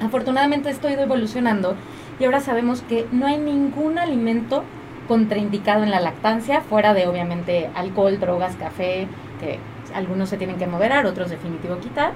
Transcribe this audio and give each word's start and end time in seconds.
Afortunadamente 0.00 0.70
esto 0.70 0.88
ha 0.88 0.92
ido 0.92 1.02
evolucionando 1.02 1.74
y 2.20 2.24
ahora 2.24 2.40
sabemos 2.40 2.82
que 2.82 3.06
no 3.10 3.26
hay 3.26 3.38
ningún 3.38 3.98
alimento 3.98 4.64
contraindicado 5.08 5.82
en 5.82 5.90
la 5.90 6.00
lactancia, 6.00 6.60
fuera 6.60 6.94
de 6.94 7.06
obviamente 7.06 7.70
alcohol, 7.74 8.20
drogas, 8.20 8.56
café, 8.56 9.08
que 9.40 9.58
algunos 9.94 10.28
se 10.28 10.36
tienen 10.36 10.58
que 10.58 10.66
moderar, 10.66 11.06
otros 11.06 11.30
definitivo 11.30 11.78
quitar, 11.78 12.12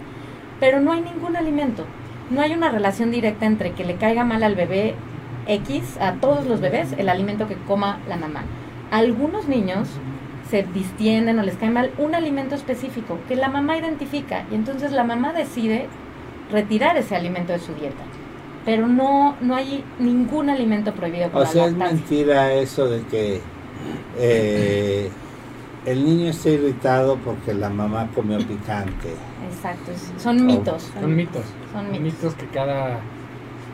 pero 0.60 0.80
no 0.80 0.92
hay 0.92 1.00
ningún 1.00 1.36
alimento. 1.36 1.84
No 2.30 2.40
hay 2.40 2.52
una 2.52 2.70
relación 2.70 3.10
directa 3.10 3.46
entre 3.46 3.72
que 3.72 3.84
le 3.84 3.96
caiga 3.96 4.24
mal 4.24 4.42
al 4.42 4.54
bebé 4.54 4.94
X, 5.46 5.98
a 6.00 6.12
todos 6.14 6.46
los 6.46 6.60
bebés, 6.60 6.92
el 6.96 7.08
alimento 7.08 7.48
que 7.48 7.56
coma 7.56 7.98
la 8.08 8.16
mamá. 8.16 8.44
Algunos 8.90 9.48
niños 9.48 9.88
se 10.48 10.62
distienden 10.62 11.38
o 11.38 11.42
les 11.42 11.56
cae 11.56 11.70
mal 11.70 11.90
un 11.98 12.14
alimento 12.14 12.54
específico 12.54 13.18
que 13.26 13.36
la 13.36 13.48
mamá 13.48 13.76
identifica 13.78 14.44
y 14.50 14.54
entonces 14.54 14.92
la 14.92 15.02
mamá 15.02 15.32
decide 15.32 15.88
retirar 16.52 16.96
ese 16.96 17.16
alimento 17.16 17.52
de 17.52 17.58
su 17.58 17.74
dieta. 17.74 18.02
Pero 18.64 18.86
no, 18.86 19.36
no 19.40 19.56
hay 19.56 19.84
ningún 19.98 20.48
alimento 20.48 20.94
prohibido 20.94 21.30
por 21.30 21.42
o 21.42 21.46
sea, 21.46 21.66
es 21.66 21.74
mentira 21.74 22.52
eso 22.52 22.88
de 22.88 23.02
que 23.06 23.40
eh, 24.16 25.10
el 25.84 26.04
niño 26.04 26.30
está 26.30 26.50
irritado 26.50 27.16
porque 27.16 27.54
la 27.54 27.70
mamá 27.70 28.08
comió 28.14 28.38
picante. 28.38 29.14
Exacto, 29.52 29.90
son 30.18 30.46
mitos. 30.46 30.92
son 31.00 31.16
mitos. 31.16 31.42
Son 31.72 32.02
mitos. 32.02 32.34
que 32.34 32.46
cada, 32.46 33.00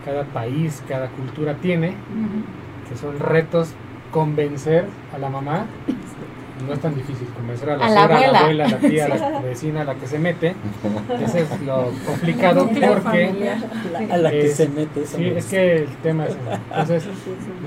cada 0.06 0.24
país, 0.24 0.82
cada 0.88 1.08
cultura 1.08 1.54
tiene, 1.56 1.94
que 2.88 2.96
son 2.96 3.18
retos 3.18 3.74
convencer 4.10 4.86
a 5.14 5.18
la 5.18 5.28
mamá 5.28 5.66
no 6.66 6.72
es 6.72 6.80
tan 6.80 6.94
difícil 6.94 7.26
convencer 7.28 7.70
a 7.70 7.76
la, 7.76 7.84
a 7.84 7.88
a 7.88 7.90
la 7.90 8.04
abuela, 8.04 8.64
a 8.64 8.68
la 8.68 8.78
tía, 8.78 9.04
a 9.06 9.08
la 9.08 9.40
vecina, 9.42 9.80
a 9.82 9.84
la 9.84 9.94
que 9.94 10.06
se 10.06 10.18
mete. 10.18 10.54
Eso 11.24 11.38
es 11.38 11.60
lo 11.62 11.90
complicado 12.06 12.66
porque... 12.66 13.52
A 14.10 14.16
la 14.16 14.30
que 14.30 14.48
se 14.48 14.68
mete. 14.68 15.06
Sí, 15.06 15.26
es 15.26 15.46
que 15.46 15.76
el 15.76 15.96
tema 16.02 16.26
es... 16.26 16.36
Entonces, 16.70 17.04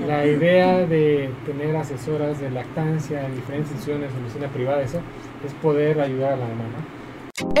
la 0.06 0.26
idea 0.26 0.86
de 0.86 1.30
tener 1.46 1.76
asesoras 1.76 2.40
de 2.40 2.50
lactancia 2.50 3.24
en 3.26 3.34
diferentes 3.34 3.70
instituciones, 3.72 4.12
en 4.12 4.22
medicina 4.22 4.48
privada, 4.48 4.82
eso, 4.82 5.00
es 5.44 5.52
poder 5.54 6.00
ayudar 6.00 6.34
a 6.34 6.36
la 6.36 6.46
mamá, 6.46 6.64
¿no? 6.64 7.02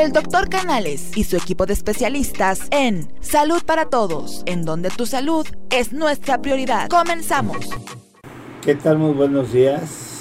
El 0.00 0.12
doctor 0.12 0.48
Canales 0.48 1.16
y 1.16 1.24
su 1.24 1.36
equipo 1.36 1.66
de 1.66 1.72
especialistas 1.72 2.68
en 2.70 3.08
Salud 3.20 3.62
para 3.64 3.86
Todos, 3.86 4.42
en 4.46 4.64
donde 4.64 4.90
tu 4.90 5.06
salud 5.06 5.46
es 5.70 5.92
nuestra 5.92 6.40
prioridad. 6.40 6.88
Comenzamos. 6.88 7.70
¿Qué 8.60 8.74
tal? 8.74 8.98
Muy 8.98 9.12
buenos 9.12 9.52
días 9.52 10.11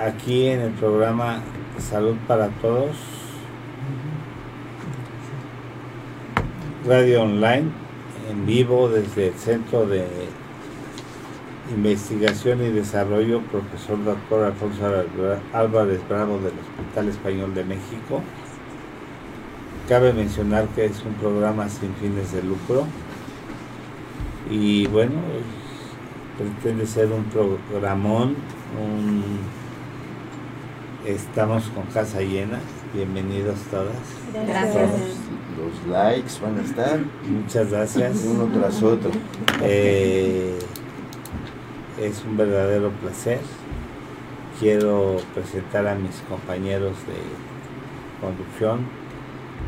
aquí 0.00 0.46
en 0.46 0.60
el 0.60 0.72
programa 0.72 1.40
Salud 1.78 2.16
para 2.26 2.48
Todos, 2.48 2.96
radio 6.86 7.22
online, 7.22 7.70
en 8.30 8.46
vivo 8.46 8.88
desde 8.88 9.28
el 9.28 9.34
Centro 9.34 9.86
de 9.86 10.06
Investigación 11.70 12.64
y 12.64 12.70
Desarrollo, 12.70 13.42
profesor 13.42 14.02
doctor 14.02 14.44
Alfonso 14.44 14.86
Álvarez 15.52 16.00
Bravo 16.08 16.38
del 16.38 16.54
Hospital 16.58 17.08
Español 17.08 17.54
de 17.54 17.64
México. 17.64 18.22
Cabe 19.88 20.12
mencionar 20.12 20.66
que 20.68 20.86
es 20.86 21.04
un 21.04 21.14
programa 21.14 21.68
sin 21.68 21.92
fines 21.96 22.32
de 22.32 22.42
lucro 22.42 22.84
y 24.50 24.86
bueno, 24.86 25.16
pretende 26.38 26.86
ser 26.86 27.08
un 27.12 27.24
programón, 27.24 28.36
un 28.80 29.59
Estamos 31.06 31.64
con 31.70 31.84
casa 31.84 32.20
llena. 32.20 32.58
Bienvenidos 32.92 33.58
todas. 33.70 33.96
Gracias. 34.34 34.90
Los 35.56 35.86
likes 35.90 36.32
van 36.42 36.58
a 36.58 36.62
estar. 36.62 37.00
Muchas 37.26 37.70
gracias. 37.70 38.22
Uno 38.26 38.44
tras 38.52 38.82
otro. 38.82 39.10
Eh, 39.62 40.58
es 41.98 42.22
un 42.22 42.36
verdadero 42.36 42.90
placer. 43.00 43.40
Quiero 44.58 45.16
presentar 45.32 45.86
a 45.88 45.94
mis 45.94 46.16
compañeros 46.28 46.96
de 47.06 48.20
conducción, 48.20 48.80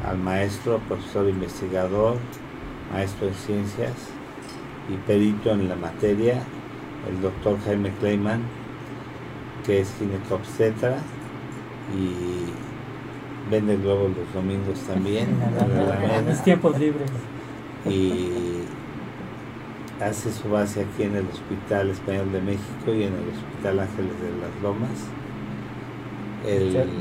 al 0.07 0.19
maestro, 0.19 0.81
profesor 0.81 1.31
investigador, 1.31 2.17
maestro 2.93 3.29
en 3.29 3.35
ciencias 3.35 3.95
y 4.91 4.97
perito 5.07 5.51
en 5.53 5.71
la 5.71 5.77
materia, 5.77 6.43
el 7.09 7.23
doctor 7.23 7.57
Jaime 7.65 7.91
Kleiman, 8.01 8.43
que 9.65 9.81
es 9.81 9.95
ginecobstetra 9.99 10.99
y 11.97 13.51
vende 13.51 13.77
globos 13.77 14.11
los 14.17 14.33
domingos 14.33 14.79
también. 14.87 15.29
en 16.19 16.27
mis 16.27 16.43
tiempos 16.43 16.79
libres. 16.79 17.11
Y 17.87 18.63
hace 20.01 20.33
su 20.33 20.49
base 20.49 20.83
aquí 20.83 21.05
en 21.05 21.17
el 21.17 21.27
Hospital 21.27 21.91
Español 21.91 22.33
de 22.33 22.41
México 22.41 22.89
y 22.89 23.05
en 23.05 23.15
el 23.15 23.29
Hospital 23.29 23.81
Ángeles 23.81 24.13
de 24.21 24.31
las 24.41 24.63
Lomas. 24.63 24.91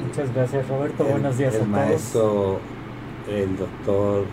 muchas, 0.06 0.34
gracias 0.34 0.68
Roberto, 0.68 1.03
buenos 1.03 1.38
días 1.38 1.56
el 1.56 1.68
maestro, 1.68 2.59
el 3.28 3.58
doctor 3.58 4.25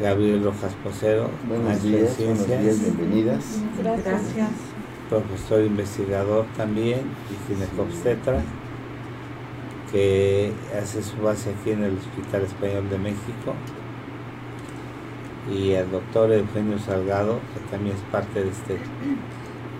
Gabriel 0.00 0.44
Rojas 0.44 0.74
Posero. 0.82 1.30
Buenos 1.48 1.82
días, 1.82 2.16
buenos 2.18 2.46
días, 2.46 2.80
bienvenidas. 2.80 3.60
Gracias. 3.82 4.50
Profesor 5.08 5.62
investigador 5.62 6.46
también 6.56 7.00
y 7.30 7.52
ginecobstetra 7.52 8.42
que 9.92 10.52
hace 10.80 11.02
su 11.02 11.18
base 11.18 11.50
aquí 11.50 11.70
en 11.70 11.84
el 11.84 11.98
Hospital 11.98 12.42
Español 12.42 12.88
de 12.90 12.98
México, 12.98 13.54
y 15.52 15.74
al 15.74 15.90
doctor 15.90 16.32
Eugenio 16.32 16.78
Salgado, 16.78 17.40
que 17.52 17.60
también 17.70 17.96
es 17.96 18.02
parte 18.10 18.42
de 18.42 18.50
este 18.50 18.78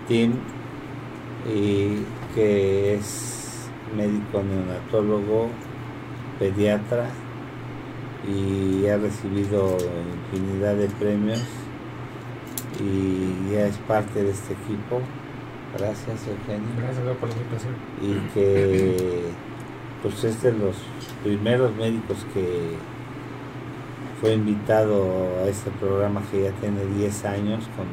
team, 0.07 0.35
y 1.49 2.05
que 2.35 2.95
es 2.95 3.69
médico 3.97 4.43
neonatólogo, 4.43 5.49
pediatra, 6.39 7.09
y 8.29 8.87
ha 8.87 8.99
recibido 8.99 9.77
infinidad 10.33 10.77
de 10.77 10.89
premios 10.89 11.43
y 12.81 13.53
ya 13.53 13.67
es 13.67 13.77
parte 13.79 14.23
de 14.23 14.31
este 14.31 14.53
equipo. 14.53 15.01
Gracias, 15.77 16.29
Eugenio. 16.29 16.69
Gracias 16.79 17.17
por 17.17 17.29
la 17.29 17.35
invitación. 17.35 17.75
Y 18.01 18.15
que 18.33 19.23
pues 20.03 20.25
es 20.25 20.43
de 20.43 20.53
los 20.53 20.77
primeros 21.23 21.75
médicos 21.77 22.27
que 22.35 22.77
fue 24.21 24.35
invitado 24.35 25.39
a 25.43 25.49
este 25.49 25.71
programa 25.71 26.23
que 26.31 26.43
ya 26.43 26.51
tiene 26.53 26.85
10 26.97 27.25
años 27.25 27.65
con 27.77 27.87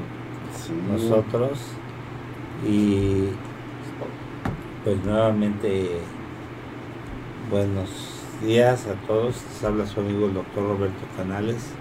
nosotros. 0.96 1.60
Y 2.68 3.30
pues 4.84 5.04
nuevamente 5.06 6.00
buenos 7.50 7.90
días 8.44 8.88
a 8.88 8.94
todos, 9.08 9.36
les 9.52 9.64
habla 9.64 9.86
su 9.86 10.00
amigo 10.00 10.28
el 10.28 10.34
doctor 10.34 10.64
Roberto 10.64 11.06
Canales, 11.18 11.74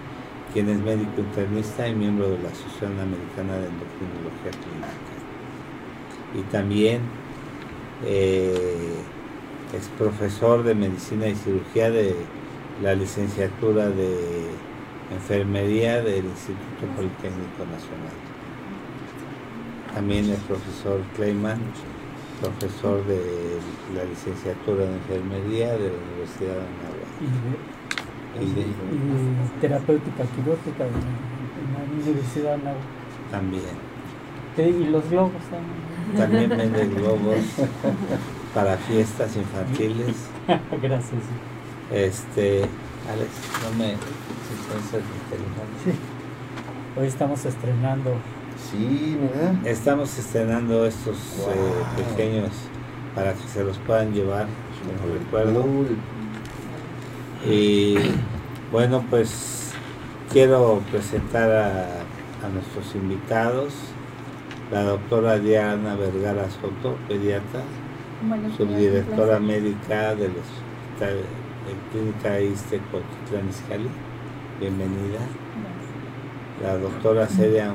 quien 0.52 0.68
es 0.68 0.78
médico 0.78 1.12
internista 1.18 1.88
y 1.88 1.94
miembro 1.94 2.30
de 2.30 2.38
la 2.38 2.48
Asociación 2.48 2.92
Americana 2.98 3.54
de 3.54 3.68
Endocrinología 3.68 4.50
Clínica. 4.50 4.88
Y 6.34 6.42
también 6.50 7.00
eh, 8.04 8.94
es 9.74 9.88
profesor 9.98 10.62
de 10.62 10.74
medicina 10.74 11.26
y 11.26 11.34
cirugía 11.34 11.90
de 11.90 12.14
la 12.82 12.94
licenciatura 12.94 13.88
de 13.88 14.46
enfermería 15.12 16.02
del 16.02 16.24
Instituto 16.24 16.86
Politécnico 16.96 17.64
Nacional. 17.70 18.16
También 19.94 20.30
es 20.30 20.38
profesor 20.40 21.00
Kleiman, 21.16 21.58
profesor 22.40 23.04
de 23.06 23.20
la 23.94 24.04
licenciatura 24.04 24.84
de 24.84 24.94
enfermería 24.94 25.72
de 25.72 25.90
la 25.90 25.96
Universidad 26.12 26.54
de 26.54 26.60
Anáhuac. 26.60 27.08
Y, 28.40 29.60
terapéutica 29.60 30.24
quirúrgica 30.36 30.84
de 30.84 30.90
la 31.74 32.04
Universidad 32.04 32.56
de 32.56 32.62
Anáhuac. 32.62 32.82
También. 33.30 33.88
Y 34.56 34.84
los 34.90 35.08
globos 35.08 35.42
también. 35.50 36.48
También 36.48 36.50
vende 36.50 36.86
globos. 36.86 37.36
para 38.54 38.76
fiestas 38.76 39.36
infantiles. 39.36 40.16
Gracias. 40.82 41.22
Este, 41.92 42.62
Alex, 43.10 43.30
no 43.64 43.78
me 43.78 43.92
sí. 45.84 45.92
Hoy 46.98 47.06
estamos 47.06 47.44
estrenando. 47.44 48.14
Sí, 48.70 49.18
¿verdad? 49.20 49.66
Estamos 49.66 50.18
estrenando 50.18 50.84
estos 50.84 51.16
eh, 51.48 52.02
pequeños 52.16 52.50
para 53.14 53.32
que 53.32 53.48
se 53.48 53.64
los 53.64 53.78
puedan 53.78 54.12
llevar 54.12 54.46
como 54.82 55.14
recuerdo. 55.14 55.64
Y 57.46 57.96
bueno, 58.72 59.04
pues 59.08 59.72
quiero 60.32 60.82
presentar 60.90 61.50
a, 61.50 61.84
a 62.44 62.48
nuestros 62.52 62.94
invitados, 62.94 63.72
la 64.70 64.82
doctora 64.82 65.38
Diana 65.38 65.94
Vergara 65.94 66.48
Soto, 66.50 66.96
pediatra, 67.06 67.62
subdirectora 68.56 69.38
médica 69.38 70.14
del 70.16 70.32
Hospital 70.32 71.18
de 71.64 71.90
Clínica 71.92 72.40
Iste 72.40 72.80
Izcalli, 73.48 73.88
bienvenida. 74.58 75.20
La 76.62 76.76
doctora 76.76 77.28
Celia 77.28 77.72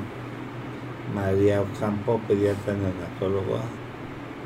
María 1.15 1.61
Ocampo, 1.61 2.19
pediatra 2.27 2.73
neonatóloga 2.73 3.61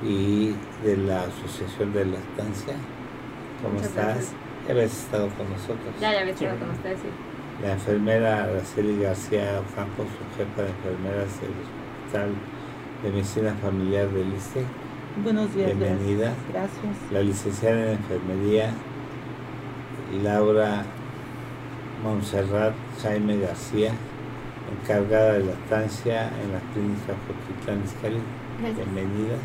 y 0.04 0.54
de 0.84 0.98
la 0.98 1.22
Asociación 1.22 1.92
de 1.94 2.06
Lactancia. 2.06 2.76
¿Cómo 3.64 3.74
Muchas 3.74 3.90
estás? 3.90 4.06
gracias. 4.06 4.34
Ya 4.68 4.74
habías 4.74 4.98
estado 4.98 5.30
con 5.30 5.50
nosotros. 5.50 5.96
Ya, 6.00 6.14
ya 6.14 6.20
había 6.22 6.34
estado 6.34 6.60
con 6.60 6.70
ustedes, 6.70 7.00
sí. 7.00 7.08
La 7.64 7.74
enfermera 7.74 8.44
Araceli 8.44 9.02
García 9.02 9.62
Ocampo, 9.72 10.04
su 10.04 10.38
jefa 10.38 10.62
de 10.62 10.70
enfermeras 10.70 11.42
del 11.42 11.50
Hospital 11.58 12.30
de 13.02 13.10
Medicina 13.10 13.56
Familiar 13.60 14.08
del 14.10 14.32
ISTE. 14.36 14.64
Buenos 15.24 15.54
días. 15.56 15.78
Bienvenida. 15.78 16.34
Gracias. 16.52 16.96
La 17.12 17.22
licenciada 17.22 17.82
en 17.84 17.90
enfermería 17.98 18.72
Laura 20.24 20.84
Montserrat 22.04 22.74
Jaime 23.02 23.38
García, 23.40 23.92
encargada 24.82 25.34
de 25.34 25.46
lactancia 25.46 26.28
en 26.28 26.54
la 26.54 26.60
clínica 26.74 27.14
Jotitlán. 27.26 27.80
Gracias. 28.62 28.78
Bienvenida. 28.94 29.36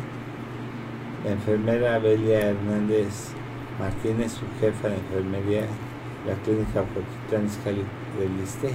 La 1.25 1.31
enfermera 1.31 1.99
Belia 1.99 2.49
Hernández 2.49 3.29
Martínez, 3.79 4.33
su 4.33 4.45
jefa 4.59 4.89
de 4.89 4.95
enfermería 4.95 5.61
de 5.61 5.67
la 6.27 6.35
clínica 6.43 6.83
Jotitlán 6.93 7.45
Izcalli 7.47 7.83
del 8.19 8.43
ISTE. 8.43 8.69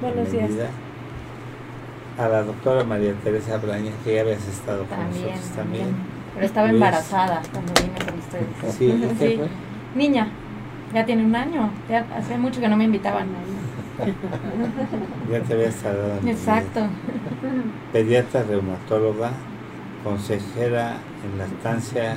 Buenos 0.00 0.30
días. 0.32 0.48
Bienvenida. 0.48 0.70
A 2.18 2.28
la 2.28 2.42
doctora 2.42 2.84
María 2.84 3.14
Teresa 3.22 3.56
Braña, 3.58 3.92
que 4.04 4.14
ya 4.14 4.22
habías 4.22 4.46
estado 4.46 4.84
con 4.86 4.98
También, 4.98 5.26
nosotros 5.26 5.56
también. 5.56 5.84
también. 5.86 6.09
Pero 6.34 6.46
estaba 6.46 6.68
Luis. 6.68 6.74
embarazada 6.80 7.42
cuando 7.52 7.72
vine 7.74 7.98
con 7.98 8.18
ustedes. 8.18 8.74
Sí, 8.76 9.14
¿qué 9.18 9.28
Sí. 9.30 9.36
fue? 9.36 9.48
Niña, 9.94 10.28
ya 10.94 11.04
tiene 11.04 11.24
un 11.24 11.34
año. 11.34 11.70
Ya 11.88 12.06
hace 12.16 12.38
mucho 12.38 12.60
que 12.60 12.68
no 12.68 12.76
me 12.76 12.84
invitaban. 12.84 13.26
Ya 15.30 15.40
te 15.42 15.54
en 15.56 16.16
venir. 16.16 16.34
Exacto. 16.34 16.86
Pediatra 17.92 18.42
reumatóloga, 18.44 19.30
consejera 20.04 20.96
en 21.24 21.38
lactancia 21.38 22.14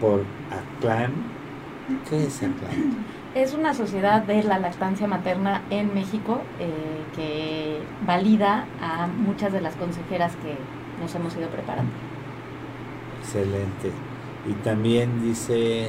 por 0.00 0.24
ACLAN. 0.50 1.12
¿Qué 2.08 2.24
es 2.24 2.36
ACLAN? 2.38 3.04
Es 3.34 3.52
una 3.52 3.74
sociedad 3.74 4.22
de 4.22 4.42
la 4.44 4.58
lactancia 4.58 5.06
materna 5.06 5.60
en 5.68 5.92
México 5.92 6.40
eh, 6.58 6.70
que 7.14 7.80
valida 8.06 8.64
a 8.80 9.06
muchas 9.08 9.52
de 9.52 9.60
las 9.60 9.74
consejeras 9.74 10.32
que 10.36 10.56
nos 11.02 11.14
hemos 11.14 11.36
ido 11.36 11.48
preparando. 11.48 11.90
Excelente. 13.26 13.90
Y 14.48 14.52
también 14.62 15.20
dice 15.22 15.88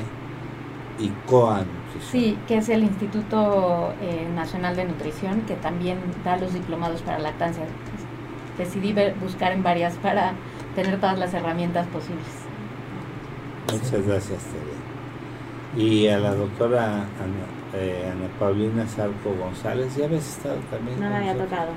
ICOA 1.00 1.60
Nutrición. 1.60 2.12
Sí, 2.12 2.38
que 2.48 2.58
es 2.58 2.70
el 2.70 2.84
Instituto 2.84 3.94
eh, 4.02 4.28
Nacional 4.34 4.76
de 4.76 4.86
Nutrición 4.86 5.42
que 5.42 5.54
también 5.56 6.00
da 6.26 6.38
los 6.38 6.54
diplomados 6.54 7.02
para 7.04 7.20
lactancia. 7.20 7.64
Decidí 8.58 8.94
ver- 8.94 9.14
buscar 9.22 9.52
en 9.52 9.62
varias 9.62 9.94
para 9.96 10.34
tener 10.76 11.00
todas 11.00 11.20
las 11.20 11.34
herramientas 11.36 11.86
posibles. 11.88 12.26
Muchas 13.72 14.08
gracias, 14.08 14.40
Tere. 14.46 15.86
Y 15.86 16.08
a 16.08 16.18
la 16.18 16.34
doctora 16.34 16.86
Ana, 16.94 17.46
eh, 17.76 18.12
Ana 18.12 18.28
Paulina 18.40 18.88
Sarco 18.88 19.36
González, 19.40 19.96
¿ya 19.96 20.06
habías 20.06 20.28
estado 20.28 20.56
también? 20.72 21.00
No 21.00 21.10
me 21.10 21.18
había 21.18 21.34
nosotros? 21.34 21.50
tocado. 21.60 21.72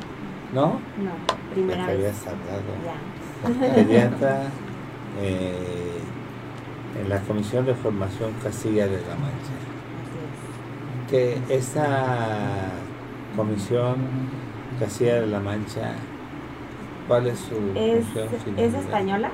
¿No? 0.54 0.66
No, 0.66 1.12
Ya 1.28 1.54
primera 1.54 1.86
te 1.86 1.96
vez. 1.96 2.06
habías 2.06 2.24
tardado. 2.24 2.62
Ya. 2.86 3.74
Pediatra 3.74 4.42
eh, 5.20 5.98
en 7.00 7.08
la 7.08 7.20
Comisión 7.20 7.66
de 7.66 7.74
Formación 7.74 8.32
Castilla 8.42 8.86
de 8.86 8.98
la 8.98 9.14
Mancha. 9.14 9.56
Que 11.08 11.38
esta 11.48 12.70
comisión 13.36 13.96
Castilla 14.78 15.20
de 15.22 15.26
la 15.26 15.40
Mancha, 15.40 15.92
¿cuál 17.08 17.26
es 17.26 17.38
su 17.40 17.54
Es, 17.74 18.06
función? 18.06 18.58
es 18.58 18.74
española, 18.74 19.30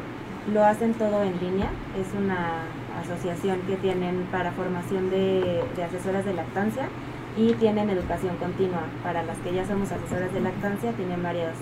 lo 0.53 0.65
hacen 0.65 0.95
todo 0.95 1.23
en 1.23 1.39
línea, 1.41 1.69
es 2.01 2.09
una 2.19 2.63
asociación 3.03 3.61
que 3.67 3.77
tienen 3.77 4.27
para 4.33 4.53
formación 4.53 5.11
de, 5.11 5.63
de 5.77 5.85
asesoras 5.85 6.25
de 6.25 6.33
lactancia 6.33 6.89
y 7.37 7.53
tienen 7.55 7.91
educación 7.91 8.37
continua. 8.37 8.85
Para 9.03 9.23
las 9.23 9.37
que 9.39 9.53
ya 9.53 9.67
somos 9.67 9.93
asesoras 9.93 10.33
de 10.33 10.41
lactancia, 10.41 10.93
tienen 10.93 11.23
varios 11.23 11.53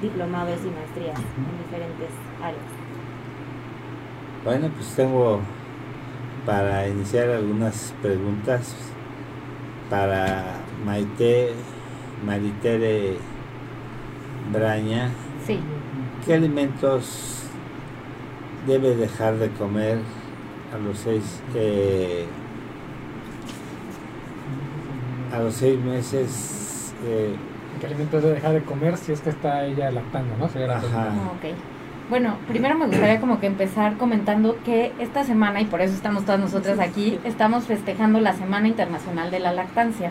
diplomados 0.00 0.58
y 0.64 0.70
maestrías 0.70 1.18
en 1.18 1.58
diferentes 1.64 2.10
áreas. 2.40 2.77
Bueno, 4.48 4.70
pues 4.74 4.88
tengo 4.96 5.40
para 6.46 6.88
iniciar 6.88 7.28
algunas 7.28 7.92
preguntas 8.00 8.74
para 9.90 10.54
Maite 10.86 11.50
Maritere 12.24 13.18
Braña. 14.50 15.10
Sí, 15.44 15.60
¿Qué 16.24 16.32
alimentos 16.32 17.42
debe 18.66 18.96
dejar 18.96 19.36
de 19.36 19.50
comer 19.50 19.98
a 20.74 20.78
los 20.78 20.96
seis 20.96 21.42
eh, 21.54 22.24
a 25.30 25.40
los 25.40 25.52
seis 25.56 25.78
meses? 25.78 26.94
eh, 27.04 27.36
¿Qué 27.78 27.86
alimentos 27.86 28.22
debe 28.22 28.36
dejar 28.36 28.54
de 28.54 28.62
comer 28.62 28.96
si 28.96 29.12
es 29.12 29.20
que 29.20 29.28
está 29.28 29.66
ella 29.66 29.90
lactando, 29.90 30.38
no? 30.38 30.46
Ajá. 30.46 30.52
pregunta. 30.80 31.32
ok. 31.36 31.77
Bueno, 32.10 32.38
primero 32.48 32.74
me 32.74 32.86
gustaría 32.86 33.20
como 33.20 33.38
que 33.38 33.46
empezar 33.46 33.98
comentando 33.98 34.56
que 34.64 34.92
esta 34.98 35.24
semana, 35.24 35.60
y 35.60 35.66
por 35.66 35.82
eso 35.82 35.92
estamos 35.92 36.24
todas 36.24 36.40
nosotras 36.40 36.78
aquí, 36.78 37.18
estamos 37.22 37.64
festejando 37.64 38.18
la 38.18 38.32
Semana 38.32 38.66
Internacional 38.66 39.30
de 39.30 39.40
la 39.40 39.52
Lactancia. 39.52 40.10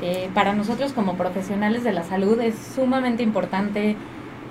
Eh, 0.00 0.30
para 0.32 0.54
nosotros 0.54 0.94
como 0.94 1.16
profesionales 1.16 1.84
de 1.84 1.92
la 1.92 2.04
salud 2.04 2.40
es 2.40 2.54
sumamente 2.74 3.22
importante 3.22 3.96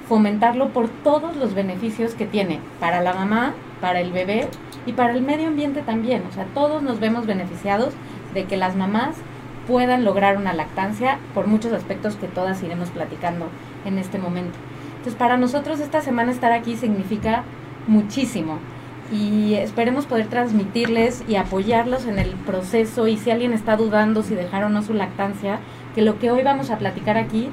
fomentarlo 0.08 0.70
por 0.70 0.88
todos 0.88 1.36
los 1.36 1.56
beneficios 1.56 2.14
que 2.14 2.28
tiene 2.28 2.60
para 2.80 3.02
la 3.02 3.16
mamá, 3.16 3.56
para 3.82 4.00
el 4.00 4.12
bebé 4.12 4.48
y 4.86 4.94
para 4.94 5.14
el 5.14 5.24
medio 5.24 5.48
ambiente 5.48 5.82
también. 5.82 6.22
O 6.30 6.34
sea, 6.34 6.46
todos 6.54 6.84
nos 6.84 7.00
vemos 7.00 7.26
beneficiados 7.26 7.96
de 8.36 8.46
que 8.46 8.58
las 8.58 8.76
mamás 8.76 9.16
puedan 9.68 10.06
lograr 10.06 10.38
una 10.38 10.54
lactancia 10.54 11.18
por 11.34 11.48
muchos 11.48 11.74
aspectos 11.74 12.16
que 12.16 12.28
todas 12.28 12.62
iremos 12.62 12.92
platicando 12.92 13.48
en 13.86 13.98
este 13.98 14.20
momento. 14.20 14.60
Entonces, 15.06 15.20
para 15.20 15.38
nosotros 15.38 15.80
esta 15.82 16.02
semana 16.02 16.32
estar 16.32 16.52
aquí 16.52 16.76
significa 16.76 17.44
muchísimo 17.86 18.58
y 19.12 19.54
esperemos 19.54 20.08
poder 20.08 20.26
transmitirles 20.30 21.24
y 21.28 21.36
apoyarlos 21.36 22.08
en 22.08 22.18
el 22.18 22.32
proceso 22.32 23.08
y 23.08 23.16
si 23.18 23.30
alguien 23.30 23.54
está 23.54 23.78
dudando 23.78 24.24
si 24.24 24.34
dejar 24.34 24.64
o 24.64 24.70
no 24.70 24.82
su 24.82 24.96
lactancia, 24.96 25.60
que 25.94 26.02
lo 26.02 26.18
que 26.18 26.32
hoy 26.32 26.42
vamos 26.42 26.72
a 26.72 26.80
platicar 26.80 27.18
aquí 27.18 27.50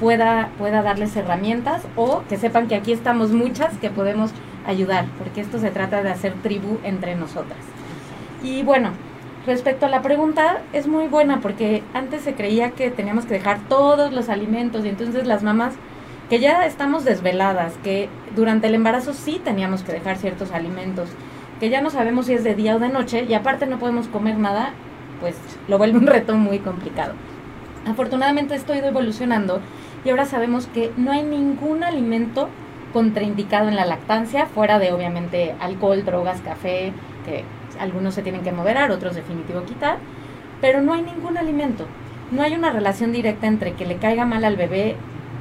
pueda, 0.00 0.48
pueda 0.58 0.82
darles 0.82 1.14
herramientas 1.14 1.84
o 1.94 2.24
que 2.28 2.36
sepan 2.36 2.66
que 2.66 2.74
aquí 2.74 2.90
estamos 2.90 3.30
muchas 3.30 3.78
que 3.78 3.90
podemos 3.90 4.32
ayudar, 4.66 5.04
porque 5.18 5.40
esto 5.40 5.60
se 5.60 5.70
trata 5.70 6.02
de 6.02 6.10
hacer 6.10 6.32
tribu 6.42 6.78
entre 6.82 7.14
nosotras. 7.14 7.60
Y 8.42 8.64
bueno, 8.64 8.90
respecto 9.46 9.86
a 9.86 9.88
la 9.88 10.02
pregunta, 10.02 10.62
es 10.72 10.88
muy 10.88 11.06
buena 11.06 11.38
porque 11.40 11.84
antes 11.94 12.22
se 12.22 12.34
creía 12.34 12.72
que 12.72 12.90
teníamos 12.90 13.24
que 13.24 13.34
dejar 13.34 13.60
todos 13.68 14.12
los 14.12 14.28
alimentos 14.28 14.84
y 14.84 14.88
entonces 14.88 15.28
las 15.28 15.44
mamás 15.44 15.74
que 16.28 16.40
ya 16.40 16.66
estamos 16.66 17.04
desveladas, 17.04 17.74
que 17.82 18.08
durante 18.36 18.66
el 18.66 18.74
embarazo 18.74 19.14
sí 19.14 19.40
teníamos 19.42 19.82
que 19.82 19.92
dejar 19.92 20.18
ciertos 20.18 20.52
alimentos, 20.52 21.08
que 21.58 21.70
ya 21.70 21.80
no 21.80 21.90
sabemos 21.90 22.26
si 22.26 22.34
es 22.34 22.44
de 22.44 22.54
día 22.54 22.76
o 22.76 22.78
de 22.78 22.88
noche 22.88 23.24
y 23.28 23.34
aparte 23.34 23.66
no 23.66 23.78
podemos 23.78 24.08
comer 24.08 24.38
nada, 24.38 24.72
pues 25.20 25.36
lo 25.66 25.78
vuelve 25.78 25.98
un 25.98 26.06
reto 26.06 26.34
muy 26.36 26.58
complicado. 26.58 27.14
Afortunadamente 27.86 28.54
esto 28.54 28.72
ha 28.72 28.76
ido 28.76 28.88
evolucionando 28.88 29.60
y 30.04 30.10
ahora 30.10 30.26
sabemos 30.26 30.66
que 30.66 30.92
no 30.96 31.12
hay 31.12 31.22
ningún 31.22 31.82
alimento 31.82 32.48
contraindicado 32.92 33.68
en 33.68 33.76
la 33.76 33.86
lactancia, 33.86 34.46
fuera 34.46 34.78
de 34.78 34.92
obviamente 34.92 35.54
alcohol, 35.60 36.04
drogas, 36.04 36.40
café, 36.40 36.92
que 37.24 37.44
algunos 37.80 38.14
se 38.14 38.22
tienen 38.22 38.42
que 38.42 38.52
moderar, 38.52 38.90
otros 38.90 39.14
definitivo 39.14 39.64
quitar, 39.64 39.98
pero 40.60 40.80
no 40.80 40.92
hay 40.92 41.02
ningún 41.02 41.38
alimento. 41.38 41.86
No 42.30 42.42
hay 42.42 42.54
una 42.54 42.70
relación 42.70 43.12
directa 43.12 43.46
entre 43.46 43.72
que 43.72 43.86
le 43.86 43.96
caiga 43.96 44.26
mal 44.26 44.44
al 44.44 44.56
bebé 44.56 44.96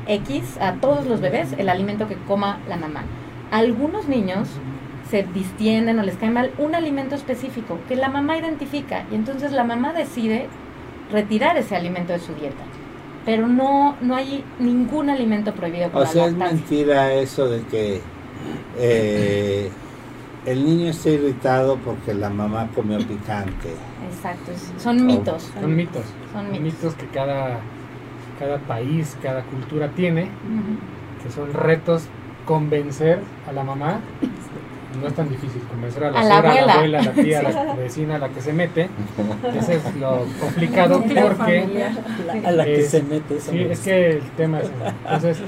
X, 0.07 0.57
a 0.59 0.73
todos 0.73 1.05
los 1.05 1.21
bebés, 1.21 1.53
el 1.57 1.69
alimento 1.69 2.07
que 2.07 2.15
coma 2.15 2.59
la 2.67 2.77
mamá. 2.77 3.03
Algunos 3.51 4.07
niños 4.07 4.49
se 5.09 5.23
distienden 5.23 5.99
o 5.99 6.03
les 6.03 6.17
cae 6.17 6.29
mal 6.29 6.51
un 6.57 6.75
alimento 6.75 7.15
específico 7.15 7.79
que 7.87 7.95
la 7.95 8.09
mamá 8.09 8.37
identifica 8.37 9.05
y 9.11 9.15
entonces 9.15 9.51
la 9.53 9.63
mamá 9.63 9.93
decide 9.93 10.47
retirar 11.11 11.57
ese 11.57 11.75
alimento 11.75 12.13
de 12.13 12.19
su 12.19 12.33
dieta. 12.33 12.63
Pero 13.25 13.47
no, 13.47 13.97
no 14.01 14.15
hay 14.15 14.43
ningún 14.59 15.09
alimento 15.09 15.53
prohibido 15.53 15.89
por 15.91 16.01
O 16.01 16.05
la 16.05 16.09
sea, 16.09 16.25
es 16.27 16.33
mentira 16.35 17.13
eso 17.13 17.49
de 17.49 17.65
que 17.65 18.01
eh, 18.75 19.71
el 20.45 20.65
niño 20.65 20.89
está 20.91 21.09
irritado 21.09 21.77
porque 21.77 22.13
la 22.13 22.29
mamá 22.29 22.69
comió 22.73 23.05
picante. 23.05 23.85
Exacto, 23.99 24.51
son 24.77 25.05
mitos. 25.05 25.53
Son 25.59 25.75
mitos. 25.75 26.05
Son 26.31 26.49
Son 26.51 26.51
mitos. 26.51 26.61
mitos 26.61 26.95
que 26.95 27.07
cada, 27.07 27.59
cada 28.39 28.57
país, 28.59 29.17
cada 29.21 29.43
cultura 29.43 29.89
tiene, 29.89 30.29
que 31.23 31.31
son 31.31 31.53
retos 31.53 32.07
convencer 32.45 33.19
a 33.47 33.51
la 33.51 33.63
mamá. 33.63 33.99
No 35.01 35.05
es 35.05 35.13
tan 35.13 35.29
difícil 35.29 35.61
convencer 35.63 36.05
a 36.05 36.11
la, 36.11 36.19
a 36.19 36.21
a 36.21 36.25
la 36.25 36.37
abuela, 36.73 36.99
a 36.99 37.03
la 37.03 37.11
tía, 37.11 37.39
a 37.39 37.43
la 37.43 37.75
vecina, 37.75 38.15
a 38.15 38.19
la 38.19 38.29
que 38.29 38.41
se 38.41 38.51
mete. 38.53 38.89
Ese 39.55 39.75
es 39.75 39.95
lo 39.97 40.25
complicado 40.39 41.03
porque... 41.03 41.85
A 42.43 42.51
la 42.51 42.65
que 42.65 42.81
se 42.81 43.03
mete. 43.03 43.39
Sí, 43.39 43.67
es 43.69 43.81
que 43.81 44.11
el 44.11 44.21
tema 44.31 44.59
es... 44.59 44.71
Entonces, 45.03 45.39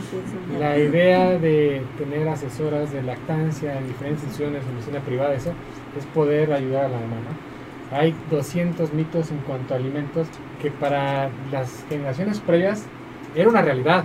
la 0.59 0.77
idea 0.77 1.39
de 1.39 1.81
tener 1.97 2.27
asesoras 2.27 2.91
de 2.91 3.01
lactancia 3.01 3.75
en 3.77 3.87
diferentes 3.87 4.23
instituciones, 4.23 4.63
en 4.67 4.73
medicina 4.73 4.99
privada, 4.99 5.33
eso, 5.33 5.51
es 5.97 6.05
poder 6.13 6.53
ayudar 6.53 6.85
a 6.85 6.89
la 6.89 6.97
mamá, 6.97 7.31
Hay 7.91 8.15
200 8.29 8.93
mitos 8.93 9.31
en 9.31 9.37
cuanto 9.39 9.73
a 9.73 9.77
alimentos 9.77 10.27
que 10.61 10.69
para 10.69 11.29
las 11.51 11.85
generaciones 11.89 12.39
previas 12.39 12.85
era 13.35 13.49
una 13.49 13.61
realidad. 13.61 14.03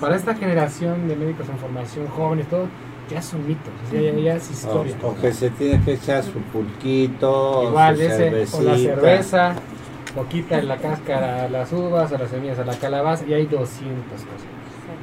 Para 0.00 0.16
esta 0.16 0.34
generación 0.34 1.06
de 1.08 1.16
médicos 1.16 1.48
en 1.48 1.58
formación, 1.58 2.06
jóvenes, 2.08 2.48
todo, 2.48 2.66
ya 3.10 3.20
son 3.20 3.46
mitos, 3.46 3.72
ya, 3.92 4.00
ya, 4.00 4.36
es 4.36 4.50
historia. 4.50 4.96
O, 5.02 5.14
que 5.14 5.32
se 5.32 5.50
tiene 5.50 5.84
que 5.84 5.94
echar 5.94 6.22
su 6.22 6.38
pulquito, 6.40 7.64
Igual, 7.64 7.96
su 7.96 8.02
ese, 8.02 8.56
o 8.56 8.62
la 8.62 8.78
cerveza, 8.78 9.54
poquita 10.14 10.58
en 10.58 10.68
la 10.68 10.78
cáscara 10.78 11.48
las 11.50 11.70
uvas, 11.72 12.10
o 12.12 12.18
las 12.18 12.30
semillas 12.30 12.58
a 12.58 12.64
la 12.64 12.76
calabaza, 12.76 13.26
y 13.26 13.34
hay 13.34 13.46
200 13.46 14.22
cosas. 14.22 14.59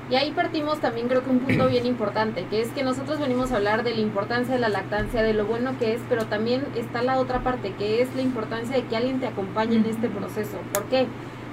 Y 0.10 0.16
ahí 0.16 0.32
partimos 0.32 0.80
también 0.80 1.10
creo 1.10 1.22
que 1.22 1.30
un 1.30 1.40
punto 1.40 1.68
bien 1.68 1.86
importante, 1.86 2.46
que 2.50 2.62
es 2.62 2.70
que 2.70 2.84
nosotros 2.84 3.20
venimos 3.20 3.52
a 3.52 3.58
hablar 3.58 3.84
de 3.84 3.94
la 3.94 4.00
importancia 4.00 4.54
de 4.54 4.62
la 4.62 4.70
lactancia, 4.70 5.22
de 5.22 5.34
lo 5.34 5.46
bueno 5.46 5.78
que 5.78 5.94
es, 5.94 6.02
pero 6.08 6.26
también 6.26 6.66
está 6.76 7.02
la 7.02 7.20
otra 7.20 7.44
parte, 7.44 7.74
que 7.74 8.02
es 8.02 8.16
la 8.16 8.22
importancia 8.22 8.78
de 8.78 8.84
que 8.84 8.96
alguien 8.96 9.20
te 9.20 9.28
acompañe 9.28 9.76
en 9.76 9.86
este 9.86 10.08
proceso. 10.08 10.60
¿Por 10.74 10.86
qué? 10.86 11.08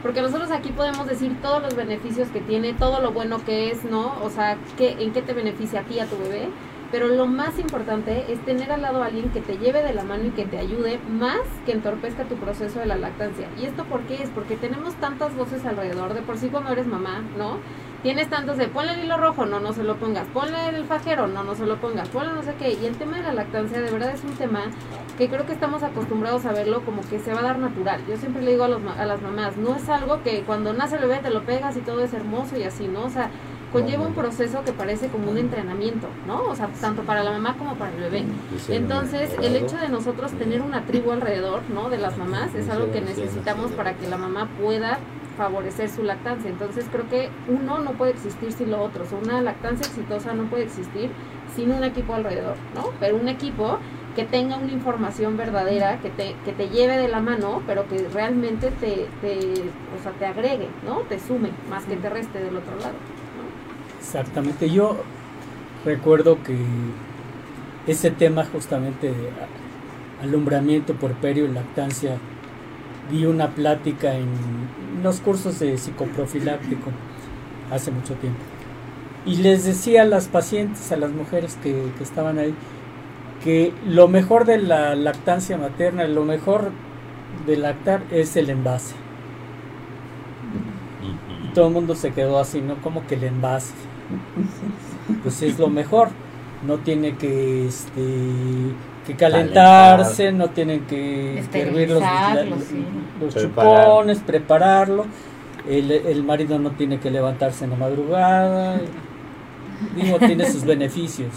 Porque 0.05 0.23
nosotros 0.23 0.53
aquí 0.53 0.71
podemos 0.71 1.09
decir 1.09 1.37
todos 1.43 1.63
los 1.63 1.75
beneficios 1.75 2.29
que 2.29 2.41
tiene, 2.41 2.75
todo 2.75 3.01
lo 3.01 3.11
bueno 3.11 3.45
que 3.45 3.71
es, 3.71 3.85
¿no? 3.85 4.15
O 4.23 4.31
sea, 4.31 4.57
que, 4.77 5.03
en 5.03 5.13
qué 5.13 5.23
te 5.23 5.33
beneficia 5.33 5.81
a 5.81 5.83
ti, 5.85 5.99
a 5.99 6.07
tu 6.07 6.17
bebé. 6.19 6.49
Pero 6.93 7.09
lo 7.09 7.27
más 7.27 7.59
importante 7.59 8.31
es 8.31 8.39
tener 8.45 8.71
al 8.71 8.83
lado 8.83 9.03
a 9.03 9.07
alguien 9.07 9.31
que 9.31 9.41
te 9.41 9.59
lleve 9.59 9.83
de 9.83 9.95
la 9.95 10.05
mano 10.05 10.27
y 10.27 10.31
que 10.31 10.45
te 10.45 10.59
ayude 10.59 11.01
más 11.11 11.41
que 11.67 11.73
entorpezca 11.73 12.23
tu 12.25 12.37
proceso 12.37 12.79
de 12.79 12.87
la 12.87 12.97
lactancia. 12.97 13.49
¿Y 13.59 13.65
esto 13.65 13.85
por 13.85 14.03
qué 14.03 14.23
es? 14.23 14.31
Porque 14.31 14.57
tenemos 14.57 14.95
tantas 14.97 15.35
voces 15.35 15.65
alrededor, 15.65 16.15
de 16.15 16.23
por 16.23 16.37
sí 16.37 16.51
cuando 16.51 16.71
eres 16.71 16.87
mamá, 16.87 17.25
¿no? 17.37 17.59
Tienes 18.05 18.29
tantos 18.29 18.59
de 18.59 18.69
ponle 18.69 18.93
el 18.93 19.05
hilo 19.07 19.17
rojo, 19.17 19.47
no, 19.47 19.61
no 19.61 19.73
se 19.73 19.83
lo 19.83 19.97
pongas, 19.97 20.27
ponle 20.29 20.69
el 20.69 20.85
fajero, 20.85 21.27
no, 21.27 21.43
no 21.43 21.55
se 21.55 21.65
lo 21.65 21.81
pongas, 21.81 22.07
ponle 22.11 22.35
no 22.35 22.43
sé 22.43 22.55
qué. 22.59 22.75
Y 22.75 22.85
el 22.85 22.97
tema 22.97 23.17
de 23.17 23.23
la 23.23 23.33
lactancia 23.33 23.81
de 23.81 23.91
verdad 23.91 24.11
es 24.11 24.23
un 24.25 24.35
tema 24.35 24.65
que 25.17 25.31
creo 25.31 25.47
que 25.47 25.55
estamos 25.55 25.83
acostumbrados 25.83 26.45
a 26.45 26.53
verlo 26.53 26.85
como 26.85 27.01
que 27.09 27.19
se 27.19 27.33
va 27.33 27.41
a 27.41 27.45
dar 27.45 27.59
natural. 27.59 28.03
Yo 28.07 28.19
siempre 28.19 28.43
le 28.43 28.51
digo 28.51 28.65
a, 28.65 28.69
los, 28.69 28.83
a 28.85 29.07
las 29.07 29.23
mamás, 29.23 29.57
no 29.57 29.75
es 29.75 29.89
algo 29.89 30.23
que 30.23 30.43
cuando 30.43 30.75
nace 30.75 30.97
el 30.97 31.01
bebé 31.01 31.21
te 31.21 31.31
lo 31.31 31.45
pegas 31.45 31.79
y 31.79 31.81
todo 31.81 32.05
es 32.05 32.13
hermoso 32.13 32.59
y 32.59 32.65
así, 32.65 32.89
¿no? 32.89 33.05
O 33.05 33.09
sea, 33.09 33.31
conlleva 33.73 34.07
un 34.07 34.13
proceso 34.13 34.63
que 34.67 34.75
parece 34.75 35.09
como 35.09 35.31
un 35.31 35.39
entrenamiento, 35.39 36.07
¿no? 36.27 36.43
O 36.43 36.55
sea, 36.55 36.69
tanto 36.83 37.05
para 37.05 37.25
la 37.25 37.31
mamá 37.31 37.57
como 37.57 37.75
para 37.77 37.91
el 37.91 38.03
bebé. 38.03 38.27
Entonces, 38.69 39.35
el 39.41 39.57
hecho 39.57 39.79
de 39.79 39.89
nosotros 39.89 40.31
tener 40.33 40.61
una 40.61 40.85
tribu 40.85 41.11
alrededor, 41.11 41.63
¿no? 41.73 41.89
De 41.89 41.97
las 41.97 42.19
mamás 42.19 42.55
es 42.55 42.69
algo 42.69 42.93
que 42.93 43.01
necesitamos 43.01 43.73
para 43.73 43.95
que 43.95 44.07
la 44.09 44.19
mamá 44.19 44.51
pueda 44.61 44.99
favorecer 45.37 45.89
su 45.89 46.03
lactancia. 46.03 46.51
Entonces 46.51 46.87
creo 46.91 47.09
que 47.09 47.31
uno 47.49 47.79
no 47.79 47.93
puede 47.93 48.13
existir 48.13 48.53
sin 48.53 48.71
lo 48.71 48.83
otro. 48.83 49.05
Una 49.23 49.41
lactancia 49.41 49.87
exitosa 49.87 50.35
no 50.35 50.45
puede 50.45 50.65
existir 50.65 51.11
sin 51.55 51.71
un 51.73 51.85
equipo 51.85 52.15
alrededor, 52.15 52.57
¿no? 52.75 52.91
Pero 53.01 53.17
un 53.17 53.29
equipo 53.29 53.79
que 54.17 54.25
tenga 54.25 54.57
una 54.57 54.73
información 54.73 55.37
verdadera, 55.37 55.99
que 56.01 56.11
te, 56.11 56.37
que 56.45 56.53
te 56.53 56.69
lleve 56.69 56.97
de 56.99 57.09
la 57.09 57.21
mano, 57.21 57.63
pero 57.67 57.89
que 57.89 58.09
realmente 58.13 58.71
te, 58.71 59.09
te, 59.21 59.39
o 59.99 60.03
sea, 60.03 60.13
te 60.19 60.27
agregue, 60.27 60.69
¿no? 60.85 61.01
Te 61.01 61.19
sume, 61.19 61.51
más 61.69 61.85
que 61.85 61.97
te 61.97 62.09
reste 62.09 62.39
del 62.39 62.57
otro 62.57 62.77
lado. 62.77 62.95
Exactamente. 63.99 64.71
Yo 64.71 64.99
recuerdo 65.85 66.43
que 66.43 66.57
ese 67.87 68.11
tema 68.11 68.45
justamente 68.45 69.09
de 69.09 69.31
alumbramiento 70.23 70.95
por 70.95 71.13
perio 71.15 71.45
y 71.45 71.49
lactancia 71.49 72.19
di 73.11 73.27
una 73.27 73.49
plática 73.49 74.15
en 74.15 74.29
los 75.03 75.21
cursos 75.21 75.59
de 75.59 75.77
psicoprofiláctico 75.77 76.91
hace 77.71 77.91
mucho 77.91 78.15
tiempo. 78.15 78.41
Y 79.27 79.37
les 79.37 79.65
decía 79.65 80.03
a 80.03 80.05
las 80.05 80.29
pacientes, 80.29 80.93
a 80.93 80.97
las 80.97 81.13
mujeres 81.13 81.59
que, 81.63 81.91
estaban 82.01 82.39
ahí, 82.39 82.55
que 83.43 83.73
lo 83.87 84.07
mejor 84.09 84.45
de 84.45 84.59
la 84.59 84.95
lactancia 84.95 85.57
materna, 85.57 86.07
lo 86.07 86.25
mejor 86.25 86.71
de 87.47 87.57
lactar 87.57 88.03
es 88.11 88.37
el 88.37 88.51
envase. 88.51 88.95
Y 91.45 91.55
todo 91.55 91.69
el 91.69 91.73
mundo 91.73 91.95
se 91.95 92.13
quedó 92.13 92.39
así, 92.39 92.61
¿no? 92.61 92.77
Como 92.83 93.07
que 93.07 93.15
el 93.15 93.25
envase. 93.25 93.73
Pues 95.23 95.43
es 95.43 95.59
lo 95.59 95.69
mejor. 95.69 96.09
No 96.67 96.79
tiene 96.79 97.17
que 97.17 97.67
este, 97.67 98.01
que 99.07 99.15
calentarse, 99.15 100.33
no 100.33 100.51
tienen 100.51 100.87
que 100.87 101.45
hervir 101.53 101.91
los, 101.91 102.03
los, 103.21 103.35
chupones, 103.35 104.19
prepararlo. 104.21 105.07
El, 105.69 105.91
el, 105.91 106.23
marido 106.25 106.59
no 106.59 106.73
tiene 106.73 107.01
que 107.01 107.11
levantarse 107.11 107.65
en 107.65 107.71
la 107.71 107.77
madrugada. 107.77 108.81
Digo, 109.97 110.19
tiene 110.19 110.51
sus 110.51 110.65
beneficios. 110.67 111.33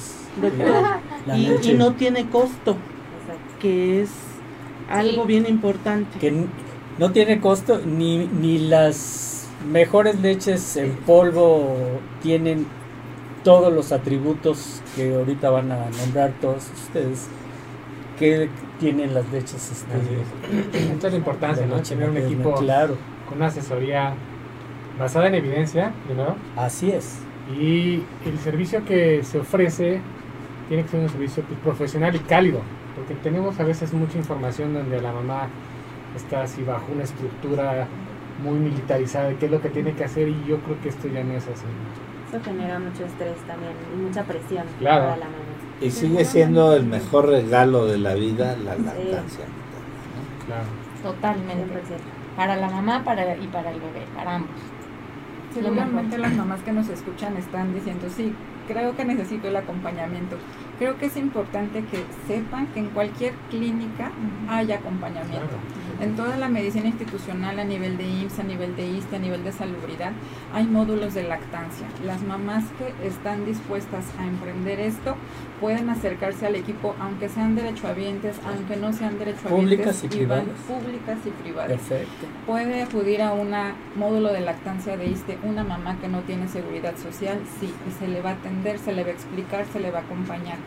y, 1.35 1.73
no 1.73 1.93
tiene 1.93 2.29
costo, 2.29 2.77
que 3.59 4.01
es 4.01 4.09
algo 4.89 5.25
bien 5.25 5.45
importante. 5.47 6.19
Que 6.19 6.45
no 6.97 7.11
tiene 7.11 7.39
costo, 7.39 7.81
ni, 7.85 8.27
ni 8.27 8.59
las 8.59 9.47
mejores 9.71 10.19
leches 10.19 10.77
en 10.77 10.95
polvo 10.97 11.75
tienen 12.21 12.67
todos 13.43 13.71
los 13.73 13.91
atributos 13.91 14.81
que 14.95 15.15
ahorita 15.15 15.49
van 15.49 15.71
a 15.71 15.89
nombrar 15.89 16.33
todos 16.41 16.69
ustedes 16.85 17.27
que 18.17 18.49
tienen 18.79 19.13
las 19.13 19.29
leches. 19.31 19.71
Este, 19.71 20.91
Esta 20.93 21.07
es 21.07 21.13
la 21.13 21.17
importancia, 21.17 21.65
¿no? 21.65 21.81
Tener 21.81 22.09
un 22.09 22.17
equipo 22.17 22.53
claro. 22.55 22.97
con 23.27 23.37
una 23.37 23.47
asesoría 23.47 24.13
basada 24.99 25.27
en 25.27 25.35
evidencia, 25.35 25.91
primero. 26.05 26.35
Así 26.55 26.91
es. 26.91 27.19
Y 27.57 28.03
el 28.25 28.37
servicio 28.43 28.83
que 28.83 29.23
se 29.23 29.39
ofrece 29.39 30.01
tiene 30.67 30.83
que 30.83 30.89
ser 30.89 30.99
un 30.99 31.09
servicio 31.09 31.43
pues, 31.43 31.59
profesional 31.59 32.15
y 32.15 32.19
cálido, 32.19 32.61
porque 32.95 33.15
tenemos 33.15 33.59
a 33.59 33.63
veces 33.63 33.93
mucha 33.93 34.17
información 34.17 34.73
donde 34.73 35.01
la 35.01 35.13
mamá 35.13 35.47
está 36.15 36.43
así 36.43 36.63
bajo 36.63 36.91
una 36.91 37.03
estructura 37.03 37.87
muy 38.43 38.59
militarizada 38.59 39.29
de 39.29 39.35
qué 39.35 39.45
es 39.45 39.51
lo 39.51 39.61
que 39.61 39.69
tiene 39.69 39.93
que 39.93 40.03
hacer 40.03 40.27
y 40.27 40.45
yo 40.47 40.59
creo 40.59 40.79
que 40.81 40.89
esto 40.89 41.07
ya 41.07 41.23
no 41.23 41.33
es 41.33 41.43
así. 41.43 41.65
Eso 42.29 42.43
genera 42.43 42.79
mucho 42.79 43.05
estrés 43.05 43.37
también 43.47 43.71
y 43.93 43.97
mucha 43.97 44.23
presión 44.23 44.65
claro. 44.79 45.05
para 45.05 45.17
la 45.17 45.25
mamá. 45.25 45.46
Y 45.79 45.91
sigue 45.91 46.25
siendo 46.25 46.73
el 46.75 46.85
mejor 46.85 47.27
regalo 47.27 47.85
de 47.85 47.97
la 47.97 48.15
vida 48.15 48.55
la 48.57 48.75
lactancia. 48.75 49.45
Claro. 50.45 50.65
Totalmente. 51.03 51.79
Para 52.35 52.55
la 52.55 52.69
mamá 52.69 53.03
para, 53.03 53.35
y 53.35 53.47
para 53.47 53.71
el 53.71 53.79
bebé, 53.79 54.05
para 54.15 54.35
ambos. 54.35 54.49
Seguramente 55.53 56.17
las 56.17 56.33
mamás 56.33 56.61
que 56.61 56.71
nos 56.71 56.89
escuchan 56.89 57.35
están 57.37 57.73
diciendo, 57.73 58.07
sí, 58.15 58.33
creo 58.67 58.95
que 58.95 59.05
necesito 59.05 59.47
el 59.47 59.55
acompañamiento. 59.55 60.37
Creo 60.77 60.97
que 60.97 61.07
es 61.07 61.17
importante 61.17 61.83
que 61.85 62.03
sepan 62.27 62.67
que 62.67 62.79
en 62.81 62.89
cualquier 62.89 63.33
clínica 63.49 64.11
hay 64.47 64.71
acompañamiento. 64.71 65.55
En 65.99 66.15
toda 66.15 66.37
la 66.37 66.47
medicina 66.47 66.87
institucional 66.87 67.57
a 67.57 67.63
nivel 67.63 67.97
de 67.97 68.03
IMSS, 68.03 68.39
a 68.39 68.43
nivel 68.43 68.75
de 68.75 68.87
ISTE, 68.87 69.15
a 69.15 69.19
nivel 69.19 69.43
de 69.43 69.51
salubridad, 69.51 70.11
hay 70.53 70.65
módulos 70.65 71.15
de 71.15 71.23
lactancia. 71.23 71.87
Las 72.05 72.21
mamás 72.21 72.65
que 72.77 73.07
están 73.07 73.45
dispuestas 73.45 74.05
a 74.19 74.27
emprender 74.27 74.79
esto 74.79 75.15
pueden 75.59 75.89
acercarse 75.89 76.45
al 76.45 76.55
equipo, 76.55 76.95
aunque 76.99 77.29
sean 77.29 77.55
derechohabientes, 77.55 78.39
aunque 78.45 78.75
no 78.75 78.93
sean 78.93 79.17
derechohabientes. 79.17 79.77
Públicas 79.77 80.03
y 80.03 80.07
privadas. 80.07 80.45
Públicas 80.67 81.17
y 81.25 81.29
privadas. 81.31 81.71
Perfecto. 81.71 82.27
Puede 82.45 82.83
acudir 82.83 83.23
a 83.23 83.33
un 83.33 83.51
módulo 83.95 84.31
de 84.31 84.41
lactancia 84.41 84.97
de 84.97 85.07
ISTE 85.07 85.39
una 85.41 85.63
mamá 85.63 85.97
que 85.99 86.07
no 86.07 86.21
tiene 86.21 86.47
seguridad 86.47 86.95
social, 86.95 87.39
sí, 87.59 87.73
y 87.87 87.91
se 87.99 88.07
le 88.07 88.21
va 88.21 88.31
a 88.31 88.33
atender, 88.33 88.77
se 88.77 88.93
le 88.93 89.03
va 89.03 89.09
a 89.09 89.13
explicar, 89.13 89.65
se 89.73 89.79
le 89.79 89.89
va 89.89 89.99
a 89.99 90.01
acompañar. 90.03 90.57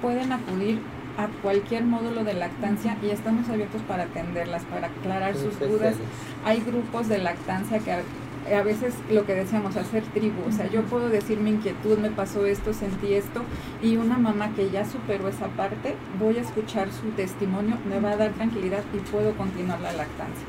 Pueden 0.00 0.32
acudir 0.32 0.80
a 1.16 1.28
cualquier 1.42 1.84
módulo 1.84 2.24
de 2.24 2.34
lactancia 2.34 2.96
y 3.02 3.10
estamos 3.10 3.48
abiertos 3.48 3.82
para 3.82 4.04
atenderlas, 4.04 4.64
para 4.64 4.88
aclarar 4.88 5.36
sus 5.36 5.58
dudas. 5.58 5.96
Hay 6.44 6.60
grupos 6.60 7.08
de 7.08 7.18
lactancia 7.18 7.78
que 7.78 7.92
a, 7.92 8.62
veces 8.62 8.94
lo 9.10 9.24
que 9.24 9.34
decíamos, 9.34 9.76
hacer 9.76 10.02
tribu, 10.14 10.42
o 10.48 10.52
sea, 10.52 10.68
yo 10.68 10.82
puedo 10.82 11.08
decir 11.08 11.38
mi 11.38 11.50
inquietud, 11.50 11.98
me 11.98 12.10
pasó 12.10 12.44
esto, 12.46 12.72
sentí 12.72 13.14
esto, 13.14 13.42
y 13.82 13.96
una 13.96 14.18
mamá 14.18 14.52
que 14.54 14.70
ya 14.70 14.84
superó 14.84 15.28
esa 15.28 15.46
parte, 15.48 15.94
voy 16.18 16.38
a 16.38 16.40
escuchar 16.40 16.88
su 16.90 17.10
testimonio, 17.10 17.76
me 17.88 18.00
va 18.00 18.12
a 18.12 18.16
dar 18.16 18.32
tranquilidad 18.32 18.82
y 18.94 18.98
puedo 18.98 19.32
continuar 19.36 19.80
la 19.80 19.92
lactancia. 19.92 20.44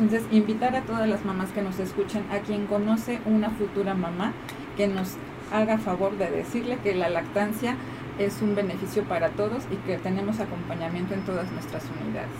Entonces, 0.00 0.26
invitar 0.30 0.74
a 0.76 0.82
todas 0.82 1.08
las 1.08 1.24
mamás 1.24 1.50
que 1.50 1.62
nos 1.62 1.78
escuchan, 1.78 2.24
a 2.30 2.38
quien 2.38 2.66
conoce 2.66 3.20
una 3.24 3.50
futura 3.50 3.94
mamá, 3.94 4.32
que 4.76 4.86
nos 4.86 5.16
haga 5.52 5.78
favor 5.78 6.16
de 6.18 6.30
decirle 6.30 6.78
que 6.82 6.94
la 6.94 7.08
lactancia 7.08 7.76
es 8.18 8.42
un 8.42 8.54
beneficio 8.54 9.04
para 9.04 9.30
todos 9.30 9.64
y 9.70 9.76
que 9.86 9.96
tenemos 9.98 10.40
acompañamiento 10.40 11.14
en 11.14 11.20
todas 11.22 11.50
nuestras 11.52 11.84
unidades, 12.02 12.30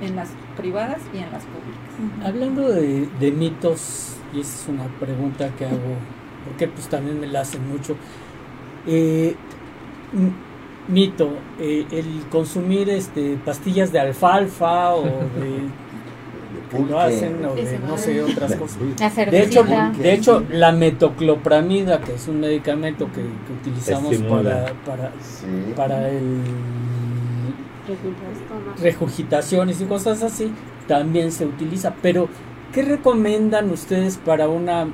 en 0.00 0.16
las 0.16 0.30
privadas 0.56 1.00
y 1.14 1.18
en 1.18 1.30
las 1.30 1.44
públicas. 1.44 2.26
Hablando 2.26 2.68
de, 2.68 3.32
mitos, 3.32 4.16
y 4.32 4.40
esa 4.40 4.62
es 4.62 4.68
una 4.68 4.86
pregunta 4.98 5.50
que 5.56 5.66
hago, 5.66 5.96
porque 6.44 6.68
pues 6.68 6.88
también 6.88 7.20
me 7.20 7.26
la 7.26 7.40
hacen 7.40 7.68
mucho, 7.68 7.96
eh, 8.86 9.36
mito, 10.88 11.30
eh, 11.60 11.86
el 11.90 12.24
consumir 12.30 12.88
este 12.88 13.38
pastillas 13.44 13.92
de 13.92 14.00
alfalfa 14.00 14.94
o 14.94 15.04
de 15.04 15.68
lo 16.88 17.00
hacen 17.00 17.44
o 17.44 17.54
de 17.54 17.78
no 17.78 17.96
sé 17.96 18.22
otras 18.22 18.54
cosas. 18.56 18.78
De 19.30 19.42
hecho, 19.42 19.64
de 19.64 20.12
hecho 20.12 20.44
la 20.50 20.72
metoclopramida, 20.72 22.00
que 22.00 22.14
es 22.14 22.28
un 22.28 22.40
medicamento 22.40 23.08
que, 23.12 23.22
utilizamos 23.52 24.16
para 24.16 24.72
para, 24.84 25.12
para 25.76 26.10
el 26.10 26.42
regurgitaciones 28.80 29.80
y 29.80 29.84
cosas 29.84 30.22
así, 30.22 30.52
también 30.86 31.32
se 31.32 31.46
utiliza, 31.46 31.94
pero 32.02 32.28
¿qué 32.72 32.82
recomiendan 32.82 33.70
ustedes 33.70 34.18
para 34.18 34.48
una 34.48 34.88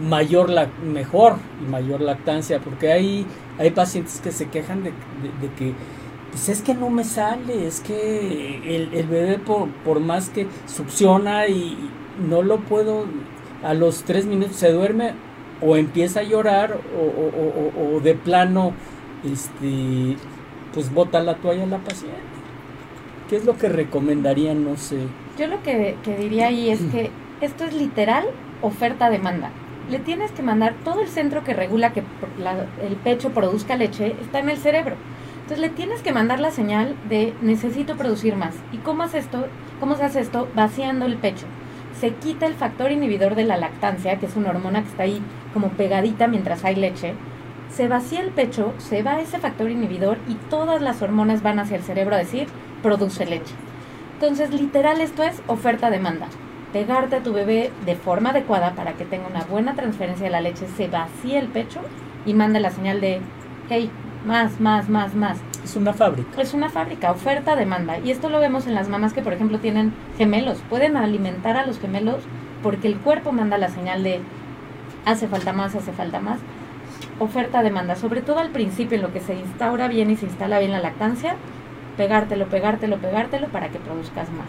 mayor 0.00 0.48
la 0.50 0.68
mejor 0.82 1.34
y 1.62 1.70
mayor 1.70 2.00
lactancia 2.00 2.58
porque 2.60 2.90
hay 2.90 3.26
hay 3.58 3.70
pacientes 3.70 4.20
que 4.20 4.32
se 4.32 4.48
quejan 4.48 4.82
de, 4.82 4.92
que 5.58 5.74
pues 6.30 6.48
es 6.48 6.62
que 6.62 6.74
no 6.74 6.90
me 6.90 7.04
sale 7.04 7.66
es 7.66 7.80
que 7.80 8.76
el, 8.76 8.94
el 8.94 9.06
bebé 9.06 9.38
por, 9.38 9.68
por, 9.84 10.00
más 10.00 10.30
que 10.30 10.46
succiona 10.66 11.48
y 11.48 11.76
no 12.28 12.42
lo 12.42 12.60
puedo 12.60 13.06
a 13.62 13.74
los 13.74 14.04
tres 14.04 14.26
minutos 14.26 14.56
se 14.56 14.72
duerme 14.72 15.12
o 15.60 15.76
empieza 15.76 16.20
a 16.20 16.22
llorar 16.22 16.78
o, 16.96 17.82
o, 17.82 17.96
o, 17.96 18.00
de 18.00 18.14
plano 18.14 18.72
este 19.24 20.16
pues 20.72 20.92
bota 20.92 21.20
la 21.20 21.36
toalla 21.36 21.64
a 21.64 21.66
la 21.66 21.78
paciente 21.78 22.18
¿qué 23.28 23.36
es 23.36 23.44
lo 23.44 23.56
que 23.58 23.68
recomendarían? 23.68 24.64
no 24.64 24.76
sé 24.76 24.98
yo 25.38 25.46
lo 25.46 25.62
que, 25.62 25.96
que 26.02 26.16
diría 26.16 26.46
ahí 26.46 26.70
es 26.70 26.80
que 26.92 27.10
esto 27.40 27.64
es 27.64 27.74
literal 27.74 28.26
oferta-demanda 28.62 29.50
le 29.90 29.98
tienes 29.98 30.30
que 30.30 30.42
mandar 30.42 30.74
todo 30.84 31.00
el 31.00 31.08
centro 31.08 31.42
que 31.42 31.52
regula 31.52 31.92
que 31.92 32.02
el 32.82 32.96
pecho 32.96 33.30
produzca 33.30 33.76
leche, 33.76 34.14
está 34.22 34.38
en 34.38 34.48
el 34.48 34.56
cerebro. 34.56 34.94
Entonces 35.50 35.68
le 35.68 35.76
tienes 35.76 36.00
que 36.02 36.12
mandar 36.12 36.38
la 36.38 36.52
señal 36.52 36.94
de 37.08 37.34
necesito 37.42 37.96
producir 37.96 38.36
más. 38.36 38.54
¿Y 38.70 38.76
cómo 38.76 39.02
hace 39.02 39.18
esto? 39.18 39.48
¿Cómo 39.80 39.96
se 39.96 40.04
hace 40.04 40.20
esto? 40.20 40.46
Vaciando 40.54 41.06
el 41.06 41.16
pecho. 41.16 41.44
Se 41.98 42.14
quita 42.14 42.46
el 42.46 42.54
factor 42.54 42.92
inhibidor 42.92 43.34
de 43.34 43.42
la 43.42 43.56
lactancia, 43.56 44.20
que 44.20 44.26
es 44.26 44.36
una 44.36 44.50
hormona 44.50 44.82
que 44.82 44.90
está 44.90 45.02
ahí 45.02 45.20
como 45.52 45.70
pegadita 45.70 46.28
mientras 46.28 46.64
hay 46.64 46.76
leche. 46.76 47.14
Se 47.68 47.88
vacía 47.88 48.20
el 48.20 48.30
pecho, 48.30 48.74
se 48.78 49.02
va 49.02 49.20
ese 49.20 49.40
factor 49.40 49.68
inhibidor 49.68 50.18
y 50.28 50.34
todas 50.34 50.80
las 50.80 51.02
hormonas 51.02 51.42
van 51.42 51.58
hacia 51.58 51.78
el 51.78 51.82
cerebro 51.82 52.14
a 52.14 52.18
decir, 52.18 52.46
produce 52.80 53.26
leche. 53.26 53.54
Entonces, 54.20 54.52
literal, 54.52 55.00
esto 55.00 55.24
es 55.24 55.42
oferta-demanda 55.48 56.28
pegarte 56.72 57.16
a 57.16 57.22
tu 57.24 57.32
bebé 57.32 57.72
de 57.84 57.96
forma 57.96 58.30
adecuada 58.30 58.76
para 58.76 58.92
que 58.92 59.04
tenga 59.04 59.26
una 59.26 59.42
buena 59.42 59.74
transferencia 59.74 60.26
de 60.26 60.30
la 60.30 60.40
leche, 60.40 60.68
se 60.76 60.86
vacíe 60.86 61.40
el 61.40 61.48
pecho 61.48 61.80
y 62.24 62.34
manda 62.34 62.60
la 62.60 62.70
señal 62.70 63.00
de, 63.00 63.20
hey, 63.68 63.90
más, 64.24 64.60
más, 64.60 64.88
más, 64.88 65.14
más. 65.14 65.38
Es 65.64 65.76
una 65.76 65.92
fábrica. 65.92 66.40
Es 66.40 66.54
una 66.54 66.68
fábrica, 66.68 67.10
oferta, 67.10 67.56
demanda. 67.56 67.98
Y 67.98 68.10
esto 68.10 68.28
lo 68.28 68.40
vemos 68.40 68.66
en 68.66 68.74
las 68.74 68.88
mamás 68.88 69.12
que, 69.12 69.22
por 69.22 69.32
ejemplo, 69.32 69.58
tienen 69.58 69.92
gemelos. 70.18 70.58
Pueden 70.68 70.96
alimentar 70.96 71.56
a 71.56 71.66
los 71.66 71.78
gemelos 71.78 72.22
porque 72.62 72.88
el 72.88 72.96
cuerpo 72.98 73.32
manda 73.32 73.58
la 73.58 73.68
señal 73.68 74.02
de, 74.02 74.20
hace 75.04 75.28
falta 75.28 75.52
más, 75.52 75.74
hace 75.74 75.92
falta 75.92 76.20
más. 76.20 76.38
Oferta, 77.18 77.62
demanda. 77.62 77.96
Sobre 77.96 78.22
todo 78.22 78.38
al 78.38 78.50
principio, 78.50 78.96
en 78.96 79.02
lo 79.02 79.12
que 79.12 79.20
se 79.20 79.34
instaura 79.34 79.88
bien 79.88 80.10
y 80.10 80.16
se 80.16 80.26
instala 80.26 80.58
bien 80.58 80.72
la 80.72 80.80
lactancia, 80.80 81.36
pegártelo, 81.96 82.46
pegártelo, 82.46 82.98
pegártelo 82.98 83.48
para 83.48 83.68
que 83.68 83.78
produzcas 83.78 84.30
más. 84.30 84.48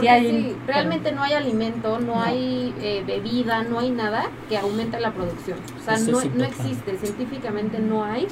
Si 0.00 0.56
realmente 0.66 1.12
no 1.12 1.22
hay 1.22 1.34
alimento, 1.34 2.00
no, 2.00 2.20
hay 2.20 2.74
eh, 2.80 3.04
bebida, 3.06 3.62
no 3.62 3.78
hay 3.78 3.90
nada 3.90 4.24
que 4.48 4.58
aumente 4.58 4.98
la 4.98 5.12
producción. 5.12 5.58
O 5.78 5.84
sea, 5.84 5.98
no, 5.98 6.20
no 6.34 6.44
existe, 6.44 6.96
científicamente 6.96 7.78
no 7.78 8.02
hay 8.04 8.26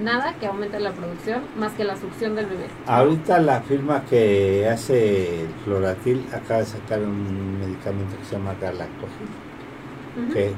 nada 0.00 0.34
que 0.34 0.46
aumente 0.46 0.78
la 0.80 0.92
producción 0.92 1.42
más 1.58 1.72
que 1.72 1.84
la 1.84 1.96
succión 1.96 2.34
del 2.34 2.46
bebé. 2.46 2.66
Ahorita 2.86 3.38
la 3.40 3.60
firma 3.60 4.04
que 4.08 4.68
hace 4.68 5.46
Floratil 5.64 6.24
acaba 6.32 6.60
de 6.60 6.66
sacar 6.66 7.00
un 7.00 7.58
medicamento 7.58 8.16
que 8.18 8.24
se 8.24 8.36
llama 8.36 8.54
Galactogel, 8.60 9.28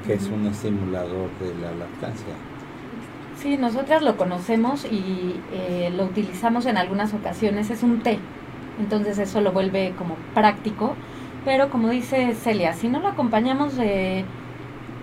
que, 0.06 0.14
es 0.14 0.26
un 0.26 0.47
estimulador 0.47 1.28
de 1.40 1.54
la 1.61 1.73
lactancia. 1.73 2.35
Sí, 3.37 3.57
nosotras 3.57 4.03
lo 4.03 4.16
conocemos 4.16 4.85
y 4.85 5.40
eh, 5.53 5.90
lo 5.96 6.05
utilizamos 6.05 6.66
en 6.66 6.76
algunas 6.76 7.14
ocasiones. 7.14 7.70
Es 7.70 7.83
un 7.83 8.00
té 8.00 8.18
entonces 8.81 9.18
eso 9.18 9.40
lo 9.40 9.53
vuelve 9.53 9.94
como 9.96 10.16
práctico. 10.35 10.94
Pero 11.44 11.70
como 11.70 11.88
dice 11.88 12.35
Celia, 12.35 12.74
si 12.74 12.88
no 12.88 13.00
lo 13.00 13.09
acompañamos 13.09 13.76
de 13.76 14.24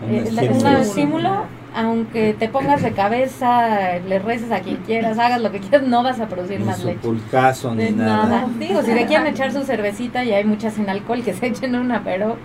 un, 0.03 0.13
eh, 0.13 0.81
estímulo, 0.81 1.45
aunque 1.77 2.33
te 2.33 2.49
pongas 2.49 2.81
de 2.81 2.91
cabeza, 2.91 3.99
le 3.99 4.17
reces 4.17 4.51
a 4.51 4.61
quien 4.61 4.77
quieras, 4.77 5.19
hagas 5.19 5.39
lo 5.39 5.51
que 5.51 5.59
quieras, 5.59 5.83
no 5.83 6.01
vas 6.01 6.19
a 6.19 6.27
producir 6.27 6.59
más 6.59 6.83
leche. 6.83 6.97
Pulcazo, 7.03 7.75
ni 7.75 7.91
nada. 7.91 8.47
Digo, 8.57 8.81
si 8.81 8.95
le 8.95 9.05
quieren 9.05 9.27
echar 9.27 9.51
su 9.51 9.63
cervecita 9.63 10.25
y 10.25 10.33
hay 10.33 10.43
muchas 10.43 10.73
sin 10.73 10.89
alcohol, 10.89 11.23
que 11.23 11.33
se 11.33 11.45
echen 11.45 11.75
una, 11.75 12.03
pero... 12.03 12.35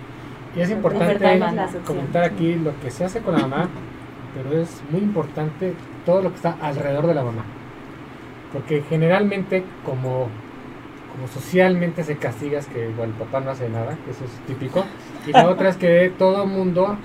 Y 0.55 0.61
es 0.61 0.69
importante 0.69 1.39
comentar 1.83 2.23
aquí 2.23 2.53
lo 2.53 2.79
que 2.79 2.91
se 2.91 3.05
hace 3.05 3.21
con 3.21 3.33
la 3.33 3.47
mamá, 3.47 3.69
pero 4.35 4.61
es 4.61 4.83
muy 4.91 5.01
importante 5.01 5.73
todo 6.05 6.21
lo 6.21 6.29
que 6.29 6.35
está 6.35 6.55
alrededor 6.61 7.07
de 7.07 7.15
la 7.15 7.23
mamá. 7.23 7.43
Porque 8.51 8.83
generalmente 8.87 9.63
como 9.83 10.29
como 11.11 11.27
socialmente 11.27 12.03
se 12.03 12.17
castiga 12.17 12.57
es 12.57 12.65
que 12.65 12.85
el 12.87 13.11
papá 13.11 13.39
no 13.39 13.51
hace 13.51 13.69
nada, 13.69 13.95
eso 14.09 14.25
es 14.25 14.31
típico. 14.47 14.83
Y 15.27 15.31
la 15.31 15.47
otra 15.47 15.69
es 15.69 15.77
que 15.77 16.11
todo 16.17 16.43
el 16.43 16.49
mundo 16.49 16.97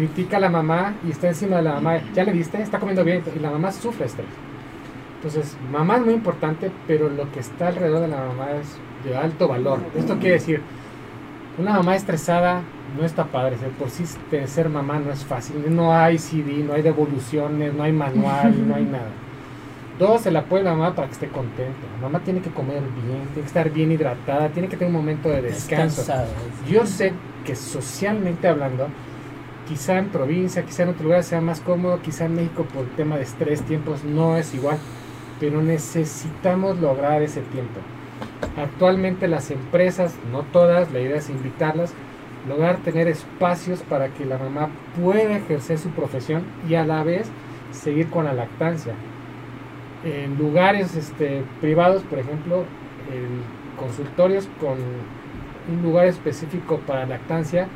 critica 0.00 0.38
a 0.38 0.40
la 0.40 0.48
mamá 0.48 0.94
y 1.06 1.10
está 1.10 1.28
encima 1.28 1.56
de 1.56 1.62
la 1.62 1.74
mamá. 1.74 1.98
¿Ya 2.14 2.24
le 2.24 2.32
viste? 2.32 2.60
Está 2.62 2.78
comiendo 2.78 3.04
bien. 3.04 3.22
Y 3.36 3.38
la 3.38 3.50
mamá 3.50 3.70
sufre 3.70 4.06
estrés. 4.06 4.26
Entonces, 5.16 5.58
mamá 5.70 5.96
es 5.96 6.04
muy 6.06 6.14
importante, 6.14 6.70
pero 6.86 7.10
lo 7.10 7.30
que 7.30 7.40
está 7.40 7.68
alrededor 7.68 8.00
de 8.00 8.08
la 8.08 8.16
mamá 8.16 8.46
es 8.52 8.78
de 9.04 9.14
alto 9.14 9.46
valor. 9.46 9.80
Esto 9.94 10.18
quiere 10.18 10.36
decir, 10.36 10.62
una 11.58 11.74
mamá 11.74 11.96
estresada 11.96 12.62
no 12.98 13.04
está 13.04 13.24
padre. 13.26 13.58
Por 13.78 13.90
sí 13.90 14.04
ser 14.46 14.70
mamá 14.70 14.98
no 14.98 15.12
es 15.12 15.22
fácil. 15.22 15.62
No 15.68 15.92
hay 15.92 16.16
CD, 16.16 16.64
no 16.64 16.72
hay 16.72 16.80
devoluciones, 16.80 17.74
no 17.74 17.82
hay 17.82 17.92
manual, 17.92 18.66
no 18.66 18.74
hay 18.74 18.84
nada. 18.90 19.10
Dos, 19.98 20.24
el 20.24 20.36
apoyo 20.36 20.64
de 20.64 20.70
la 20.70 20.76
mamá 20.76 20.94
para 20.94 21.08
que 21.08 21.12
esté 21.12 21.28
contenta. 21.28 21.86
La 21.96 22.08
mamá 22.08 22.24
tiene 22.24 22.40
que 22.40 22.48
comer 22.48 22.80
bien, 22.80 23.18
tiene 23.34 23.34
que 23.34 23.40
estar 23.40 23.68
bien 23.68 23.92
hidratada, 23.92 24.48
tiene 24.48 24.66
que 24.66 24.78
tener 24.78 24.94
un 24.94 24.98
momento 24.98 25.28
de 25.28 25.42
descanso. 25.42 26.10
Yo 26.66 26.86
sé 26.86 27.12
que 27.44 27.54
socialmente 27.54 28.48
hablando, 28.48 28.88
quizá 29.70 29.98
en 29.98 30.08
provincia, 30.08 30.64
quizá 30.64 30.82
en 30.82 30.88
otro 30.88 31.04
lugar 31.04 31.22
sea 31.22 31.40
más 31.40 31.60
cómodo, 31.60 32.02
quizá 32.02 32.24
en 32.24 32.34
México 32.34 32.64
por 32.74 32.86
tema 32.96 33.16
de 33.16 33.22
estrés, 33.22 33.62
tiempos, 33.62 34.02
no 34.02 34.36
es 34.36 34.52
igual. 34.52 34.78
Pero 35.38 35.62
necesitamos 35.62 36.80
lograr 36.80 37.22
ese 37.22 37.40
tiempo. 37.40 37.78
Actualmente 38.56 39.28
las 39.28 39.52
empresas, 39.52 40.16
no 40.32 40.42
todas, 40.42 40.90
la 40.92 40.98
idea 40.98 41.18
es 41.18 41.30
invitarlas, 41.30 41.94
lograr 42.48 42.78
tener 42.78 43.06
espacios 43.06 43.80
para 43.82 44.08
que 44.08 44.24
la 44.24 44.38
mamá 44.38 44.70
pueda 45.00 45.36
ejercer 45.36 45.78
su 45.78 45.90
profesión 45.90 46.42
y 46.68 46.74
a 46.74 46.84
la 46.84 47.04
vez 47.04 47.28
seguir 47.70 48.10
con 48.10 48.24
la 48.24 48.32
lactancia 48.32 48.94
en 50.04 50.36
lugares 50.36 50.96
este, 50.96 51.44
privados, 51.60 52.02
por 52.02 52.18
ejemplo, 52.18 52.64
en 53.12 53.78
consultorios 53.78 54.48
con 54.58 54.78
un 55.72 55.82
lugar 55.82 56.06
específico 56.08 56.80
para 56.86 57.06
lactancia, 57.06 57.68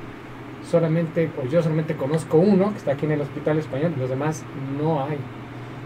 solamente, 0.70 1.30
o 1.42 1.46
yo 1.46 1.62
solamente 1.62 1.94
conozco 1.96 2.38
uno 2.38 2.70
que 2.72 2.78
está 2.78 2.92
aquí 2.92 3.06
en 3.06 3.12
el 3.12 3.20
Hospital 3.20 3.58
Español, 3.58 3.92
y 3.96 4.00
los 4.00 4.10
demás 4.10 4.44
no 4.78 5.02
hay. 5.02 5.18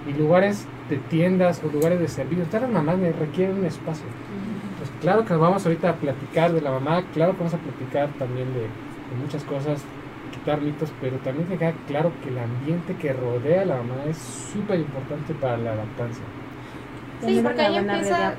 Y 0.08 0.12
lugares 0.14 0.66
de 0.88 0.96
tiendas 0.96 1.62
o 1.64 1.70
lugares 1.70 2.00
de 2.00 2.08
servicio, 2.08 2.44
todas 2.44 2.62
las 2.62 2.70
mamás 2.70 2.96
me 2.98 3.12
requieren 3.12 3.58
un 3.58 3.66
espacio. 3.66 4.06
Pues 4.78 4.90
claro 5.00 5.24
que 5.24 5.32
nos 5.34 5.42
vamos 5.42 5.66
ahorita 5.66 5.90
a 5.90 5.94
platicar 5.94 6.52
de 6.52 6.60
la 6.60 6.70
mamá, 6.70 7.02
claro 7.12 7.32
que 7.32 7.38
vamos 7.38 7.54
a 7.54 7.58
platicar 7.58 8.08
también 8.18 8.52
de, 8.54 8.60
de 8.60 9.22
muchas 9.22 9.44
cosas 9.44 9.82
quitar 10.32 10.60
mitos, 10.60 10.90
pero 11.00 11.16
también 11.18 11.48
queda 11.48 11.72
claro 11.86 12.12
que 12.22 12.28
el 12.28 12.38
ambiente 12.38 12.94
que 12.96 13.12
rodea 13.12 13.62
a 13.62 13.64
la 13.64 13.76
mamá 13.76 13.96
es 14.08 14.18
súper 14.18 14.78
importante 14.80 15.34
para 15.34 15.56
la 15.58 15.74
lactancia. 15.74 16.24
Sí, 17.20 17.40
porque 17.42 17.62
ahí 17.62 17.76
empieza, 17.76 18.34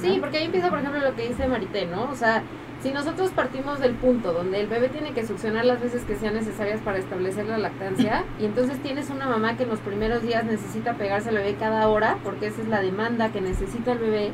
sí, 0.00 0.18
porque 0.20 0.38
ahí 0.38 0.44
empieza, 0.44 0.70
por 0.70 0.78
ejemplo, 0.78 1.00
lo 1.00 1.14
que 1.16 1.28
dice 1.28 1.48
Marité, 1.48 1.86
¿no? 1.86 2.04
O 2.04 2.14
sea, 2.14 2.42
si 2.82 2.90
nosotros 2.90 3.30
partimos 3.30 3.78
del 3.78 3.94
punto 3.94 4.32
donde 4.32 4.60
el 4.60 4.66
bebé 4.66 4.88
tiene 4.88 5.12
que 5.12 5.26
succionar 5.26 5.64
las 5.64 5.80
veces 5.80 6.04
que 6.04 6.16
sean 6.16 6.34
necesarias 6.34 6.80
para 6.80 6.98
establecer 6.98 7.46
la 7.46 7.58
lactancia, 7.58 8.24
y 8.40 8.44
entonces 8.44 8.82
tienes 8.82 9.10
una 9.10 9.26
mamá 9.26 9.56
que 9.56 9.62
en 9.62 9.68
los 9.68 9.80
primeros 9.80 10.22
días 10.22 10.44
necesita 10.44 10.94
pegarse 10.94 11.28
al 11.28 11.36
bebé 11.36 11.54
cada 11.54 11.88
hora, 11.88 12.18
porque 12.24 12.46
esa 12.46 12.60
es 12.62 12.68
la 12.68 12.80
demanda 12.80 13.30
que 13.30 13.40
necesita 13.40 13.92
el 13.92 13.98
bebé, 13.98 14.32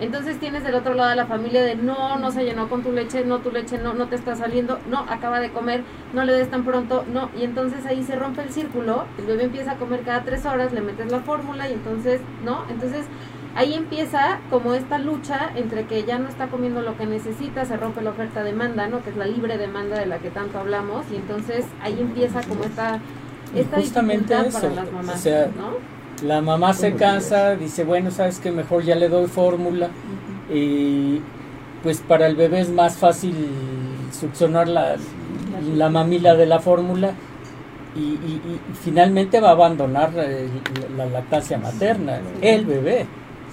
entonces 0.00 0.38
tienes 0.38 0.62
del 0.62 0.76
otro 0.76 0.94
lado 0.94 1.10
a 1.10 1.16
la 1.16 1.26
familia 1.26 1.62
de 1.62 1.74
no, 1.74 2.18
no 2.18 2.30
se 2.30 2.44
llenó 2.44 2.68
con 2.68 2.84
tu 2.84 2.92
leche, 2.92 3.24
no, 3.24 3.38
tu 3.40 3.50
leche 3.50 3.78
no, 3.78 3.94
no 3.94 4.06
te 4.06 4.14
está 4.14 4.36
saliendo, 4.36 4.78
no, 4.88 5.00
acaba 5.08 5.40
de 5.40 5.50
comer, 5.50 5.82
no 6.14 6.24
le 6.24 6.34
des 6.34 6.48
tan 6.48 6.64
pronto, 6.64 7.04
no. 7.12 7.30
Y 7.36 7.42
entonces 7.42 7.84
ahí 7.84 8.04
se 8.04 8.14
rompe 8.14 8.42
el 8.42 8.50
círculo, 8.50 9.06
el 9.18 9.26
bebé 9.26 9.44
empieza 9.44 9.72
a 9.72 9.76
comer 9.76 10.02
cada 10.02 10.22
tres 10.22 10.46
horas, 10.46 10.72
le 10.72 10.82
metes 10.82 11.10
la 11.10 11.20
fórmula 11.20 11.68
y 11.68 11.72
entonces, 11.72 12.20
¿no? 12.44 12.64
Entonces 12.70 13.06
ahí 13.58 13.74
empieza 13.74 14.38
como 14.50 14.72
esta 14.72 14.98
lucha 14.98 15.50
entre 15.56 15.84
que 15.86 16.04
ya 16.04 16.16
no 16.20 16.28
está 16.28 16.46
comiendo 16.46 16.80
lo 16.80 16.96
que 16.96 17.06
necesita, 17.06 17.64
se 17.64 17.76
rompe 17.76 18.02
la 18.02 18.10
oferta-demanda, 18.10 18.86
¿no? 18.86 19.02
Que 19.02 19.10
es 19.10 19.16
la 19.16 19.26
libre 19.26 19.58
demanda 19.58 19.98
de 19.98 20.06
la 20.06 20.18
que 20.18 20.30
tanto 20.30 20.60
hablamos 20.60 21.04
y 21.10 21.16
entonces 21.16 21.64
ahí 21.82 21.98
empieza 22.00 22.40
como 22.42 22.62
esta, 22.62 23.00
esta 23.56 23.76
Justamente 23.78 24.32
dificultad 24.32 24.60
para 24.60 24.74
las 24.74 24.92
mamás, 24.92 25.26
¿no? 25.56 25.98
La 26.24 26.40
mamá 26.40 26.72
se 26.72 26.94
cansa, 26.94 27.56
dice, 27.56 27.82
bueno, 27.82 28.12
sabes 28.12 28.38
que 28.38 28.52
mejor 28.52 28.84
ya 28.84 28.94
le 28.94 29.08
doy 29.08 29.26
fórmula. 29.26 29.88
Y 30.52 31.20
pues 31.82 32.00
para 32.00 32.28
el 32.28 32.36
bebé 32.36 32.60
es 32.60 32.70
más 32.70 32.96
fácil 32.96 33.34
succionar 34.12 34.68
la, 34.68 34.96
la 35.74 35.90
mamila 35.90 36.34
de 36.34 36.46
la 36.46 36.60
fórmula 36.60 37.12
y, 37.96 38.00
y, 38.00 38.60
finalmente 38.82 39.40
va 39.40 39.48
a 39.48 39.52
abandonar 39.52 40.12
eh, 40.16 40.48
la, 40.96 41.06
lactancia 41.06 41.58
materna, 41.58 42.20
el 42.40 42.64
bebé. 42.64 43.06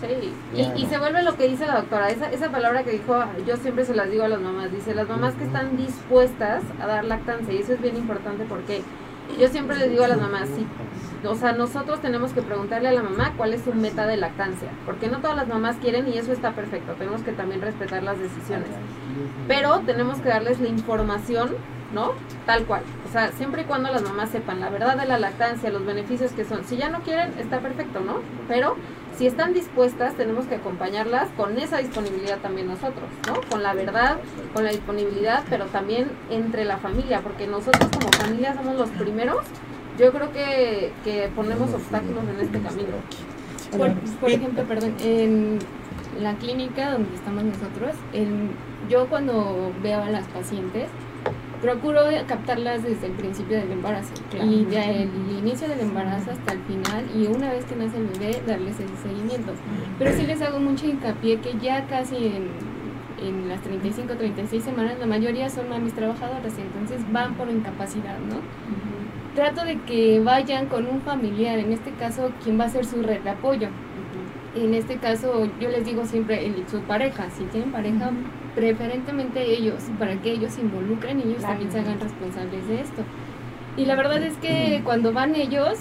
Sí, 0.08 0.34
y, 0.54 0.82
y, 0.82 0.86
se 0.88 0.98
vuelve 0.98 1.24
lo 1.24 1.36
que 1.36 1.48
dice 1.48 1.66
la 1.66 1.78
doctora, 1.78 2.10
esa, 2.10 2.32
esa 2.32 2.50
palabra 2.50 2.84
que 2.84 2.92
dijo, 2.92 3.24
yo 3.46 3.58
siempre 3.58 3.86
se 3.86 3.96
las 3.96 4.10
digo 4.10 4.24
a 4.24 4.28
las 4.28 4.42
mamás, 4.42 4.72
dice, 4.72 4.94
las 4.94 5.08
mamás 5.08 5.34
que 5.36 5.46
están 5.46 5.78
dispuestas 5.78 6.64
a 6.82 6.88
dar 6.88 7.06
lactancia, 7.06 7.54
y 7.54 7.58
eso 7.58 7.74
es 7.74 7.82
bien 7.82 7.98
importante 7.98 8.46
porque 8.48 8.82
yo 9.40 9.48
siempre 9.48 9.76
les 9.78 9.90
digo 9.90 10.04
a 10.04 10.08
las 10.08 10.22
mamás, 10.22 10.48
sí, 10.50 10.66
o 11.28 11.36
sea, 11.36 11.54
nosotros 11.54 12.02
tenemos 12.02 12.34
que 12.34 12.42
preguntarle 12.42 12.90
a 12.90 12.94
la 12.94 13.04
mamá 13.04 13.34
cuál 13.36 13.54
es 13.54 13.64
su 13.64 13.74
meta 13.74 14.06
de 14.06 14.18
lactancia, 14.18 14.70
porque 14.86 15.08
no 15.08 15.20
todas 15.20 15.36
las 15.36 15.48
mamás 15.48 15.78
quieren 15.78 16.08
y 16.08 16.18
eso 16.18 16.32
está 16.32 16.52
perfecto, 16.54 16.94
tenemos 16.94 17.22
que 17.22 17.32
también 17.32 17.62
respetar 17.62 18.04
las 18.04 18.20
decisiones, 18.20 18.70
pero 19.48 19.80
tenemos 19.80 20.20
que 20.20 20.30
darles 20.30 20.60
la 20.60 20.70
información, 20.70 21.56
¿no? 21.94 22.14
Tal 22.46 22.66
cual, 22.66 22.84
o 23.08 23.12
sea, 23.12 23.32
siempre 23.32 23.64
y 23.64 23.66
cuando 23.66 23.92
las 23.92 24.02
mamás 24.02 24.30
sepan 24.30 24.60
la 24.60 24.70
verdad 24.70 24.98
de 24.98 25.06
la 25.06 25.18
lactancia, 25.18 25.70
los 25.70 25.86
beneficios 25.86 26.32
que 26.32 26.46
son, 26.46 26.66
si 26.66 26.78
ya 26.78 26.90
no 26.90 27.02
quieren, 27.02 27.34
está 27.40 27.60
perfecto, 27.60 28.00
¿no? 28.00 28.20
Pero 28.48 28.76
si 29.18 29.28
están 29.28 29.54
dispuestas, 29.54 30.16
tenemos 30.16 30.46
que 30.46 30.56
acompañarlas 30.56 31.30
con 31.38 31.58
esa 31.58 31.78
disponibilidad 31.78 32.40
también 32.40 32.68
nosotros, 32.68 33.10
¿no? 33.28 33.40
Con 33.50 33.64
la 33.64 33.74
verdad, 33.74 34.18
con 34.54 34.66
la 34.66 34.72
disponibilidad, 34.72 35.44
pero 35.50 35.66
también 35.66 36.10
entre 36.30 36.66
la 36.66 36.78
familia, 36.78 37.22
porque 37.22 37.48
nosotros 37.48 37.90
como 37.92 38.12
familia 38.12 38.54
somos 38.56 38.76
los 38.76 38.90
primeros, 38.90 39.44
yo 39.98 40.12
creo 40.12 40.32
que, 40.34 40.92
que 41.04 41.30
ponemos 41.34 41.74
obstáculos 41.74 42.24
en 42.28 42.46
este 42.46 42.60
camino. 42.60 42.98
Por, 44.20 44.30
ejemplo, 44.30 44.64
perdón, 44.64 44.96
en 45.02 45.60
la 46.22 46.34
clínica 46.36 46.92
donde 46.92 47.16
estamos 47.16 47.44
nosotros, 47.44 47.96
yo 48.90 49.08
cuando 49.08 49.72
veo 49.82 50.02
a 50.02 50.10
las 50.10 50.26
pacientes, 50.28 50.90
procuro 51.66 52.02
captarlas 52.28 52.84
desde 52.84 53.08
el 53.08 53.14
principio 53.14 53.58
del 53.58 53.72
embarazo 53.72 54.14
y 54.34 54.66
desde 54.66 55.04
el 55.04 55.10
inicio 55.40 55.68
del 55.68 55.80
embarazo 55.80 56.30
hasta 56.30 56.54
el 56.54 56.60
final 56.60 57.04
y 57.16 57.26
una 57.26 57.50
vez 57.50 57.66
que 57.66 57.76
nace 57.76 57.98
el 57.98 58.06
bebé 58.06 58.40
darles 58.46 58.80
ese 58.80 58.96
seguimiento. 59.02 59.52
Pero 59.98 60.14
sí 60.14 60.28
les 60.28 60.44
hago 60.44 60.60
mucho 60.60 60.86
hincapié 60.86 61.40
que 61.40 61.58
ya 61.58 61.88
casi 61.88 62.18
en, 62.18 62.50
en 63.20 63.50
las 63.50 63.62
35, 63.62 64.14
36 64.14 64.64
semanas 64.64 65.00
la 65.00 65.08
mayoría 65.08 65.50
son 65.50 65.68
mamis 65.68 65.94
trabajadoras 65.94 66.54
y 66.56 66.62
entonces 66.62 67.02
van 67.12 67.34
por 67.34 67.50
incapacidad, 67.50 68.20
¿no? 68.20 68.36
Trato 69.34 69.66
de 69.66 69.82
que 69.82 70.20
vayan 70.20 70.68
con 70.68 70.86
un 70.86 71.02
familiar, 71.02 71.58
en 71.58 71.74
este 71.74 71.92
caso, 71.92 72.32
quien 72.44 72.60
va 72.60 72.66
a 72.66 72.70
ser 72.70 72.86
su 72.86 73.02
red 73.02 73.22
de 73.22 73.32
apoyo. 73.32 73.70
En 74.56 74.76
este 74.76 74.98
caso, 74.98 75.50
yo 75.60 75.70
les 75.70 75.84
digo 75.84 76.06
siempre, 76.06 76.46
el, 76.46 76.64
su 76.70 76.80
pareja, 76.82 77.30
si 77.32 77.44
tienen 77.46 77.72
pareja, 77.72 78.12
preferentemente 78.56 79.44
ellos, 79.44 79.84
para 80.00 80.16
que 80.22 80.32
ellos 80.32 80.54
se 80.54 80.62
involucren 80.62 81.20
y 81.20 81.24
ellos 81.24 81.42
también 81.42 81.72
se 81.72 81.80
hagan 81.80 82.00
responsables 82.00 82.68
de 82.68 82.82
esto. 82.82 83.04
Y 83.78 83.86
la 83.86 83.96
verdad 83.96 84.24
es 84.24 84.38
que 84.38 84.82
cuando 84.84 85.12
van 85.12 85.36
ellos, 85.36 85.80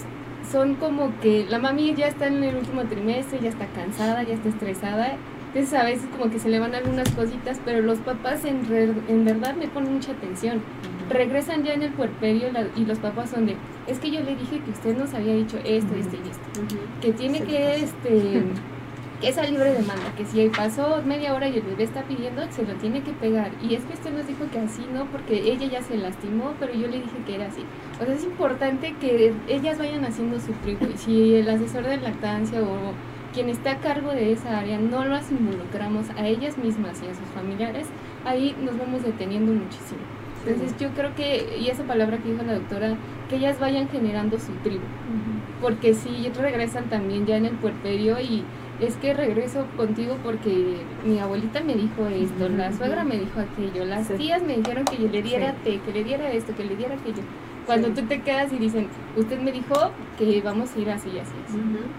son 0.51 0.75
como 0.75 1.17
que 1.21 1.45
la 1.49 1.59
mami 1.59 1.95
ya 1.95 2.07
está 2.07 2.27
en 2.27 2.43
el 2.43 2.55
último 2.55 2.83
trimestre, 2.83 3.39
ya 3.41 3.49
está 3.49 3.65
cansada, 3.67 4.23
ya 4.23 4.33
está 4.33 4.49
estresada. 4.49 5.17
Entonces 5.47 5.73
a 5.73 5.85
veces 5.85 6.05
como 6.11 6.29
que 6.29 6.39
se 6.39 6.49
le 6.49 6.59
van 6.59 6.75
algunas 6.75 7.09
cositas, 7.11 7.59
pero 7.63 7.81
los 7.81 7.99
papás 7.99 8.43
en, 8.43 8.59
en 9.07 9.25
verdad 9.25 9.55
me 9.55 9.67
ponen 9.67 9.93
mucha 9.93 10.11
atención. 10.11 10.61
Regresan 11.09 11.63
ya 11.63 11.73
en 11.73 11.83
el 11.83 11.93
puerperio 11.93 12.49
y 12.75 12.85
los 12.85 12.99
papás 12.99 13.29
son 13.29 13.45
de, 13.45 13.55
es 13.87 13.99
que 13.99 14.11
yo 14.11 14.19
le 14.21 14.35
dije 14.35 14.59
que 14.59 14.71
usted 14.71 14.97
nos 14.97 15.13
había 15.13 15.33
dicho 15.33 15.57
esto, 15.63 15.95
esto 15.95 16.17
y 16.17 16.29
esto. 16.29 16.75
Que 16.99 17.13
tiene 17.13 17.41
que, 17.41 17.75
este 17.75 18.43
que 19.21 19.29
esa 19.29 19.43
libre 19.43 19.71
demanda, 19.71 20.13
que 20.17 20.25
si 20.25 20.49
pasó 20.49 21.01
media 21.05 21.33
hora 21.33 21.47
y 21.47 21.57
el 21.57 21.61
bebé 21.63 21.83
está 21.83 22.03
pidiendo, 22.03 22.43
se 22.51 22.65
lo 22.65 22.73
tiene 22.75 23.01
que 23.01 23.11
pegar. 23.11 23.51
Y 23.61 23.75
es 23.75 23.83
que 23.85 23.93
usted 23.93 24.13
nos 24.13 24.27
dijo 24.27 24.45
que 24.51 24.59
así 24.59 24.85
no, 24.93 25.05
porque 25.05 25.51
ella 25.51 25.67
ya 25.67 25.81
se 25.81 25.97
lastimó, 25.97 26.53
pero 26.59 26.73
yo 26.73 26.87
le 26.87 26.97
dije 26.97 27.17
que 27.25 27.35
era 27.35 27.47
así. 27.47 27.63
O 27.99 28.05
sea, 28.05 28.13
es 28.13 28.23
importante 28.23 28.95
que 28.99 29.33
ellas 29.47 29.77
vayan 29.77 30.03
haciendo 30.05 30.39
su 30.39 30.51
trigo. 30.63 30.85
Y 30.93 30.97
si 30.97 31.35
el 31.35 31.49
asesor 31.49 31.85
de 31.85 31.97
lactancia 31.97 32.61
o 32.61 32.93
quien 33.33 33.49
está 33.49 33.71
a 33.71 33.79
cargo 33.79 34.11
de 34.11 34.31
esa 34.31 34.59
área 34.59 34.79
no 34.79 35.03
las 35.05 35.29
involucramos 35.31 36.09
a 36.17 36.27
ellas 36.27 36.57
mismas 36.57 37.01
y 37.03 37.07
a 37.07 37.13
sus 37.13 37.27
familiares, 37.33 37.87
ahí 38.25 38.55
nos 38.63 38.77
vamos 38.77 39.03
deteniendo 39.03 39.51
muchísimo. 39.51 39.99
Entonces 40.45 40.77
yo 40.79 40.89
creo 40.89 41.15
que, 41.15 41.57
y 41.59 41.69
esa 41.69 41.83
palabra 41.83 42.17
que 42.17 42.31
dijo 42.31 42.43
la 42.43 42.53
doctora, 42.53 42.95
que 43.29 43.37
ellas 43.37 43.59
vayan 43.59 43.89
generando 43.89 44.37
su 44.39 44.51
tribu. 44.63 44.83
Porque 45.61 45.93
si 45.93 46.29
regresan 46.29 46.85
también 46.85 47.25
ya 47.25 47.37
en 47.37 47.45
el 47.45 47.55
puerperio 47.55 48.19
y 48.19 48.43
es 48.79 48.95
que 48.97 49.13
regreso 49.13 49.65
contigo 49.77 50.17
porque 50.23 50.77
mi 51.05 51.19
abuelita 51.19 51.61
me 51.61 51.75
dijo 51.75 52.07
esto, 52.07 52.49
la 52.49 52.73
suegra 52.73 53.03
me 53.03 53.17
dijo 53.17 53.39
aquello, 53.39 53.85
las 53.85 54.07
tías 54.09 54.41
me 54.43 54.57
dijeron 54.57 54.85
que 54.85 54.97
yo 54.97 55.07
le 55.07 55.21
diera 55.21 55.53
té, 55.63 55.79
que 55.79 55.91
le 55.91 56.03
diera 56.03 56.31
esto, 56.31 56.53
que 56.55 56.63
le 56.65 56.75
diera 56.75 56.95
aquello. 56.95 57.23
Cuando 57.65 57.89
tú 57.89 58.03
te 58.03 58.21
quedas 58.21 58.53
y 58.53 58.57
dicen, 58.57 58.87
usted 59.15 59.39
me 59.39 59.51
dijo 59.51 59.91
que 60.19 60.41
vamos 60.41 60.75
a 60.75 60.79
ir 60.79 60.89
así 60.89 61.09
y 61.09 61.19
así. 61.19 61.33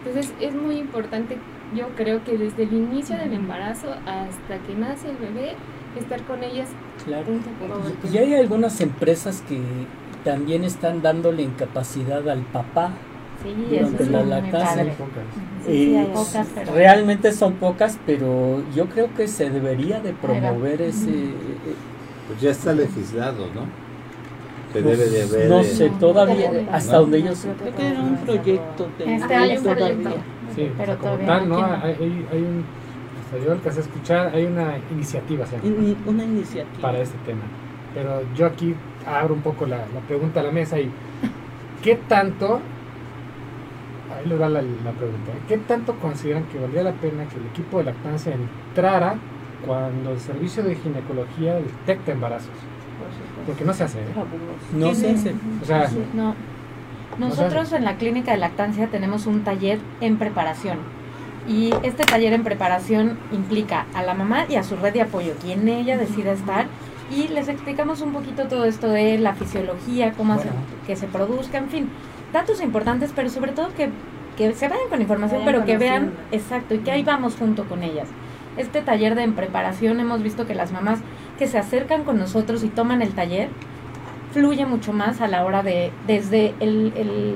Entonces 0.04 0.32
es 0.40 0.54
muy 0.54 0.76
importante, 0.76 1.38
yo 1.74 1.88
creo 1.96 2.22
que 2.24 2.38
desde 2.38 2.64
el 2.64 2.72
inicio 2.72 3.16
del 3.16 3.32
embarazo 3.32 3.90
hasta 4.06 4.58
que 4.66 4.74
nace 4.74 5.10
el 5.10 5.16
bebé, 5.16 5.54
estar 5.98 6.22
con 6.22 6.44
ellas. 6.44 6.68
Claro. 7.04 7.26
Y 8.12 8.18
hay 8.18 8.34
algunas 8.34 8.80
empresas 8.80 9.42
que 9.48 9.60
también 10.24 10.62
están 10.62 11.02
dándole 11.02 11.42
incapacidad 11.42 12.28
al 12.28 12.42
papá 12.42 12.92
Sí, 13.46 14.10
la 14.10 14.22
lactancia. 14.24 14.86
Realmente 16.74 17.32
son 17.32 17.54
pocas, 17.54 17.98
pero 18.06 18.62
yo 18.74 18.86
creo 18.86 19.12
que 19.14 19.28
se 19.28 19.50
debería 19.50 20.00
de 20.00 20.12
promover 20.12 20.82
ese... 20.82 21.10
Eh, 21.10 21.34
pues 22.26 22.40
ya 22.40 22.50
está 22.50 22.72
legislado, 22.72 23.46
¿no? 23.54 23.62
Se 24.72 24.82
pues 24.82 24.98
debe 24.98 25.10
de 25.10 25.22
haber... 25.22 25.48
No 25.48 25.62
sé, 25.62 25.90
todavía, 26.00 26.50
hasta 26.72 26.98
donde 26.98 27.18
ellos... 27.18 27.46
Creo 27.60 27.74
que 27.76 27.88
era 27.88 28.00
un 28.00 28.16
proyecto. 28.16 28.88
De, 28.98 29.14
este 29.14 29.34
hay 29.34 29.56
un 29.56 29.62
proyecto. 29.62 30.10
Sí, 30.54 30.72
pero 30.76 30.96
todavía 30.96 31.26
tal, 31.26 31.48
¿no? 31.48 31.64
Hay, 31.64 32.26
hay, 32.32 32.42
un... 32.42 32.64
Hasta 33.24 33.44
yo 33.44 33.52
alcancé 33.52 33.80
a 33.80 33.82
escuchar, 33.82 34.34
hay 34.34 34.44
una 34.44 34.74
iniciativa. 34.92 35.44
una 36.06 36.24
iniciativa. 36.24 36.80
Para 36.80 36.98
este 37.00 37.16
tema. 37.26 37.42
Pero 37.94 38.22
yo 38.36 38.46
aquí 38.46 38.74
abro 39.06 39.34
un 39.34 39.40
poco 39.40 39.66
la, 39.66 39.78
la 39.78 40.00
pregunta 40.06 40.40
a 40.40 40.42
la 40.42 40.50
mesa 40.50 40.78
y... 40.78 40.90
¿Qué 41.82 41.96
tanto 42.08 42.60
ahí 44.16 44.26
les 44.26 44.40
va 44.40 44.48
la, 44.48 44.60
pregunta. 44.60 45.32
¿Qué 45.48 45.58
tanto 45.58 45.94
consideran 45.96 46.44
que 46.44 46.58
valdría 46.58 46.82
la 46.82 46.92
pena 46.92 47.26
que 47.28 47.36
el 47.36 47.46
equipo 47.46 47.78
de 47.78 47.84
lactancia 47.84 48.34
entrara 48.34 49.16
cuando 49.66 50.12
el 50.12 50.20
servicio 50.20 50.62
de 50.62 50.74
ginecología 50.76 51.54
detecta 51.54 52.12
embarazos? 52.12 52.50
Porque 53.46 53.64
no 53.64 53.72
se 53.74 53.84
hace, 53.84 54.00
¿eh? 54.00 54.04
No 54.72 54.94
se 54.94 55.10
hace. 55.10 55.34
O 55.62 55.64
sea, 55.64 55.88
no. 56.14 56.34
Nosotros 57.18 57.72
en 57.72 57.84
la 57.84 57.96
clínica 57.96 58.32
de 58.32 58.38
lactancia 58.38 58.88
tenemos 58.88 59.26
un 59.26 59.44
taller 59.44 59.78
en 60.00 60.18
preparación. 60.18 60.78
Y 61.48 61.72
este 61.84 62.04
taller 62.04 62.32
en 62.32 62.42
preparación 62.42 63.18
implica 63.30 63.86
a 63.94 64.02
la 64.02 64.14
mamá 64.14 64.46
y 64.48 64.56
a 64.56 64.64
su 64.64 64.76
red 64.76 64.92
de 64.92 65.02
apoyo, 65.02 65.34
quien 65.40 65.68
ella 65.68 65.96
decida 65.96 66.32
estar. 66.32 66.66
Y 67.08 67.28
les 67.28 67.48
explicamos 67.48 68.00
un 68.00 68.12
poquito 68.12 68.48
todo 68.48 68.64
esto 68.64 68.88
de 68.88 69.16
la 69.18 69.34
fisiología, 69.34 70.12
cómo 70.12 70.34
hace 70.34 70.48
que 70.86 70.96
se 70.96 71.06
produzca, 71.06 71.58
en 71.58 71.68
fin 71.68 71.88
datos 72.32 72.60
importantes, 72.62 73.12
pero 73.14 73.28
sobre 73.28 73.52
todo 73.52 73.68
que, 73.74 73.90
que 74.36 74.52
se 74.54 74.68
vayan 74.68 74.88
con 74.88 75.00
información, 75.00 75.42
pero 75.44 75.64
que 75.64 75.78
vean 75.78 76.12
exacto 76.32 76.74
y 76.74 76.78
que 76.78 76.90
ahí 76.90 77.02
vamos 77.02 77.36
junto 77.36 77.64
con 77.64 77.82
ellas. 77.82 78.08
Este 78.56 78.80
taller 78.80 79.14
de 79.14 79.22
en 79.22 79.34
preparación 79.34 80.00
hemos 80.00 80.22
visto 80.22 80.46
que 80.46 80.54
las 80.54 80.72
mamás 80.72 81.00
que 81.38 81.46
se 81.46 81.58
acercan 81.58 82.04
con 82.04 82.18
nosotros 82.18 82.64
y 82.64 82.68
toman 82.68 83.02
el 83.02 83.12
taller, 83.12 83.48
fluye 84.32 84.66
mucho 84.66 84.92
más 84.92 85.20
a 85.20 85.28
la 85.28 85.44
hora 85.44 85.62
de, 85.62 85.92
desde 86.06 86.54
el, 86.60 86.92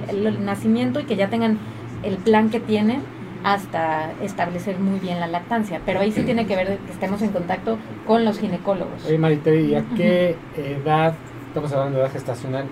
el, 0.08 0.44
nacimiento 0.44 1.00
y 1.00 1.04
que 1.04 1.16
ya 1.16 1.28
tengan 1.28 1.58
el 2.02 2.16
plan 2.16 2.50
que 2.50 2.60
tienen 2.60 3.02
hasta 3.44 4.12
establecer 4.22 4.78
muy 4.78 4.98
bien 4.98 5.20
la 5.20 5.26
lactancia. 5.26 5.80
Pero 5.86 6.00
ahí 6.00 6.12
sí 6.12 6.22
tiene 6.22 6.46
que 6.46 6.56
ver 6.56 6.78
que 6.78 6.92
estemos 6.92 7.22
en 7.22 7.30
contacto 7.30 7.78
con 8.06 8.24
los 8.24 8.38
ginecólogos. 8.38 9.04
Oye, 9.06 9.18
Marité, 9.18 9.62
¿y 9.62 9.74
a 9.74 9.84
qué 9.96 10.36
edad, 10.56 11.14
estamos 11.48 11.72
hablando 11.72 11.98
de 11.98 12.04
edad 12.04 12.12
gestacional, 12.12 12.66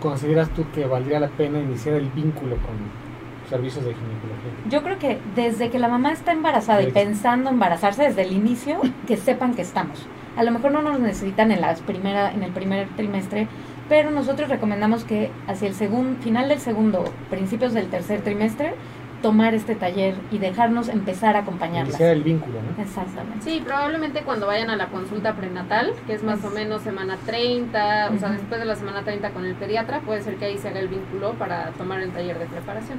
consideras 0.00 0.48
tú 0.50 0.64
que 0.74 0.86
valdría 0.86 1.20
la 1.20 1.28
pena 1.28 1.58
iniciar 1.58 1.96
el 1.96 2.08
vínculo 2.10 2.56
con 2.56 2.74
servicios 3.48 3.84
de 3.84 3.94
ginecología? 3.94 4.50
Yo 4.68 4.82
creo 4.82 4.98
que 4.98 5.18
desde 5.36 5.70
que 5.70 5.78
la 5.78 5.88
mamá 5.88 6.12
está 6.12 6.32
embarazada 6.32 6.82
y 6.82 6.90
pensando 6.90 7.50
embarazarse 7.50 8.02
desde 8.04 8.22
el 8.22 8.32
inicio, 8.32 8.80
que 9.06 9.16
sepan 9.16 9.54
que 9.54 9.62
estamos. 9.62 10.06
A 10.36 10.42
lo 10.42 10.52
mejor 10.52 10.72
no 10.72 10.82
nos 10.82 11.00
necesitan 11.00 11.50
en, 11.50 11.60
las 11.60 11.80
primera, 11.80 12.32
en 12.32 12.42
el 12.42 12.52
primer 12.52 12.88
trimestre, 12.96 13.48
pero 13.88 14.10
nosotros 14.12 14.48
recomendamos 14.48 15.04
que 15.04 15.30
hacia 15.48 15.68
el 15.68 15.74
segundo, 15.74 16.22
final 16.22 16.48
del 16.48 16.60
segundo, 16.60 17.04
principios 17.28 17.74
del 17.74 17.88
tercer 17.88 18.22
trimestre, 18.22 18.74
tomar 19.22 19.54
este 19.54 19.74
taller 19.74 20.14
y 20.30 20.38
dejarnos 20.38 20.88
empezar 20.88 21.36
a 21.36 21.40
acompañarlas. 21.40 21.90
Iniciar 21.90 22.10
el 22.10 22.22
vínculo, 22.22 22.60
¿no? 22.62 22.82
Exactamente. 22.82 23.44
Sí, 23.44 23.62
probablemente 23.64 24.22
cuando 24.22 24.46
vayan 24.46 24.70
a 24.70 24.76
la 24.76 24.86
consulta 24.88 25.34
prenatal, 25.34 25.92
que 26.06 26.14
es 26.14 26.22
más 26.22 26.44
o 26.44 26.50
menos 26.50 26.82
semana 26.82 27.16
30, 27.26 28.10
o 28.14 28.18
sea, 28.18 28.30
después 28.30 28.60
de 28.60 28.66
la 28.66 28.76
semana 28.76 29.02
30 29.02 29.30
con 29.30 29.44
el 29.44 29.54
pediatra, 29.54 30.00
puede 30.00 30.22
ser 30.22 30.36
que 30.36 30.46
ahí 30.46 30.58
se 30.58 30.68
haga 30.68 30.80
el 30.80 30.88
vínculo 30.88 31.34
para 31.34 31.70
tomar 31.72 32.00
el 32.00 32.10
taller 32.10 32.38
de 32.38 32.46
preparación. 32.46 32.98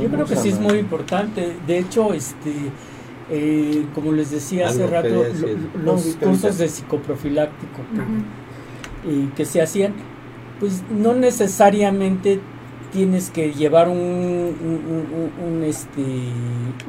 Yo 0.00 0.08
creo 0.08 0.26
que 0.26 0.36
sí 0.36 0.50
es 0.50 0.60
muy 0.60 0.78
importante. 0.78 1.56
De 1.66 1.78
hecho, 1.78 2.12
este 2.12 2.52
eh, 3.30 3.84
como 3.94 4.12
les 4.12 4.30
decía 4.30 4.68
hace 4.68 4.86
rato, 4.86 5.24
los 5.84 6.16
cursos 6.16 6.56
de 6.56 6.68
psicoprofiláctico 6.68 7.82
que, 9.04 9.34
que 9.36 9.44
se 9.44 9.60
hacían, 9.60 9.92
pues 10.60 10.82
no 10.90 11.14
necesariamente 11.14 12.40
tienes 12.92 13.30
que 13.30 13.52
llevar 13.52 13.88
un, 13.88 13.98
un, 13.98 15.62
este, 15.64 16.00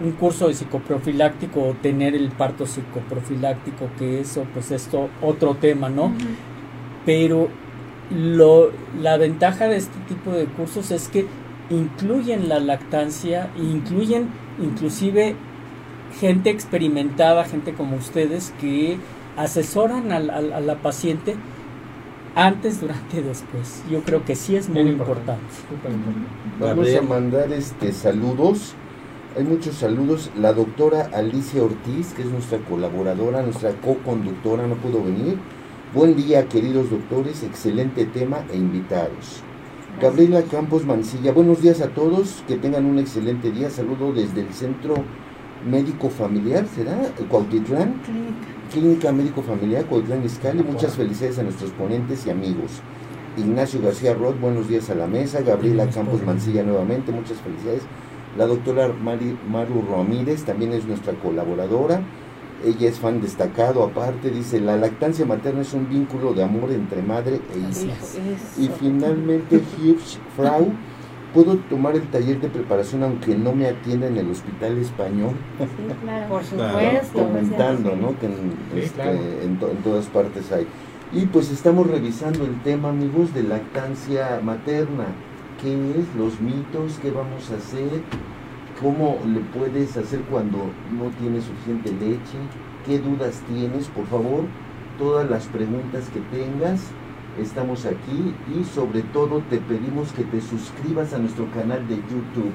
un 0.04 0.12
curso 0.20 0.48
de 0.48 0.54
psicoprofiláctico 0.54 1.62
o 1.62 1.74
tener 1.74 2.16
el 2.16 2.30
parto 2.30 2.66
psicoprofiláctico, 2.66 3.90
que 3.98 4.22
eso 4.22 4.46
pues 4.54 4.72
es 4.72 4.90
otro 5.22 5.56
tema, 5.56 5.90
¿no? 5.90 6.14
Pero 7.06 7.50
lo, 8.10 8.72
la 9.02 9.18
ventaja 9.18 9.68
de 9.68 9.78
este 9.78 10.00
tipo 10.08 10.32
de 10.32 10.46
cursos 10.46 10.92
es 10.92 11.08
que 11.08 11.26
incluyen 11.70 12.50
la 12.50 12.60
lactancia, 12.60 13.50
incluyen 13.58 14.30
inclusive 14.62 15.36
gente 16.20 16.50
experimentada, 16.50 17.46
gente 17.46 17.74
como 17.74 17.98
ustedes, 17.98 18.54
que 18.60 18.98
asesoran 19.38 20.12
a, 20.12 20.20
la 20.20 20.76
paciente 20.82 21.36
antes, 22.40 22.82
durante 22.82 23.20
y 23.20 23.22
después. 23.22 23.84
Yo 23.90 24.02
creo 24.02 24.24
que 24.24 24.36
sí 24.36 24.56
es 24.56 24.70
muy 24.70 24.82
importante. 24.82 25.44
Vamos 26.60 26.88
a 26.96 27.02
mandar 27.02 27.52
este 27.52 27.92
saludos. 27.92 28.74
Hay 29.38 29.44
muchos 29.44 29.76
saludos. 29.76 30.32
La 30.38 30.54
doctora 30.54 31.10
Alicia 31.14 31.64
Ortiz, 31.64 32.14
que 32.14 32.22
es 32.24 32.30
nuestra 32.30 32.60
colaboradora, 32.60 33.42
nuestra 33.42 33.72
co-conductora, 33.74 34.68
no 34.68 34.76
pudo 34.76 35.04
venir. 35.04 35.38
Buen 35.94 36.16
día, 36.16 36.48
queridos 36.48 36.90
doctores. 36.90 37.44
Excelente 37.44 38.06
tema 38.06 38.44
e 38.52 38.58
invitados. 38.58 39.44
Gabriela 40.02 40.42
Campos 40.44 40.86
Mancilla, 40.86 41.34
buenos 41.34 41.62
días 41.62 41.82
a 41.82 41.90
todos. 41.90 42.44
Que 42.48 42.56
tengan 42.56 42.86
un 42.86 43.00
excelente 43.00 43.52
día. 43.52 43.70
Saludo 43.70 44.14
desde 44.14 44.42
el 44.42 44.54
centro 44.54 44.96
médico 45.70 46.10
familiar, 46.10 46.66
¿será? 46.74 46.98
Cuautitlán. 47.30 48.02
Clínica. 48.06 48.59
Clínica 48.70 49.12
Médico 49.12 49.42
Familiar, 49.42 49.86
Cuautitlán 49.86 50.24
Iscali. 50.24 50.64
Muchas 50.64 50.96
felicidades 50.96 51.40
a 51.40 51.44
nuestros 51.44 51.72
ponentes 51.72 52.26
y 52.26 52.30
amigos. 52.30 52.82
Ignacio 53.36 53.82
García 53.82 54.14
Roth, 54.14 54.40
buenos 54.40 54.68
días 54.68 54.90
a 54.90 54.96
la 54.96 55.08
mesa. 55.08 55.42
Gabriela 55.42 55.88
Campos 55.90 56.24
Mancilla 56.24 56.64
nuevamente, 56.64 57.12
muchas 57.12 57.38
felicidades. 57.40 57.82
La 58.38 58.46
doctora 58.46 58.90
Mari, 58.90 59.38
Maru 59.50 59.84
Ramírez 59.90 60.44
también 60.44 60.74
es 60.74 60.86
nuestra 60.86 61.14
colaboradora. 61.14 62.02
Ella 62.64 62.90
es 62.90 63.00
fan 63.00 63.22
destacado, 63.22 63.84
aparte 63.84 64.30
dice, 64.30 64.60
la 64.60 64.76
lactancia 64.76 65.26
materna 65.26 65.62
es 65.62 65.74
un 65.74 65.90
vínculo 65.90 66.34
de 66.34 66.44
amor 66.44 66.72
entre 66.72 67.02
madre 67.02 67.40
e 67.56 67.60
hija. 67.60 67.96
Y 68.58 68.68
finalmente 68.80 69.62
Hirsch 69.82 70.20
Frau 70.36 70.74
¿Puedo 71.34 71.58
tomar 71.70 71.96
el 71.96 72.08
taller 72.10 72.42
de 72.42 72.50
preparación 72.50 73.04
aunque 73.04 73.36
no 73.36 73.54
me 73.54 73.68
atienda 73.68 74.08
en 74.08 74.18
el 74.18 74.32
hospital 74.32 74.78
español? 74.80 75.36
Sí, 75.60 75.94
claro. 76.04 76.28
Por 76.28 76.44
supuesto. 76.44 77.24
Comentando, 77.24 77.96
¿no? 77.96 78.18
Que 78.20 78.30
este, 78.82 79.44
en, 79.44 79.60
todas 79.84 80.08
partes 80.08 80.52
hay. 80.52 80.66
Y 81.12 81.28
pues 81.28 81.52
estamos 81.52 81.86
revisando 81.88 82.46
el 82.46 82.60
tema, 82.64 82.90
amigos, 82.90 83.34
de 83.34 83.44
lactancia 83.44 84.42
materna. 84.44 85.06
¿Qué 85.62 85.74
es? 85.74 86.16
Los 86.18 86.42
mitos, 86.42 86.98
¿qué 87.00 87.12
vamos 87.12 87.52
a 87.52 87.58
hacer? 87.58 88.02
¿Cómo 88.82 89.20
le 89.28 89.42
puedes 89.42 89.98
hacer 89.98 90.22
cuando 90.22 90.58
no 90.58 91.10
tienes 91.20 91.44
suficiente 91.44 91.92
leche? 91.92 92.38
¿Qué 92.86 92.98
dudas 92.98 93.42
tienes? 93.48 93.88
Por 93.88 94.08
favor, 94.08 94.46
todas 94.98 95.30
las 95.30 95.46
preguntas 95.48 96.10
que 96.10 96.22
tengas 96.36 96.82
estamos 97.42 97.86
aquí 97.86 98.34
y 98.54 98.64
sobre 98.64 99.02
todo 99.02 99.42
te 99.50 99.58
pedimos 99.58 100.12
que 100.14 100.24
te 100.24 100.42
suscribas 100.42 101.14
a 101.14 101.18
nuestro 101.18 101.50
canal 101.52 101.88
de 101.88 101.96
YouTube. 101.96 102.52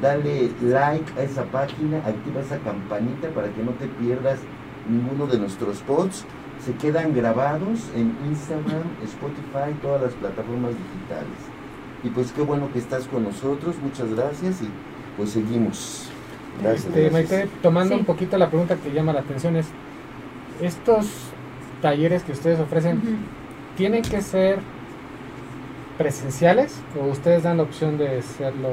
Dale 0.00 0.50
like 0.62 1.12
a 1.18 1.22
esa 1.22 1.44
página, 1.44 1.98
activa 1.98 2.40
esa 2.40 2.58
campanita 2.58 3.28
para 3.30 3.48
que 3.48 3.62
no 3.62 3.72
te 3.72 3.86
pierdas 3.86 4.38
ninguno 4.88 5.26
de 5.26 5.38
nuestros 5.38 5.78
posts. 5.80 6.24
Se 6.64 6.72
quedan 6.74 7.14
grabados 7.14 7.88
en 7.94 8.14
Instagram, 8.28 8.82
Spotify, 9.04 9.74
todas 9.80 10.02
las 10.02 10.12
plataformas 10.14 10.72
digitales. 10.72 11.38
Y 12.04 12.10
pues 12.10 12.32
qué 12.32 12.42
bueno 12.42 12.68
que 12.72 12.78
estás 12.78 13.06
con 13.06 13.24
nosotros, 13.24 13.76
muchas 13.82 14.12
gracias 14.14 14.62
y 14.62 14.68
pues 15.16 15.30
seguimos. 15.30 16.08
Gracias. 16.62 16.96
Este, 16.96 17.48
tomando 17.62 17.94
un 17.96 18.04
poquito 18.04 18.36
la 18.38 18.48
pregunta 18.48 18.76
que 18.76 18.92
llama 18.92 19.12
la 19.12 19.20
atención 19.20 19.56
es, 19.56 19.66
estos 20.60 21.06
talleres 21.80 22.22
que 22.22 22.32
ustedes 22.32 22.58
ofrecen, 22.58 23.00
¿tienen 23.78 24.02
que 24.02 24.20
ser 24.20 24.58
presenciales 25.96 26.82
o 27.00 27.06
ustedes 27.06 27.44
dan 27.44 27.58
la 27.58 27.62
opción 27.62 27.96
de 27.96 28.18
hacerlo? 28.18 28.70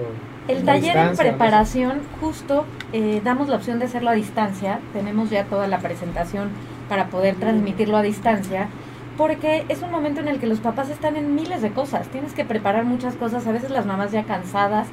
El 0.47 0.65
taller 0.65 0.97
en 0.97 1.15
preparación, 1.15 2.01
justo 2.19 2.65
eh, 2.91 3.21
damos 3.23 3.47
la 3.47 3.55
opción 3.55 3.77
de 3.77 3.85
hacerlo 3.85 4.09
a 4.09 4.13
distancia. 4.13 4.79
Tenemos 4.93 5.29
ya 5.29 5.45
toda 5.45 5.67
la 5.67 5.77
presentación 5.77 6.49
para 6.89 7.07
poder 7.07 7.35
transmitirlo 7.35 7.97
a 7.97 8.01
distancia, 8.01 8.67
porque 9.15 9.65
es 9.69 9.83
un 9.83 9.91
momento 9.91 10.21
en 10.21 10.27
el 10.27 10.39
que 10.39 10.47
los 10.47 10.59
papás 10.59 10.89
están 10.89 11.15
en 11.15 11.35
miles 11.35 11.61
de 11.61 11.69
cosas. 11.69 12.07
Tienes 12.07 12.33
que 12.33 12.43
preparar 12.43 12.83
muchas 12.83 13.15
cosas, 13.15 13.45
a 13.45 13.51
veces 13.51 13.69
las 13.69 13.85
mamás 13.85 14.11
ya 14.11 14.23
cansadas. 14.23 14.87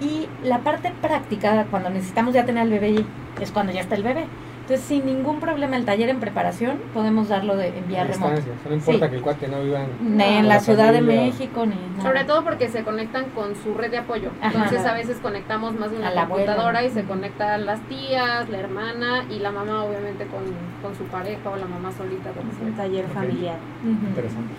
Y 0.00 0.26
la 0.46 0.58
parte 0.58 0.92
práctica, 1.00 1.66
cuando 1.70 1.88
necesitamos 1.88 2.34
ya 2.34 2.44
tener 2.44 2.62
al 2.62 2.70
bebé, 2.70 3.04
es 3.40 3.50
cuando 3.50 3.72
ya 3.72 3.80
está 3.80 3.94
el 3.94 4.02
bebé. 4.02 4.26
Entonces, 4.64 4.86
sin 4.86 5.04
ningún 5.04 5.40
problema, 5.40 5.76
el 5.76 5.84
taller 5.84 6.08
en 6.08 6.20
preparación 6.20 6.78
podemos 6.94 7.28
darlo 7.28 7.54
de 7.54 7.76
enviar 7.76 8.08
remoto. 8.08 8.40
No 8.66 8.74
importa 8.74 9.10
que 9.10 9.16
el 9.16 9.22
cuate 9.22 9.46
no 9.46 9.62
viva 9.62 9.82
en, 9.82 10.16
ni 10.16 10.24
en 10.24 10.48
la, 10.48 10.58
Ciudad 10.58 10.90
de 10.90 11.02
México, 11.02 11.66
ni 11.66 11.74
nada. 11.74 12.02
Sobre 12.02 12.24
todo 12.24 12.44
porque 12.44 12.70
se 12.70 12.82
conectan 12.82 13.26
con 13.34 13.54
su 13.56 13.74
red 13.74 13.90
de 13.90 13.98
apoyo. 13.98 14.30
Entonces, 14.42 14.86
a 14.86 14.94
veces 14.94 15.18
conectamos 15.18 15.78
más 15.78 15.90
de 15.90 15.98
una 15.98 16.14
computadora 16.26 16.82
y 16.82 16.88
se 16.88 17.04
conectan 17.04 17.66
las 17.66 17.78
tías, 17.88 18.48
la 18.48 18.58
hermana 18.58 19.26
y 19.28 19.38
la 19.40 19.52
mamá, 19.52 19.84
obviamente, 19.84 20.26
con, 20.28 20.44
con 20.80 20.96
su 20.96 21.04
pareja 21.12 21.50
o 21.50 21.56
la 21.56 21.66
mamá 21.66 21.92
solita. 21.92 22.30
Es 22.30 22.66
un 22.66 22.72
taller 22.74 23.06
familiar. 23.08 23.58
Interesante. 23.84 24.54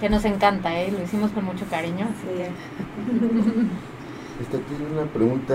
Que 0.00 0.08
nos 0.08 0.24
encanta, 0.24 0.74
¿eh? 0.80 0.90
Lo 0.90 1.02
hicimos 1.02 1.32
con 1.32 1.44
mucho 1.44 1.66
cariño. 1.66 2.06
Sí. 2.22 2.44
Esta 4.40 4.58
tiene 4.58 4.86
una 4.90 5.04
pregunta 5.04 5.54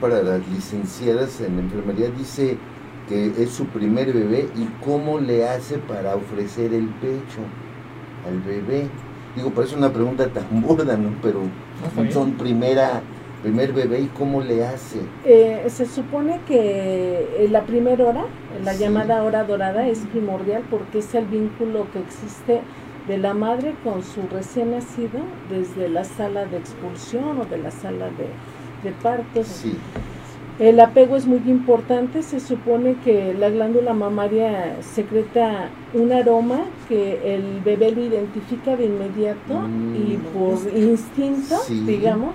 para 0.00 0.22
las 0.22 0.46
licenciadas 0.48 1.40
en 1.40 1.58
enfermería, 1.58 2.08
dice 2.10 2.56
que 3.08 3.32
es 3.38 3.50
su 3.50 3.66
primer 3.66 4.12
bebé 4.12 4.48
y 4.56 4.66
cómo 4.84 5.18
le 5.18 5.46
hace 5.46 5.78
para 5.78 6.14
ofrecer 6.14 6.72
el 6.72 6.88
pecho 6.88 7.40
al 8.26 8.40
bebé. 8.40 8.88
Digo, 9.36 9.50
parece 9.50 9.76
una 9.76 9.92
pregunta 9.92 10.28
tan 10.28 10.44
burda, 10.62 10.96
¿no? 10.96 11.10
Pero 11.22 11.40
son 12.10 12.32
primera, 12.32 13.02
primer 13.42 13.72
bebé 13.72 14.00
y 14.00 14.06
cómo 14.06 14.40
le 14.40 14.64
hace. 14.64 15.00
Eh, 15.24 15.64
se 15.68 15.86
supone 15.86 16.40
que 16.46 17.46
la 17.50 17.62
primera 17.64 18.04
hora, 18.04 18.24
la 18.64 18.74
llamada 18.74 19.22
hora 19.22 19.44
dorada, 19.44 19.86
es 19.86 19.98
primordial 20.12 20.62
porque 20.70 20.98
es 20.98 21.14
el 21.14 21.26
vínculo 21.26 21.86
que 21.92 22.00
existe 22.00 22.62
de 23.08 23.18
la 23.18 23.34
madre 23.34 23.74
con 23.84 24.02
su 24.02 24.26
recién 24.32 24.70
nacido 24.70 25.20
desde 25.50 25.88
la 25.90 26.04
sala 26.04 26.46
de 26.46 26.56
expulsión 26.56 27.38
o 27.38 27.44
de 27.44 27.58
la 27.58 27.70
sala 27.70 28.06
de, 28.06 28.28
de 28.84 28.92
partos. 28.92 29.64
El 30.60 30.78
apego 30.78 31.16
es 31.16 31.26
muy 31.26 31.42
importante, 31.46 32.22
se 32.22 32.38
supone 32.38 32.94
que 33.04 33.34
la 33.34 33.50
glándula 33.50 33.92
mamaria 33.92 34.76
secreta 34.82 35.68
un 35.92 36.12
aroma 36.12 36.60
que 36.88 37.34
el 37.34 37.60
bebé 37.64 37.90
lo 37.90 38.04
identifica 38.04 38.76
de 38.76 38.84
inmediato 38.84 39.62
y 39.94 40.16
mm. 40.16 40.20
por 40.32 40.58
instinto, 40.76 41.56
digamos, 41.68 42.34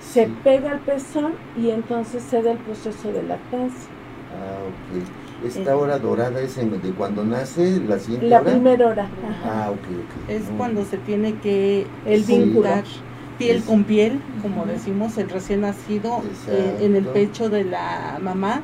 se 0.00 0.28
pega 0.42 0.72
al 0.72 0.80
pezón 0.80 1.34
y 1.56 1.70
entonces 1.70 2.24
se 2.24 2.42
da 2.42 2.50
el 2.50 2.58
proceso 2.58 3.12
de 3.12 3.22
lactancia. 3.22 3.88
Ah, 4.32 4.98
ok. 4.98 5.46
Esta 5.46 5.76
hora 5.76 5.98
dorada 5.98 6.40
es 6.40 6.56
de 6.56 6.90
cuando 6.96 7.24
nace 7.24 7.80
la 7.80 7.98
siguiente 7.98 8.28
la 8.28 8.42
primera 8.42 8.88
hora. 8.88 9.08
Ah, 9.44 9.70
ok, 9.70 9.78
ok. 9.78 10.30
Es 10.30 10.42
cuando 10.56 10.84
se 10.84 10.98
tiene 10.98 11.34
que 11.36 11.86
el 12.06 12.22
vincular 12.22 12.84
piel 13.46 13.62
con 13.64 13.84
piel, 13.84 14.20
como 14.40 14.66
decimos, 14.66 15.16
el 15.18 15.28
recién 15.28 15.62
nacido 15.62 16.22
eh, 16.48 16.78
en 16.80 16.96
el 16.96 17.04
pecho 17.06 17.48
de 17.48 17.64
la 17.64 18.18
mamá. 18.22 18.62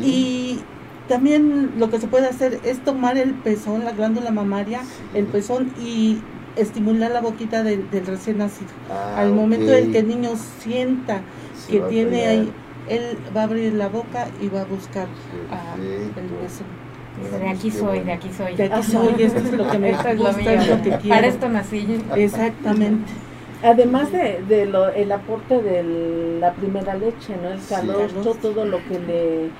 Y 0.00 0.60
también 1.08 1.72
lo 1.78 1.90
que 1.90 1.98
se 1.98 2.06
puede 2.06 2.26
hacer 2.26 2.60
es 2.64 2.82
tomar 2.84 3.18
el 3.18 3.34
pezón, 3.34 3.84
la 3.84 3.92
glándula 3.92 4.30
mamaria, 4.30 4.80
el 5.14 5.26
pezón 5.26 5.72
y 5.80 6.18
estimular 6.56 7.10
la 7.10 7.20
boquita 7.20 7.62
del, 7.62 7.86
recién 8.06 8.38
nacido. 8.38 8.70
Ah, 8.90 9.20
Al 9.20 9.32
momento 9.32 9.72
en 9.72 9.92
que 9.92 9.98
el 9.98 10.08
niño 10.08 10.30
sienta 10.60 11.20
que 11.68 11.80
tiene 11.80 12.26
ahí, 12.26 12.52
él 12.88 13.18
va 13.36 13.42
a 13.42 13.44
abrir 13.44 13.74
la 13.74 13.88
boca 13.88 14.28
y 14.40 14.48
va 14.48 14.62
a 14.62 14.64
buscar 14.64 15.06
el 15.76 16.10
pezón. 16.10 16.88
De 17.40 17.48
aquí 17.48 17.70
soy, 17.70 18.00
de 18.00 18.12
aquí 18.12 18.30
soy. 18.32 18.54
De 18.54 18.64
aquí 18.64 18.82
soy, 18.82 19.22
esto 19.22 19.38
es 19.40 19.52
lo 19.52 19.68
que 19.68 19.78
me 19.78 19.92
gusta, 19.92 20.12
es 20.12 20.18
lo, 20.68 20.82
que 20.82 20.90
quiero. 20.90 21.08
Para 21.08 21.26
esto 21.26 21.48
nací. 21.48 22.00
Exactamente. 22.14 23.10
Además 23.62 24.12
de, 24.12 24.42
de 24.48 24.66
lo, 24.66 24.88
el 24.88 25.10
aporte 25.10 25.60
de 25.60 26.38
la 26.40 26.52
primera 26.52 26.94
leche, 26.94 27.36
¿no? 27.42 27.48
El 27.50 27.60
calor, 27.68 28.08
todo 28.40 28.64
lo 28.64 28.78
que 28.86 29.00
le, 29.00 29.50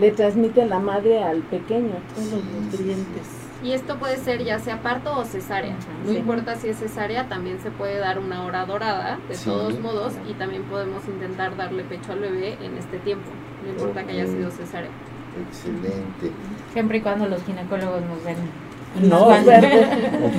le 0.00 0.10
transmite 0.12 0.64
la 0.66 0.78
madre 0.78 1.22
al 1.22 1.42
pequeño, 1.42 1.92
todos 2.14 2.32
los 2.32 2.44
nutrientes. 2.44 3.22
Y 3.62 3.72
esto 3.72 3.96
puede 3.98 4.16
ser 4.18 4.44
ya 4.44 4.58
sea 4.58 4.82
parto 4.82 5.16
o 5.16 5.24
cesárea. 5.24 5.74
No 6.04 6.12
importa 6.12 6.56
si 6.56 6.68
es 6.68 6.78
cesárea, 6.78 7.28
también 7.28 7.60
se 7.60 7.70
puede 7.70 7.98
dar 7.98 8.18
una 8.18 8.44
hora 8.44 8.66
dorada, 8.66 9.18
de 9.28 9.36
todos 9.36 9.78
modos, 9.80 10.14
y 10.28 10.34
también 10.34 10.64
podemos 10.64 11.06
intentar 11.06 11.56
darle 11.56 11.82
pecho 11.84 12.12
al 12.12 12.20
bebé 12.20 12.58
en 12.62 12.76
este 12.76 12.98
tiempo. 12.98 13.30
No 13.64 13.72
importa 13.72 14.04
que 14.04 14.12
haya 14.12 14.26
sido 14.26 14.50
cesárea. 14.50 14.90
Excelente. 15.48 16.30
Siempre 16.72 16.98
y 16.98 17.00
cuando 17.00 17.26
los 17.26 17.42
ginecólogos 17.44 18.02
nos 18.02 18.22
ven. 18.24 18.36
No, 19.02 19.28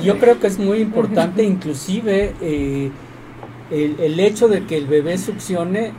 yo 0.02 0.18
creo 0.18 0.40
que 0.40 0.46
es 0.46 0.58
muy 0.58 0.78
importante, 0.78 1.42
inclusive 1.42 2.34
eh, 2.40 2.90
el, 3.70 4.00
el 4.00 4.20
hecho 4.20 4.48
de 4.48 4.64
que 4.64 4.76
el 4.76 4.86
bebé 4.86 5.18
succione 5.18 5.92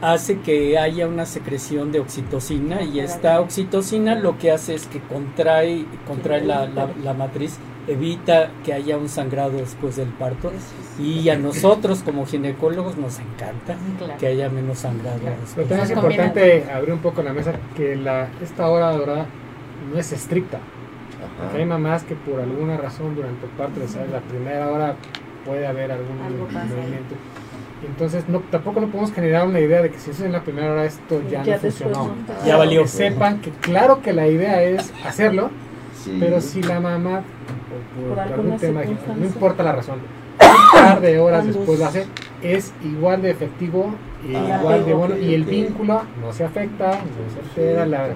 hace 0.00 0.38
que 0.40 0.78
haya 0.78 1.06
una 1.06 1.26
secreción 1.26 1.92
de 1.92 2.00
oxitocina 2.00 2.82
y 2.82 3.00
esta 3.00 3.40
oxitocina 3.40 4.14
lo 4.14 4.38
que 4.38 4.50
hace 4.50 4.74
es 4.74 4.86
que 4.86 5.00
contrae, 5.00 5.84
contrae 6.06 6.42
la, 6.42 6.66
la, 6.66 7.12
matriz, 7.12 7.58
evita 7.86 8.50
que 8.64 8.72
haya 8.72 8.96
un 8.96 9.08
sangrado 9.08 9.58
después 9.58 9.96
del 9.96 10.08
parto 10.08 10.52
y 10.98 11.28
a 11.28 11.36
nosotros 11.36 12.02
como 12.02 12.24
ginecólogos 12.26 12.96
nos 12.96 13.18
encanta 13.18 13.76
que 14.18 14.26
haya 14.26 14.48
menos 14.48 14.78
sangrado. 14.78 15.20
Pero 15.54 15.82
es 15.82 15.90
importante 15.90 16.64
abrir 16.72 16.94
un 16.94 17.00
poco 17.00 17.22
la 17.22 17.32
mesa 17.32 17.52
que 17.76 17.96
la, 17.96 18.28
esta 18.42 18.68
hora 18.68 18.92
dorada 18.92 19.26
no 19.92 19.98
es 19.98 20.12
estricta. 20.12 20.60
Hay 21.54 21.64
mamás 21.64 22.04
que 22.04 22.14
por 22.14 22.40
alguna 22.40 22.76
razón 22.76 23.14
durante 23.14 23.46
el 23.46 23.52
parto, 23.52 23.80
la 24.10 24.20
primera 24.20 24.70
hora 24.70 24.94
puede 25.44 25.66
haber 25.66 25.92
algún 25.92 26.18
movimiento. 26.18 27.14
Entonces 27.86 28.28
no, 28.28 28.40
tampoco 28.50 28.80
no 28.80 28.88
podemos 28.88 29.12
generar 29.12 29.46
una 29.46 29.58
idea 29.58 29.80
de 29.80 29.90
que 29.90 29.98
si 29.98 30.10
eso 30.10 30.20
es 30.20 30.26
en 30.26 30.32
la 30.32 30.42
primera 30.42 30.72
hora 30.72 30.84
esto 30.84 31.22
ya, 31.30 31.42
no 31.42 31.58
funcionó. 31.58 32.14
ya 32.44 32.56
valió. 32.56 32.82
Que 32.82 32.88
sepan 32.88 33.40
que 33.40 33.50
claro 33.50 34.02
que 34.02 34.12
la 34.12 34.26
idea 34.26 34.62
es 34.62 34.92
hacerlo, 35.04 35.50
pero 36.18 36.40
si 36.40 36.62
la 36.62 36.78
mamá, 36.78 37.22
por, 38.08 38.20
algún 38.20 38.58
tema, 38.58 38.82
no 38.84 39.24
importa 39.24 39.62
la 39.62 39.72
razón, 39.72 39.98
un 40.40 40.80
par 40.80 41.00
de 41.00 41.18
horas 41.18 41.46
después 41.46 41.78
lo 41.78 41.86
hace, 41.86 42.06
es 42.42 42.72
igual 42.84 43.22
de 43.22 43.30
efectivo 43.30 43.94
y 44.28 44.34
ah, 44.34 44.58
igual 44.60 44.84
de 44.84 44.94
bueno, 44.94 45.18
y 45.18 45.34
el 45.34 45.44
vínculo 45.44 46.02
no 46.20 46.32
se 46.34 46.44
afecta, 46.44 46.90
no 46.90 47.54
se 47.54 47.78
altera, 47.78 48.08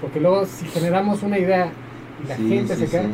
porque 0.00 0.18
luego 0.18 0.46
si 0.46 0.66
generamos 0.66 1.22
una 1.22 1.38
idea 1.38 1.70
y 2.24 2.28
la 2.28 2.36
gente 2.36 2.76
se 2.76 2.86
queda 2.86 3.08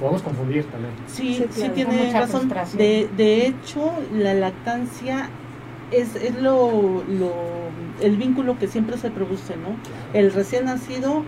podemos 0.00 0.22
confundir 0.22 0.64
también. 0.64 0.92
Sí, 1.06 1.44
sí, 1.50 1.68
tiene 1.74 2.10
razón. 2.12 2.50
De, 2.76 3.08
de 3.16 3.46
hecho, 3.46 3.92
la 4.12 4.34
lactancia 4.34 5.28
es, 5.92 6.16
es 6.16 6.40
lo, 6.40 7.04
lo, 7.06 7.32
el 8.00 8.16
vínculo 8.16 8.58
que 8.58 8.66
siempre 8.66 8.96
se 8.96 9.10
produce, 9.10 9.56
¿no? 9.56 9.76
El 10.18 10.32
recién 10.32 10.64
nacido 10.64 11.22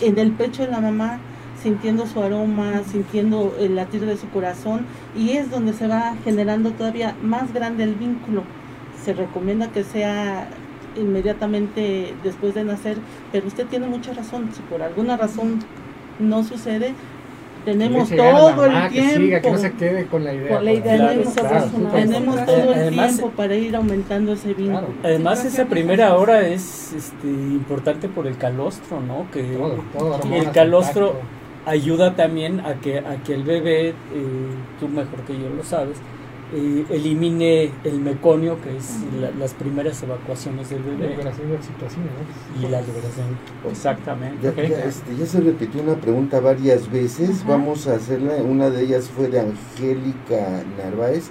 en 0.00 0.18
el 0.18 0.32
pecho 0.32 0.62
de 0.62 0.70
la 0.70 0.80
mamá, 0.80 1.18
sintiendo 1.62 2.06
su 2.06 2.22
aroma, 2.22 2.82
sintiendo 2.90 3.54
el 3.58 3.76
latir 3.76 4.06
de 4.06 4.16
su 4.16 4.28
corazón, 4.30 4.86
y 5.14 5.32
es 5.32 5.50
donde 5.50 5.74
se 5.74 5.86
va 5.86 6.14
generando 6.24 6.70
todavía 6.70 7.14
más 7.22 7.52
grande 7.52 7.84
el 7.84 7.94
vínculo. 7.94 8.42
Se 9.04 9.12
recomienda 9.12 9.68
que 9.70 9.84
sea 9.84 10.48
inmediatamente 10.96 12.14
después 12.24 12.54
de 12.54 12.64
nacer, 12.64 12.96
pero 13.32 13.46
usted 13.46 13.66
tiene 13.66 13.86
mucha 13.86 14.14
razón, 14.14 14.48
si 14.54 14.62
por 14.62 14.82
alguna 14.82 15.16
razón 15.16 15.60
no 16.18 16.44
sucede, 16.44 16.94
tenemos 17.64 18.08
todo 18.08 18.64
el 18.64 18.88
tiempo. 18.88 19.42
que 19.42 19.50
no 19.50 19.58
se 19.58 19.72
quede 19.72 20.06
con 20.06 20.24
la 20.24 20.32
idea. 20.32 20.58
tenemos, 20.60 21.34
todo 22.46 22.74
el 22.74 22.94
tiempo 22.94 23.30
para 23.30 23.54
ir 23.54 23.76
aumentando 23.76 24.32
ese 24.32 24.54
vínculo. 24.54 24.88
Además, 25.02 25.44
esa 25.44 25.66
primera 25.66 26.16
hora 26.16 26.46
es 26.46 26.92
este, 26.94 27.26
importante 27.26 28.08
por 28.08 28.26
el 28.26 28.36
calostro, 28.36 29.00
¿no? 29.00 29.26
Que 29.30 29.58
el 30.36 30.50
calostro 30.52 31.16
ayuda 31.66 32.14
también 32.14 32.60
a 32.60 32.74
que, 32.74 32.98
a 32.98 33.22
que 33.24 33.34
el 33.34 33.42
bebé, 33.42 33.88
eh, 33.88 33.94
tú 34.80 34.88
mejor 34.88 35.20
que 35.26 35.34
yo 35.34 35.50
lo 35.54 35.62
sabes, 35.62 35.98
eh, 36.54 36.84
elimine 36.90 37.70
el 37.84 38.00
meconio, 38.00 38.58
que 38.62 38.76
es 38.76 39.00
las 39.38 39.54
primeras 39.54 40.02
evacuaciones 40.02 40.70
del 40.70 40.82
bebé. 40.82 41.04
La 41.04 41.10
liberación 41.10 41.50
de 41.50 41.56
oxitocina, 41.56 42.06
¿no? 42.06 42.66
Y 42.66 42.70
la 42.70 42.80
liberación, 42.80 43.26
exactamente. 43.70 44.52
Ya, 44.56 44.84
este, 44.84 45.16
ya, 45.16 45.26
se 45.26 45.40
repitió 45.40 45.82
una 45.82 45.96
pregunta 45.96 46.40
varias 46.40 46.90
veces, 46.90 47.44
vamos 47.46 47.86
a 47.86 47.96
hacerla, 47.96 48.36
una 48.36 48.70
de 48.70 48.84
ellas 48.84 49.10
fue 49.14 49.28
de 49.28 49.40
Angélica 49.40 50.64
Narváez. 50.78 51.30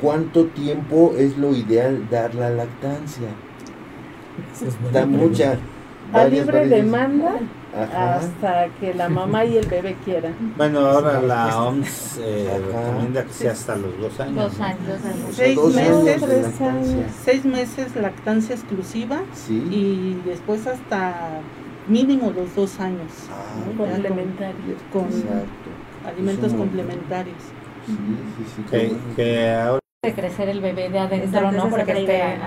¿Cuánto 0.00 0.46
tiempo 0.46 1.14
es 1.16 1.36
lo 1.36 1.54
ideal 1.54 2.08
dar 2.10 2.34
la 2.34 2.50
lactancia? 2.50 3.28
da 4.92 5.06
mucha... 5.06 5.58
A 6.12 6.24
libre 6.24 6.66
demanda 6.66 7.38
hasta 7.76 8.68
que 8.80 8.94
la 8.94 9.08
mamá 9.08 9.44
y 9.44 9.56
el 9.56 9.66
bebé 9.66 9.96
quieran. 10.04 10.34
Bueno, 10.56 10.80
ahora 10.80 11.20
la 11.20 11.62
OMS 11.62 12.18
eh, 12.20 12.60
recomienda 12.66 13.24
que 13.24 13.32
sea 13.32 13.52
hasta 13.52 13.76
los 13.76 13.98
dos 13.98 14.18
años. 14.20 14.36
Dos 14.36 14.60
años, 14.60 15.00
Seis, 15.32 15.58
meses, 15.58 16.22
seis 17.24 17.44
meses 17.44 17.96
lactancia 17.96 18.54
exclusiva 18.54 19.20
y 19.48 20.20
después 20.24 20.66
hasta 20.66 21.40
mínimo 21.86 22.32
los 22.32 22.54
dos 22.54 22.80
años. 22.80 23.12
Ah, 23.30 23.70
complementarios. 23.76 24.78
Con, 24.92 25.06
alimentos 26.06 26.52
complementarios. 26.54 27.38
Sí, 27.86 27.92
sí, 28.36 28.64
sí. 28.70 28.96
Que, 29.16 29.50
ahora 29.50 29.80
de 30.02 30.14
crecer 30.14 30.48
el 30.48 30.60
bebé 30.60 30.88
de 30.88 30.98
adentro, 30.98 31.52
¿no? 31.52 31.68
Porque 31.68 31.92
esté, 31.92 32.38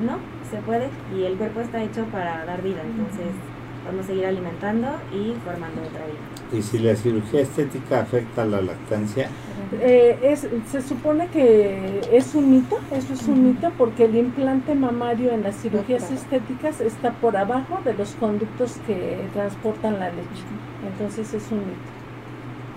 ¿no? 0.00 0.18
se 0.48 0.58
puede 0.58 0.88
y 1.16 1.24
el 1.24 1.36
cuerpo 1.36 1.60
está 1.60 1.82
hecho 1.82 2.04
para 2.06 2.44
dar 2.44 2.62
vida, 2.62 2.82
entonces 2.82 3.32
a 3.88 4.02
seguir 4.02 4.26
alimentando 4.26 4.88
y 5.12 5.34
formando 5.44 5.82
otra 5.82 6.06
vida. 6.06 6.58
¿Y 6.58 6.62
si 6.62 6.78
la 6.78 6.94
cirugía 6.94 7.40
estética 7.40 8.00
afecta 8.00 8.42
a 8.42 8.44
la 8.46 8.60
lactancia? 8.60 9.28
Eh, 9.80 10.18
es, 10.22 10.46
se 10.70 10.82
supone 10.82 11.28
que 11.28 12.00
es 12.12 12.34
un 12.34 12.50
mito, 12.50 12.78
eso 12.92 13.14
es 13.14 13.26
un 13.26 13.48
mito 13.48 13.72
porque 13.78 14.04
el 14.04 14.16
implante 14.16 14.74
mamario 14.74 15.32
en 15.32 15.42
las 15.42 15.56
cirugías 15.56 16.10
estéticas 16.10 16.80
está 16.80 17.12
por 17.12 17.36
abajo 17.36 17.80
de 17.84 17.94
los 17.94 18.10
conductos 18.12 18.76
que 18.86 19.18
transportan 19.32 19.98
la 19.98 20.10
leche. 20.10 20.44
Entonces 20.86 21.32
es 21.34 21.50
un 21.50 21.58
mito. 21.58 21.92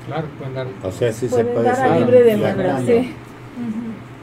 Claro, 0.08 0.28
pueden 0.38 0.54
dar. 0.54 0.68
O 0.84 0.92
sea, 0.92 1.12
sí 1.12 1.28
se 1.28 1.44
puede 1.44 1.64
dar 1.64 1.82
a 1.82 2.00
libre 2.00 2.24
demanda, 2.24 2.80
sí. 2.82 3.14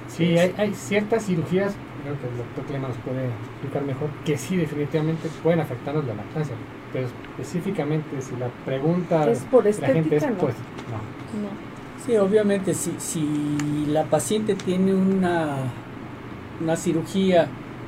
Sí, 0.09 0.39
hay, 0.39 0.55
hay 0.59 0.75
ciertas 0.75 1.25
cirugías 1.25 1.75
creo 2.03 2.19
que 2.21 2.27
el 2.29 2.37
doctor 2.37 2.65
Clema 2.65 2.89
nos 2.89 2.97
puede 2.99 3.27
explicar 3.27 3.83
mejor, 3.85 4.09
que 4.25 4.37
sí 4.37 4.57
definitivamente 4.57 5.29
pueden 5.43 5.61
afectarnos 5.61 6.05
la 6.05 6.15
lactancia, 6.15 6.55
pero 6.93 7.07
específicamente 7.37 8.21
si 8.21 8.37
la 8.37 8.49
pregunta 8.65 9.31
es 9.31 9.41
por 9.51 9.65
la 9.65 9.73
gente 9.73 10.17
es, 10.17 10.25
pues, 10.39 10.55
no. 10.91 11.73
Sí, 12.05 12.17
obviamente, 12.17 12.75
si, 12.75 12.95
si 12.99 13.87
la 13.89 14.05
paciente 14.05 14.57
tiene 14.57 14.93
una, 14.93 15.57
una 16.61 16.77
cirugía 16.77 17.47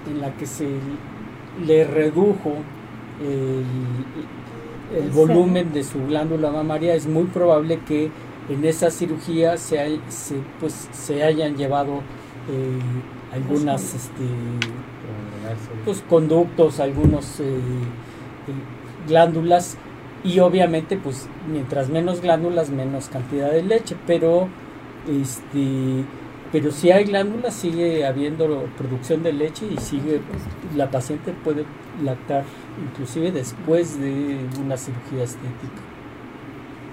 en 0.08 0.20
la 0.20 0.32
que 0.36 0.46
se 0.46 0.68
le 1.66 1.84
redujo 1.84 2.54
el, 3.20 3.64
el 4.96 5.10
volumen 5.10 5.72
de 5.72 5.82
su 5.82 6.06
glándula 6.06 6.52
mamaria, 6.52 6.94
es 6.94 7.06
muy 7.06 7.24
probable 7.24 7.80
que 7.80 8.10
en 8.48 8.64
esa 8.64 8.90
cirugía 8.90 9.56
se, 9.56 9.98
se, 10.08 10.36
pues, 10.60 10.88
se 10.92 11.22
hayan 11.22 11.56
llevado 11.56 11.96
eh, 12.50 12.78
algunas 13.34 13.94
este, 13.94 14.24
pues, 15.84 16.02
conductos, 16.08 16.80
algunos 16.80 17.40
eh, 17.40 17.44
eh, 17.44 19.08
glándulas 19.08 19.76
y 20.22 20.38
obviamente 20.38 20.96
pues 20.96 21.28
mientras 21.50 21.90
menos 21.90 22.20
glándulas 22.20 22.70
menos 22.70 23.08
cantidad 23.08 23.50
de 23.50 23.62
leche, 23.62 23.96
pero 24.06 24.48
este 25.08 26.04
pero 26.52 26.70
si 26.70 26.92
hay 26.92 27.04
glándulas 27.04 27.52
sigue 27.52 28.06
habiendo 28.06 28.66
producción 28.78 29.24
de 29.24 29.32
leche 29.32 29.66
y 29.66 29.76
sigue 29.78 30.20
la 30.76 30.90
paciente 30.90 31.34
puede 31.44 31.64
lactar 32.02 32.44
inclusive 32.88 33.32
después 33.32 34.00
de 34.00 34.38
una 34.64 34.76
cirugía 34.76 35.24
estética. 35.24 35.82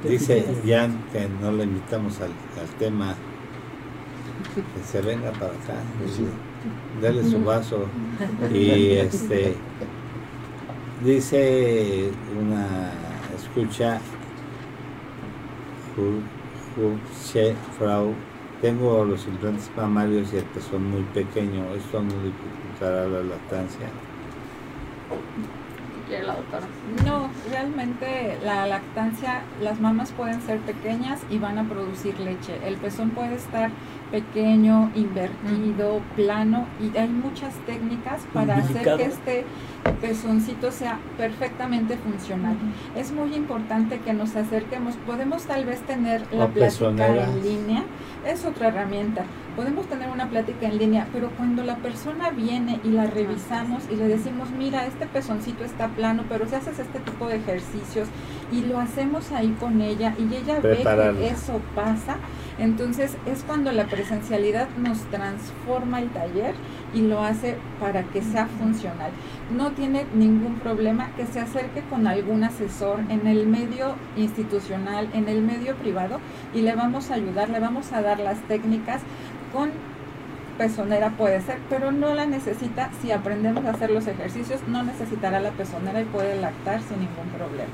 Dice 0.04 0.44
Jan 0.66 0.98
que 1.14 1.28
no 1.40 1.52
le 1.52 1.66
invitamos 1.66 2.20
al, 2.22 2.32
al 2.60 2.68
tema 2.80 3.16
que 4.44 4.84
se 4.84 5.02
venga 5.02 5.32
para 5.32 5.52
acá, 5.52 5.76
dale 7.02 7.24
su 7.24 7.44
vaso. 7.44 7.86
Y 8.54 8.92
este 8.92 9.56
dice 11.04 12.12
una 12.40 12.92
escucha, 13.36 14.00
Frau, 17.78 18.14
tengo 18.62 19.04
los 19.06 19.26
implantes 19.26 19.70
mamarios 19.76 20.32
y 20.34 20.38
el 20.38 20.46
pezón 20.46 20.90
muy 20.90 21.04
pequeño, 21.14 21.66
esto 21.76 22.02
no 22.02 22.14
dificultará 22.24 23.08
la 23.08 23.24
lactancia. 23.24 23.88
La 26.20 26.36
doctora. 26.36 26.68
No, 27.06 27.30
realmente 27.50 28.38
la 28.44 28.68
lactancia, 28.68 29.42
las 29.62 29.80
mamas 29.80 30.12
pueden 30.12 30.42
ser 30.42 30.60
pequeñas 30.60 31.22
y 31.30 31.38
van 31.38 31.58
a 31.58 31.64
producir 31.64 32.20
leche. 32.20 32.60
El 32.66 32.76
pezón 32.76 33.12
puede 33.12 33.36
estar 33.36 33.72
pequeño, 34.12 34.92
invertido, 34.94 36.02
plano 36.16 36.66
y 36.82 36.96
hay 36.98 37.08
muchas 37.08 37.54
técnicas 37.66 38.22
para 38.34 38.58
hacer 38.58 38.98
que 38.98 39.06
este 39.06 39.46
pezoncito 40.02 40.72
sea 40.72 41.00
perfectamente 41.18 41.98
funcional. 41.98 42.58
Es 42.96 43.12
muy 43.12 43.34
importante 43.34 44.00
que 44.00 44.14
nos 44.14 44.36
acerquemos. 44.36 44.96
Podemos 45.08 45.44
tal 45.44 45.66
vez 45.66 45.80
tener 45.82 46.22
la 46.34 46.48
plática 46.48 47.08
en 47.08 47.42
línea, 47.42 47.84
es 48.28 48.46
otra 48.46 48.68
herramienta. 48.68 49.24
Podemos 49.56 49.86
tener 49.88 50.10
una 50.10 50.30
plática 50.30 50.66
en 50.66 50.78
línea, 50.78 51.08
pero 51.12 51.30
cuando 51.32 51.64
la 51.64 51.76
persona 51.78 52.30
viene 52.30 52.80
y 52.86 52.90
la 52.90 53.06
revisamos 53.06 53.84
y 53.92 53.96
le 53.96 54.08
decimos, 54.08 54.50
mira, 54.52 54.86
este 54.86 55.08
pezoncito 55.08 55.66
está 55.66 55.90
plano, 55.90 56.24
pero 56.30 56.48
si 56.48 56.56
haces 56.56 56.80
este 56.80 57.00
tipo 57.00 57.28
de 57.28 57.36
ejercicios 57.36 58.08
y 58.52 58.62
lo 58.62 58.80
hacemos 58.80 59.32
ahí 59.34 59.56
con 59.60 59.82
ella 59.82 60.16
y 60.18 60.34
ella 60.34 60.60
ve 60.62 60.78
que 61.18 61.28
eso 61.28 61.60
pasa, 61.76 62.16
entonces 62.60 63.18
es 63.26 63.44
cuando 63.44 63.72
la 63.72 63.88
presencialidad 63.88 64.70
nos 64.78 65.00
transforma 65.10 66.00
el 66.00 66.10
taller 66.10 66.56
y 66.94 67.02
lo 67.02 67.22
hace 67.22 67.58
para 67.80 68.04
que 68.04 68.22
sea 68.22 68.48
funcional. 68.48 69.12
No 69.56 69.72
tiene 69.72 70.06
ningún 70.14 70.56
problema 70.56 71.10
que 71.16 71.26
se 71.26 71.40
acerque 71.40 71.82
con 71.90 72.08
algún 72.08 72.44
asesor 72.44 73.00
en 73.10 73.28
el 73.28 73.48
medio 73.48 73.96
institucional, 74.16 75.10
en 75.14 75.28
el 75.28 75.42
medio 75.42 75.76
privado 75.76 76.20
y 76.54 76.62
le 76.62 76.76
vamos 76.76 77.12
a 77.12 77.16
ayudar, 77.16 77.50
le 77.50 77.60
vamos 77.60 77.92
a 77.94 78.02
dar 78.02 78.20
las 78.20 78.40
técnicas 78.48 79.02
con 79.54 79.72
pezonera 80.58 81.10
puede 81.12 81.42
ser, 81.42 81.60
pero 81.70 81.92
no 81.92 82.14
la 82.14 82.26
necesita 82.26 82.92
si 83.02 83.12
aprendemos 83.12 83.66
a 83.66 83.72
hacer 83.72 83.90
los 83.90 84.08
ejercicios, 84.08 84.62
no 84.68 84.84
necesitará 84.84 85.40
la 85.40 85.52
pezonera 85.52 86.02
y 86.02 86.06
puede 86.06 86.40
lactar 86.40 86.82
sin 86.82 87.00
ningún 87.00 87.28
problema. 87.36 87.72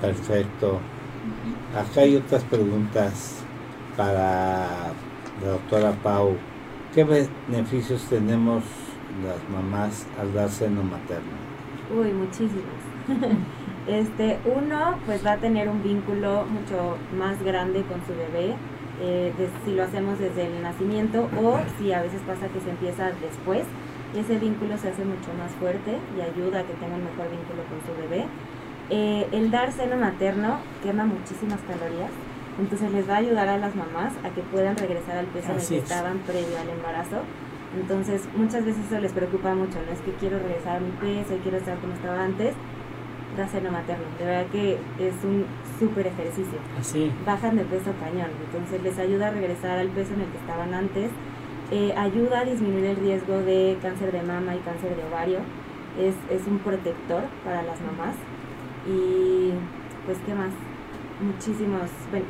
Perfecto. 0.00 0.80
Acá 1.74 2.02
hay 2.02 2.16
otras 2.16 2.42
preguntas 2.44 3.42
para 3.96 4.92
la 5.42 5.48
doctora 5.48 5.92
Pau. 6.02 6.36
¿Qué 6.94 7.04
beneficios 7.04 8.02
tenemos 8.10 8.64
las 9.24 9.48
mamás 9.48 10.06
al 10.20 10.34
dar 10.34 10.50
seno 10.50 10.82
materno? 10.82 11.32
Uy, 11.96 12.12
muchísimos. 12.12 12.82
este, 13.86 14.38
uno, 14.44 14.98
pues 15.06 15.24
va 15.24 15.32
a 15.32 15.36
tener 15.38 15.68
un 15.68 15.82
vínculo 15.82 16.44
mucho 16.44 16.98
más 17.16 17.42
grande 17.42 17.82
con 17.82 18.00
su 18.06 18.12
bebé, 18.12 18.54
eh, 19.00 19.32
si 19.64 19.72
lo 19.72 19.84
hacemos 19.84 20.18
desde 20.18 20.46
el 20.46 20.62
nacimiento 20.62 21.28
o 21.42 21.58
si 21.78 21.92
a 21.92 22.02
veces 22.02 22.20
pasa 22.26 22.48
que 22.48 22.60
se 22.60 22.70
empieza 22.70 23.10
después, 23.20 23.64
ese 24.16 24.38
vínculo 24.38 24.76
se 24.76 24.88
hace 24.88 25.04
mucho 25.04 25.32
más 25.38 25.50
fuerte 25.52 25.96
y 26.16 26.20
ayuda 26.20 26.60
a 26.60 26.62
que 26.64 26.74
tenga 26.74 26.96
un 26.96 27.04
mejor 27.04 27.30
vínculo 27.30 27.62
con 27.64 27.80
su 27.86 28.00
bebé. 28.00 28.26
Eh, 28.90 29.26
el 29.32 29.50
dar 29.50 29.72
seno 29.72 29.96
materno 29.96 30.58
quema 30.82 31.04
muchísimas 31.04 31.60
calorías, 31.62 32.10
entonces 32.60 32.92
les 32.92 33.08
va 33.08 33.14
a 33.14 33.18
ayudar 33.18 33.48
a 33.48 33.56
las 33.56 33.74
mamás 33.74 34.12
a 34.24 34.28
que 34.34 34.42
puedan 34.42 34.76
regresar 34.76 35.16
al 35.16 35.26
peso 35.26 35.52
en 35.52 35.58
el 35.58 35.66
que 35.66 35.78
estaban 35.78 36.18
previo 36.18 36.58
al 36.60 36.68
embarazo. 36.68 37.22
Entonces 37.74 38.28
muchas 38.36 38.66
veces 38.66 38.84
eso 38.84 39.00
les 39.00 39.12
preocupa 39.12 39.54
mucho, 39.54 39.78
no 39.86 39.92
es 39.92 40.00
que 40.00 40.12
quiero 40.20 40.38
regresar 40.38 40.76
a 40.76 40.80
mi 40.80 40.90
peso 41.00 41.34
y 41.34 41.38
quiero 41.38 41.56
estar 41.56 41.78
como 41.78 41.94
estaba 41.94 42.22
antes, 42.22 42.54
da 43.36 43.48
seno 43.48 43.70
materno. 43.70 44.04
De 44.18 44.24
verdad 44.24 44.46
que 44.50 44.78
es 44.98 45.14
un 45.24 45.46
súper 45.78 46.06
ejercicio. 46.06 46.58
Así. 46.78 47.12
Bajan 47.26 47.56
de 47.56 47.64
peso 47.64 47.92
cañón, 48.00 48.30
entonces 48.46 48.82
les 48.82 48.98
ayuda 48.98 49.28
a 49.28 49.30
regresar 49.30 49.78
al 49.78 49.88
peso 49.88 50.14
en 50.14 50.22
el 50.22 50.28
que 50.28 50.38
estaban 50.38 50.74
antes. 50.74 51.10
Eh, 51.70 51.94
ayuda 51.96 52.40
a 52.40 52.44
disminuir 52.44 52.84
el 52.84 52.96
riesgo 52.96 53.38
de 53.38 53.78
cáncer 53.80 54.12
de 54.12 54.22
mama 54.22 54.54
y 54.54 54.58
cáncer 54.58 54.96
de 54.96 55.04
ovario. 55.04 55.38
Es, 55.98 56.14
es 56.30 56.46
un 56.46 56.58
protector 56.58 57.22
para 57.44 57.62
las 57.62 57.80
mamás. 57.80 58.16
Y 58.86 59.52
pues, 60.06 60.18
¿qué 60.26 60.34
más? 60.34 60.50
muchísimos, 61.22 61.88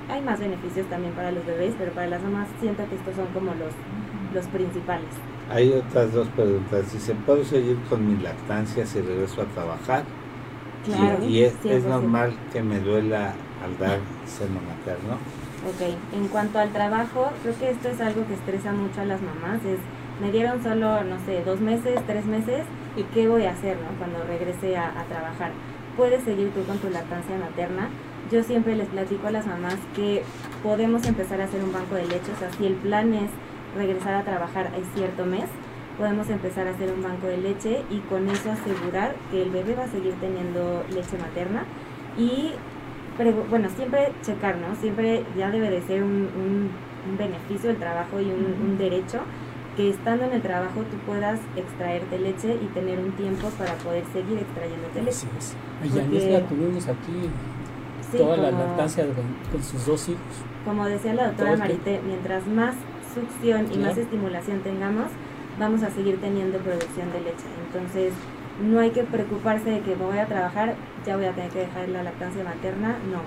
hay 0.09 0.21
más 0.23 0.39
beneficios 0.39 0.87
también 0.89 1.15
para 1.15 1.33
los 1.33 1.45
bebés, 1.45 1.75
pero 1.79 1.93
para 1.93 2.09
las 2.09 2.23
mamás 2.23 2.49
siento 2.61 2.87
que 2.89 2.97
estos 2.97 3.17
son 3.17 3.27
como 3.29 3.53
los, 3.55 3.73
los 4.35 4.47
principales. 4.47 5.09
Hay 5.51 5.73
otras 5.73 6.13
dos 6.13 6.29
preguntas. 6.29 6.87
Si 6.89 6.99
se 6.99 7.15
puede 7.15 7.45
seguir 7.45 7.79
con 7.89 8.07
mi 8.07 8.23
lactancia 8.23 8.87
si 8.87 9.01
regreso 9.01 9.43
a 9.43 9.45
trabajar. 9.47 10.05
Claro, 10.85 11.24
y, 11.24 11.43
es, 11.45 11.55
es, 11.64 11.85
normal 11.85 12.35
que 12.53 12.62
me 12.62 12.80
duela 12.80 13.35
al 13.64 13.78
dar 13.78 13.99
seno 14.26 14.61
materno. 14.61 15.14
Ok, 15.68 15.95
en 16.14 16.28
cuanto 16.28 16.59
al 16.59 16.70
trabajo, 16.72 17.30
creo 17.43 17.57
que 17.59 17.70
esto 17.70 17.89
es 17.89 18.01
algo 18.01 18.26
que 18.26 18.35
estresa 18.35 18.72
mucho 18.72 19.01
a 19.01 19.05
las 19.05 19.20
mamás. 19.22 19.64
Es, 19.64 19.78
me 20.20 20.33
dieron 20.33 20.62
solo, 20.62 21.05
no 21.05 21.18
sé, 21.24 21.43
dos 21.45 21.61
meses, 21.61 22.01
tres 22.07 22.26
meses, 22.26 22.64
¿y 22.97 23.05
qué 23.14 23.28
voy 23.28 23.45
a 23.45 23.53
hacer 23.53 23.76
no? 23.76 23.97
cuando 23.99 24.24
regrese 24.24 24.76
a, 24.76 24.89
a 24.89 25.05
trabajar? 25.05 25.53
Puedes 25.97 26.24
seguir 26.24 26.51
tú 26.51 26.64
con 26.64 26.78
tu 26.78 26.91
lactancia 26.91 27.39
materna, 27.39 27.89
yo 28.33 28.43
siempre 28.43 28.76
les 28.76 28.89
platico 28.89 29.26
a 29.26 29.30
las 29.30 29.47
mamás 29.47 29.76
que 29.95 30.22
podemos 30.62 31.07
empezar 31.07 31.41
a 31.41 31.45
hacer 31.45 31.62
un 31.62 31.72
banco 31.72 31.95
de 31.95 32.07
leche, 32.07 32.33
o 32.35 32.39
sea, 32.39 32.51
si 32.53 32.66
el 32.66 32.74
plan 32.74 33.12
es 33.12 33.30
regresar 33.76 34.14
a 34.14 34.22
trabajar 34.22 34.68
a 34.68 34.97
cierto 34.97 35.26
mes, 35.26 35.45
podemos 35.99 36.28
empezar 36.30 36.66
a 36.66 36.70
hacer 36.70 36.93
un 36.93 37.03
banco 37.03 37.26
de 37.26 37.38
leche 37.38 37.82
y 37.90 37.99
con 38.01 38.28
eso 38.28 38.51
asegurar 38.51 39.14
que 39.30 39.43
el 39.43 39.51
bebé 39.51 39.74
va 39.74 39.84
a 39.84 39.88
seguir 39.88 40.14
teniendo 40.20 40.84
leche 40.90 41.18
materna 41.18 41.64
y 42.16 42.53
bueno, 43.51 43.68
siempre 43.76 44.12
checar, 44.22 44.57
¿no? 44.57 44.74
Siempre 44.76 45.24
ya 45.36 45.51
debe 45.51 45.70
de 45.70 45.82
ser 45.82 46.03
un, 46.03 46.28
un, 46.34 46.70
beneficio 47.18 47.70
el 47.70 47.76
trabajo 47.76 48.20
y 48.20 48.24
un, 48.24 48.78
derecho 48.78 49.20
que 49.76 49.90
estando 49.90 50.24
en 50.24 50.32
el 50.32 50.43
trabajo 50.43 50.80
tú 50.82 50.97
puedas 51.07 51.40
extraerte 51.57 52.18
leche 52.18 52.55
y 52.55 52.66
tener 52.74 52.99
un 52.99 53.12
tiempo 53.12 53.49
para 53.59 53.74
poder 53.74 54.05
seguir 54.12 54.38
extrayéndote 54.38 55.03
leche. 55.03 55.26
Sí, 55.82 56.30
la 56.30 56.40
tuvimos 56.47 56.88
aquí 56.88 57.30
toda 58.16 58.36
la 58.36 58.51
lactancia 58.51 59.05
con, 59.51 59.62
sus 59.62 59.86
dos 59.86 60.09
hijos. 60.09 60.20
Como 60.64 60.86
decía 60.86 61.14
la 61.14 61.28
doctora 61.28 61.57
Marité, 61.57 62.01
mientras 62.07 62.47
más 62.47 62.74
succión 63.14 63.66
y 63.72 63.78
más 63.78 63.97
estimulación 63.97 64.61
tengamos, 64.61 65.07
vamos 65.59 65.83
a 65.83 65.91
seguir 65.91 66.21
teniendo 66.21 66.59
producción 66.59 67.13
de 67.13 67.21
leche. 67.21 67.47
Entonces, 67.67 68.13
no 68.63 68.81
hay 68.81 68.91
que 68.91 69.03
preocuparse 69.03 69.71
de 69.71 69.81
que 69.81 69.95
voy 69.95 70.19
a 70.19 70.27
trabajar, 70.27 70.75
ya 71.07 71.17
voy 71.17 71.27
a 71.27 71.33
tener 71.33 71.51
que 71.51 71.61
dejar 71.61 71.89
la 71.89 72.03
lactancia 72.03 72.45
materna, 72.45 72.97
no. 73.11 73.21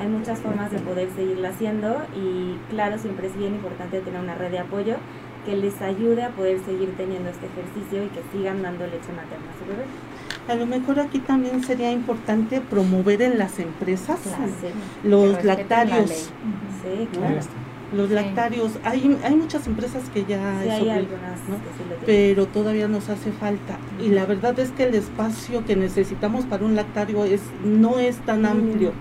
Hay 0.00 0.08
muchas 0.08 0.40
formas 0.40 0.70
de 0.70 0.78
poder 0.78 1.08
seguirla 1.14 1.50
haciendo 1.50 2.02
y 2.16 2.56
claro, 2.70 2.98
siempre 2.98 3.26
es 3.26 3.36
bien 3.36 3.54
importante 3.54 4.00
tener 4.00 4.20
una 4.20 4.34
red 4.34 4.50
de 4.50 4.58
apoyo 4.58 4.96
que 5.44 5.56
les 5.56 5.80
ayude 5.82 6.22
a 6.22 6.30
poder 6.30 6.64
seguir 6.64 6.94
teniendo 6.96 7.28
este 7.28 7.46
ejercicio 7.46 8.04
y 8.04 8.08
que 8.08 8.22
sigan 8.32 8.62
dando 8.62 8.84
leche 8.86 9.12
materna 9.12 9.50
a 9.50 9.58
su 9.58 9.68
bebé. 9.68 9.84
A 10.48 10.54
lo 10.54 10.66
mejor 10.66 10.98
aquí 11.00 11.18
también 11.18 11.62
sería 11.62 11.92
importante 11.92 12.60
promover 12.60 13.22
en 13.22 13.38
las 13.38 13.58
empresas 13.58 14.20
los 15.04 15.44
lactarios. 15.44 16.10
Sí, 16.10 17.08
claro. 17.12 17.36
Los 17.92 18.10
lactarios, 18.10 18.72
hay, 18.84 19.18
hay 19.22 19.36
muchas 19.36 19.66
empresas 19.66 20.04
que 20.14 20.24
ya 20.24 20.58
hay 20.58 20.88
algunas 20.88 21.38
pero 22.06 22.46
todavía 22.46 22.88
nos 22.88 23.08
hace 23.08 23.32
falta. 23.32 23.78
Y 24.00 24.08
la 24.08 24.24
verdad 24.24 24.58
es 24.58 24.70
que 24.70 24.84
el 24.84 24.94
espacio 24.94 25.64
que 25.64 25.76
necesitamos 25.76 26.44
para 26.46 26.64
un 26.64 26.74
lactario 26.74 27.24
es 27.24 27.42
no 27.64 27.98
es 27.98 28.16
tan 28.18 28.46
amplio. 28.46 28.92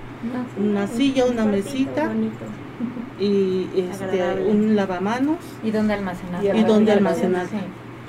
una 0.57 0.87
silla, 0.87 1.25
una 1.25 1.45
mesita 1.45 2.11
y 3.19 3.67
este, 3.75 4.43
un 4.49 4.75
lavamanos. 4.75 5.37
Y 5.63 5.71
donde 5.71 5.93
almacenar. 5.93 6.43
Y 6.43 6.63
donde 6.63 6.91
almacenar. 6.91 7.47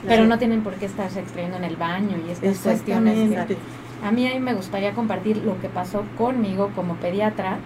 Pero 0.06 0.26
no 0.26 0.38
tienen 0.38 0.62
por 0.62 0.74
qué 0.74 0.86
estarse 0.86 1.20
extrayendo 1.20 1.58
en 1.58 1.64
el 1.64 1.76
baño 1.76 2.16
y 2.26 2.32
estas 2.32 2.58
cuestiones. 2.58 3.56
a 4.02 4.10
mí 4.10 4.26
ahí 4.26 4.40
me 4.40 4.54
gustaría 4.54 4.92
compartir 4.94 5.38
lo 5.38 5.60
que 5.60 5.68
pasó 5.68 6.04
conmigo 6.18 6.70
como 6.74 6.96
pediatra. 6.96 7.58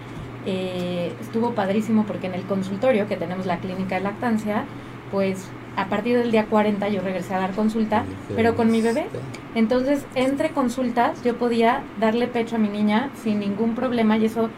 Eh, 0.49 1.11
estuvo 1.19 1.51
padrísimo 1.51 2.05
porque 2.05 2.27
en 2.27 2.33
el 2.33 2.43
consultorio 2.43 3.05
que 3.07 3.17
tenemos 3.17 3.45
la 3.45 3.57
clínica 3.57 3.95
de 3.95 4.01
lactancia, 4.01 4.63
pues 5.11 5.45
a 5.75 5.87
partir 5.87 6.17
del 6.17 6.31
día 6.31 6.45
40 6.45 6.87
yo 6.87 7.01
regresé 7.01 7.33
a 7.33 7.39
dar 7.39 7.51
consulta, 7.51 8.05
pero 8.33 8.55
con 8.55 8.71
mi 8.71 8.81
bebé. 8.81 9.07
Entonces, 9.55 10.05
entre 10.15 10.51
consultas 10.51 11.21
yo 11.21 11.35
podía 11.35 11.83
darle 11.99 12.27
pecho 12.27 12.55
a 12.55 12.59
mi 12.59 12.69
niña 12.69 13.09
sin 13.21 13.41
ningún 13.41 13.75
problema 13.75 14.17
y 14.17 14.25
eso 14.25 14.49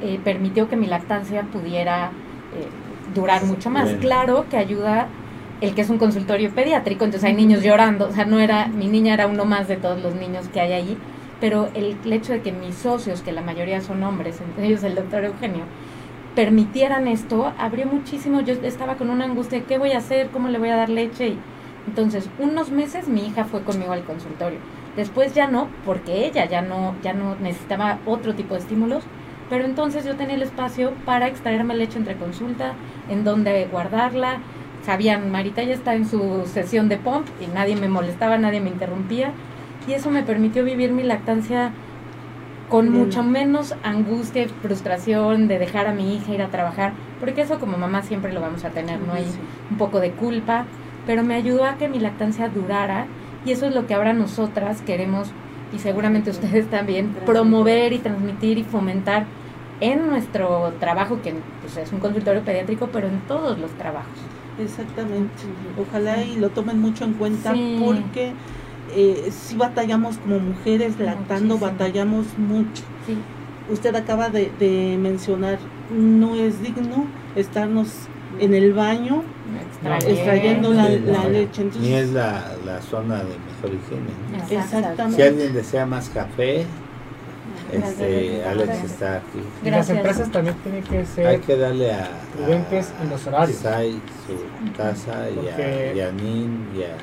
eh, 0.00 0.20
permitió 0.22 0.68
que 0.68 0.76
mi 0.76 0.86
lactancia 0.86 1.42
pudiera 1.42 2.06
eh, 2.06 2.68
durar 3.12 3.44
mucho 3.44 3.68
más. 3.68 3.90
Claro 3.94 4.46
que 4.48 4.56
ayuda 4.56 5.08
el 5.60 5.74
que 5.74 5.80
es 5.80 5.90
un 5.90 5.98
consultorio 5.98 6.50
pediátrico, 6.50 7.04
entonces 7.04 7.28
hay 7.28 7.34
niños 7.34 7.62
llorando, 7.62 8.08
o 8.08 8.12
sea, 8.12 8.24
no 8.24 8.38
era, 8.38 8.68
mi 8.68 8.86
niña 8.86 9.14
era 9.14 9.26
uno 9.26 9.44
más 9.44 9.68
de 9.68 9.76
todos 9.76 10.02
los 10.02 10.14
niños 10.14 10.48
que 10.48 10.60
hay 10.60 10.72
allí, 10.72 10.96
pero 11.42 11.70
el, 11.74 11.96
hecho 12.12 12.34
de 12.34 12.40
que 12.40 12.52
mis 12.52 12.76
socios, 12.76 13.20
que 13.20 13.32
la 13.32 13.42
mayoría 13.42 13.80
son 13.80 14.04
hombres, 14.04 14.40
entre 14.40 14.68
ellos 14.68 14.84
el 14.84 14.94
doctor 14.94 15.24
Eugenio, 15.24 15.64
permitieran 16.36 17.08
esto, 17.08 17.52
abrió 17.58 17.84
muchísimo, 17.86 18.42
yo 18.42 18.54
estaba 18.62 18.94
con 18.94 19.10
una 19.10 19.24
angustia, 19.24 19.64
¿qué 19.64 19.76
voy 19.76 19.90
a 19.90 19.98
hacer? 19.98 20.28
¿Cómo 20.28 20.46
le 20.46 20.60
voy 20.60 20.68
a 20.68 20.76
dar 20.76 20.88
leche? 20.88 21.30
Y, 21.30 21.38
entonces, 21.88 22.30
unos 22.38 22.70
meses 22.70 23.08
mi 23.08 23.26
hija 23.26 23.44
fue 23.44 23.64
conmigo 23.64 23.92
al 23.92 24.04
consultorio. 24.04 24.60
Después 24.94 25.34
ya 25.34 25.48
no, 25.48 25.66
porque 25.84 26.26
ella 26.26 26.44
ya 26.44 26.62
no, 26.62 26.94
ya 27.02 27.12
no 27.12 27.34
necesitaba 27.34 27.98
otro 28.06 28.36
tipo 28.36 28.54
de 28.54 28.60
estímulos, 28.60 29.02
pero 29.50 29.64
entonces 29.64 30.04
yo 30.04 30.14
tenía 30.14 30.36
el 30.36 30.42
espacio 30.42 30.92
para 31.04 31.26
extraerme 31.26 31.74
leche 31.74 31.98
entre 31.98 32.16
consulta, 32.18 32.74
en 33.10 33.24
dónde 33.24 33.66
guardarla, 33.68 34.38
sabían, 34.86 35.32
Marita 35.32 35.64
ya 35.64 35.74
está 35.74 35.96
en 35.96 36.08
su 36.08 36.44
sesión 36.46 36.88
de 36.88 36.98
pump 36.98 37.26
y 37.40 37.48
nadie 37.48 37.74
me 37.74 37.88
molestaba, 37.88 38.38
nadie 38.38 38.60
me 38.60 38.70
interrumpía. 38.70 39.32
Y 39.86 39.92
eso 39.92 40.10
me 40.10 40.22
permitió 40.22 40.64
vivir 40.64 40.92
mi 40.92 41.02
lactancia 41.02 41.72
con 42.68 42.90
mucho 42.90 43.22
menos 43.22 43.74
angustia 43.82 44.44
y 44.44 44.48
frustración 44.48 45.46
de 45.46 45.58
dejar 45.58 45.86
a 45.86 45.92
mi 45.92 46.16
hija 46.16 46.32
ir 46.32 46.40
a 46.40 46.48
trabajar, 46.48 46.94
porque 47.20 47.42
eso 47.42 47.60
como 47.60 47.76
mamá 47.76 48.02
siempre 48.02 48.32
lo 48.32 48.40
vamos 48.40 48.64
a 48.64 48.70
tener, 48.70 48.98
¿no? 49.00 49.12
Hay 49.12 49.26
un 49.70 49.76
poco 49.76 50.00
de 50.00 50.12
culpa, 50.12 50.64
pero 51.06 51.22
me 51.22 51.34
ayudó 51.34 51.66
a 51.66 51.76
que 51.76 51.88
mi 51.88 51.98
lactancia 51.98 52.48
durara 52.48 53.06
y 53.44 53.52
eso 53.52 53.66
es 53.66 53.74
lo 53.74 53.86
que 53.86 53.92
ahora 53.92 54.14
nosotras 54.14 54.80
queremos 54.80 55.28
y 55.74 55.80
seguramente 55.80 56.30
ustedes 56.30 56.66
también 56.70 57.14
promover 57.26 57.92
y 57.92 57.98
transmitir 57.98 58.56
y 58.56 58.64
fomentar 58.64 59.26
en 59.80 60.06
nuestro 60.06 60.72
trabajo, 60.78 61.20
que 61.22 61.34
pues, 61.60 61.76
es 61.76 61.92
un 61.92 61.98
consultorio 61.98 62.42
pediátrico, 62.42 62.88
pero 62.92 63.08
en 63.08 63.20
todos 63.28 63.58
los 63.58 63.70
trabajos. 63.72 64.16
Exactamente. 64.58 65.42
Ojalá 65.78 66.22
y 66.22 66.36
lo 66.36 66.50
tomen 66.50 66.80
mucho 66.80 67.04
en 67.04 67.14
cuenta 67.14 67.52
porque 67.84 68.32
eh, 68.94 69.30
si 69.30 69.56
batallamos 69.56 70.18
como 70.18 70.38
mujeres 70.38 70.98
lactando, 70.98 71.58
batallamos 71.58 72.26
mucho. 72.38 72.82
Usted 73.70 73.94
acaba 73.94 74.28
de, 74.28 74.96
mencionar, 75.00 75.58
no 75.90 76.34
es 76.34 76.62
digno 76.62 77.06
estarnos 77.36 77.88
en 78.38 78.54
el 78.54 78.72
baño 78.72 79.22
extrayendo, 80.06 80.72
la, 80.72 80.88
leche. 81.28 81.68
Ni 81.80 81.94
es 81.94 82.10
la, 82.10 82.42
zona 82.90 83.18
de 83.18 83.24
mejor 83.24 83.70
higiene. 83.78 84.60
Exactamente. 84.62 85.16
Si 85.16 85.22
alguien 85.22 85.52
desea 85.54 85.86
más 85.86 86.08
café, 86.10 86.66
este, 87.72 88.44
Alex 88.44 88.84
está 88.84 89.16
aquí. 89.16 89.38
Y 89.64 89.70
las 89.70 89.88
empresas 89.88 90.30
también 90.30 90.56
tienen 90.56 90.82
que 90.82 91.06
ser 91.06 91.26
Hay 91.26 91.38
que 91.38 91.56
darle 91.56 91.92
a, 91.92 92.10
prudentes 92.34 92.92
en 93.02 93.10
los 93.10 93.26
horarios. 93.26 93.58
Sai 93.58 94.00
su 94.26 94.72
taza 94.72 95.30
y 95.30 95.48
a, 95.48 95.94
y 95.94 96.00
a 96.00 96.12
Nin 96.12 96.68
y 96.76 96.82
a 96.82 96.96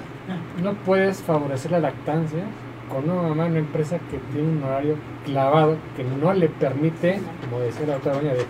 no 0.61 0.73
puedes 0.73 1.21
favorecer 1.21 1.71
la 1.71 1.80
lactancia 1.80 2.43
con 2.89 3.09
una 3.09 3.30
mamá 3.30 3.45
en 3.45 3.51
una 3.51 3.59
empresa 3.59 3.99
que 4.09 4.17
tiene 4.34 4.49
un 4.49 4.63
horario 4.63 4.95
clavado 5.25 5.77
que 5.95 6.03
no 6.03 6.34
le 6.34 6.49
permite, 6.49 7.19
como 7.45 7.61
decía 7.61 7.86
la 7.88 7.97
otra 7.97 8.13
doña, 8.13 8.34
de 8.34 8.45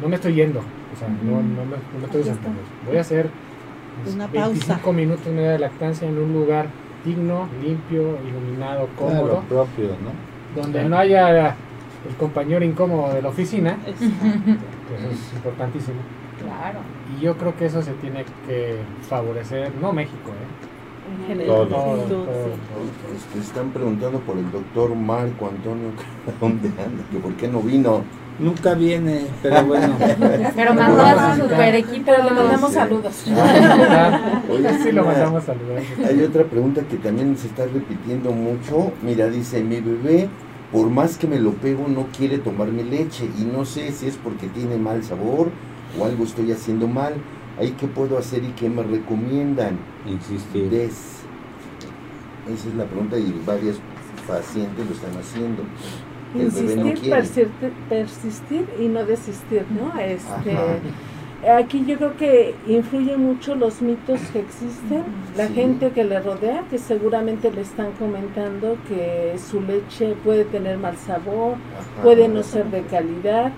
no 0.00 0.08
me 0.08 0.16
estoy 0.16 0.34
yendo, 0.34 0.60
o 0.60 0.98
sea, 0.98 1.08
no, 1.08 1.42
no, 1.42 1.64
me, 1.64 1.76
no 1.76 1.98
me 1.98 2.04
estoy 2.06 2.22
desentando. 2.22 2.60
Voy 2.86 2.96
a 2.96 3.00
hacer 3.02 3.28
una 4.12 4.26
25 4.26 4.92
minutos 4.92 5.26
de 5.26 5.58
lactancia 5.58 6.08
en 6.08 6.18
un 6.18 6.32
lugar 6.32 6.66
digno, 7.04 7.48
limpio, 7.62 8.18
iluminado, 8.26 8.88
cómodo. 8.96 9.42
propio, 9.48 9.88
¿no? 9.88 10.60
Donde 10.60 10.84
no 10.84 10.96
haya 10.96 11.54
el 12.08 12.16
compañero 12.18 12.64
incómodo 12.64 13.12
de 13.12 13.22
la 13.22 13.28
oficina. 13.28 13.76
Eso 13.86 14.04
es 14.04 15.32
importantísimo. 15.34 16.00
Claro. 16.38 16.80
Y 17.16 17.22
yo 17.22 17.36
creo 17.36 17.54
que 17.56 17.66
eso 17.66 17.82
se 17.82 17.92
tiene 17.94 18.24
que 18.46 18.78
favorecer, 19.02 19.70
no 19.80 19.92
México, 19.92 20.30
¿eh? 20.30 20.69
Están 23.38 23.70
preguntando 23.70 24.20
por 24.20 24.36
el 24.36 24.50
doctor 24.50 24.94
Marco 24.94 25.48
Antonio, 25.48 25.90
¿dónde 26.40 26.68
anda? 26.68 27.04
Que 27.10 27.18
por 27.18 27.34
qué 27.34 27.48
no 27.48 27.60
vino. 27.60 28.02
Nunca 28.38 28.72
viene, 28.74 29.26
pero 29.42 29.64
bueno. 29.66 29.94
pero 30.56 30.74
mandó 30.74 31.02
a 31.02 31.36
su 31.36 31.42
super 31.42 31.74
equipo, 31.74 32.10
le 32.10 32.30
mandamos 32.30 32.72
saludos. 32.72 33.14
sí, 33.14 34.92
lo 34.92 35.04
mandamos 35.04 35.44
saludos. 35.44 35.82
Hay 36.06 36.22
otra 36.22 36.44
pregunta 36.44 36.80
que 36.88 36.96
también 36.96 37.36
se 37.36 37.48
está 37.48 37.66
repitiendo 37.66 38.32
mucho. 38.32 38.92
Mira, 39.02 39.28
dice, 39.28 39.62
mi 39.62 39.80
bebé, 39.80 40.28
por 40.72 40.88
más 40.88 41.18
que 41.18 41.26
me 41.26 41.38
lo 41.38 41.52
pego, 41.52 41.86
no 41.86 42.06
quiere 42.16 42.38
tomar 42.38 42.68
mi 42.68 42.82
leche 42.82 43.28
y 43.38 43.44
no 43.44 43.66
sé 43.66 43.92
si 43.92 44.06
es 44.06 44.16
porque 44.16 44.46
tiene 44.46 44.78
mal 44.78 45.04
sabor 45.04 45.50
o 45.98 46.04
algo 46.06 46.24
estoy 46.24 46.50
haciendo 46.52 46.88
mal. 46.88 47.14
¿Ahí 47.60 47.76
qué 47.78 47.86
puedo 47.86 48.16
hacer 48.16 48.42
y 48.42 48.52
qué 48.52 48.70
me 48.70 48.82
recomiendan? 48.82 49.76
Insistir. 50.06 50.72
Esa 50.72 50.94
es 52.46 52.74
la 52.74 52.86
pregunta 52.86 53.18
y 53.18 53.38
varios 53.44 53.78
pacientes 54.26 54.86
lo 54.86 54.94
están 54.94 55.14
haciendo. 55.20 55.62
Insistir, 56.34 57.50
persistir, 57.90 58.66
y 58.78 58.86
no 58.86 59.04
desistir, 59.04 59.66
¿no? 59.78 60.00
Este, 60.00 60.56
aquí 61.54 61.84
yo 61.86 61.98
creo 61.98 62.16
que 62.16 62.54
influye 62.66 63.18
mucho 63.18 63.54
los 63.56 63.82
mitos 63.82 64.20
que 64.32 64.38
existen, 64.38 65.04
la 65.36 65.48
gente 65.48 65.90
que 65.90 66.04
le 66.04 66.18
rodea, 66.20 66.64
que 66.70 66.78
seguramente 66.78 67.50
le 67.50 67.60
están 67.60 67.92
comentando 67.98 68.78
que 68.88 69.36
su 69.38 69.60
leche 69.60 70.14
puede 70.24 70.44
tener 70.44 70.78
mal 70.78 70.96
sabor, 70.96 71.56
puede 72.02 72.26
no 72.28 72.42
ser 72.42 72.70
de 72.70 72.82
calidad, 72.84 73.52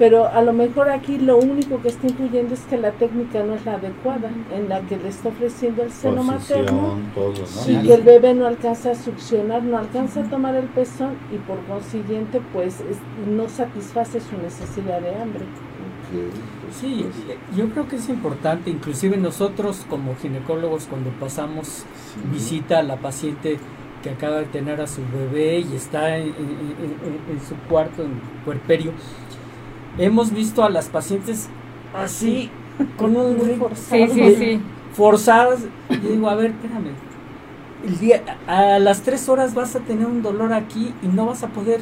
pero 0.00 0.28
a 0.28 0.40
lo 0.40 0.54
mejor 0.54 0.88
aquí 0.88 1.18
lo 1.18 1.36
único 1.36 1.82
que 1.82 1.88
está 1.88 2.06
incluyendo 2.06 2.54
es 2.54 2.60
que 2.60 2.78
la 2.78 2.90
técnica 2.92 3.42
no 3.44 3.54
es 3.54 3.66
la 3.66 3.74
adecuada 3.74 4.30
en 4.50 4.70
la 4.70 4.80
que 4.80 4.96
le 4.96 5.10
está 5.10 5.28
ofreciendo 5.28 5.82
el 5.82 5.92
seno 5.92 6.24
materno 6.24 6.96
y 7.68 7.86
que 7.86 7.92
el 7.92 8.00
bebé 8.00 8.32
no 8.32 8.46
alcanza 8.46 8.92
a 8.92 8.94
succionar, 8.94 9.62
no 9.62 9.76
alcanza 9.76 10.20
a 10.20 10.24
tomar 10.24 10.54
el 10.54 10.68
pezón 10.68 11.18
y 11.30 11.36
por 11.36 11.58
consiguiente 11.66 12.40
pues 12.50 12.82
no 13.28 13.46
satisface 13.50 14.20
su 14.20 14.38
necesidad 14.38 15.02
de 15.02 15.14
hambre. 15.16 15.44
Sí, 16.80 17.04
yo 17.54 17.68
creo 17.68 17.86
que 17.86 17.96
es 17.96 18.08
importante, 18.08 18.70
inclusive 18.70 19.18
nosotros 19.18 19.84
como 19.90 20.16
ginecólogos 20.16 20.86
cuando 20.86 21.10
pasamos 21.20 21.84
visita 22.32 22.78
a 22.78 22.82
la 22.82 22.96
paciente 22.96 23.58
que 24.02 24.08
acaba 24.08 24.36
de 24.36 24.46
tener 24.46 24.80
a 24.80 24.86
su 24.86 25.02
bebé 25.12 25.58
y 25.58 25.76
está 25.76 26.16
en, 26.16 26.28
en 26.28 27.40
su 27.46 27.54
cuarto, 27.68 28.02
en 28.02 28.18
puerperio, 28.46 28.92
hemos 29.98 30.32
visto 30.32 30.64
a 30.64 30.70
las 30.70 30.88
pacientes 30.88 31.48
así, 31.94 32.50
con 32.96 33.16
un 33.16 33.38
sí, 33.74 34.06
sí, 34.08 34.34
sí. 34.36 34.60
forzadas. 34.92 35.60
Y 35.90 35.96
digo, 35.96 36.28
a 36.28 36.34
ver, 36.34 36.52
espérame. 36.52 36.92
El 37.84 37.98
día, 37.98 38.22
a 38.46 38.78
las 38.78 39.02
tres 39.02 39.28
horas 39.28 39.54
vas 39.54 39.74
a 39.74 39.80
tener 39.80 40.06
un 40.06 40.22
dolor 40.22 40.52
aquí 40.52 40.92
y 41.02 41.06
no 41.08 41.26
vas 41.26 41.42
a 41.42 41.48
poder 41.48 41.80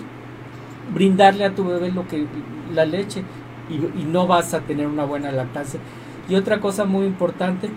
brindarle 0.94 1.44
a 1.44 1.54
tu 1.54 1.64
bebé 1.64 1.90
lo 1.90 2.06
que 2.06 2.26
la 2.72 2.84
leche 2.84 3.24
y, 3.68 4.04
no 4.04 4.26
vas 4.26 4.54
a 4.54 4.60
tener 4.60 4.86
una 4.86 5.04
buena 5.04 5.32
lactancia. 5.32 5.80
Y 6.28 6.36
otra 6.36 6.60
cosa 6.60 6.84
muy 6.84 7.06
importante, 7.06 7.70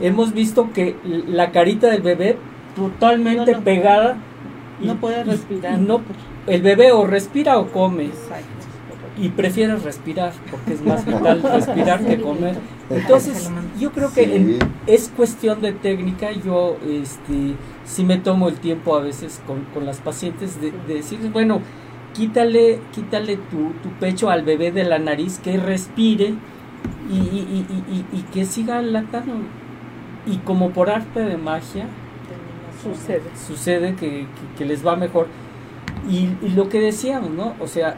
hemos 0.00 0.32
visto 0.32 0.70
que 0.72 0.96
la 1.04 1.52
carita 1.52 1.88
del 1.88 2.02
bebé 2.02 2.36
totalmente 2.74 3.56
pegada 3.56 4.16
y, 4.80 4.86
no 4.86 4.96
puede 4.96 5.22
respirar. 5.22 5.78
no, 5.78 6.00
el 6.46 6.62
bebé 6.62 6.92
o 6.92 7.06
respira 7.06 7.58
o 7.58 7.68
come. 7.68 8.06
Exacto 8.06 8.59
y 9.18 9.28
prefieres 9.30 9.82
respirar 9.82 10.32
porque 10.50 10.74
es 10.74 10.82
más 10.82 11.04
vital 11.04 11.42
respirar 11.42 12.04
que 12.04 12.20
comer. 12.20 12.56
Entonces, 12.88 13.50
yo 13.78 13.92
creo 13.92 14.12
que 14.12 14.58
es 14.86 15.12
cuestión 15.14 15.60
de 15.60 15.72
técnica. 15.72 16.32
Yo 16.32 16.76
este, 16.88 17.54
sí 17.84 18.04
me 18.04 18.18
tomo 18.18 18.48
el 18.48 18.56
tiempo 18.56 18.96
a 18.96 19.00
veces 19.00 19.40
con, 19.46 19.64
con 19.74 19.84
las 19.84 19.98
pacientes 19.98 20.60
de, 20.60 20.72
decir, 20.86 21.18
bueno, 21.32 21.60
quítale, 22.14 22.80
quítale 22.92 23.36
tu, 23.36 23.72
tu, 23.82 23.90
pecho 23.98 24.30
al 24.30 24.42
bebé 24.42 24.72
de 24.72 24.84
la 24.84 24.98
nariz, 24.98 25.38
que 25.38 25.56
respire 25.56 26.34
y, 27.10 27.14
y, 27.14 27.66
y, 27.68 28.18
y 28.18 28.22
que 28.32 28.44
siga 28.44 28.80
lactando. 28.80 29.34
Y 30.26 30.36
como 30.38 30.70
por 30.70 30.90
arte 30.90 31.20
de 31.20 31.36
magia, 31.36 31.86
sucede, 32.82 33.22
sucede 33.46 33.94
que, 33.94 34.26
que 34.56 34.64
les 34.64 34.86
va 34.86 34.96
mejor. 34.96 35.26
Y, 36.08 36.30
y, 36.42 36.50
lo 36.54 36.68
que 36.68 36.80
decíamos, 36.80 37.30
¿no? 37.30 37.54
O 37.60 37.66
sea, 37.66 37.96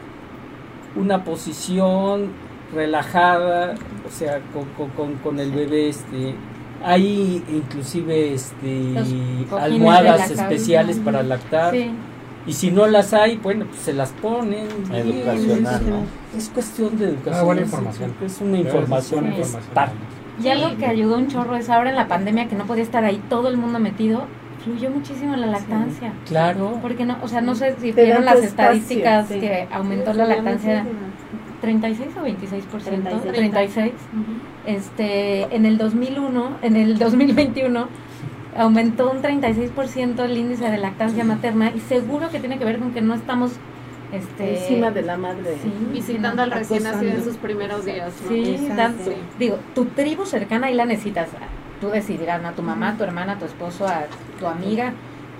una 0.95 1.23
posición 1.23 2.31
relajada, 2.73 3.75
o 4.07 4.11
sea, 4.11 4.41
con, 4.77 5.11
con, 5.15 5.39
el 5.39 5.51
bebé, 5.51 5.89
este, 5.89 6.35
hay 6.83 7.43
inclusive 7.49 8.33
este, 8.33 8.95
almohadas 9.51 10.31
especiales 10.31 10.99
para 10.99 11.23
lactar. 11.23 11.73
Y 12.45 12.53
si 12.53 12.71
no 12.71 12.87
las 12.87 13.13
hay, 13.13 13.37
bueno, 13.37 13.65
pues 13.65 13.79
se 13.81 13.93
las 13.93 14.11
ponen. 14.11 14.67
Educacional, 14.91 15.81
Es 16.35 16.49
cuestión 16.49 16.97
de 16.97 17.05
educación. 17.05 17.35
Una 17.35 17.43
buena 17.43 17.61
información. 17.61 18.13
Es 18.21 18.41
una 18.41 18.57
información. 18.57 19.33
y 20.43 20.47
algo 20.49 20.77
que 20.77 20.85
ayudó 20.85 21.17
un 21.17 21.29
chorro 21.29 21.55
es 21.55 21.69
ahora 21.69 21.91
en 21.91 21.95
la 21.95 22.07
pandemia 22.07 22.49
que 22.49 22.55
no 22.55 22.65
podía 22.65 22.83
estar 22.83 23.05
ahí 23.05 23.21
todo 23.29 23.47
el 23.47 23.55
mundo 23.55 23.79
metido, 23.79 24.25
fluyó 24.63 24.89
muchísimo 24.89 25.35
la 25.35 25.47
lactancia. 25.47 26.13
claro. 26.27 26.79
Porque 26.81 27.05
no, 27.05 27.17
o 27.21 27.27
sea, 27.27 27.41
no 27.41 27.55
sé 27.55 27.75
si 27.79 27.91
vieron 27.91 28.25
las 28.25 28.39
estadísticas 28.39 29.27
que 29.27 29.67
aumentó 29.71 30.13
la 30.13 30.25
lactancia 30.25 30.85
36 31.61 32.09
o 32.17 32.25
26%, 32.25 33.31
36. 33.31 33.91
Este, 34.65 35.55
en 35.55 35.65
el 35.65 35.77
2001, 35.77 36.57
en 36.61 36.75
el 36.75 36.97
2021 36.97 37.87
aumentó 38.57 39.11
un 39.11 39.21
36% 39.21 40.19
el 40.23 40.37
índice 40.37 40.69
de 40.69 40.77
lactancia 40.77 41.23
materna 41.23 41.71
y 41.75 41.79
seguro 41.79 42.29
que 42.29 42.39
tiene 42.39 42.59
que 42.59 42.65
ver 42.65 42.79
con 42.79 42.91
que 42.91 43.01
no 43.01 43.13
estamos 43.13 43.53
este, 44.11 44.59
encima 44.59 44.91
de 44.91 45.01
la 45.01 45.17
madre. 45.17 45.55
Visitando 45.91 46.43
al 46.43 46.51
recién 46.51 46.83
nacido 46.83 47.13
en 47.13 47.23
sus 47.23 47.37
primeros 47.37 47.85
días 47.85 48.11
sí, 48.27 48.57
digo 49.39 49.57
tu 49.73 49.85
tribu 49.85 50.25
cercana 50.25 50.69
y 50.69 50.75
la 50.75 50.85
necesitas 50.85 51.29
tú 51.83 51.89
decidirás, 51.89 52.43
a 52.45 52.53
tu 52.53 52.61
mamá, 52.61 52.95
tu 52.97 53.03
hermana, 53.03 53.37
tu 53.37 53.43
esposo, 53.43 53.85
a 53.85 54.05
tu 54.39 54.47
amiga, 54.47 54.93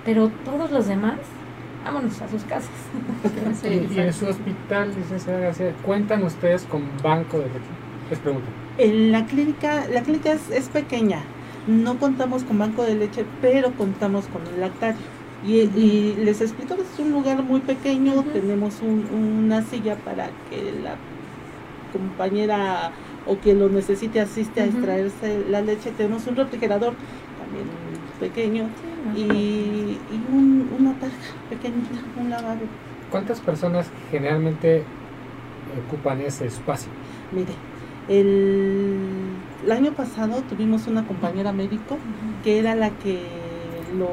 pero 0.04 0.30
todos 0.44 0.72
los 0.72 0.88
demás, 0.88 1.16
vámonos 1.86 2.22
a 2.22 2.28
sus 2.28 2.44
casas. 2.44 2.70
y 3.64 3.98
en 3.98 4.12
su 4.12 4.28
hospital, 4.28 4.94
licenciada 4.94 5.39
García, 5.39 5.74
¿cuentan 5.86 6.22
ustedes 6.24 6.64
con 6.64 6.84
banco 7.02 7.38
de 7.38 7.46
leche? 7.46 7.60
Les 8.10 8.20
pregunto. 8.20 8.50
En 8.78 9.14
la 9.14 9.26
clínica, 9.26 9.86
la 9.88 10.02
clínica 10.02 10.34
es, 10.34 10.68
pequeña, 10.68 11.22
no 11.66 11.98
contamos 11.98 12.44
con 12.44 12.60
banco 12.60 12.84
de 12.84 12.96
leche, 12.96 13.24
pero 13.41 13.72
contamos 13.72 14.26
con 14.26 14.46
el 14.46 14.60
lactario. 14.60 15.00
Y, 15.48 16.16
les 16.18 16.41
explico 16.41 16.76
que 16.76 16.82
es 16.82 17.00
un 17.00 17.12
lugar 17.12 17.41
muy 17.41 17.62
pequeño, 17.62 18.22
tenemos 18.34 18.82
una 18.82 19.62
silla 19.62 19.96
para 19.96 20.28
que 20.50 20.74
la 20.84 20.96
compañera 21.94 22.91
o 23.26 23.38
quien 23.38 23.59
lo 23.59 23.69
necesite 23.69 24.19
asiste 24.19 24.61
a 24.61 24.65
extraerse 24.65 25.43
la 25.49 25.61
leche. 25.61 25.91
Tenemos 25.91 26.28
un 26.28 26.36
refrigerador 26.36 26.93
también 27.39 27.67
pequeño 28.19 28.67
y, 29.15 29.97
una 30.78 30.93
taja 30.93 31.13
pequeñita, 31.49 31.99
un 32.19 32.30
lavabo. 32.30 32.61
¿Cuántas 33.11 33.39
personas 33.39 33.88
generalmente 34.11 34.84
ocupan 35.88 36.21
ese 36.21 36.47
espacio? 36.47 36.89
Mire, 37.32 37.53
el, 38.07 39.71
año 39.71 39.93
pasado 39.93 40.41
tuvimos 40.49 40.88
una 40.88 41.05
compañera 41.05 41.53
médico 41.53 41.97
que 42.43 42.59
era 42.59 42.76
la 42.76 42.89
que 42.89 43.21
lo, 43.97 44.09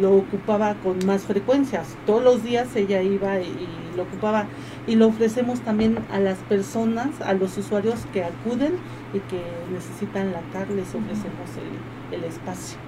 lo, 0.00 0.16
ocupaba 0.16 0.74
con 0.82 1.04
más 1.06 1.22
frecuencias. 1.22 1.96
Todos 2.06 2.22
los 2.22 2.42
días 2.42 2.74
ella 2.76 3.02
iba 3.02 3.40
y, 3.40 3.68
lo 3.96 4.02
ocupaba 4.02 4.46
y 4.86 4.96
lo 4.96 5.08
ofrecemos 5.08 5.60
también 5.60 5.98
a 6.12 6.18
las 6.18 6.38
personas, 6.38 7.20
a 7.20 7.32
los 7.32 7.56
usuarios 7.56 8.06
que 8.12 8.24
acuden 8.24 8.74
y 9.12 9.20
que 9.20 9.42
necesitan 9.72 10.32
lactar, 10.32 10.68
les 10.68 10.88
ofrecemos 10.88 11.50
el, 12.10 12.18
el 12.18 12.24
espacio. 12.24 12.78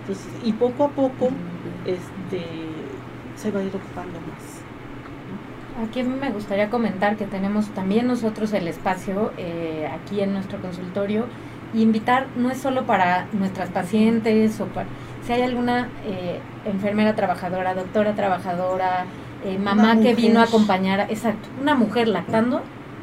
Entonces, 0.00 0.26
y 0.44 0.52
poco 0.52 0.84
a 0.84 0.88
poco 0.88 1.30
este, 1.84 2.44
se 3.36 3.50
va 3.50 3.60
a 3.60 3.62
ir 3.62 3.74
ocupando 3.74 4.18
más. 4.20 5.88
Aquí 5.88 6.02
me 6.02 6.30
gustaría 6.30 6.70
comentar 6.70 7.16
que 7.16 7.26
tenemos 7.26 7.68
también 7.68 8.08
nosotros 8.08 8.52
el 8.52 8.66
espacio 8.66 9.32
eh, 9.38 9.88
aquí 9.92 10.20
en 10.20 10.32
nuestro 10.32 10.60
consultorio. 10.60 11.26
Y 11.74 11.82
invitar 11.82 12.28
no 12.34 12.50
es 12.50 12.58
solo 12.58 12.86
para 12.86 13.28
nuestras 13.32 13.68
pacientes 13.68 14.58
o 14.58 14.66
para 14.66 14.88
si 15.28 15.34
hay 15.34 15.42
alguna 15.42 15.90
eh, 16.06 16.40
enfermera 16.64 17.14
trabajadora, 17.14 17.74
doctora 17.74 18.14
trabajadora, 18.14 19.04
eh, 19.44 19.58
mamá 19.58 20.00
que 20.00 20.14
vino 20.14 20.40
a 20.40 20.44
acompañar, 20.44 21.06
exacto, 21.10 21.48
una 21.60 21.74
mujer 21.74 22.08
lactando, 22.08 22.60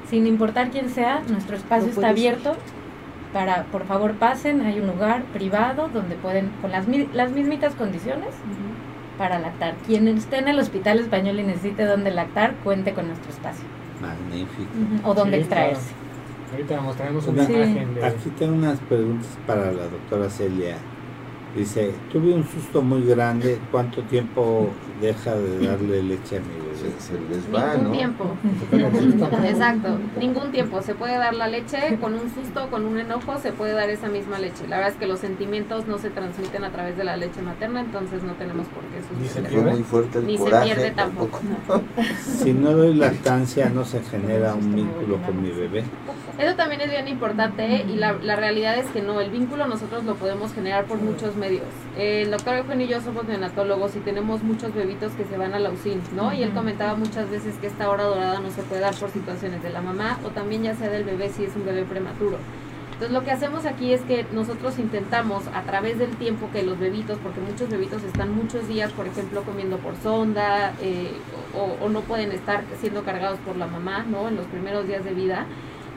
sin 0.09 0.27
importar 0.27 0.69
quién 0.69 0.89
sea, 0.89 1.21
nuestro 1.29 1.55
espacio 1.55 1.89
está 1.89 2.09
abierto 2.09 2.55
para, 3.33 3.63
por 3.65 3.85
favor, 3.85 4.13
pasen, 4.13 4.61
hay 4.61 4.79
un 4.79 4.87
lugar 4.87 5.23
privado 5.33 5.89
donde 5.93 6.15
pueden, 6.15 6.51
con 6.61 6.71
las, 6.71 6.85
las 7.13 7.31
mismitas 7.31 7.73
condiciones, 7.75 8.29
para 9.17 9.39
lactar. 9.39 9.75
Quien 9.85 10.07
esté 10.07 10.39
en 10.39 10.47
el 10.47 10.59
hospital 10.59 10.99
español 10.99 11.39
y 11.39 11.43
necesite 11.43 11.85
donde 11.85 12.11
lactar, 12.11 12.55
cuente 12.63 12.93
con 12.93 13.07
nuestro 13.07 13.29
espacio. 13.31 13.65
Magnífico. 14.01 14.69
O 15.03 15.13
donde 15.13 15.39
extraerse. 15.39 15.91
Ahorita 16.51 16.81
mostraremos 16.81 17.27
una 17.27 17.43
imagen 17.43 17.95
de... 17.95 18.05
Aquí 18.05 18.29
tengo 18.37 18.55
unas 18.55 18.79
preguntas 18.79 19.27
para 19.47 19.71
la 19.71 19.83
doctora 19.83 20.29
Celia. 20.29 20.77
Dice, 21.55 21.93
tuve 22.11 22.33
un 22.33 22.43
susto 22.43 22.81
muy 22.81 23.05
grande, 23.05 23.57
¿cuánto 23.71 24.01
tiempo 24.03 24.69
deja 24.99 25.35
de 25.35 25.65
darle 25.65 26.03
leche 26.03 26.37
a 26.37 26.39
mi 26.41 26.47
bebé? 26.47 26.65
Se, 26.99 27.13
les 27.13 27.53
va, 27.53 27.75
Ningún 27.75 27.93
tiempo. 27.93 28.25
Exacto, 29.45 29.97
ningún 30.19 30.51
tiempo. 30.51 30.81
Se 30.81 30.95
puede 30.95 31.17
dar 31.17 31.33
la 31.33 31.47
leche 31.47 31.97
con 32.01 32.13
un 32.13 32.29
susto, 32.33 32.69
con 32.69 32.85
un 32.85 32.99
enojo, 32.99 33.37
se 33.39 33.53
puede 33.53 33.71
dar 33.71 33.89
esa 33.89 34.09
misma 34.09 34.37
leche. 34.37 34.67
La 34.67 34.77
verdad 34.77 34.91
es 34.93 34.99
que 34.99 35.07
los 35.07 35.19
sentimientos 35.19 35.87
no 35.87 35.97
se 35.97 36.09
transmiten 36.09 36.65
a 36.65 36.71
través 36.71 36.97
de 36.97 37.05
la 37.05 37.15
leche 37.15 37.41
materna, 37.41 37.79
entonces 37.79 38.21
no 38.23 38.33
tenemos 38.33 38.67
por 38.67 38.83
qué 38.83 39.01
suceder. 39.01 39.51
Ni, 39.53 39.83
se, 39.83 40.21
Ni 40.21 40.37
se 40.37 40.65
pierde 40.65 40.91
tampoco. 40.91 41.39
si 42.19 42.51
no 42.51 42.73
doy 42.73 42.93
lactancia, 42.95 43.69
¿no 43.69 43.85
se 43.85 44.01
genera 44.03 44.55
un 44.55 44.75
vínculo 44.75 45.21
con 45.25 45.41
mi 45.41 45.51
bebé? 45.51 45.85
Eso 46.37 46.55
también 46.57 46.81
es 46.81 46.89
bien 46.89 47.07
importante 47.07 47.85
y 47.87 47.95
la, 47.95 48.11
la, 48.11 48.35
realidad 48.35 48.77
es 48.77 48.87
que 48.87 49.01
no, 49.01 49.21
el 49.21 49.31
vínculo 49.31 49.67
nosotros 49.67 50.03
lo 50.03 50.15
podemos 50.15 50.53
generar 50.53 50.83
por 50.83 50.97
muchos 50.97 51.33
medios. 51.37 51.44
El 51.97 52.31
doctor 52.31 52.55
Eugenio 52.55 52.85
y 52.85 52.89
yo 52.89 53.01
somos 53.01 53.25
neonatólogos 53.25 53.95
y 53.95 53.99
tenemos 53.99 54.43
muchos 54.43 54.73
bebitos 54.73 55.13
que 55.13 55.25
se 55.25 55.37
van 55.37 55.53
a 55.53 55.59
la 55.59 55.69
UCIN, 55.69 56.01
¿no? 56.15 56.33
Y 56.33 56.43
él 56.43 56.51
comentaba 56.53 56.95
muchas 56.95 57.29
veces 57.29 57.55
que 57.55 57.67
esta 57.67 57.89
hora 57.89 58.03
dorada 58.03 58.39
no 58.39 58.49
se 58.51 58.63
puede 58.63 58.81
dar 58.81 58.95
por 58.95 59.09
situaciones 59.09 59.63
de 59.63 59.69
la 59.69 59.81
mamá 59.81 60.19
o 60.25 60.29
también 60.29 60.63
ya 60.63 60.75
sea 60.75 60.89
del 60.89 61.03
bebé 61.03 61.29
si 61.29 61.45
es 61.45 61.55
un 61.55 61.65
bebé 61.65 61.83
prematuro. 61.83 62.37
Entonces 62.93 63.11
lo 63.11 63.25
que 63.25 63.31
hacemos 63.31 63.65
aquí 63.65 63.91
es 63.91 64.01
que 64.01 64.25
nosotros 64.31 64.79
intentamos 64.79 65.43
a 65.53 65.63
través 65.63 65.99
del 65.99 66.15
tiempo 66.15 66.49
que 66.53 66.63
los 66.63 66.79
bebitos, 66.79 67.17
porque 67.21 67.41
muchos 67.41 67.69
bebitos 67.69 68.03
están 68.03 68.33
muchos 68.33 68.69
días, 68.69 68.91
por 68.93 69.05
ejemplo, 69.05 69.43
comiendo 69.43 69.77
por 69.77 69.97
sonda 69.97 70.73
eh, 70.81 71.11
o, 71.53 71.85
o 71.85 71.89
no 71.89 72.01
pueden 72.01 72.31
estar 72.31 72.63
siendo 72.79 73.03
cargados 73.03 73.37
por 73.39 73.57
la 73.57 73.67
mamá, 73.67 74.05
¿no? 74.09 74.29
En 74.29 74.37
los 74.37 74.45
primeros 74.45 74.87
días 74.87 75.03
de 75.03 75.13
vida 75.13 75.45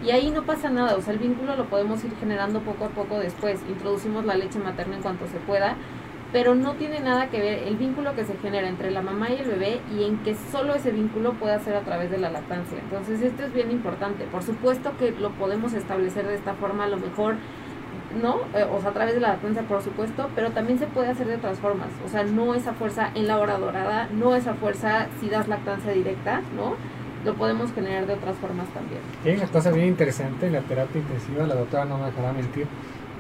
y 0.05 0.11
ahí 0.11 0.31
no 0.31 0.45
pasa 0.45 0.71
nada, 0.71 0.97
o 0.97 1.01
sea, 1.01 1.13
el 1.13 1.19
vínculo 1.19 1.57
lo 1.57 1.67
podemos 1.67 2.05
ir 2.05 2.15
generando 2.21 2.61
poco 2.61 2.85
a 2.85 2.89
poco 2.89 3.19
después. 3.19 3.61
Introducimos 3.69 4.25
la 4.25 4.37
leche 4.37 4.59
materna 4.59 4.97
en 4.97 5.03
cuanto 5.03 5.27
se 5.27 5.39
pueda, 5.39 5.77
pero 6.33 6.55
no 6.55 6.75
tiene 6.75 7.01
nada 7.01 7.29
que 7.31 7.41
ver 7.41 7.67
el 7.67 7.77
vínculo 7.77 8.15
que 8.15 8.25
se 8.25 8.37
genera 8.37 8.69
entre 8.69 8.91
la 8.91 9.03
mamá 9.03 9.31
y 9.31 9.41
el 9.41 9.49
bebé 9.49 9.81
y 9.93 10.05
en 10.05 10.19
que 10.23 10.37
solo 10.53 10.75
ese 10.75 10.91
vínculo 10.91 11.33
pueda 11.33 11.59
ser 11.59 11.75
a 11.75 11.81
través 11.81 12.11
de 12.11 12.19
la 12.19 12.31
lactancia. 12.31 12.79
Entonces, 12.79 13.23
esto 13.23 13.45
es 13.45 13.53
bien 13.53 13.71
importante. 13.71 14.25
Por 14.25 14.43
supuesto 14.43 14.93
que 14.99 15.11
lo 15.13 15.31
podemos 15.31 15.73
establecer 15.73 16.27
de 16.27 16.35
esta 16.35 16.55
forma, 16.55 16.85
a 16.85 16.89
lo 16.89 16.99
mejor 16.99 17.37
¿no? 18.23 18.41
Eh, 18.55 18.67
o 18.71 18.81
sea, 18.81 18.91
a 18.91 18.95
través 18.95 19.15
de 19.15 19.21
la 19.21 19.29
lactancia, 19.29 19.63
por 19.63 19.83
supuesto, 19.83 20.31
pero 20.35 20.51
también 20.51 20.79
se 20.79 20.87
puede 20.87 21.09
hacer 21.09 21.27
de 21.27 21.37
otras 21.37 21.59
formas. 21.59 21.89
O 22.07 22.09
sea, 22.09 22.25
no 22.25 22.55
esa 22.55 22.73
fuerza 22.73 23.11
en 23.15 23.27
la 23.27 23.39
hora 23.39 23.59
dorada, 23.59 24.09
no 24.13 24.35
esa 24.35 24.55
fuerza 24.55 25.09
si 25.21 25.29
das 25.29 25.49
lactancia 25.49 25.93
directa, 25.93 26.41
¿no? 26.57 26.77
Lo 27.25 27.35
podemos 27.35 27.73
generar 27.73 28.07
de 28.07 28.15
otras 28.15 28.37
formas 28.37 28.67
también. 28.69 29.01
Hay 29.25 29.37
una 29.37 29.47
cosa 29.51 29.71
bien 29.71 29.89
interesante 29.89 30.47
en 30.47 30.53
la 30.53 30.61
terapia 30.61 31.01
intensiva, 31.01 31.47
la 31.47 31.55
doctora 31.55 31.85
no 31.85 31.99
me 31.99 32.07
dejará 32.07 32.33
mentir, 32.33 32.67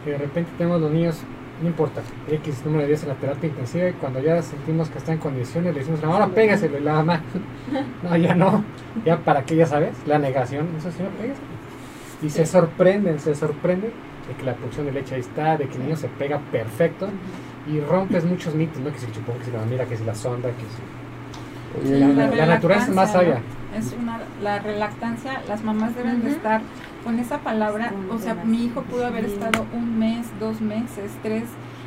que 0.04 0.12
de 0.12 0.18
repente 0.18 0.50
tenemos 0.56 0.80
los 0.80 0.90
niños, 0.90 1.20
no 1.60 1.68
importa, 1.68 2.02
X 2.28 2.62
número 2.64 2.82
de 2.82 2.88
días 2.88 3.02
en 3.02 3.08
la 3.08 3.14
terapia 3.16 3.48
intensiva 3.48 3.88
y 3.88 3.92
cuando 3.94 4.20
ya 4.20 4.40
sentimos 4.42 4.88
que 4.88 4.98
está 4.98 5.12
en 5.12 5.18
condiciones 5.18 5.74
le 5.74 5.80
decimos, 5.80 6.02
ahora 6.04 6.28
pégaselo 6.28 6.78
y 6.78 6.82
la 6.82 6.94
mamá, 6.94 7.22
no, 8.02 8.16
ya 8.16 8.34
no, 8.34 8.64
ya 9.04 9.18
para 9.18 9.44
qué, 9.44 9.56
ya 9.56 9.66
sabes, 9.66 9.94
la 10.06 10.18
negación, 10.18 10.68
eso 10.78 10.90
sí, 10.90 10.98
pégaselo. 11.20 11.58
Y 12.22 12.30
se 12.30 12.46
sorprenden, 12.46 13.20
se 13.20 13.34
sorprenden 13.34 13.92
de 14.28 14.34
que 14.34 14.42
la 14.42 14.54
producción 14.54 14.86
de 14.86 14.92
leche 14.92 15.14
ahí 15.14 15.20
está, 15.20 15.56
de 15.56 15.68
que 15.68 15.76
el 15.76 15.84
niño 15.84 15.96
se 15.96 16.08
pega 16.08 16.38
perfecto 16.50 17.08
y 17.68 17.80
rompes 17.80 18.24
muchos 18.24 18.54
mitos, 18.54 18.80
¿no? 18.82 18.92
Que 18.92 18.98
si 18.98 19.06
el 19.06 19.12
chupón, 19.12 19.38
que 19.38 19.44
si 19.44 19.50
la 19.52 19.64
mira, 19.64 19.84
que 19.84 19.96
si 19.96 20.04
la 20.04 20.16
sonda, 20.16 20.48
que 20.50 21.86
si... 21.86 22.00
la, 22.00 22.08
la, 22.08 22.46
naturaleza 22.46 22.88
es 22.88 22.94
más 22.94 23.12
sabia 23.12 23.40
es 23.76 23.94
una 24.00 24.20
la 24.42 24.58
relactancia, 24.58 25.42
las 25.48 25.62
mamás 25.62 25.94
deben 25.94 26.22
de 26.22 26.30
estar 26.30 26.60
con 27.04 27.18
esa 27.18 27.38
palabra, 27.38 27.92
o 28.10 28.18
sea, 28.18 28.34
mi 28.34 28.64
hijo 28.64 28.82
pudo 28.82 29.06
haber 29.06 29.24
estado 29.24 29.66
un 29.72 29.98
mes, 29.98 30.26
dos 30.40 30.60
meses, 30.60 31.12
tres 31.22 31.44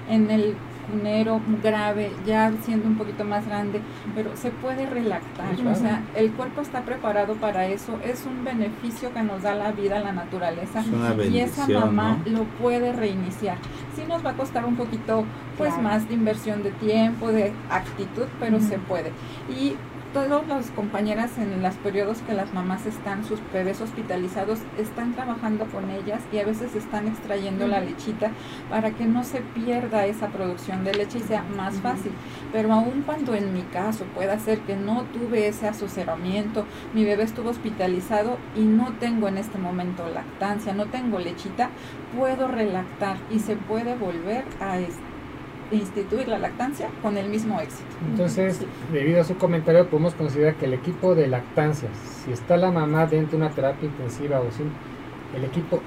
en 0.09 0.29
el 0.31 0.55
cunero 0.91 1.39
grave, 1.63 2.11
ya 2.25 2.51
siendo 2.63 2.87
un 2.87 2.95
poquito 2.95 3.23
más 3.23 3.45
grande, 3.47 3.81
pero 4.15 4.35
se 4.35 4.49
puede 4.49 4.85
relactar, 4.87 5.53
o 5.65 5.75
sea, 5.75 6.01
el 6.15 6.31
cuerpo 6.31 6.61
está 6.61 6.81
preparado 6.81 7.35
para 7.35 7.67
eso, 7.67 7.99
es 8.03 8.25
un 8.25 8.43
beneficio 8.43 9.13
que 9.13 9.21
nos 9.21 9.43
da 9.43 9.55
la 9.55 9.71
vida, 9.71 9.99
la 9.99 10.11
naturaleza, 10.11 10.83
y 11.29 11.39
esa 11.39 11.67
mamá 11.67 12.17
lo 12.25 12.43
puede 12.43 12.93
reiniciar. 12.93 13.57
Sí 13.95 14.03
nos 14.07 14.25
va 14.25 14.31
a 14.31 14.33
costar 14.33 14.65
un 14.65 14.75
poquito 14.75 15.25
pues 15.57 15.77
más 15.77 16.07
de 16.07 16.13
inversión 16.13 16.63
de 16.63 16.71
tiempo, 16.71 17.31
de 17.31 17.51
actitud, 17.69 18.25
pero 18.39 18.59
se 18.59 18.77
puede. 18.79 19.11
Y 19.49 19.75
todas 20.13 20.47
las 20.47 20.71
compañeras 20.71 21.37
en 21.37 21.61
los 21.61 21.75
periodos 21.75 22.19
que 22.19 22.33
las 22.33 22.53
mamás 22.53 22.85
están, 22.85 23.23
sus 23.23 23.39
bebés 23.53 23.79
hospitalizados, 23.81 24.59
están 24.77 25.13
trabajando 25.13 25.65
con 25.65 25.89
ellas 25.89 26.21
y 26.31 26.39
a 26.39 26.45
veces 26.45 26.75
están 26.75 27.07
extrayendo 27.07 27.67
la 27.67 27.79
lechita 27.79 28.31
para 28.69 28.91
que 28.91 29.05
no 29.05 29.23
se 29.23 29.41
pierda 29.41 30.05
esa 30.05 30.27
producción 30.27 30.83
de 30.83 30.93
leche 30.93 31.19
y 31.19 31.21
sea 31.21 31.43
más 31.55 31.75
fácil. 31.75 32.11
Pero 32.51 32.73
aun 32.73 33.03
cuando 33.05 33.35
en 33.35 33.53
mi 33.53 33.61
caso 33.63 34.05
pueda 34.13 34.37
ser 34.39 34.59
que 34.61 34.75
no 34.75 35.03
tuve 35.13 35.47
ese 35.47 35.67
asoceramiento, 35.67 36.65
mi 36.93 37.05
bebé 37.05 37.23
estuvo 37.23 37.49
hospitalizado 37.49 38.37
y 38.55 38.61
no 38.61 38.93
tengo 38.99 39.27
en 39.27 39.37
este 39.37 39.57
momento 39.57 40.09
lactancia, 40.09 40.73
no 40.73 40.87
tengo 40.87 41.19
lechita, 41.19 41.69
puedo 42.17 42.47
relactar 42.47 43.17
y 43.29 43.39
se 43.39 43.55
puede 43.55 43.95
volver 43.95 44.43
a 44.59 44.79
este 44.79 45.10
instituir 45.71 46.27
la 46.27 46.37
lactancia 46.37 46.89
con 47.01 47.17
el 47.17 47.29
mismo 47.29 47.59
éxito. 47.59 47.89
Entonces, 48.09 48.59
debido 48.91 49.21
a 49.21 49.23
su 49.23 49.37
comentario, 49.37 49.87
podemos 49.89 50.13
considerar 50.13 50.55
que 50.55 50.65
el 50.65 50.73
equipo 50.73 51.15
de 51.15 51.27
lactancia, 51.27 51.89
si 52.23 52.31
está 52.31 52.57
la 52.57 52.71
mamá 52.71 53.05
dentro 53.05 53.37
de 53.37 53.45
una 53.45 53.53
terapia 53.53 53.87
intensiva 53.87 54.39
o 54.39 54.51
sin, 54.51 54.71
el 55.35 55.45
equipo 55.45 55.81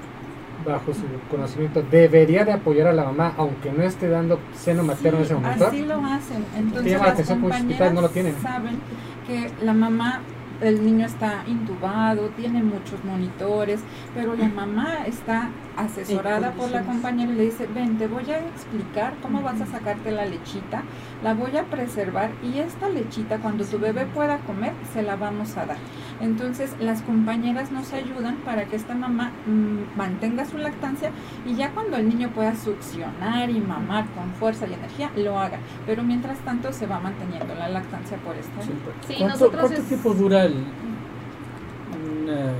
bajo 0.65 0.93
su 0.93 1.03
conocimiento 1.29 1.83
debería 1.83 2.43
de 2.43 2.53
apoyar 2.53 2.87
a 2.87 2.93
la 2.93 3.03
mamá 3.03 3.33
aunque 3.37 3.71
no 3.71 3.83
esté 3.83 4.09
dando 4.09 4.39
seno 4.55 4.83
materno 4.83 5.19
en 5.19 5.25
ese 5.25 5.35
momento. 5.35 5.67
Así 5.67 5.85
lo 5.85 5.97
hacen. 5.97 6.45
Entonces, 6.57 6.99
las 6.99 7.27
compañeras 7.27 7.93
no 7.93 8.01
lo 8.01 8.09
tienen. 8.09 8.35
saben 8.41 8.79
que 9.27 9.51
la 9.63 9.73
mamá 9.73 10.21
el 10.61 10.85
niño 10.85 11.05
está 11.05 11.43
intubado, 11.47 12.29
tiene 12.29 12.63
muchos 12.63 13.03
monitores, 13.03 13.81
pero 14.13 14.35
la 14.35 14.47
mamá 14.47 15.05
está 15.05 15.49
asesorada 15.77 16.51
por 16.53 16.71
la 16.71 16.83
compañera 16.83 17.31
y 17.31 17.35
le 17.35 17.43
dice, 17.45 17.67
ven, 17.73 17.97
te 17.97 18.07
voy 18.07 18.29
a 18.31 18.39
explicar 18.39 19.13
cómo 19.21 19.41
vas 19.41 19.61
a 19.61 19.65
sacarte 19.65 20.11
la 20.11 20.25
lechita, 20.25 20.83
la 21.23 21.33
voy 21.33 21.55
a 21.57 21.63
preservar 21.65 22.31
y 22.43 22.59
esta 22.59 22.89
lechita 22.89 23.39
cuando 23.39 23.65
tu 23.65 23.79
bebé 23.79 24.05
pueda 24.05 24.39
comer, 24.39 24.73
se 24.93 25.01
la 25.01 25.15
vamos 25.15 25.57
a 25.57 25.65
dar. 25.65 25.77
Entonces 26.21 26.73
las 26.79 27.01
compañeras 27.01 27.71
nos 27.71 27.91
ayudan 27.93 28.37
para 28.37 28.65
que 28.65 28.75
esta 28.75 28.95
mamá 28.95 29.31
mm, 29.45 29.97
mantenga 29.97 30.45
su 30.45 30.57
lactancia 30.57 31.11
y 31.45 31.55
ya 31.55 31.71
cuando 31.71 31.97
el 31.97 32.07
niño 32.07 32.29
pueda 32.29 32.55
succionar 32.55 33.49
y 33.49 33.59
mamar 33.59 34.05
con 34.15 34.31
fuerza 34.33 34.67
y 34.67 34.73
energía, 34.73 35.11
lo 35.15 35.39
haga. 35.39 35.59
Pero 35.85 36.03
mientras 36.03 36.39
tanto 36.39 36.71
se 36.71 36.87
va 36.87 36.99
manteniendo 36.99 37.53
la 37.55 37.69
lactancia 37.69 38.17
por 38.17 38.35
esta 38.35 38.61
sí, 38.61 39.15
¿Cuánto, 39.19 39.51
¿cuánto 39.51 39.81
tiempo 39.81 40.13
dura 40.13 40.45
el, 40.45 40.53
un 40.53 42.29
eh, 42.29 42.53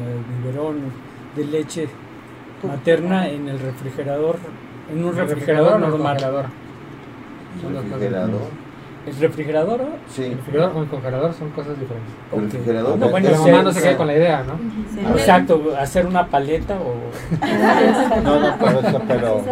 biberón 0.44 0.78
de 1.36 1.46
leche 1.46 1.90
materna 2.68 3.28
en 3.28 3.50
el 3.50 3.60
refrigerador? 3.60 4.38
En 4.92 5.04
un 5.04 5.16
refrigerador, 5.16 5.80
normal. 5.80 6.16
Refrigerador. 6.16 6.46
¿El 9.06 9.16
refrigerador? 9.18 9.82
Sí. 10.10 10.24
El 10.24 10.38
refrigerador 10.38 10.78
o 10.78 10.82
el 10.82 10.90
congelador 10.90 11.34
son 11.34 11.52
cosas 11.52 11.80
diferentes. 11.80 12.12
El 12.34 12.42
refrigerador. 12.42 12.98
No, 12.98 13.10
bueno, 13.10 13.30
la 13.30 13.38
mamá 13.38 13.62
no 13.62 13.72
se 13.72 13.82
quede 13.82 13.98
con 13.98 14.08
la 14.08 14.16
idea, 14.16 14.44
¿no? 14.44 14.58
Sí. 14.92 15.00
Exacto, 15.00 15.76
hacer 15.80 16.08
una 16.08 16.26
paleta 16.26 16.80
o. 16.80 16.96
no, 18.24 18.40
no, 18.40 18.56
pero 18.58 18.80
eso, 18.80 19.02
pero. 19.08 19.44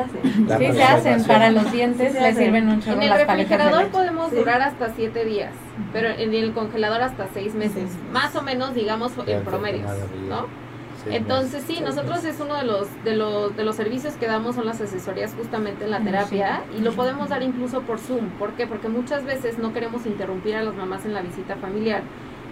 Sí, 0.58 0.74
se 0.74 0.84
hacen. 0.84 1.24
Para 1.26 1.52
los 1.52 1.72
dientes 1.72 2.14
le 2.14 2.34
sirven 2.34 2.68
un 2.68 2.82
chorro 2.82 2.96
En 2.96 3.04
el 3.04 3.14
refrigerador 3.14 3.88
podemos 3.90 4.32
durar 4.32 4.62
hasta 4.62 4.92
7 4.96 5.24
días, 5.24 5.52
pero 5.92 6.10
en 6.10 6.34
el 6.34 6.54
congelador 6.54 7.04
hasta 7.04 7.28
6 7.32 7.54
meses. 7.54 7.92
Más 8.12 8.36
o 8.36 8.42
menos, 8.42 8.74
digamos, 8.74 9.12
en 9.28 9.44
promedio, 9.44 9.86
¿no? 10.28 10.63
Entonces 11.10 11.64
sí, 11.68 11.80
nosotros 11.82 12.24
es 12.24 12.40
uno 12.40 12.56
de 12.56 12.64
los, 12.64 12.88
de 13.04 13.16
los 13.16 13.56
de 13.56 13.64
los 13.64 13.76
servicios 13.76 14.14
que 14.16 14.26
damos 14.28 14.56
son 14.56 14.66
las 14.66 14.80
asesorías 14.80 15.34
justamente 15.36 15.86
en 15.86 15.92
la 15.92 16.00
terapia 16.00 16.64
y 16.78 16.82
lo 16.82 16.94
podemos 16.94 17.30
dar 17.30 17.44
incluso 17.44 17.82
por 17.82 18.00
Zoom. 18.00 18.30
¿Por 18.40 18.54
qué? 18.54 18.68
Porque 18.68 18.88
muchas 18.88 19.26
veces 19.26 19.58
no 19.58 19.74
queremos 19.74 20.06
interrumpir 20.06 20.56
a 20.56 20.64
las 20.64 20.76
mamás 20.76 21.06
en 21.06 21.14
la 21.14 21.22
visita 21.22 21.56
familiar. 21.58 22.04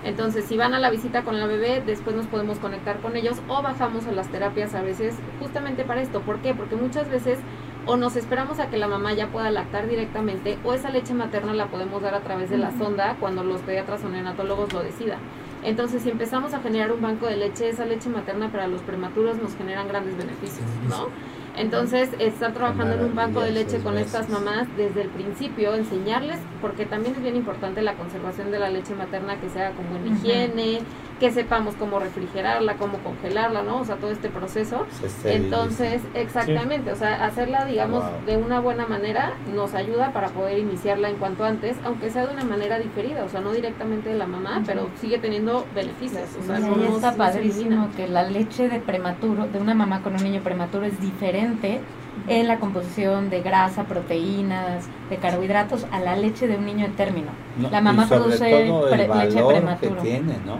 Entonces, 0.04 0.46
si 0.46 0.58
van 0.58 0.74
a 0.74 0.80
la 0.80 0.90
visita 0.90 1.22
con 1.22 1.40
la 1.40 1.46
bebé, 1.46 1.84
después 1.86 2.16
nos 2.16 2.26
podemos 2.26 2.58
conectar 2.58 3.00
con 3.02 3.16
ellos 3.16 3.38
o 3.48 3.62
bajamos 3.62 4.08
a 4.08 4.12
las 4.12 4.30
terapias 4.30 4.74
a 4.74 4.82
veces 4.82 5.16
justamente 5.40 5.84
para 5.84 6.02
esto. 6.02 6.22
¿Por 6.22 6.40
qué? 6.40 6.56
Porque 6.56 6.76
muchas 6.76 7.10
veces 7.10 7.38
o 7.86 7.98
nos 7.98 8.16
esperamos 8.16 8.60
a 8.60 8.70
que 8.70 8.78
la 8.78 8.88
mamá 8.88 9.14
ya 9.14 9.28
pueda 9.28 9.52
lactar 9.52 9.88
directamente 9.88 10.58
o 10.64 10.74
esa 10.74 10.90
leche 10.90 11.14
materna 11.14 11.54
la 11.54 11.68
podemos 11.68 12.02
dar 12.02 12.16
a 12.16 12.22
través 12.22 12.50
de 12.50 12.58
la 12.58 12.72
sonda 12.78 13.18
cuando 13.20 13.44
los 13.44 13.62
pediatras 13.62 14.04
o 14.04 14.10
neonatólogos 14.10 14.74
lo 14.74 14.84
decidan. 14.84 15.20
Entonces, 15.64 16.02
si 16.02 16.10
empezamos 16.10 16.54
a 16.54 16.60
generar 16.60 16.92
un 16.92 17.02
banco 17.02 17.28
de 17.28 17.38
leche, 17.38 17.70
esa 17.70 17.86
leche 17.86 18.10
materna 18.10 18.52
para 18.52 18.68
los 18.68 18.82
prematuros 18.82 19.38
nos 19.38 19.56
generan 19.56 19.88
grandes 19.88 20.18
beneficios, 20.18 20.66
¿no? 20.90 21.08
Entonces, 21.56 22.10
estar 22.18 22.54
trabajando 22.54 22.96
en 22.96 23.04
un 23.04 23.16
banco 23.16 23.42
de 23.42 23.52
leche 23.52 23.80
con 23.80 23.98
estas 23.98 24.30
mamás 24.30 24.68
desde 24.78 25.02
el 25.02 25.10
principio, 25.10 25.76
enseñarles, 25.76 26.40
porque 26.62 26.86
también 26.86 27.16
es 27.16 27.22
bien 27.22 27.36
importante 27.36 27.82
la 27.82 27.94
conservación 27.94 28.52
de 28.52 28.60
la 28.60 28.70
leche 28.70 28.96
materna, 28.96 29.40
que 29.40 29.50
sea 29.50 29.72
como 29.72 29.98
en 29.98 30.16
higiene, 30.16 30.80
que 31.22 31.30
sepamos 31.30 31.76
cómo 31.76 32.00
refrigerarla, 32.00 32.78
cómo 32.78 32.98
congelarla, 32.98 33.62
¿no? 33.62 33.82
O 33.82 33.86
sea, 33.86 33.98
todo 33.98 34.10
este 34.10 34.28
proceso. 34.30 34.88
Entonces, 35.24 36.02
exactamente, 36.16 36.92
o 36.92 36.96
sea, 36.96 37.24
hacerla, 37.24 37.66
digamos, 37.66 38.04
de 38.26 38.38
una 38.38 38.60
buena 38.60 38.88
manera 38.88 39.34
nos 39.54 39.76
ayuda 39.76 40.14
para 40.14 40.30
poder 40.30 40.58
iniciarla 40.58 41.12
en 41.12 41.18
cuanto 41.18 41.44
antes, 41.44 41.78
aunque 41.86 42.10
sea 42.10 42.26
de 42.26 42.34
una 42.34 42.44
manera 42.44 42.80
diferida, 42.80 43.24
o 43.24 43.30
sea, 43.30 43.40
no 43.40 43.52
directamente 43.52 44.10
de 44.10 44.16
la 44.16 44.26
mamá, 44.26 44.64
pero 44.66 44.90
sigue 45.00 45.20
teniendo 45.20 45.68
beneficios. 45.76 46.28
O 46.42 46.44
sea, 46.44 46.58
no, 46.58 46.96
está 46.96 47.16
padrísimo 47.16 47.90
que 47.96 48.08
la 48.08 48.24
leche 48.24 48.68
de 48.68 48.80
prematuro, 48.80 49.46
de 49.46 49.60
una 49.60 49.76
mamá 49.76 50.02
con 50.02 50.16
un 50.16 50.24
niño 50.24 50.42
prematuro 50.42 50.86
es 50.86 51.00
diferente 51.00 51.82
en 52.28 52.48
la 52.48 52.60
composición 52.60 53.30
de 53.30 53.42
grasa, 53.42 53.84
proteínas, 53.84 54.86
de 55.10 55.18
carbohidratos 55.18 55.86
a 55.92 56.00
la 56.00 56.16
leche 56.16 56.48
de 56.48 56.58
un 56.58 56.66
niño 56.66 56.86
en 56.86 56.96
término. 56.96 57.32
la 57.72 57.82
mamá 57.82 58.08
produce 58.08 58.50
leche 58.50 59.44
prematuro. 59.44 59.96
Que 59.96 60.02
tiene, 60.02 60.36
¿no? 60.46 60.58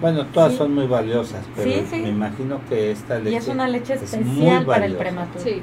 Bueno, 0.00 0.24
todas 0.26 0.54
son 0.54 0.74
muy 0.74 0.86
valiosas, 0.86 1.44
pero 1.54 1.70
me 1.90 2.08
imagino 2.08 2.60
que 2.68 2.90
esta 2.90 3.18
leche. 3.18 3.32
Y 3.32 3.36
es 3.36 3.48
una 3.48 3.68
leche 3.68 3.94
especial 3.94 4.64
para 4.64 4.86
el 4.86 4.94
prematuro. 4.96 5.44
Sí. 5.44 5.62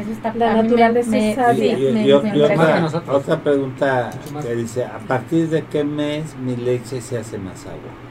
Eso 0.00 0.10
está 0.10 0.34
La 0.34 0.60
naturaleza 0.60 1.52
otra, 3.12 3.38
pregunta 3.40 4.10
que 4.42 4.56
dice: 4.56 4.84
¿a 4.84 4.98
partir 4.98 5.48
de 5.48 5.64
qué 5.66 5.84
mes 5.84 6.34
mi 6.36 6.56
leche 6.56 7.00
se 7.00 7.18
hace 7.18 7.38
más 7.38 7.64
agua? 7.66 8.03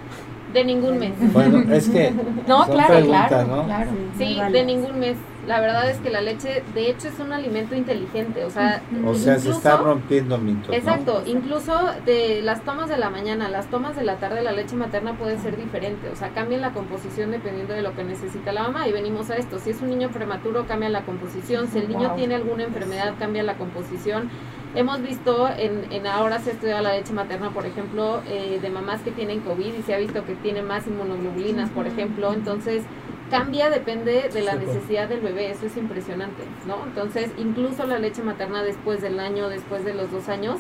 De 0.54 0.64
ningún 0.64 1.00
mes. 1.00 1.14
Bueno, 1.34 1.64
es 1.74 1.90
que. 1.90 2.12
no, 2.48 2.66
claro, 2.66 3.06
claro, 3.06 3.64
claro. 3.66 3.92
Sí, 4.18 4.40
de 4.52 4.66
ningún 4.66 5.00
mes 5.00 5.18
la 5.48 5.60
verdad 5.60 5.90
es 5.90 5.98
que 5.98 6.10
la 6.10 6.22
leche, 6.22 6.64
de 6.74 6.90
hecho, 6.90 7.10
es 7.10 7.20
un 7.20 7.34
alimento 7.34 7.76
inteligente, 7.76 8.46
o 8.46 8.50
sea, 8.50 8.82
o 9.06 9.14
sea, 9.14 9.38
se 9.38 9.50
está 9.50 9.78
rompiendo 9.78 10.38
mitos. 10.38 10.74
Exacto, 10.74 11.24
incluso 11.26 11.74
de 12.06 12.42
las 12.42 12.64
tomas 12.64 12.88
de 12.88 12.98
la 12.98 13.10
mañana, 13.10 13.50
las 13.50 13.68
tomas 13.68 13.96
de 13.96 14.04
la 14.04 14.18
tarde, 14.18 14.42
la 14.42 14.54
leche 14.54 14.76
materna 14.76 15.18
puede 15.18 15.38
ser 15.40 15.58
diferente, 15.58 16.10
o 16.10 16.16
sea, 16.16 16.30
cambia 16.30 16.58
la 16.60 16.72
composición 16.72 17.32
dependiendo 17.32 17.74
de 17.74 17.82
lo 17.82 17.94
que 17.94 18.04
necesita 18.04 18.54
la 18.54 18.64
mamá 18.64 18.88
y 18.88 18.94
venimos 18.94 19.30
a 19.30 19.36
esto. 19.36 19.60
Si 19.60 19.72
es 19.72 19.82
un 19.82 19.90
niño 19.90 20.10
prematuro, 20.10 20.66
cambia 20.66 20.90
la 20.90 21.02
composición, 21.02 21.68
si 21.68 21.80
el 21.80 21.90
niño 21.90 22.14
tiene 22.16 22.36
alguna 22.36 22.64
enfermedad, 22.64 23.16
cambia 23.20 23.44
la 23.44 23.56
composición. 23.56 24.30
Hemos 24.76 25.04
visto, 25.04 25.48
en, 25.56 25.92
en 25.92 26.08
ahora 26.08 26.40
se 26.40 26.52
estudia 26.52 26.82
la 26.82 26.94
leche 26.94 27.14
materna, 27.14 27.52
por 27.52 27.68
ejemplo, 27.68 28.24
eh, 28.28 28.58
de 28.60 28.70
mamás 28.72 29.02
que 29.02 29.12
tienen 29.12 29.42
COVID 29.42 29.72
y 29.72 29.84
se 29.84 29.94
ha 29.94 30.00
visto 30.00 30.26
que 30.26 30.34
tiene 30.34 30.64
más 30.64 30.88
inmunoglobulinas, 30.88 31.70
por 31.70 31.86
ejemplo, 31.86 32.34
entonces 32.34 32.84
cambia 33.34 33.72
depende 33.72 34.30
de 34.32 34.42
la 34.44 34.54
necesidad 34.54 35.10
del 35.10 35.22
bebé, 35.22 35.50
eso 35.50 35.66
es 35.66 35.76
impresionante, 35.76 36.44
¿no? 36.68 36.86
Entonces, 36.86 37.32
incluso 37.40 37.88
la 37.88 37.98
leche 37.98 38.22
materna 38.22 38.62
después 38.62 39.02
del 39.02 39.20
año, 39.20 39.50
después 39.50 39.84
de 39.84 39.96
los 39.96 40.12
dos 40.12 40.30
años, 40.30 40.60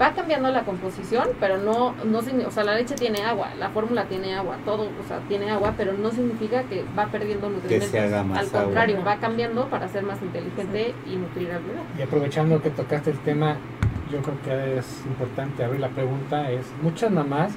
va 0.00 0.14
cambiando 0.14 0.50
la 0.50 0.64
composición, 0.64 1.28
pero 1.38 1.58
no, 1.58 1.94
no 2.06 2.20
o 2.20 2.50
sea, 2.50 2.64
la 2.64 2.74
leche 2.74 2.94
tiene 2.94 3.22
agua, 3.22 3.50
la 3.58 3.68
fórmula 3.68 4.06
tiene 4.06 4.34
agua, 4.34 4.56
todo, 4.64 4.84
o 4.84 5.06
sea, 5.06 5.18
tiene 5.28 5.50
agua, 5.50 5.74
pero 5.76 5.92
no 5.92 6.10
significa 6.10 6.62
que 6.62 6.86
va 6.98 7.04
perdiendo 7.08 7.50
nutrientes. 7.50 7.94
al 7.94 8.48
contrario, 8.48 9.04
va 9.06 9.18
cambiando 9.18 9.68
para 9.68 9.86
ser 9.86 10.02
más 10.02 10.22
inteligente 10.22 10.94
y 11.06 11.16
nutrir 11.16 11.52
al 11.52 11.62
bebé. 11.64 11.80
Y 11.98 12.02
aprovechando 12.02 12.62
que 12.62 12.70
tocaste 12.70 13.10
el 13.10 13.18
tema, 13.18 13.58
yo 14.10 14.22
creo 14.22 14.40
que 14.42 14.78
es 14.78 15.02
importante 15.04 15.62
abrir 15.64 15.82
la 15.82 15.90
pregunta, 15.90 16.50
es, 16.50 16.64
muchas 16.80 17.10
mamás, 17.10 17.52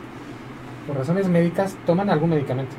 por 0.85 0.97
razones 0.97 1.29
médicas, 1.29 1.77
toman 1.85 2.09
algún 2.09 2.31
medicamento 2.31 2.75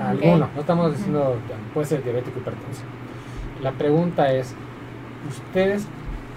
Alguno, 0.00 0.48
no 0.54 0.60
estamos 0.60 0.96
diciendo, 0.96 1.36
puede 1.74 1.86
ser 1.86 2.02
diabético 2.02 2.38
hipertensión. 2.38 2.86
La 3.62 3.72
pregunta 3.72 4.32
es, 4.32 4.54
¿ustedes 5.28 5.86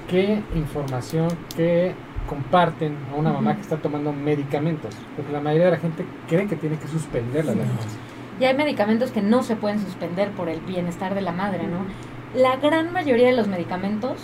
qué 0.09 0.41
información, 0.55 1.29
qué 1.55 1.93
comparten 2.27 2.95
a 3.11 3.15
una 3.15 3.31
mamá 3.31 3.55
que 3.55 3.61
está 3.61 3.77
tomando 3.77 4.13
medicamentos? 4.13 4.95
Porque 5.15 5.31
la 5.31 5.41
mayoría 5.41 5.65
de 5.65 5.71
la 5.71 5.77
gente 5.77 6.05
cree 6.27 6.47
que 6.47 6.55
tiene 6.55 6.77
que 6.77 6.87
suspender 6.87 7.45
la 7.45 7.55
lactancia. 7.55 7.99
Y 8.39 8.45
hay 8.45 8.55
medicamentos 8.55 9.11
que 9.11 9.21
no 9.21 9.43
se 9.43 9.55
pueden 9.55 9.79
suspender 9.79 10.29
por 10.31 10.47
el 10.47 10.61
bienestar 10.61 11.13
de 11.13 11.21
la 11.21 11.33
madre, 11.33 11.67
¿no? 11.67 11.79
La 12.39 12.55
gran 12.55 12.93
mayoría 12.93 13.27
de 13.27 13.35
los 13.35 13.47
medicamentos 13.47 14.17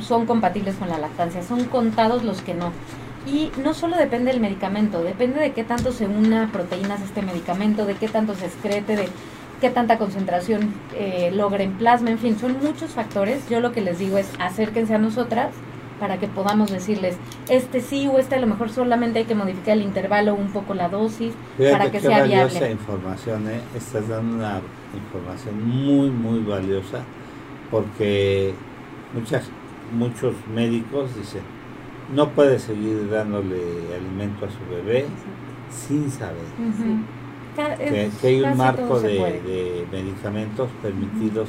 son 0.00 0.26
compatibles 0.26 0.76
con 0.76 0.88
la 0.88 0.98
lactancia, 0.98 1.42
son 1.42 1.64
contados 1.64 2.24
los 2.24 2.42
que 2.42 2.54
no. 2.54 2.72
Y 3.30 3.50
no 3.62 3.74
solo 3.74 3.96
depende 3.96 4.32
del 4.32 4.40
medicamento, 4.40 5.02
depende 5.02 5.40
de 5.40 5.52
qué 5.52 5.64
tanto 5.64 5.92
se 5.92 6.06
una 6.06 6.50
proteínas 6.50 7.00
a 7.00 7.04
este 7.04 7.22
medicamento, 7.22 7.84
de 7.84 7.94
qué 7.94 8.08
tanto 8.08 8.34
se 8.34 8.46
excrete, 8.46 8.96
de 8.96 9.08
qué 9.60 9.70
tanta 9.70 9.98
concentración 9.98 10.72
eh, 10.94 11.30
logra 11.34 11.62
en 11.62 11.72
plasma, 11.72 12.10
en 12.10 12.18
fin, 12.18 12.38
son 12.38 12.56
muchos 12.62 12.92
factores. 12.92 13.48
Yo 13.50 13.60
lo 13.60 13.72
que 13.72 13.82
les 13.82 13.98
digo 13.98 14.16
es 14.16 14.30
acérquense 14.38 14.94
a 14.94 14.98
nosotras 14.98 15.52
para 16.00 16.18
que 16.18 16.28
podamos 16.28 16.70
decirles, 16.70 17.16
este 17.48 17.80
sí 17.80 18.06
o 18.06 18.18
este 18.18 18.36
a 18.36 18.40
lo 18.40 18.46
mejor 18.46 18.70
solamente 18.70 19.18
hay 19.18 19.24
que 19.24 19.34
modificar 19.34 19.76
el 19.76 19.82
intervalo, 19.82 20.34
un 20.34 20.52
poco 20.52 20.72
la 20.74 20.88
dosis, 20.88 21.34
para 21.58 21.90
que 21.90 22.00
sea 22.00 22.22
viable. 22.22 22.70
información, 22.70 23.48
¿eh? 23.48 23.60
estás 23.74 24.08
dando 24.08 24.36
una 24.36 24.60
información 24.94 25.68
muy, 25.68 26.10
muy 26.10 26.38
valiosa, 26.40 27.00
porque 27.70 28.54
muchas, 29.12 29.50
muchos 29.92 30.34
médicos 30.54 31.14
dicen, 31.16 31.42
no 32.14 32.30
puede 32.30 32.58
seguir 32.58 33.10
dándole 33.10 33.60
alimento 33.94 34.46
a 34.46 34.50
su 34.50 34.74
bebé 34.74 35.06
sin 35.70 36.10
saber. 36.10 36.36
Que, 37.56 38.10
hay 38.22 38.40
un 38.40 38.56
marco 38.56 39.00
de, 39.00 39.84
medicamentos 39.90 40.70
permitidos 40.80 41.48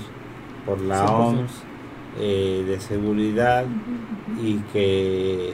por 0.66 0.82
la 0.82 1.06
OMS 1.06 1.52
eh, 2.20 2.64
de 2.68 2.80
seguridad 2.80 3.66
y 4.42 4.56
que 4.74 5.54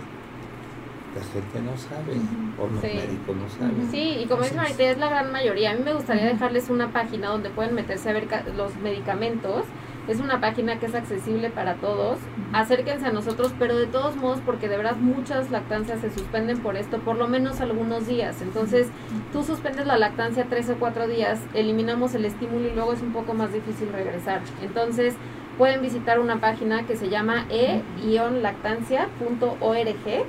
la 1.16 1.22
gente 1.24 1.62
no 1.62 1.78
sabe, 1.78 2.20
o 2.60 2.74
los 2.74 2.84
médicos 2.84 3.36
no 3.36 3.49
saben. 3.49 3.89
Sí, 3.91 4.18
y 4.24 4.26
como 4.28 4.43
dice 4.43 4.56
Marita, 4.56 4.84
es 4.84 4.97
la 4.97 5.10
gran 5.10 5.32
mayoría. 5.32 5.72
A 5.72 5.76
mí 5.76 5.82
me 5.84 5.93
gustaría 5.93 6.26
dejarles 6.26 6.70
una 6.70 6.91
página 6.91 7.30
donde 7.30 7.49
pueden 7.49 7.74
meterse 7.76 8.10
a 8.10 8.14
ver 8.14 8.28
los 8.56 8.76
medicamentos 8.78 9.66
es 10.08 10.20
una 10.20 10.39
página 10.39 10.80
que 10.80 10.86
es 10.86 10.93
accesible 10.95 11.49
para 11.49 11.74
todos. 11.76 12.20
Acérquense 12.53 13.08
a 13.08 13.12
nosotros, 13.12 13.53
pero 13.58 13.76
de 13.78 13.88
todos 13.88 14.16
modos, 14.16 14.39
porque 14.45 14.70
de 14.70 14.78
verdad 14.78 14.97
muchas 14.97 15.49
lactancias 15.51 16.01
se 16.01 16.12
suspenden 16.12 16.60
por 16.60 16.78
esto, 16.78 16.99
por 16.99 17.18
lo 17.18 17.28
menos 17.28 17.62
algunos 17.62 18.06
días. 18.08 18.41
Entonces, 18.41 18.88
tú 19.32 19.43
suspendes 19.43 19.88
la 19.88 19.97
lactancia 19.97 20.45
tres 20.49 20.70
o 20.70 20.76
cuatro 20.76 21.08
días, 21.08 21.39
eliminamos 21.53 22.14
el 22.16 22.26
estímulo 22.26 22.68
y 22.68 22.72
luego 22.72 22.91
es 22.93 23.01
un 23.01 23.14
poco 23.14 23.34
más 23.34 23.53
difícil 23.53 23.89
regresar. 23.91 24.41
Entonces, 24.62 25.16
pueden 25.58 25.82
visitar 25.82 26.20
una 26.20 26.39
página 26.39 26.84
que 26.84 26.95
se 26.95 27.10
llama 27.10 27.47
e-lactancia.org 27.49 30.26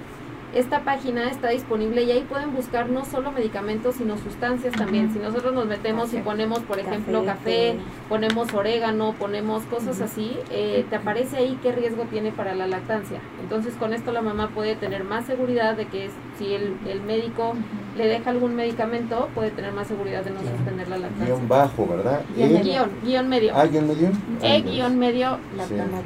esta 0.59 0.81
página 0.81 1.31
está 1.31 1.51
disponible 1.51 2.03
y 2.03 2.11
ahí 2.11 2.23
pueden 2.23 2.55
buscar 2.55 2.89
no 2.89 3.05
solo 3.05 3.31
medicamentos, 3.31 3.97
sino 3.97 4.17
sustancias 4.17 4.75
también. 4.75 5.13
Si 5.13 5.19
nosotros 5.19 5.53
nos 5.53 5.67
metemos 5.67 6.15
y 6.15 6.19
ponemos, 6.19 6.61
por 6.61 6.79
ejemplo, 6.79 7.27
café, 7.27 7.77
ponemos 8.09 8.55
orégano, 8.55 9.13
ponemos 9.19 9.65
cosas 9.65 10.01
así, 10.01 10.35
eh, 10.51 10.87
te 10.89 10.97
aparece 10.97 11.37
ahí 11.37 11.59
qué 11.63 11.73
riesgo 11.73 12.05
tiene 12.05 12.33
para 12.33 12.55
la 12.55 12.67
lactancia. 12.67 13.21
Entonces, 13.43 13.75
con 13.75 13.93
esto 13.93 14.13
la 14.13 14.23
mamá 14.23 14.49
puede 14.49 14.77
tener 14.77 15.05
más 15.05 15.27
seguridad 15.27 15.77
de 15.77 15.87
que 15.89 16.09
si 16.39 16.55
el, 16.55 16.75
el 16.89 17.03
médico 17.03 17.53
le 17.97 18.07
deja 18.07 18.31
algún 18.31 18.55
medicamento, 18.55 19.29
puede 19.35 19.51
tener 19.51 19.73
más 19.73 19.87
seguridad 19.87 20.25
de 20.25 20.31
no 20.31 20.41
suspender 20.41 20.89
la 20.89 20.99
lactancia. 20.99 21.35
Guión 21.35 21.49
bajo, 21.49 21.87
¿verdad? 21.87 22.21
Guión, 22.37 22.63
guion, 22.63 22.91
guion 23.05 23.29
medio. 23.29 23.53
Ah, 23.55 23.67
guion 23.67 23.89
medio. 23.89 24.11
E 24.43 24.63
guion 24.63 24.99
medio 24.99 25.39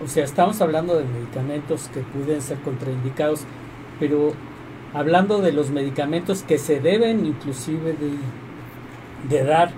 o 0.03 0.07
sea, 0.07 0.24
estamos 0.24 0.61
hablando 0.61 0.97
de 0.97 1.05
medicamentos 1.05 1.89
que 1.93 2.01
pueden 2.01 2.41
ser 2.41 2.57
contraindicados, 2.59 3.43
pero 3.99 4.34
hablando 4.93 5.41
de 5.41 5.51
los 5.51 5.72
medicamentos 5.72 6.43
que 6.43 6.57
se 6.57 6.80
deben 6.80 7.26
inclusive 7.26 7.93
de, 7.93 9.36
de 9.36 9.43
dar, 9.43 9.72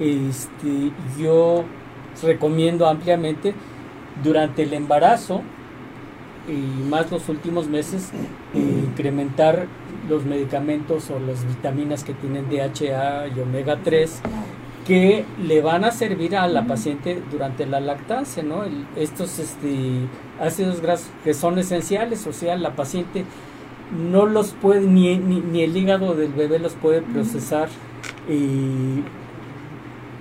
este, 0.00 0.92
yo 1.18 1.64
recomiendo 2.22 2.88
ampliamente 2.88 3.54
durante 4.22 4.62
el 4.62 4.72
embarazo 4.72 5.42
y 6.48 6.84
más 6.88 7.10
los 7.10 7.28
últimos 7.28 7.68
meses 7.68 8.10
incrementar 8.54 9.66
los 10.08 10.24
medicamentos 10.24 11.10
o 11.10 11.18
las 11.18 11.46
vitaminas 11.46 12.04
que 12.04 12.12
tienen 12.14 12.48
DHA 12.50 13.28
y 13.28 13.40
omega 13.40 13.78
3 13.82 14.20
que 14.86 15.24
le 15.42 15.62
van 15.62 15.84
a 15.84 15.90
servir 15.90 16.36
a 16.36 16.46
la 16.46 16.66
paciente 16.66 17.22
durante 17.30 17.64
la 17.64 17.80
lactancia, 17.80 18.42
¿no? 18.42 18.64
estos 18.96 19.38
este, 19.38 20.06
ácidos 20.38 20.80
grasos 20.82 21.08
que 21.24 21.32
son 21.32 21.58
esenciales, 21.58 22.26
o 22.26 22.32
sea, 22.32 22.56
la 22.56 22.76
paciente 22.76 23.24
no 24.10 24.26
los 24.26 24.52
puede, 24.52 24.82
ni, 24.82 25.16
ni, 25.16 25.62
el 25.62 25.76
hígado 25.76 26.14
del 26.14 26.32
bebé 26.32 26.58
los 26.58 26.74
puede 26.74 27.00
procesar 27.00 27.68
eh, 28.28 29.02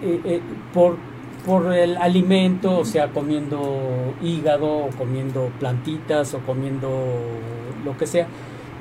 eh, 0.01 0.41
por 0.73 0.97
por 1.45 1.73
el 1.73 1.97
alimento, 1.97 2.79
o 2.79 2.85
sea, 2.85 3.09
comiendo 3.09 4.13
hígado 4.21 4.85
o 4.85 4.89
comiendo 4.97 5.51
plantitas 5.59 6.33
o 6.33 6.39
comiendo 6.39 6.89
lo 7.83 7.97
que 7.97 8.07
sea. 8.07 8.27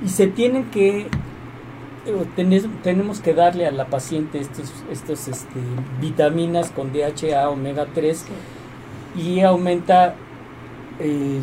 Y 0.04 0.08
se 0.08 0.26
tienen 0.28 0.70
que, 0.70 1.00
eh, 1.00 1.08
tenemos 2.82 3.20
que 3.20 3.34
darle 3.34 3.66
a 3.66 3.72
la 3.72 3.86
paciente 3.86 4.38
estos, 4.38 4.72
estos 4.90 5.28
este, 5.28 5.60
vitaminas 6.00 6.70
con 6.70 6.92
DHA, 6.92 7.48
omega 7.48 7.86
3 7.92 8.26
y 9.16 9.40
aumenta 9.40 10.14
el, 10.98 11.40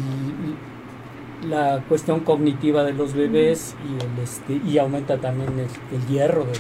la 1.48 1.84
cuestión 1.88 2.22
cognitiva 2.22 2.84
de 2.84 2.94
los 2.94 3.14
bebés 3.14 3.76
y, 3.88 4.04
el, 4.04 4.24
este, 4.24 4.62
y 4.66 4.78
aumenta 4.78 5.18
también 5.18 5.50
el, 5.60 6.08
hierro 6.08 6.46
de, 6.46 6.54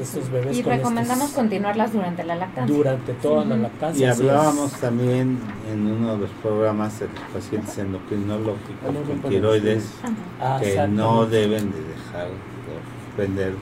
estos 0.00 0.30
bebés. 0.30 0.58
Y 0.58 0.62
recomendamos 0.62 1.30
continuarlas 1.32 1.92
durante 1.92 2.24
la 2.24 2.36
lactancia. 2.36 2.76
Durante 2.76 3.12
toda 3.14 3.44
la 3.44 3.56
lactancia. 3.56 4.06
Y 4.06 4.10
hablábamos 4.10 4.72
también 4.72 5.38
en 5.72 5.86
uno 5.86 6.14
de 6.14 6.18
los 6.18 6.30
programas 6.42 7.00
de 7.00 7.06
los 7.06 7.20
pacientes 7.32 7.76
endocrinológicos 7.78 8.94
con 9.06 9.30
tiroides 9.30 9.90
ah, 10.40 10.58
que 10.60 10.88
no 10.88 11.26
deben 11.26 11.70
de 11.70 11.80
dejar 11.80 12.28
de 12.28 13.06
suspender 13.06 13.54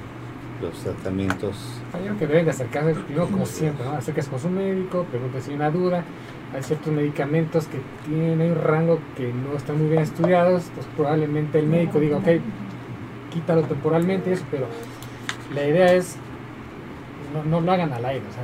los 0.60 0.74
tratamientos. 0.78 1.56
Hay 1.92 2.16
que 2.16 2.26
deben 2.26 2.44
de 2.44 2.50
acercarse, 2.50 2.94
como 3.14 3.46
siempre, 3.46 3.84
¿no? 3.84 3.92
acercarse 3.92 4.30
con 4.30 4.40
su 4.40 4.48
médico, 4.48 5.04
pregunta 5.10 5.40
si 5.40 5.50
hay 5.50 5.56
una 5.56 5.70
duda 5.70 6.04
hay 6.54 6.62
ciertos 6.62 6.92
medicamentos 6.92 7.66
que 7.66 7.78
tienen 8.06 8.52
un 8.52 8.56
rango 8.56 8.98
que 9.16 9.32
no 9.32 9.56
están 9.56 9.78
muy 9.78 9.88
bien 9.88 10.02
estudiados, 10.02 10.64
pues 10.74 10.86
probablemente 10.96 11.58
el 11.58 11.66
médico 11.66 11.98
diga, 11.98 12.18
ok, 12.18 12.26
quítalo 13.32 13.62
temporalmente, 13.62 14.32
eso, 14.32 14.44
pero 14.50 14.66
la 15.52 15.66
idea 15.66 15.92
es 15.92 16.16
no, 17.32 17.44
no 17.44 17.60
lo 17.60 17.72
hagan 17.72 17.92
al 17.92 18.04
aire, 18.04 18.24
o 18.28 18.32
sea, 18.32 18.42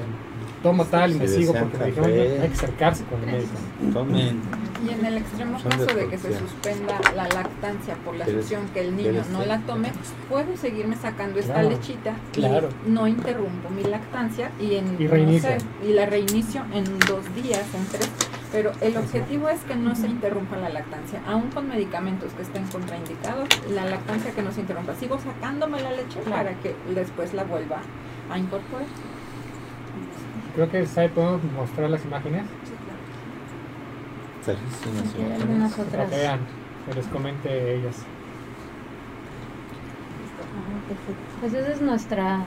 tomo 0.63 0.85
tal 0.85 1.13
y 1.13 1.19
me 1.19 1.29
sigo 1.29 1.53
porque 1.53 1.77
me 1.79 1.87
dijeron 1.87 2.11
hay 2.11 2.49
que 2.49 2.55
acercarse 2.55 3.05
con 3.05 3.21
el 3.21 3.27
médico. 3.27 3.53
Tomen. 3.93 4.41
Y 4.87 4.93
en 4.93 5.05
el 5.05 5.19
extremo 5.19 5.59
caso 5.63 5.87
de 5.87 6.09
que 6.09 6.19
se 6.19 6.39
suspenda 6.39 7.01
la 7.15 7.29
lactancia 7.29 7.97
por 8.05 8.17
la 8.17 8.27
succión 8.27 8.69
que 8.73 8.81
el 8.81 8.97
niño 8.97 9.23
no 9.33 9.45
la 9.45 9.59
tome, 9.61 9.91
puedo 10.29 10.57
seguirme 10.57 10.97
sacando 10.97 11.41
esta 11.41 11.63
lechita 11.63 12.15
claro. 12.33 12.69
y 12.87 12.91
no 12.91 13.09
interrumpo 13.09 13.71
mi 13.71 13.83
lactancia 13.83 14.51
y, 14.61 14.77
en, 14.77 14.97
y, 15.01 15.93
la 15.93 16.07
reinicio 16.07 16.65
en 16.73 16.85
dos 17.01 17.25
días, 17.35 17.65
en 17.75 17.87
tres. 17.91 18.11
Pero 18.51 18.73
el 18.81 18.97
objetivo 18.97 19.49
es 19.49 19.61
que 19.61 19.77
no 19.77 19.95
se 19.95 20.07
interrumpa 20.07 20.57
la 20.57 20.71
lactancia, 20.71 21.21
aún 21.27 21.51
con 21.51 21.69
medicamentos 21.69 22.33
que 22.33 22.43
estén 22.43 22.67
contraindicados, 22.67 23.49
la 23.71 23.85
lactancia 23.85 24.33
que 24.33 24.43
no 24.43 24.53
se 24.53 24.63
interrumpa. 24.63 24.95
Sigo 24.95 25.19
sacándome 25.19 25.81
la 25.83 25.93
leche 25.93 26.21
para 26.29 26.55
que 26.55 26.75
después 26.95 27.35
la 27.35 27.45
vuelva 27.45 27.81
a 28.31 28.39
incorporar. 28.39 28.87
Creo 30.55 30.71
que 30.71 30.87
ahí 30.97 31.09
podemos 31.09 31.45
mostrar 31.45 31.91
las 31.91 32.05
imágenes. 32.05 32.45
Sí, 34.45 34.53
algunas 35.41 35.79
otras. 35.79 36.09
que 36.09 36.17
vean, 36.17 36.41
que 36.87 36.95
les 36.95 37.07
comente 37.09 37.75
ellas. 37.77 37.97
Pues 41.41 41.53
esa 41.53 41.71
es 41.71 41.83
nuestra 41.83 42.45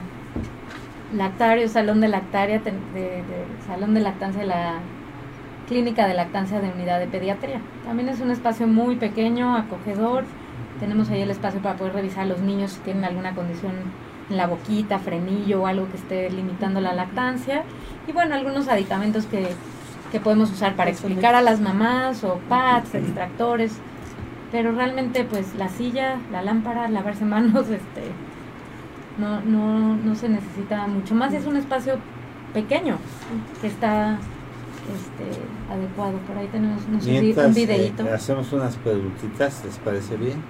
lactario, 1.14 1.68
salón 1.68 2.02
de 2.02 2.08
lactaria, 2.08 2.60
de, 2.60 3.24
salón 3.68 3.94
de 3.94 4.00
lactancia 4.00 4.42
de 4.42 4.48
la 4.48 4.80
clínica 5.72 6.06
de 6.06 6.14
lactancia 6.14 6.60
de 6.60 6.70
unidad 6.70 7.00
de 7.00 7.08
pediatría. 7.08 7.62
También 7.86 8.10
es 8.10 8.20
un 8.20 8.30
espacio 8.30 8.68
muy 8.68 8.98
pequeño, 8.98 9.56
acogedor. 9.56 10.26
Tenemos 10.82 11.10
ahí 11.10 11.22
el 11.22 11.32
espacio 11.32 11.62
para 11.62 11.78
poder 11.78 11.94
revisar 11.94 12.24
a 12.24 12.26
los 12.26 12.42
niños 12.42 12.74
si 12.74 12.82
tienen 12.82 13.06
alguna 13.06 13.34
condición 13.34 13.72
en 14.30 14.36
la 14.36 14.48
boquita, 14.48 15.00
frenillo 15.00 15.62
o 15.62 15.68
algo 15.68 15.88
que 15.90 15.96
esté 15.96 16.30
limitando 16.30 16.82
la 16.82 16.92
lactancia. 16.92 17.64
Y 18.06 18.12
bueno, 18.12 18.36
algunos 18.36 18.68
aditamentos 18.68 19.26
que, 19.28 19.48
que 20.12 20.20
podemos 20.20 20.52
usar 20.52 20.76
para 20.76 20.90
explicar 20.90 21.36
a 21.36 21.42
las 21.42 21.62
mamás 21.62 22.26
o 22.26 22.42
pads, 22.50 22.94
extractores. 22.96 23.78
Pero 24.52 24.74
realmente 24.74 25.24
pues 25.24 25.56
la 25.56 25.70
silla, 25.70 26.18
la 26.34 26.42
lámpara, 26.42 26.90
lavarse 26.90 27.24
manos, 27.24 27.70
este, 27.70 28.12
no, 29.18 29.40
no, 29.40 29.96
no 29.96 30.16
se 30.16 30.28
necesita 30.28 30.86
mucho 30.88 31.16
más. 31.16 31.34
Es 31.34 31.46
un 31.46 31.56
espacio 31.56 31.98
pequeño 32.54 32.98
que 33.62 33.68
está 33.68 34.18
este, 34.82 35.42
adecuado. 35.72 36.18
Por 36.28 36.38
ahí 36.38 36.48
tenemos 36.48 36.82
un 36.86 37.54
videito. 37.54 38.04
Eh, 38.06 38.14
hacemos 38.14 38.52
unas 38.54 38.76
preguntitas, 38.78 39.64
¿les 39.66 39.78
parece 39.78 40.18
bien? 40.18 40.42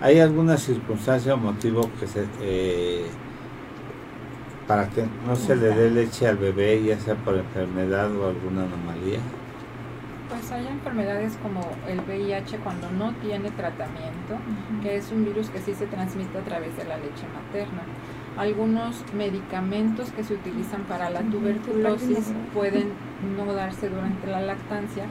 ¿Hay 0.00 0.20
alguna 0.20 0.56
circunstancia 0.56 1.34
o 1.34 1.36
motivo 1.36 1.90
que 1.98 2.06
se, 2.06 2.24
eh, 2.40 3.06
para 4.66 4.88
que 4.90 5.04
no 5.26 5.34
se 5.34 5.56
le 5.56 5.68
dé 5.74 5.90
leche 5.90 6.28
al 6.28 6.36
bebé, 6.36 6.84
ya 6.84 7.00
sea 7.00 7.16
por 7.16 7.34
enfermedad 7.36 8.14
o 8.14 8.28
alguna 8.28 8.62
anomalía? 8.62 9.18
Pues 10.28 10.52
hay 10.52 10.66
enfermedades 10.66 11.36
como 11.42 11.62
el 11.88 12.00
VIH 12.00 12.58
cuando 12.58 12.90
no 12.90 13.12
tiene 13.14 13.50
tratamiento, 13.50 14.36
que 14.82 14.96
es 14.96 15.10
un 15.10 15.24
virus 15.24 15.48
que 15.48 15.58
sí 15.58 15.74
se 15.74 15.86
transmite 15.86 16.38
a 16.38 16.42
través 16.42 16.76
de 16.76 16.84
la 16.84 16.98
leche 16.98 17.26
materna. 17.34 17.82
Algunos 18.38 19.04
medicamentos 19.14 20.12
que 20.12 20.22
se 20.22 20.34
utilizan 20.34 20.82
para 20.84 21.10
la 21.10 21.22
tuberculosis 21.22 22.32
pueden 22.54 22.92
no 23.36 23.52
darse 23.52 23.88
durante 23.88 24.28
la 24.28 24.40
lactancia 24.40 25.06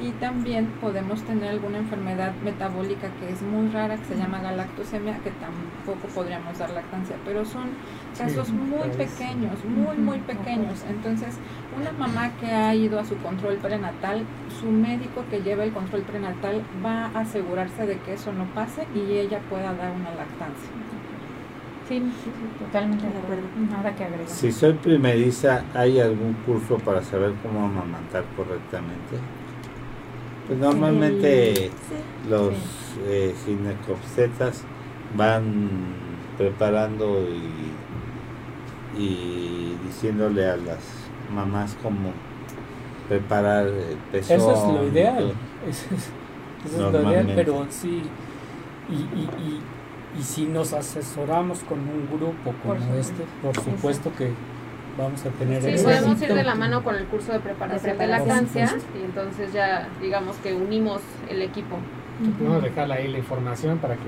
y 0.00 0.10
también 0.12 0.66
podemos 0.80 1.22
tener 1.22 1.50
alguna 1.50 1.78
enfermedad 1.78 2.32
metabólica 2.42 3.08
que 3.20 3.30
es 3.30 3.40
muy 3.40 3.68
rara, 3.68 3.96
que 3.96 4.04
se 4.06 4.16
llama 4.16 4.40
galactosemia, 4.40 5.18
que 5.18 5.30
tampoco 5.30 6.08
podríamos 6.12 6.58
dar 6.58 6.70
lactancia, 6.70 7.14
pero 7.24 7.44
son 7.44 7.70
casos 8.18 8.50
muy 8.50 8.88
pequeños, 8.88 9.64
muy, 9.64 9.96
muy 9.98 10.18
pequeños. 10.18 10.84
Entonces, 10.88 11.36
una 11.78 11.92
mamá 11.92 12.32
que 12.40 12.46
ha 12.46 12.74
ido 12.74 12.98
a 12.98 13.04
su 13.04 13.16
control 13.18 13.58
prenatal, 13.58 14.24
su 14.60 14.66
médico 14.66 15.24
que 15.30 15.40
lleva 15.40 15.62
el 15.62 15.72
control 15.72 16.02
prenatal 16.02 16.62
va 16.84 17.06
a 17.06 17.20
asegurarse 17.20 17.86
de 17.86 17.98
que 17.98 18.14
eso 18.14 18.32
no 18.32 18.46
pase 18.54 18.88
y 18.94 19.18
ella 19.18 19.40
pueda 19.48 19.72
dar 19.72 19.92
una 19.92 20.10
lactancia. 20.16 20.91
Sí, 21.88 22.02
totalmente 22.58 23.04
de 23.04 23.18
acuerdo. 23.18 23.42
Nada 23.70 23.94
que 23.94 24.04
agregar. 24.04 24.28
Si 24.28 24.52
soy 24.52 24.74
primeriza, 24.74 25.64
¿hay 25.74 26.00
algún 26.00 26.34
curso 26.46 26.78
para 26.78 27.02
saber 27.02 27.32
cómo 27.42 27.64
amamantar 27.64 28.24
correctamente? 28.36 29.18
Pues 30.46 30.58
normalmente 30.58 31.70
los 32.28 32.52
eh, 33.06 33.34
van 35.16 35.70
preparando 36.38 37.22
y, 38.96 39.00
y, 39.00 39.76
diciéndole 39.84 40.46
a 40.46 40.56
las 40.56 40.80
mamás 41.32 41.76
cómo 41.82 42.12
preparar 43.08 43.66
el 43.66 43.96
pezón. 44.10 44.36
Eso 44.36 44.52
es 44.52 44.74
lo 44.74 44.88
ideal. 44.88 45.32
Eso 45.68 45.94
es, 45.94 46.92
lo 46.92 47.10
ideal, 47.10 47.32
pero 47.34 47.66
sí. 47.68 48.02
Y, 48.88 48.94
y, 48.94 49.60
y, 50.18 50.22
si 50.22 50.46
nos 50.46 50.72
asesoramos 50.72 51.60
con 51.60 51.78
un 51.80 52.06
grupo 52.06 52.54
como 52.62 52.94
este, 52.94 53.24
por 53.42 53.54
supuesto 53.56 54.12
que 54.16 54.30
vamos 54.98 55.24
a 55.24 55.30
tener 55.30 55.62
sí, 55.62 55.82
podemos 55.82 56.20
ir 56.20 56.34
de 56.34 56.44
la 56.44 56.54
mano 56.54 56.82
con 56.84 56.94
el 56.96 57.06
curso 57.06 57.32
de 57.32 57.40
preparación 57.40 57.96
de, 57.96 58.06
lactancia 58.06 58.74
y 58.98 59.04
entonces 59.04 59.52
ya 59.52 59.88
digamos 60.00 60.36
que 60.36 60.54
unimos 60.54 61.00
el 61.28 61.42
equipo. 61.42 61.78
Podemos 62.38 62.62
dejar 62.62 62.92
ahí 62.92 63.08
la 63.08 63.18
información 63.18 63.78
para 63.78 63.94
que, 63.94 64.02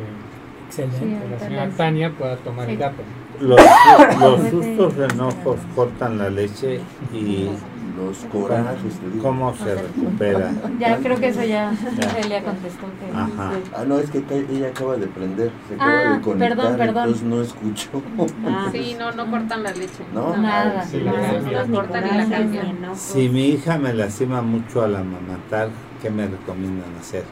Excelente. 0.66 1.28
la 1.30 1.38
señora 1.38 1.70
Tania 1.70 2.10
pueda 2.10 2.36
tomar 2.36 2.68
el 2.68 2.78
dato. 2.78 3.02
Los, 3.40 3.60
los 4.20 4.50
sustos 4.50 4.96
de 4.96 5.06
enojos 5.06 5.58
cortan 5.74 6.18
la 6.18 6.30
leche 6.30 6.80
y 7.12 7.48
los 7.96 8.18
corajes. 8.30 9.00
¿Cómo 9.22 9.54
se 9.54 9.74
recupera? 9.74 10.52
Ya 10.78 10.96
creo 10.98 11.16
que 11.18 11.28
eso 11.28 11.44
ya, 11.44 11.72
Celia 11.74 12.42
contestó. 12.44 12.86
Que 13.00 13.16
Ajá. 13.16 13.52
Ah, 13.76 13.84
no, 13.86 13.98
es 13.98 14.10
que 14.10 14.24
ella 14.50 14.68
acaba 14.68 14.96
de 14.96 15.06
prender, 15.06 15.50
se 15.68 15.74
acaba 15.74 15.92
ah, 15.92 16.16
de 16.16 16.20
conectar, 16.20 16.56
perdón, 16.56 16.76
perdón. 16.76 17.04
entonces 17.04 17.22
no 17.22 17.42
escuchó. 17.42 18.02
Ah, 18.46 18.68
sí, 18.70 18.96
no, 18.98 19.12
no 19.12 19.30
cortan 19.30 19.62
la 19.62 19.72
leche. 19.72 20.04
No, 20.12 20.36
nada. 20.36 20.84
Sí, 20.84 21.02
no, 21.02 21.76
cortan 21.76 22.04
y 22.06 22.16
la 22.16 22.28
cambian. 22.28 22.94
Si 22.94 23.28
mi 23.28 23.48
hija 23.48 23.78
me 23.78 23.92
lastima 23.92 24.42
mucho 24.42 24.82
a 24.82 24.88
la 24.88 25.00
amamantar, 25.00 25.68
¿qué 26.02 26.10
me 26.10 26.26
recomiendan 26.26 26.94
hacer? 27.00 27.24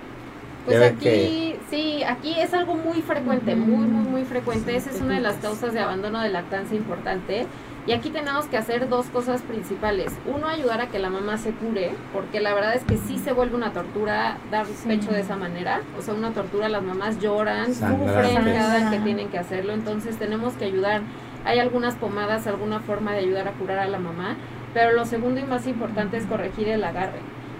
Pues 0.64 0.80
aquí, 0.80 1.56
sí, 1.70 2.04
aquí 2.04 2.38
es 2.38 2.54
algo 2.54 2.76
muy 2.76 3.02
frecuente, 3.02 3.56
muy, 3.56 3.86
muy, 3.86 4.08
muy 4.08 4.24
frecuente. 4.24 4.76
Esa 4.76 4.90
es 4.90 5.00
una 5.00 5.14
de 5.14 5.20
las 5.20 5.36
causas 5.36 5.72
de 5.72 5.80
abandono 5.80 6.20
de 6.20 6.28
lactancia 6.28 6.76
importante. 6.76 7.46
Y 7.84 7.92
aquí 7.92 8.10
tenemos 8.10 8.46
que 8.46 8.56
hacer 8.56 8.88
dos 8.88 9.06
cosas 9.06 9.42
principales. 9.42 10.12
Uno, 10.32 10.46
ayudar 10.46 10.80
a 10.80 10.86
que 10.86 11.00
la 11.00 11.10
mamá 11.10 11.36
se 11.36 11.50
cure, 11.50 11.90
porque 12.12 12.40
la 12.40 12.54
verdad 12.54 12.76
es 12.76 12.84
que 12.84 12.96
sí 12.96 13.18
se 13.18 13.32
vuelve 13.32 13.56
una 13.56 13.72
tortura 13.72 14.38
dar 14.52 14.66
pecho 14.86 15.10
de 15.10 15.20
esa 15.20 15.34
manera. 15.34 15.80
O 15.98 16.02
sea, 16.02 16.14
una 16.14 16.30
tortura, 16.30 16.68
las 16.68 16.84
mamás 16.84 17.18
lloran, 17.18 17.74
sufren 17.74 18.44
cada 18.44 18.88
que 18.88 19.00
tienen 19.00 19.30
que 19.30 19.38
hacerlo. 19.38 19.72
Entonces 19.72 20.16
tenemos 20.16 20.52
que 20.54 20.66
ayudar. 20.66 21.02
Hay 21.44 21.58
algunas 21.58 21.96
pomadas, 21.96 22.46
alguna 22.46 22.78
forma 22.78 23.14
de 23.14 23.18
ayudar 23.18 23.48
a 23.48 23.52
curar 23.52 23.80
a 23.80 23.88
la 23.88 23.98
mamá. 23.98 24.36
Pero 24.74 24.92
lo 24.92 25.04
segundo 25.04 25.40
y 25.40 25.44
más 25.44 25.66
importante 25.66 26.16
es 26.18 26.26
corregir 26.26 26.68
el 26.68 26.84
agarre. 26.84 27.18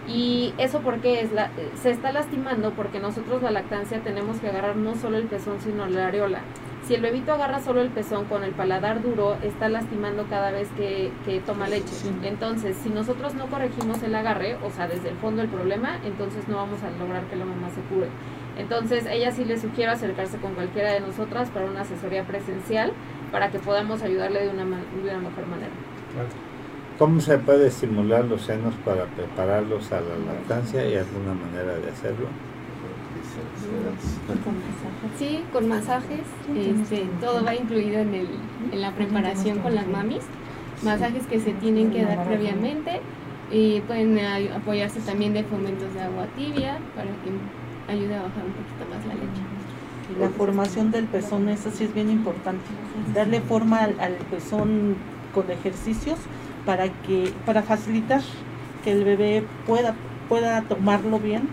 Y 0.09 0.53
eso 0.59 0.81
porque 0.81 1.21
es 1.21 1.33
la, 1.33 1.51
se 1.81 1.91
está 1.91 2.13
lastimando 2.13 2.73
porque 2.73 2.99
nosotros 2.99 3.43
la 3.43 3.51
lactancia 3.51 4.01
tenemos 4.01 4.39
que 4.41 4.49
agarrar 4.49 4.77
no 4.77 4.97
solo 4.97 5.17
el 5.17 5.27
pezón 5.27 5.61
sino 5.61 5.87
la 5.87 6.09
areola. 6.09 6.41
Si 6.85 6.95
el 6.95 7.01
bebito 7.01 7.33
agarra 7.33 7.61
solo 7.61 7.81
el 7.81 7.91
pezón 7.91 8.25
con 8.25 8.43
el 8.43 8.51
paladar 8.51 9.03
duro, 9.03 9.37
está 9.41 9.69
lastimando 9.69 10.27
cada 10.29 10.51
vez 10.51 10.69
que, 10.77 11.13
toma 11.47 11.69
leche. 11.69 11.95
Entonces, 12.25 12.77
si 12.83 12.89
nosotros 12.91 13.35
no 13.35 13.47
corregimos 13.47 14.03
el 14.03 14.13
agarre, 14.17 14.57
o 14.57 14.71
sea, 14.71 14.89
desde 14.89 15.11
el 15.11 15.17
fondo 15.19 15.43
del 15.43 15.51
problema, 15.51 16.01
entonces 16.05 16.49
no 16.49 16.57
vamos 16.57 16.83
a 16.83 16.91
lograr 16.91 17.23
que 17.27 17.37
la 17.37 17.45
mamá 17.45 17.71
se 17.71 17.81
cure. 17.83 18.09
Entonces, 18.59 19.07
ella 19.07 19.31
sí 19.31 19.45
le 19.45 19.59
sugiero 19.59 19.93
acercarse 19.93 20.39
con 20.39 20.55
cualquiera 20.55 20.93
de 20.93 21.01
nosotras 21.01 21.51
para 21.51 21.67
una 21.67 21.83
asesoría 21.83 22.25
presencial 22.25 22.93
para 23.31 23.51
que 23.51 23.61
podamos 23.61 24.03
ayudarle 24.03 24.43
de 24.43 24.49
una, 24.49 24.65
de 24.65 25.03
una 25.03 25.19
mejor 25.19 25.47
manera. 25.47 25.73
¿Cómo 27.03 27.21
se 27.21 27.37
puede 27.37 27.67
estimular 27.67 28.25
los 28.27 28.43
senos 28.43 28.75
para 28.85 29.07
prepararlos 29.07 29.91
a 29.91 29.97
la 29.97 30.35
lactancia 30.35 30.89
y 30.89 30.95
alguna 30.95 31.35
manera 31.35 31.75
de 31.75 31.91
hacerlo? 31.91 32.29
Sí, 35.19 35.43
con 35.53 35.69
masajes. 35.69 36.21
Este, 36.57 37.09
todo 37.21 37.45
va 37.45 37.57
incluido 37.57 37.99
en, 37.99 38.15
el, 38.15 38.29
en 38.71 38.81
la 38.81 38.93
preparación 38.93 39.59
con 39.59 39.75
las 39.75 39.89
mamis. 39.89 40.23
Masajes 40.85 41.27
que 41.27 41.41
se 41.41 41.55
tienen 41.55 41.91
que 41.91 42.05
dar 42.05 42.25
previamente. 42.25 43.01
Y 43.51 43.81
pueden 43.81 44.21
apoyarse 44.55 45.01
también 45.01 45.35
de 45.35 45.43
fomentos 45.43 45.93
de 45.95 46.03
agua 46.03 46.27
tibia 46.37 46.79
para 46.95 47.09
que 47.09 47.93
ayude 47.93 48.15
a 48.15 48.23
bajar 48.23 48.45
un 48.45 48.53
poquito 48.53 48.95
más 48.95 49.05
la 49.09 49.15
leche. 49.15 50.21
la 50.21 50.29
formación 50.29 50.93
del 50.93 51.07
pezón, 51.07 51.49
eso 51.49 51.69
sí 51.73 51.83
es 51.83 51.93
bien 51.93 52.11
importante. 52.11 52.63
Darle 53.13 53.41
forma 53.41 53.83
al, 53.83 53.99
al 53.99 54.15
pezón 54.31 54.95
con 55.35 55.51
ejercicios 55.51 56.19
para 56.65 56.89
que 56.89 57.33
para 57.45 57.63
facilitar 57.63 58.21
que 58.85 58.93
el 58.93 59.05
bebé 59.05 59.45
pueda 59.67 59.95
pueda 60.29 60.63
tomarlo 60.63 61.19
bien 61.19 61.49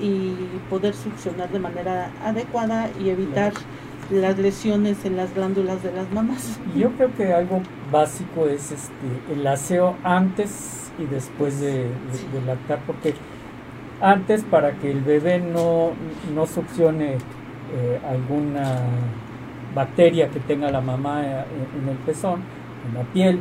y 0.00 0.34
poder 0.70 0.94
succionar 0.94 1.50
de 1.50 1.58
manera 1.58 2.10
adecuada 2.24 2.88
y 3.00 3.10
evitar 3.10 3.52
las 4.10 4.38
lesiones 4.38 5.04
en 5.04 5.16
las 5.16 5.34
glándulas 5.34 5.82
de 5.82 5.92
las 5.92 6.10
mamás. 6.12 6.58
Yo 6.76 6.90
creo 6.92 7.14
que 7.14 7.32
algo 7.32 7.60
básico 7.90 8.46
es 8.46 8.72
este 8.72 9.32
el 9.32 9.46
aseo 9.46 9.96
antes 10.02 10.90
y 10.98 11.04
después 11.04 11.60
de, 11.60 11.84
de, 11.84 12.42
lactar, 12.46 12.80
porque 12.86 13.14
antes 14.00 14.42
para 14.44 14.72
que 14.72 14.90
el 14.90 15.00
bebé 15.00 15.38
no, 15.38 15.90
no 16.34 16.46
succione 16.46 17.14
eh, 17.14 18.00
alguna 18.08 18.78
bacteria 19.74 20.28
que 20.28 20.40
tenga 20.40 20.70
la 20.70 20.80
mamá 20.80 21.22
eh, 21.24 21.44
en 21.80 21.88
el 21.88 21.96
pezón, 21.98 22.40
en 22.88 22.94
la 22.94 23.02
piel, 23.12 23.40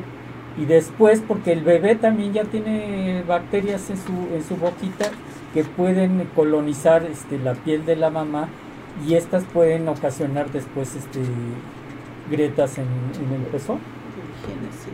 y 0.58 0.66
después 0.66 1.22
porque 1.28 1.54
el 1.54 1.64
bebé 1.64 1.96
también 1.96 2.34
ya 2.34 2.44
tiene 2.44 3.24
bacterias 3.28 3.90
en 3.90 3.98
su, 3.98 4.36
en 4.36 4.44
su 4.44 4.58
boquita 4.58 5.06
que 5.54 5.64
pueden 5.64 6.28
colonizar 6.36 7.04
este, 7.04 7.38
la 7.38 7.54
piel 7.54 7.86
de 7.86 7.96
la 7.96 8.10
mamá 8.10 8.50
y 9.08 9.14
estas 9.14 9.44
pueden 9.46 9.88
ocasionar 9.88 10.52
después 10.52 10.96
este, 10.96 11.20
grietas 12.30 12.78
en, 12.78 12.88
el 13.34 13.42
pezón. 13.52 13.80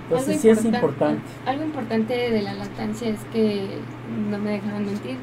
Entonces 0.10 0.42
sí 0.42 0.50
es 0.50 0.66
importante. 0.66 1.22
Algo 1.46 1.64
importante 1.64 2.14
de 2.14 2.42
la 2.42 2.54
lactancia 2.54 3.10
es 3.10 3.20
que, 3.32 3.78
no 4.30 4.38
me 4.38 4.52
dejan 4.52 4.86
mentir, 4.86 5.18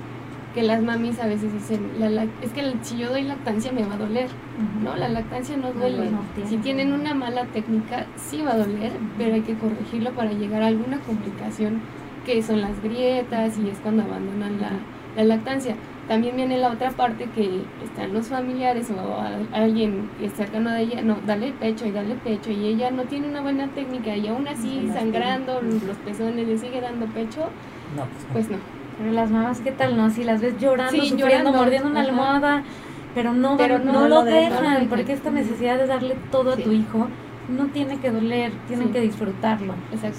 que 0.54 0.62
las 0.62 0.82
mamis 0.82 1.20
a 1.20 1.26
veces 1.26 1.52
dicen, 1.52 1.92
la, 1.98 2.24
es 2.24 2.52
que 2.52 2.72
si 2.82 2.98
yo 2.98 3.10
doy 3.10 3.22
lactancia 3.22 3.72
me 3.72 3.84
va 3.84 3.94
a 3.94 3.98
doler. 3.98 4.28
No, 4.82 4.96
la 4.96 5.08
lactancia 5.08 5.56
no 5.56 5.72
duele. 5.72 6.10
si 6.48 6.58
tienen 6.58 6.92
una 6.92 7.14
mala 7.14 7.44
técnica, 7.46 8.06
sí 8.16 8.42
va 8.42 8.52
a 8.52 8.58
doler, 8.58 8.92
pero 9.16 9.34
hay 9.34 9.42
que 9.42 9.54
corregirlo 9.54 10.10
para 10.12 10.32
llegar 10.32 10.62
a 10.62 10.66
alguna 10.66 10.98
complicación 11.00 11.80
que 12.24 12.42
son 12.42 12.60
las 12.60 12.82
grietas 12.82 13.58
y 13.58 13.68
es 13.68 13.78
cuando 13.78 14.02
abandonan 14.02 14.60
la, 14.60 14.70
la 15.16 15.24
lactancia. 15.24 15.76
También 16.08 16.34
viene 16.34 16.58
la 16.58 16.70
otra 16.70 16.90
parte 16.90 17.28
que 17.32 17.62
están 17.84 18.12
los 18.12 18.26
familiares 18.26 18.90
o 18.90 19.56
alguien 19.56 20.10
que 20.18 20.28
cercano 20.28 20.72
de 20.72 20.82
ella, 20.82 21.02
no, 21.02 21.18
dale 21.24 21.52
pecho 21.52 21.86
y 21.86 21.92
dale 21.92 22.16
pecho 22.16 22.50
y 22.50 22.66
ella 22.66 22.90
no 22.90 23.04
tiene 23.04 23.28
una 23.28 23.40
buena 23.40 23.68
técnica 23.68 24.16
y 24.16 24.26
aún 24.26 24.48
así 24.48 24.90
sangrando 24.92 25.62
los 25.62 25.96
pezones 25.98 26.48
le 26.48 26.58
sigue 26.58 26.80
dando 26.80 27.06
pecho, 27.06 27.48
pues, 27.94 28.48
pues 28.48 28.50
no. 28.50 28.79
Pero 29.00 29.12
las 29.12 29.30
mamás, 29.30 29.60
¿qué 29.60 29.72
tal, 29.72 29.96
no? 29.96 30.10
Si 30.10 30.24
las 30.24 30.42
ves 30.42 30.58
llorando, 30.60 31.02
sufriendo, 31.02 31.52
mordiendo 31.52 31.88
una 31.88 32.02
almohada, 32.02 32.62
pero 33.14 33.32
no, 33.32 33.56
pero 33.56 33.78
no, 33.78 34.06
lo 34.08 34.24
dejan, 34.24 34.88
porque 34.88 35.14
esta 35.14 35.30
necesidad 35.30 35.78
de 35.78 35.86
darle 35.86 36.16
todo 36.30 36.52
a 36.52 36.56
tu 36.56 36.70
hijo 36.70 37.08
no 37.48 37.66
tiene 37.68 37.98
que 37.98 38.10
doler, 38.10 38.52
tienen 38.68 38.92
que 38.92 39.00
disfrutarlo. 39.00 39.74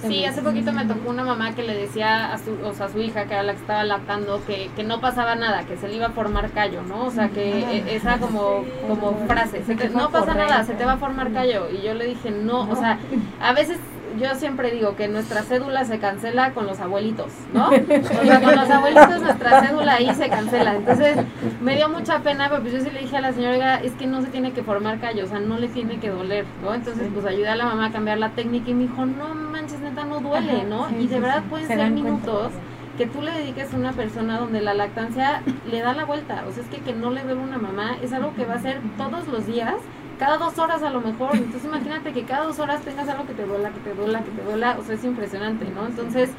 Sí, 0.07 0.25
hace 0.25 0.41
poquito 0.41 0.73
me 0.73 0.85
tocó 0.85 1.11
una 1.11 1.23
mamá 1.23 1.53
que 1.53 1.61
le 1.61 1.75
decía 1.75 2.33
a 2.33 2.39
su, 2.39 2.57
o 2.63 2.73
sea, 2.73 2.87
a 2.87 2.89
su 2.89 2.99
hija, 2.99 3.25
que 3.25 3.33
era 3.33 3.43
la 3.43 3.53
que 3.53 3.59
estaba 3.59 3.83
lactando, 3.83 4.43
que, 4.47 4.71
que 4.75 4.83
no 4.83 4.99
pasaba 4.99 5.35
nada, 5.35 5.63
que 5.63 5.77
se 5.77 5.87
le 5.87 5.97
iba 5.97 6.07
a 6.07 6.11
formar 6.11 6.49
callo, 6.49 6.81
¿no? 6.81 7.05
O 7.05 7.11
sea, 7.11 7.29
que 7.29 7.59
e, 7.59 7.95
esa 7.95 8.17
como, 8.17 8.65
como 8.87 9.15
frase, 9.27 9.63
no 9.93 10.09
pasa 10.09 10.33
nada, 10.33 10.63
se 10.63 10.73
te 10.73 10.85
va 10.85 10.93
a 10.93 10.97
formar 10.97 11.31
callo. 11.31 11.67
Y 11.69 11.85
yo 11.85 11.93
le 11.93 12.07
dije, 12.07 12.31
no, 12.31 12.61
o 12.69 12.75
sea, 12.75 12.97
a 13.39 13.53
veces 13.53 13.77
yo 14.19 14.35
siempre 14.35 14.71
digo 14.71 14.95
que 14.95 15.07
nuestra 15.07 15.43
cédula 15.43 15.85
se 15.85 15.99
cancela 15.99 16.53
con 16.53 16.67
los 16.67 16.79
abuelitos, 16.79 17.31
¿no? 17.53 17.69
O 18.21 18.23
sea, 18.25 18.41
con 18.41 18.55
los 18.55 18.69
abuelitos 18.69 19.21
nuestra 19.21 19.61
cédula 19.65 19.93
ahí 19.95 20.13
se 20.13 20.29
cancela. 20.29 20.75
Entonces, 20.75 21.17
me 21.61 21.75
dio 21.75 21.89
mucha 21.89 22.19
pena, 22.19 22.49
pero 22.49 22.61
pues 22.61 22.73
yo 22.73 22.79
sí 22.81 22.89
le 22.91 23.01
dije 23.01 23.17
a 23.17 23.21
la 23.21 23.33
señora, 23.33 23.81
es 23.81 23.93
que 23.93 24.07
no 24.07 24.21
se 24.21 24.27
tiene 24.27 24.51
que 24.51 24.63
formar 24.63 24.99
callo, 24.99 25.25
o 25.25 25.27
sea, 25.27 25.39
no 25.39 25.57
le 25.57 25.67
tiene 25.67 25.99
que 25.99 26.09
doler, 26.09 26.45
¿no? 26.63 26.73
Entonces, 26.73 27.07
pues 27.13 27.25
ayudé 27.25 27.49
a 27.49 27.55
la 27.55 27.65
mamá 27.65 27.87
a 27.87 27.91
cambiar 27.91 28.17
la 28.17 28.29
técnica 28.29 28.69
y 28.69 28.73
me 28.73 28.83
dijo, 28.83 29.05
no 29.05 29.33
manches, 29.33 29.79
neta, 29.79 30.03
no 30.05 30.19
duele, 30.19 30.63
¿no? 30.63 30.87
y 30.99 31.07
de 31.07 31.19
verdad 31.19 31.43
pueden 31.49 31.67
ser 31.67 31.91
minutos 31.91 32.51
que 32.97 33.07
tú 33.07 33.21
le 33.21 33.31
dediques 33.31 33.73
a 33.73 33.77
una 33.77 33.93
persona 33.93 34.37
donde 34.37 34.61
la 34.61 34.73
lactancia 34.73 35.41
le 35.69 35.81
da 35.81 35.93
la 35.93 36.05
vuelta. 36.05 36.43
O 36.47 36.51
sea, 36.51 36.61
es 36.63 36.69
que 36.69 36.77
que 36.77 36.93
no 36.93 37.09
le 37.09 37.23
duele 37.23 37.41
una 37.41 37.57
mamá 37.57 37.97
es 38.01 38.13
algo 38.13 38.33
que 38.35 38.45
va 38.45 38.53
a 38.53 38.57
hacer 38.57 38.79
todos 38.97 39.27
los 39.27 39.47
días 39.47 39.75
cada 40.21 40.37
dos 40.37 40.59
horas 40.59 40.83
a 40.83 40.91
lo 40.91 41.01
mejor. 41.01 41.35
Entonces 41.35 41.65
imagínate 41.65 42.13
que 42.13 42.25
cada 42.25 42.45
dos 42.45 42.59
horas 42.59 42.81
tengas 42.81 43.09
algo 43.09 43.25
que 43.25 43.33
te 43.33 43.43
duela, 43.43 43.71
que 43.71 43.79
te 43.79 43.95
duela, 43.95 44.23
que 44.23 44.29
te 44.29 44.43
duela. 44.43 44.77
O 44.79 44.83
sea, 44.83 44.93
es 44.93 45.03
impresionante, 45.03 45.65
¿no? 45.73 45.87
Entonces, 45.87 46.29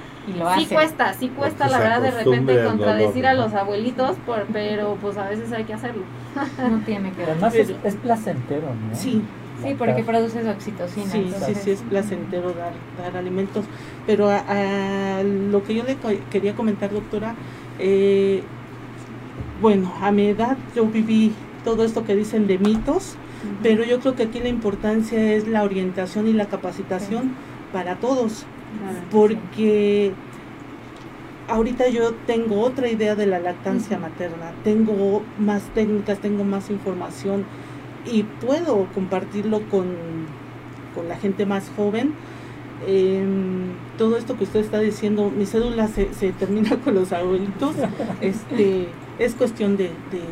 sí 0.57 0.67
cuesta, 0.67 1.13
sí 1.15 1.29
cuesta 1.31 1.69
la 1.69 1.81
verdad 1.81 2.01
de 2.01 2.13
repente 2.13 2.63
contradecir 2.63 3.27
a 3.27 3.35
los 3.35 3.53
abuelitos, 3.55 4.17
por, 4.25 4.45
pero 4.53 4.97
pues 5.01 5.17
a 5.17 5.29
veces 5.29 5.51
hay 5.51 5.65
que 5.65 5.75
hacerlo. 5.75 6.05
no 6.71 6.79
tiene 6.85 7.11
que 7.11 7.25
Además 7.25 7.57
es, 7.57 7.75
es 7.83 7.97
placentero, 7.97 8.69
¿no? 8.69 8.95
Sí. 8.95 9.21
Sí, 9.65 9.75
porque 9.77 10.05
produces 10.05 10.47
oxitocina. 10.47 11.07
Sí, 11.07 11.33
sí, 11.45 11.55
sí, 11.57 11.71
es 11.73 11.81
placentero 11.83 12.53
dar, 12.53 12.73
dar 13.03 13.17
alimentos. 13.17 13.65
Pero 14.07 14.29
a, 14.31 15.23
lo 15.25 15.65
que 15.65 15.75
yo 15.75 15.83
le 15.83 15.97
quería 16.31 16.55
comentar, 16.55 16.93
doctora, 16.93 17.35
eh, 17.81 18.45
bueno, 19.61 19.93
a 20.01 20.13
mi 20.13 20.27
edad 20.27 20.57
yo 20.75 20.87
viví 20.87 21.33
todo 21.65 21.85
esto 21.85 22.05
que 22.05 22.15
dicen 22.15 22.47
de 22.47 22.59
mitos, 22.59 23.17
pero 23.63 23.85
yo 23.85 24.01
creo 24.01 24.15
que 24.15 24.25
aquí 24.25 24.41
la 24.41 24.49
importancia 24.49 25.35
es 25.35 25.49
la 25.49 25.63
orientación 25.63 26.29
y 26.29 26.33
la 26.33 26.47
capacitación 26.47 27.33
para 27.73 27.97
todos, 27.97 28.45
porque 29.11 30.13
ahorita 31.49 31.89
yo 31.89 32.13
tengo 32.27 32.61
otra 32.61 32.89
idea 32.89 33.15
de 33.15 33.27
la 33.27 33.39
lactancia 33.39 33.99
materna, 33.99 34.53
tengo 34.65 35.23
más 35.39 35.63
técnicas, 35.75 36.19
tengo 36.19 36.45
más 36.45 36.71
información 36.71 37.45
y 38.11 38.23
puedo 38.23 38.87
compartirlo 38.95 39.61
con, 39.69 39.87
con 40.95 41.09
la 41.09 41.17
gente 41.17 41.47
más 41.47 41.71
joven. 41.77 42.15
Em, 42.87 43.75
todo 43.97 44.17
esto 44.17 44.37
que 44.37 44.45
usted 44.45 44.61
está 44.61 44.81
diciendo, 44.81 45.31
mi 45.31 45.47
cédula 45.47 45.87
se, 45.89 46.13
se 46.15 46.33
termina 46.33 46.77
con 46.85 46.95
los 46.95 47.13
abuelitos, 47.13 47.77
este, 48.21 48.89
es 49.25 49.35
cuestión 49.35 49.77
de, 49.77 49.91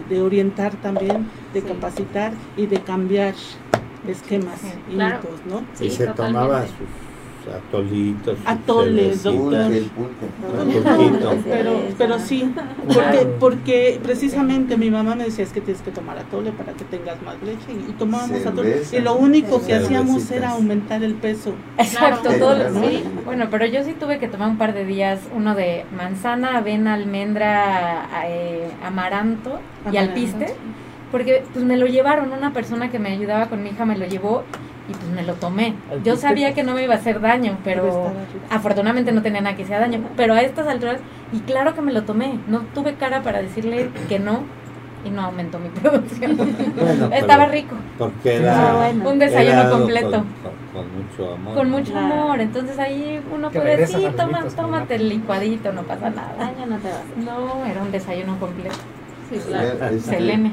de, 0.09 0.21
orientar 0.21 0.75
también, 0.77 1.29
de 1.53 1.63
capacitar 1.63 2.33
y 2.57 2.67
de 2.67 2.81
cambiar 2.83 3.35
esquemas 4.07 4.61
y 4.91 4.95
mitos, 4.95 5.41
¿no? 5.47 5.65
y 5.85 5.91
se 5.91 6.07
tomaba 6.09 6.63
sus 6.67 7.10
atolitos. 7.47 8.39
Atoles, 8.45 9.23
doctor. 9.23 9.71
Pero, 11.45 11.83
pero 11.97 12.19
sí, 12.19 12.53
porque, 12.87 13.27
porque 13.39 14.01
precisamente 14.03 14.77
mi 14.77 14.91
mamá 14.91 15.15
me 15.15 15.25
decía 15.25 15.45
es 15.45 15.53
que 15.53 15.61
tienes 15.61 15.83
que 15.83 15.91
tomar 15.91 16.19
atole 16.19 16.53
para 16.53 16.73
que 16.73 16.85
tengas 16.85 17.21
más 17.23 17.37
leche 17.43 17.73
y, 17.73 17.93
tomábamos 17.93 18.45
atole. 18.45 18.83
Y 18.93 18.99
lo 19.01 19.15
único 19.15 19.65
que 19.65 19.75
hacíamos 19.75 20.31
era 20.31 20.51
aumentar 20.51 21.03
el 21.03 21.15
peso. 21.15 21.55
Exacto, 21.79 22.31
todo 22.39 22.57
sí. 22.83 23.05
Bueno, 23.25 23.49
pero 23.51 23.67
yo 23.67 23.85
sí 23.85 23.95
tuve 23.99 24.19
que 24.19 24.29
tomar 24.29 24.49
un 24.49 24.59
par 24.59 24.75
de 24.75 24.85
días, 24.85 25.21
uno 25.35 25.55
de 25.55 25.85
manzana, 25.97 26.59
avena, 26.59 26.95
almendra, 26.95 28.09
eh, 28.27 28.71
amaranto 28.85 29.61
y 29.93 29.97
alpiste 29.97 30.55
porque 31.11 31.43
pues 31.53 31.65
me 31.65 31.77
lo 31.77 31.87
llevaron, 31.87 32.33
una 32.33 32.53
persona 32.53 32.91
que 32.91 32.99
me 32.99 33.11
ayudaba 33.11 33.47
con 33.47 33.63
mi 33.63 33.71
hija 33.71 33.85
me 33.85 33.99
lo 33.99 34.07
llevó 34.07 34.45
y 34.91 34.93
pues 34.93 35.11
me 35.13 35.23
lo 35.23 35.35
tomé. 35.35 35.75
Yo 36.05 36.17
sabía 36.17 36.53
que 36.53 36.63
no 36.63 36.75
me 36.75 36.83
iba 36.83 36.95
a 36.95 36.99
hacer 36.99 37.21
daño, 37.21 37.59
pero 37.65 38.13
afortunadamente 38.51 39.13
no 39.13 39.23
tenía 39.23 39.41
nada 39.41 39.57
que 39.57 39.65
sea 39.65 39.79
daño. 39.79 40.01
Pero 40.17 40.35
a 40.35 40.43
estas 40.43 40.67
alturas, 40.67 41.01
y 41.33 41.39
claro 41.41 41.75
que 41.75 41.81
me 41.81 41.93
lo 41.93 42.03
tomé, 42.03 42.39
no 42.49 42.61
tuve 42.75 42.95
cara 42.95 43.23
para 43.23 43.41
decirle 43.41 43.91
que 44.09 44.19
no 44.19 44.43
y 45.05 45.11
no 45.11 45.23
aumentó 45.23 45.59
mi 45.59 45.69
producción. 45.81 46.37
Estaba 47.13 47.47
rico. 47.47 47.77
Porque 47.99 48.37
era 48.37 48.91
un 49.05 49.19
desayuno 49.19 49.71
completo. 49.71 50.25
Con, 50.73 50.87
mucho 50.95 51.35
amor. 51.35 51.55
Con 51.55 51.71
mucho 51.71 51.99
amor. 51.99 52.41
Entonces 52.41 52.79
ahí 52.79 53.21
uno 53.33 53.51
puede 53.51 53.77
decir, 53.77 54.13
toma, 54.17 54.45
tómate 54.57 54.97
el 54.97 55.09
licuadito, 55.09 55.73
no 55.73 55.83
pasa 55.83 56.11
nada. 56.11 56.35
Daño 56.39 56.67
no 56.67 56.79
te 56.79 56.89
va 56.89 56.97
a 56.97 57.01
hacer. 57.01 57.19
No, 57.19 57.67
era 57.67 57.83
un 57.83 57.93
desayuno 57.93 58.39
completo. 58.39 58.77
Sí, 59.31 59.39
claro. 59.47 60.01
Selene. 60.01 60.53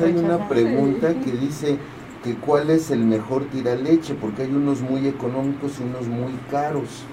hay 0.00 0.12
una 0.16 0.48
pregunta 0.48 1.14
que 1.14 1.30
dice 1.30 1.78
que 2.22 2.34
cuál 2.36 2.70
es 2.70 2.90
el 2.90 3.04
mejor 3.04 3.44
tiraleche, 3.46 4.14
porque 4.14 4.42
hay 4.42 4.50
unos 4.50 4.80
muy 4.80 5.06
económicos 5.06 5.78
y 5.80 5.82
unos 5.84 6.06
muy 6.06 6.32
caros. 6.50 7.04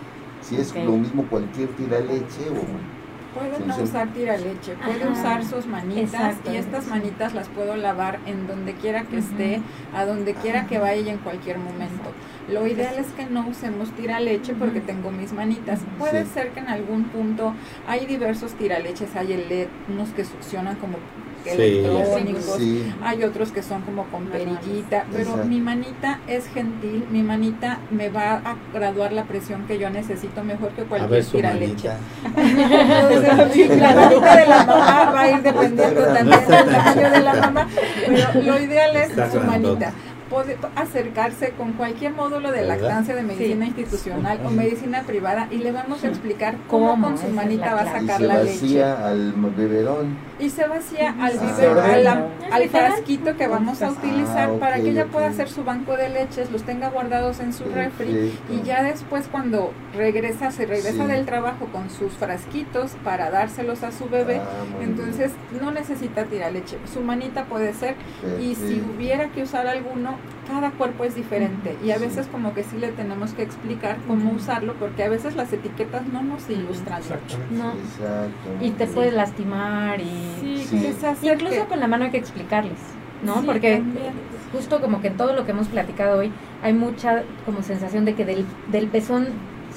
Si 0.42 0.56
es 0.56 0.74
lo 0.76 0.92
mismo 0.92 1.24
cualquier 1.30 1.70
tiraleche 1.70 2.50
o... 2.52 3.00
Puede 3.34 3.60
no 3.64 3.84
usar 3.84 4.12
tiraleche, 4.12 4.76
puede 4.84 5.08
usar 5.08 5.46
sus 5.46 5.68
manitas 5.68 6.38
y 6.52 6.56
estas 6.56 6.88
manitas 6.88 7.36
las 7.36 7.48
puedo 7.48 7.76
lavar 7.76 8.20
en 8.26 8.48
donde 8.48 8.74
quiera 8.74 9.04
que 9.04 9.20
esté, 9.20 9.62
a 9.94 10.06
donde 10.06 10.34
quiera 10.34 10.66
que 10.66 10.80
vaya 10.80 11.02
y 11.02 11.10
en 11.10 11.20
cualquier 11.20 11.60
momento. 11.60 12.12
Lo 12.52 12.66
ideal 12.66 12.96
es 12.98 13.06
que 13.12 13.28
no 13.28 13.48
usemos 13.48 13.92
tiraleche 13.92 14.56
porque 14.56 14.82
tengo 14.82 15.12
mis 15.12 15.32
manitas. 15.32 15.82
Puede 16.00 16.26
ser 16.26 16.50
que 16.50 16.62
en 16.62 16.70
algún 16.70 17.04
punto 17.06 17.54
hay 17.88 18.08
diversos 18.08 18.54
tiraleches, 18.54 19.16
hay 19.16 19.34
el 19.34 19.48
LED, 19.48 19.68
unos 19.90 20.10
que 20.10 20.26
succionan 20.26 20.78
como 20.78 20.98
electrónicos, 21.46 22.60
hay 23.04 23.24
otros 23.24 23.52
que 23.52 23.64
son 23.64 23.82
como 23.82 24.06
con 24.06 24.26
perillita, 24.26 25.06
pero 25.14 25.38
mi 25.38 25.60
manita 25.60 26.20
es 26.28 26.48
gentil, 26.48 27.06
mi 27.12 27.24
manita 27.24 27.80
me 27.92 28.10
va 28.10 28.36
a 28.36 28.56
graduar 28.74 29.12
la 29.12 29.24
presión 29.24 29.66
que 29.68 29.80
yo 29.80 29.90
necesito 29.90 30.44
mejor 30.44 30.70
que 30.72 30.84
cualquier 30.84 31.26
tiraleche. 31.26 31.90
la 32.36 33.96
manita 33.96 34.36
de 34.36 34.46
la 34.48 34.66
mamá 34.66 35.12
va 35.12 35.22
a 35.22 35.32
ir 35.32 35.42
dependiendo 35.42 36.02
también 36.02 36.48
del 36.48 36.66
tamaño 36.66 37.10
de 37.10 37.20
la 37.20 37.34
mamá, 37.34 37.68
pero 38.06 38.42
lo 38.42 38.60
ideal 38.60 38.96
es 38.96 39.32
su 39.32 39.40
manita 39.42 39.94
puede 40.30 40.58
acercarse 40.76 41.52
con 41.52 41.74
cualquier 41.74 42.14
módulo 42.14 42.52
de 42.52 42.66
lactancia 42.66 43.16
de 43.16 43.24
medicina 43.24 43.66
institucional 43.66 44.40
o 44.46 44.50
medicina 44.50 45.04
privada 45.04 45.48
y 45.52 45.58
le 45.58 45.72
vamos 45.72 46.04
a 46.04 46.08
explicar 46.08 46.56
cómo, 46.68 47.00
con 47.02 47.18
su 47.18 47.28
manita 47.30 47.74
va 47.74 47.82
a 47.82 48.00
sacar 48.00 48.22
la 48.22 48.44
leche. 48.44 48.84
al 48.84 49.34
beberón. 49.58 50.18
Y 50.40 50.50
se 50.50 50.68
vacía 50.68 51.16
al, 51.20 51.34
biberón, 51.38 52.28
al 52.52 52.70
frasquito 52.70 53.36
que 53.36 53.48
vamos 53.48 53.82
a 53.82 53.92
utilizar 53.92 54.52
para 54.60 54.78
que 54.78 54.90
ella 54.90 55.06
pueda 55.06 55.28
hacer 55.28 55.50
su 55.50 55.64
banco 55.64 55.98
de 55.98 56.10
leches, 56.10 56.52
los 56.52 56.64
tenga 56.64 56.90
guardados 56.90 57.40
en 57.40 57.54
su 57.54 57.66
refri 57.66 58.34
y 58.50 58.62
ya 58.64 58.84
después 58.84 59.28
cuando 59.30 59.74
regresa, 59.96 60.52
se 60.52 60.66
regresa 60.66 61.08
del 61.08 61.26
trabajo 61.26 61.66
con 61.72 61.90
sus 61.90 62.14
frasquitos 62.14 62.92
para 63.04 63.32
dárselos 63.32 63.84
a 63.84 63.92
su 63.92 64.08
bebé, 64.08 64.38
ah, 64.38 64.82
entonces 64.82 65.32
no 65.60 65.72
necesita 65.72 66.26
tirar 66.26 66.54
leche. 66.54 66.78
Su 66.94 67.02
manita 67.02 67.46
puede 67.46 67.74
ser 67.74 67.96
y 68.40 68.56
si 68.56 68.82
hubiera 68.96 69.30
que 69.30 69.44
usar 69.44 69.68
alguno, 69.68 70.19
cada 70.48 70.72
cuerpo 70.72 71.04
es 71.04 71.16
diferente. 71.16 71.78
Y 71.84 71.92
a 71.92 71.98
veces 71.98 72.28
como 72.28 72.54
que 72.54 72.64
sí 72.64 72.78
le 72.78 72.90
tenemos 72.92 73.34
que 73.34 73.44
explicar 73.44 73.98
cómo 74.08 74.32
usarlo 74.32 74.74
porque 74.74 75.04
a 75.04 75.10
veces 75.10 75.36
las 75.36 75.54
etiquetas 75.54 76.08
no 76.08 76.24
nos 76.24 76.50
ilustran. 76.50 77.02
No. 77.52 77.74
Y 78.62 78.72
te 78.72 78.88
puede 78.88 79.12
lastimar 79.12 80.02
y 80.02 80.68
incluso 81.22 81.66
con 81.68 81.80
la 81.80 81.88
mano 81.88 82.06
hay 82.06 82.12
que 82.12 82.18
explicarles, 82.18 82.80
¿no? 83.24 83.44
porque 83.44 83.82
justo 84.52 84.82
como 84.82 85.02
que 85.02 85.08
en 85.08 85.18
todo 85.18 85.34
lo 85.34 85.46
que 85.46 85.52
hemos 85.52 85.68
platicado 85.68 86.20
hoy 86.20 86.32
hay 86.64 86.74
mucha 86.74 87.24
como 87.46 87.62
sensación 87.62 88.06
de 88.06 88.16
que 88.16 88.26
del, 88.26 88.46
del 88.72 88.88
pezón 88.88 89.28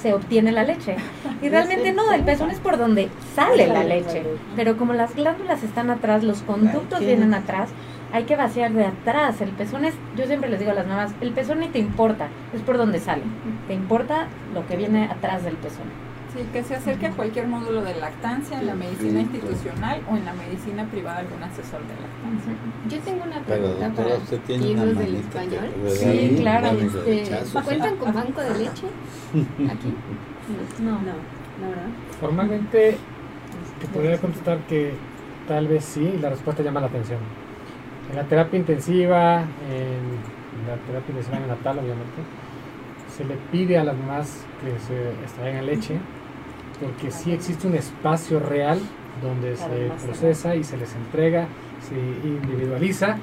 se 0.01 0.13
obtiene 0.13 0.51
la 0.51 0.63
leche. 0.63 0.95
Y 1.41 1.49
realmente 1.49 1.93
no, 1.93 2.11
el 2.11 2.23
pezón 2.23 2.51
es 2.51 2.59
por 2.59 2.77
donde 2.77 3.09
sale 3.35 3.67
la 3.67 3.83
leche. 3.83 4.23
Pero 4.55 4.77
como 4.77 4.93
las 4.93 5.15
glándulas 5.15 5.63
están 5.63 5.89
atrás, 5.89 6.23
los 6.23 6.41
conductos 6.41 6.99
vienen 6.99 7.33
atrás, 7.33 7.69
hay 8.13 8.25
que 8.25 8.35
vaciar 8.35 8.71
de 8.71 8.85
atrás. 8.85 9.41
El 9.41 9.49
pezón 9.49 9.85
es, 9.85 9.95
yo 10.15 10.25
siempre 10.25 10.49
les 10.49 10.59
digo 10.59 10.71
a 10.71 10.75
las 10.75 10.87
mamás, 10.87 11.13
el 11.19 11.31
pezón 11.31 11.59
ni 11.59 11.67
te 11.67 11.79
importa, 11.79 12.27
es 12.53 12.61
por 12.61 12.77
donde 12.77 12.99
sale. 12.99 13.23
Te 13.67 13.73
importa 13.73 14.27
lo 14.53 14.65
que 14.67 14.77
viene 14.77 15.05
atrás 15.05 15.43
del 15.43 15.55
pezón. 15.55 15.87
Sí, 16.31 16.39
que 16.51 16.63
se 16.63 16.75
acerque 16.75 17.07
a 17.07 17.11
cualquier 17.11 17.47
módulo 17.47 17.83
de 17.83 17.95
lactancia 17.95 18.59
en 18.59 18.67
la 18.67 18.75
medicina 18.75 19.19
institucional 19.19 20.01
o 20.09 20.15
en 20.15 20.25
la 20.25 20.33
medicina 20.33 20.85
privada 20.85 21.19
algún 21.19 21.41
asesor 21.43 21.81
de 21.81 21.93
lactancia. 22.01 22.53
Yo 22.89 22.99
tengo 22.99 23.23
una 23.23 23.39
pregunta 23.39 23.91
para 23.95 24.09
los 24.09 24.97
del 24.97 25.15
español. 25.15 25.69
Sí, 25.89 26.37
claro. 26.39 26.67
Este, 26.79 27.61
¿Cuentan 27.63 27.97
con 27.97 28.13
banco 28.13 28.41
de 28.41 28.49
leche 28.59 28.87
aquí? 29.69 29.93
No, 30.79 30.91
no, 30.91 30.97
no, 30.99 31.69
verdad. 31.69 31.87
Formalmente, 32.19 32.97
te 33.79 33.87
podría 33.87 34.17
contestar 34.19 34.59
que 34.67 34.93
tal 35.47 35.67
vez 35.67 35.83
sí, 35.83 36.13
y 36.15 36.19
la 36.19 36.29
respuesta 36.29 36.63
llama 36.63 36.79
la 36.79 36.87
atención 36.87 37.42
en 38.13 38.17
la 38.17 38.25
terapia 38.25 38.59
intensiva, 38.59 39.41
en 39.41 40.67
la 40.67 40.75
terapia 40.85 41.09
intensiva 41.09 41.39
natal 41.39 41.79
obviamente, 41.79 42.21
se 43.17 43.23
le 43.25 43.35
pide 43.51 43.79
a 43.79 43.83
las 43.83 43.97
mamás 43.97 44.45
que 44.61 44.69
se 44.85 45.09
extraigan 45.23 45.65
leche 45.65 45.97
porque 46.79 47.09
sí 47.09 47.31
existe 47.31 47.67
un 47.67 47.75
espacio 47.75 48.39
real 48.39 48.79
donde 49.21 49.55
se 49.55 49.91
procesa 50.05 50.55
y 50.55 50.63
se 50.63 50.77
les 50.77 50.93
entrega, 50.95 51.47
se 51.81 51.95
individualiza 52.27 53.17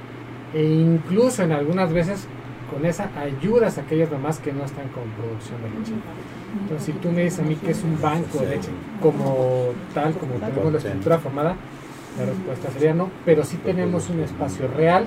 e 0.54 0.64
incluso 0.64 1.44
en 1.44 1.52
algunas 1.52 1.92
veces 1.92 2.26
con 2.72 2.84
esa 2.84 3.10
ayudas 3.16 3.78
a 3.78 3.82
aquellas 3.82 4.10
mamás 4.10 4.40
que 4.40 4.52
no 4.52 4.64
están 4.64 4.88
con 4.88 5.04
producción 5.10 5.62
de 5.62 5.78
leche. 5.78 5.92
Entonces, 6.62 6.86
si 6.86 6.92
tú 6.92 7.12
me 7.12 7.22
dices 7.22 7.38
a 7.38 7.42
mí 7.42 7.54
que 7.54 7.70
es 7.70 7.82
un 7.84 8.00
banco 8.00 8.38
de 8.38 8.56
leche 8.56 8.70
como 9.00 9.68
tal, 9.94 10.14
como 10.14 10.34
tenemos 10.34 10.72
la 10.72 10.78
estructura 10.78 11.18
formada, 11.18 11.54
la 12.18 12.26
respuesta 12.26 12.70
sería 12.72 12.94
no, 12.94 13.10
pero 13.24 13.44
sí 13.44 13.56
tenemos 13.58 14.10
un 14.10 14.20
espacio 14.20 14.68
real 14.68 15.06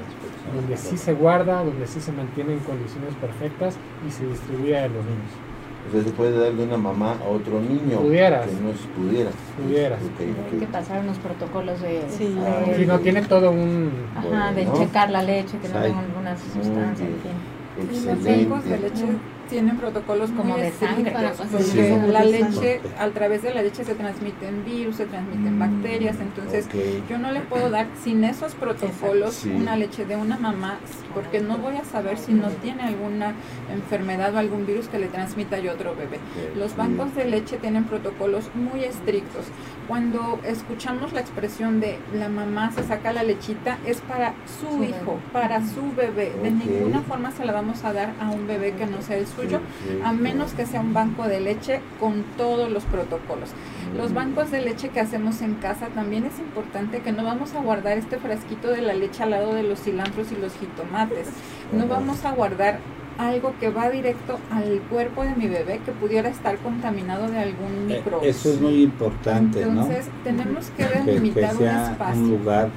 donde 0.56 0.78
sí 0.78 0.98
se 0.98 1.14
guarda, 1.14 1.64
donde 1.64 1.88
sí 1.88 2.00
se 2.02 2.12
mantiene 2.12 2.54
en 2.54 2.60
condiciones 2.60 3.14
perfectas 3.16 3.76
y 4.08 4.12
se 4.12 4.26
distribuye 4.26 4.78
a 4.78 4.88
los 4.88 5.04
niños. 5.06 5.32
O 5.88 5.92
sea, 5.92 6.02
se 6.02 6.12
puede 6.12 6.40
dar 6.40 6.54
de 6.54 6.64
una 6.64 6.78
mamá 6.78 7.18
a 7.22 7.28
otro 7.28 7.60
niño. 7.60 8.00
Pudieras. 8.00 8.48
Que 8.48 8.54
no 8.54 8.72
pudiera. 8.96 9.32
Pudieras. 9.62 10.00
Hay 10.52 10.60
que 10.60 10.68
pasar 10.68 11.02
unos 11.02 11.18
protocolos 11.18 11.82
de... 11.82 12.04
Sí, 12.10 12.36
si 12.78 12.86
no 12.86 13.00
tiene 13.00 13.22
todo 13.24 13.52
un... 13.52 13.92
Ajá, 14.16 14.54
de 14.54 14.66
checar 14.72 15.10
la 15.10 15.22
leche, 15.22 15.58
que 15.60 15.68
no 15.68 15.82
tenga 15.82 16.00
alguna 16.00 16.38
sustancia, 16.38 17.06
en 17.06 17.20
fin. 17.20 18.06
Los 18.06 18.24
bancos 18.24 18.64
de 18.66 18.80
leche 18.80 19.06
tienen 19.50 19.78
protocolos 19.78 20.32
como 20.32 20.58
de 20.58 20.72
sangre, 20.72 21.14
porque 21.52 21.98
la 22.08 22.24
leche, 22.24 22.82
a 23.00 23.08
través 23.10 23.42
de 23.44 23.54
la 23.54 23.62
leche 23.62 23.84
se 23.84 23.96
transmiten 23.96 24.66
virus, 24.66 24.98
se 24.98 25.06
transmiten 25.06 25.60
bacterias, 25.60 26.18
entonces 26.20 26.68
yo 27.10 27.18
no 27.18 27.32
le 27.32 27.42
puedo 27.42 27.70
dar 27.70 27.88
sin 28.04 28.24
esos 28.24 28.56
protocolos 28.56 29.46
una 29.46 29.76
leche 29.76 30.06
de 30.06 30.16
una 30.16 30.38
mamá, 30.38 30.80
porque 31.14 31.40
no 31.40 31.58
voy 31.58 31.78
a 31.78 31.86
saber 31.86 32.18
si 32.18 32.34
no 32.34 32.50
tiene 32.50 32.84
alguna 32.84 33.34
enfermedad 33.72 34.34
o 34.36 34.38
algún 34.38 34.66
virus 34.66 34.88
que 34.88 35.00
le 35.00 35.08
transmita 35.08 35.58
a 35.58 35.74
otro 35.74 35.96
bebé. 35.96 36.20
Los 36.56 36.76
bancos 36.76 37.16
de 37.16 37.26
leche 37.26 37.58
tienen 37.58 37.86
protocolos 37.86 38.50
muy 38.56 38.84
estrictos. 38.84 39.46
Cuando 39.88 40.40
escuchamos 40.46 41.14
la 41.14 41.22
expresión 41.22 41.80
de 41.80 42.00
la 42.14 42.30
mamá 42.30 42.72
se 42.72 42.84
saca 42.84 43.14
la 43.14 43.24
lechita, 43.24 43.78
es 43.86 44.02
para 44.02 44.34
su 44.60 44.84
hijo, 44.84 45.20
para 45.32 45.66
su 45.66 45.94
bebé. 45.96 46.32
De 46.42 46.52
ninguna 46.52 47.02
forma 47.02 47.32
se 47.32 47.46
la 47.46 47.54
vamos 47.54 47.84
a 47.84 47.94
dar 47.94 48.14
a 48.20 48.30
un 48.30 48.48
bebé 48.48 48.74
que 48.74 48.86
no 48.86 49.02
sea 49.02 49.18
el 49.18 49.28
suyo 49.36 49.60
a 50.04 50.12
menos 50.14 50.54
que 50.54 50.66
sea 50.66 50.82
un 50.82 50.94
banco 50.94 51.28
de 51.28 51.40
leche 51.40 51.82
con 52.00 52.24
todos 52.38 52.72
los 52.72 52.84
protocolos. 52.84 53.50
Los 53.98 54.14
bancos 54.14 54.52
de 54.52 54.62
leche 54.62 54.90
que 54.90 55.00
hacemos 55.00 55.42
en 55.42 55.56
casa 55.56 55.88
también 55.88 56.26
es 56.26 56.40
importante 56.40 57.02
que 57.02 57.12
no 57.12 57.24
vamos 57.24 57.54
a 57.54 57.62
guardar 57.62 57.98
este 57.98 58.18
frasquito 58.18 58.70
de 58.70 58.82
la 58.82 58.94
leche 58.94 59.24
al 59.24 59.32
lado 59.32 59.54
de 59.54 59.64
los 59.64 59.82
cilantros 59.82 60.32
y 60.32 60.36
los 60.36 60.54
jitomates. 60.54 61.28
No 61.72 61.88
vamos 61.88 62.26
a 62.26 62.32
guardar 62.32 62.80
algo 63.18 63.54
que 63.60 63.70
va 63.70 63.90
directo 63.90 64.40
al 64.52 64.82
cuerpo 64.90 65.24
de 65.24 65.36
mi 65.36 65.48
bebé 65.48 65.80
que 65.86 65.92
pudiera 65.92 66.30
estar 66.30 66.58
contaminado 66.58 67.28
de 67.28 67.38
algún 67.38 67.92
eh, 67.92 67.98
microbio. 67.98 68.30
Eso 68.30 68.50
es 68.50 68.62
muy 68.62 68.84
importante, 68.84 69.62
Entonces, 69.62 70.08
tenemos 70.24 70.72
que 70.72 70.86
delimitar 70.86 71.56
un 71.56 71.68
espacio. 71.68 72.22
Un 72.22 72.30
lugar 72.30 72.70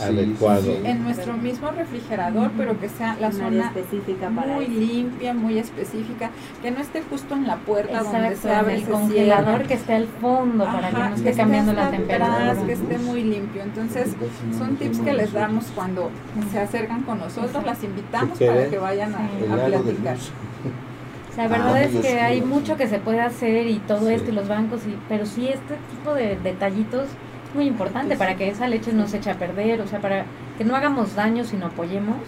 adecuado. 0.00 0.72
En 0.84 1.04
nuestro 1.04 1.34
mismo 1.34 1.70
refrigerador, 1.70 2.50
pero 2.56 2.78
que 2.78 2.88
sea 2.88 3.16
la 3.20 3.32
zona 3.32 3.66
específica 3.66 4.30
muy 4.30 4.66
limpia, 4.66 5.34
muy 5.34 5.58
específica, 5.58 6.30
que 6.62 6.70
no 6.70 6.80
esté 6.80 7.02
justo 7.02 7.34
en 7.34 7.46
la 7.46 7.56
puerta 7.56 8.02
donde 8.02 8.36
se 8.36 8.52
abre 8.52 8.74
el 8.76 8.84
congelador, 8.84 9.66
que 9.66 9.74
esté 9.74 9.94
al 9.94 10.06
fondo 10.06 10.64
para 10.64 10.90
que 10.90 10.96
no 10.96 11.14
esté 11.14 11.32
cambiando 11.32 11.72
la 11.72 11.90
temperatura. 11.90 12.66
que 12.66 12.72
esté 12.72 12.98
muy 12.98 13.22
limpio. 13.22 13.62
Entonces, 13.62 14.14
son 14.56 14.76
tips 14.76 15.00
que 15.00 15.12
les 15.12 15.32
damos 15.32 15.66
cuando 15.74 16.10
se 16.52 16.58
acercan 16.58 17.02
con 17.02 17.18
nosotros, 17.18 17.64
las 17.64 17.82
invitamos 17.82 18.38
para 18.38 18.68
que 18.68 18.78
vayan 18.78 19.14
a, 19.14 19.54
a 19.54 19.66
platicar. 19.66 20.16
La 21.36 21.48
verdad 21.48 21.76
ah, 21.76 21.82
es 21.82 21.96
que 21.96 22.20
hay 22.20 22.42
mucho 22.42 22.76
que 22.76 22.88
se 22.88 22.98
puede 22.98 23.20
hacer 23.20 23.66
y 23.66 23.78
todo 23.78 24.10
esto 24.10 24.30
y 24.30 24.34
los 24.34 24.48
bancos, 24.48 24.80
y, 24.86 24.98
pero 25.08 25.24
sí 25.24 25.48
este 25.48 25.76
tipo 25.90 26.12
de 26.12 26.36
detallitos 26.36 27.06
muy 27.54 27.66
importante 27.66 28.16
para 28.16 28.36
que 28.36 28.48
esa 28.48 28.68
leche 28.68 28.92
no 28.92 29.06
se 29.08 29.18
eche 29.18 29.30
a 29.30 29.38
perder, 29.38 29.80
o 29.80 29.86
sea, 29.86 30.00
para 30.00 30.24
que 30.58 30.64
no 30.64 30.76
hagamos 30.76 31.14
daño, 31.14 31.44
sino 31.44 31.66
apoyemos. 31.66 32.18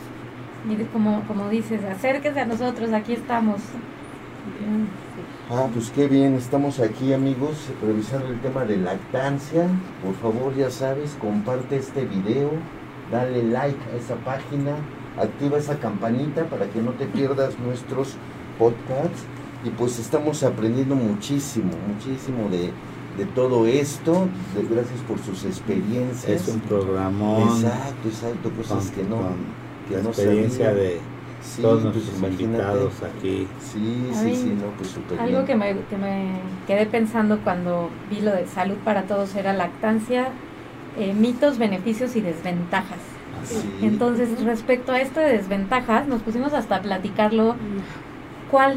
Y 0.69 0.77
como, 0.86 1.23
como 1.27 1.49
dices, 1.49 1.85
acérquese 1.85 2.40
a 2.40 2.47
nosotros, 2.47 2.93
aquí 2.93 3.15
estamos. 3.15 3.61
Ah, 5.51 5.66
pues 5.73 5.90
qué 5.90 6.09
bien, 6.09 6.35
estamos 6.35 6.81
aquí 6.81 7.12
amigos, 7.12 7.69
revisando 7.85 8.28
el 8.28 8.40
tema 8.40 8.65
de 8.65 8.77
lactancia. 8.77 9.66
Por 10.03 10.15
favor, 10.15 10.55
ya 10.57 10.70
sabes, 10.70 11.16
comparte 11.20 11.77
este 11.77 12.05
video, 12.05 12.51
dale 13.11 13.43
like 13.43 13.78
a 13.93 13.97
esa 13.97 14.15
página, 14.16 14.77
activa 15.20 15.59
esa 15.59 15.78
campanita 15.78 16.44
para 16.44 16.66
que 16.66 16.81
no 16.81 16.93
te 16.93 17.07
pierdas 17.07 17.59
nuestros 17.59 18.16
podcasts. 18.59 19.24
Y 19.65 19.70
pues 19.70 19.99
estamos 19.99 20.43
aprendiendo 20.43 20.97
muchísimo, 20.97 21.73
muchísimo 21.86 22.49
de, 22.49 22.73
de 23.16 23.26
todo 23.26 23.66
esto, 23.66 24.28
gracias 24.70 25.01
por 25.06 25.18
sus 25.18 25.44
experiencias. 25.44 26.43
Es 26.43 26.48
un 26.48 26.60
programón. 26.60 27.43
Exacto, 27.43 28.09
exacto, 28.09 28.51
cosas 28.51 28.90
que 28.90 29.02
no. 29.02 29.18
que 29.89 30.02
la 30.02 30.09
experiencia 30.09 30.72
de 30.72 31.01
todos 31.60 31.82
pues 31.82 31.94
nuestros 31.94 32.32
invitados 32.32 32.94
aquí. 33.02 33.47
Sí, 33.60 34.09
sí, 34.12 34.36
sí, 34.36 34.59
no, 34.59 34.68
pues 34.76 34.89
súper 34.90 35.20
Algo 35.20 35.44
que 35.44 35.55
me, 35.55 35.76
que 35.90 35.97
me 35.97 36.40
quedé 36.66 36.86
pensando 36.86 37.39
cuando 37.40 37.90
vi 38.10 38.20
lo 38.20 38.32
de 38.32 38.47
salud 38.47 38.76
para 38.84 39.02
todos 39.02 39.34
era 39.34 39.52
lactancia, 39.52 40.28
eh, 40.98 41.12
mitos, 41.12 41.59
beneficios 41.59 42.16
y 42.16 42.20
desventajas. 42.20 42.98
Ah, 42.98 43.59
Entonces, 43.82 44.43
respecto 44.44 44.93
a 44.93 45.01
esto 45.01 45.20
de 45.20 45.32
desventajas, 45.32 46.06
nos 46.06 46.22
pusimos 46.22 46.52
hasta 46.52 46.76
a 46.76 46.82
platicarlo. 46.82 47.56
¿Cuál 48.51 48.76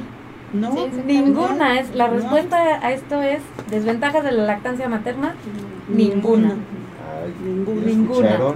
no, 0.53 0.87
ninguna 1.05 1.79
es. 1.79 1.93
La 1.95 2.07
respuesta 2.07 2.57
a 2.57 2.91
esto 2.91 3.21
es 3.21 3.41
desventajas 3.69 4.23
de 4.23 4.31
la 4.31 4.43
lactancia 4.43 4.87
materna, 4.87 5.35
ninguna. 5.89 6.55
ninguna. 7.85 8.55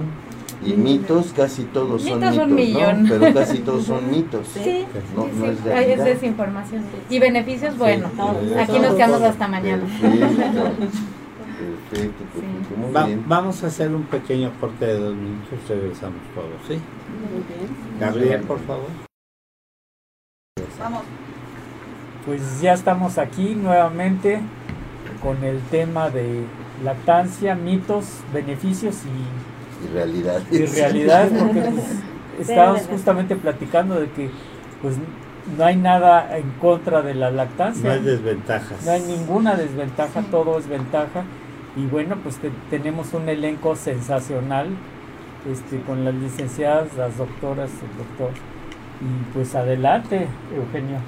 Y 0.64 0.74
mitos, 0.74 1.32
casi 1.34 1.62
todos 1.64 2.02
son 2.02 2.20
mitos, 2.20 2.36
un 2.36 2.54
millón. 2.54 3.06
Pero 3.08 3.32
casi 3.32 3.58
todos 3.60 3.84
son 3.84 4.10
mitos. 4.10 4.46
Sí, 4.48 4.84
no, 5.16 5.26
es, 5.74 6.04
desinformación. 6.04 6.84
Y 7.08 7.18
beneficios, 7.18 7.78
bueno, 7.78 8.10
aquí 8.58 8.78
nos 8.78 8.94
quedamos 8.94 9.22
hasta 9.22 9.48
mañana. 9.48 9.84
Perfecto, 11.90 12.24
perfecto. 12.34 13.22
vamos 13.26 13.64
a 13.64 13.68
hacer 13.68 13.94
un 13.94 14.02
pequeño 14.04 14.52
corte 14.60 14.86
de 14.86 14.98
dos 14.98 15.14
minutos, 15.14 15.58
regresamos 15.68 16.20
todos, 16.34 16.60
¿sí? 16.68 16.78
Gabriel, 17.98 18.42
por 18.42 18.60
favor. 18.60 18.88
Vamos. 20.78 21.02
Pues 22.30 22.60
ya 22.60 22.74
estamos 22.74 23.18
aquí 23.18 23.56
nuevamente 23.56 24.38
con 25.20 25.42
el 25.42 25.58
tema 25.62 26.10
de 26.10 26.44
lactancia, 26.84 27.56
mitos, 27.56 28.04
beneficios 28.32 28.98
y, 29.04 29.84
y 29.84 29.92
realidades. 29.92 30.44
Y 30.52 30.64
realidad, 30.66 31.28
porque 31.36 31.60
pues, 31.60 31.84
estamos 32.48 32.82
justamente 32.82 33.34
platicando 33.34 33.98
de 33.98 34.08
que 34.12 34.30
pues 34.80 34.94
no 35.58 35.64
hay 35.64 35.74
nada 35.74 36.38
en 36.38 36.48
contra 36.60 37.02
de 37.02 37.14
la 37.14 37.32
lactancia. 37.32 37.82
No 37.82 37.94
hay 37.94 38.02
desventajas. 38.02 38.84
No 38.84 38.92
hay 38.92 39.02
ninguna 39.02 39.56
desventaja, 39.56 40.22
todo 40.30 40.56
es 40.56 40.68
ventaja. 40.68 41.24
Y 41.74 41.86
bueno, 41.86 42.14
pues 42.22 42.38
tenemos 42.70 43.12
un 43.12 43.28
elenco 43.28 43.74
sensacional 43.74 44.68
este, 45.50 45.80
con 45.80 46.04
las 46.04 46.14
licenciadas, 46.14 46.96
las 46.96 47.18
doctoras, 47.18 47.72
el 47.72 47.98
doctor. 47.98 48.30
Y 49.00 49.34
pues 49.34 49.56
adelante, 49.56 50.28
Eugenio. 50.54 50.98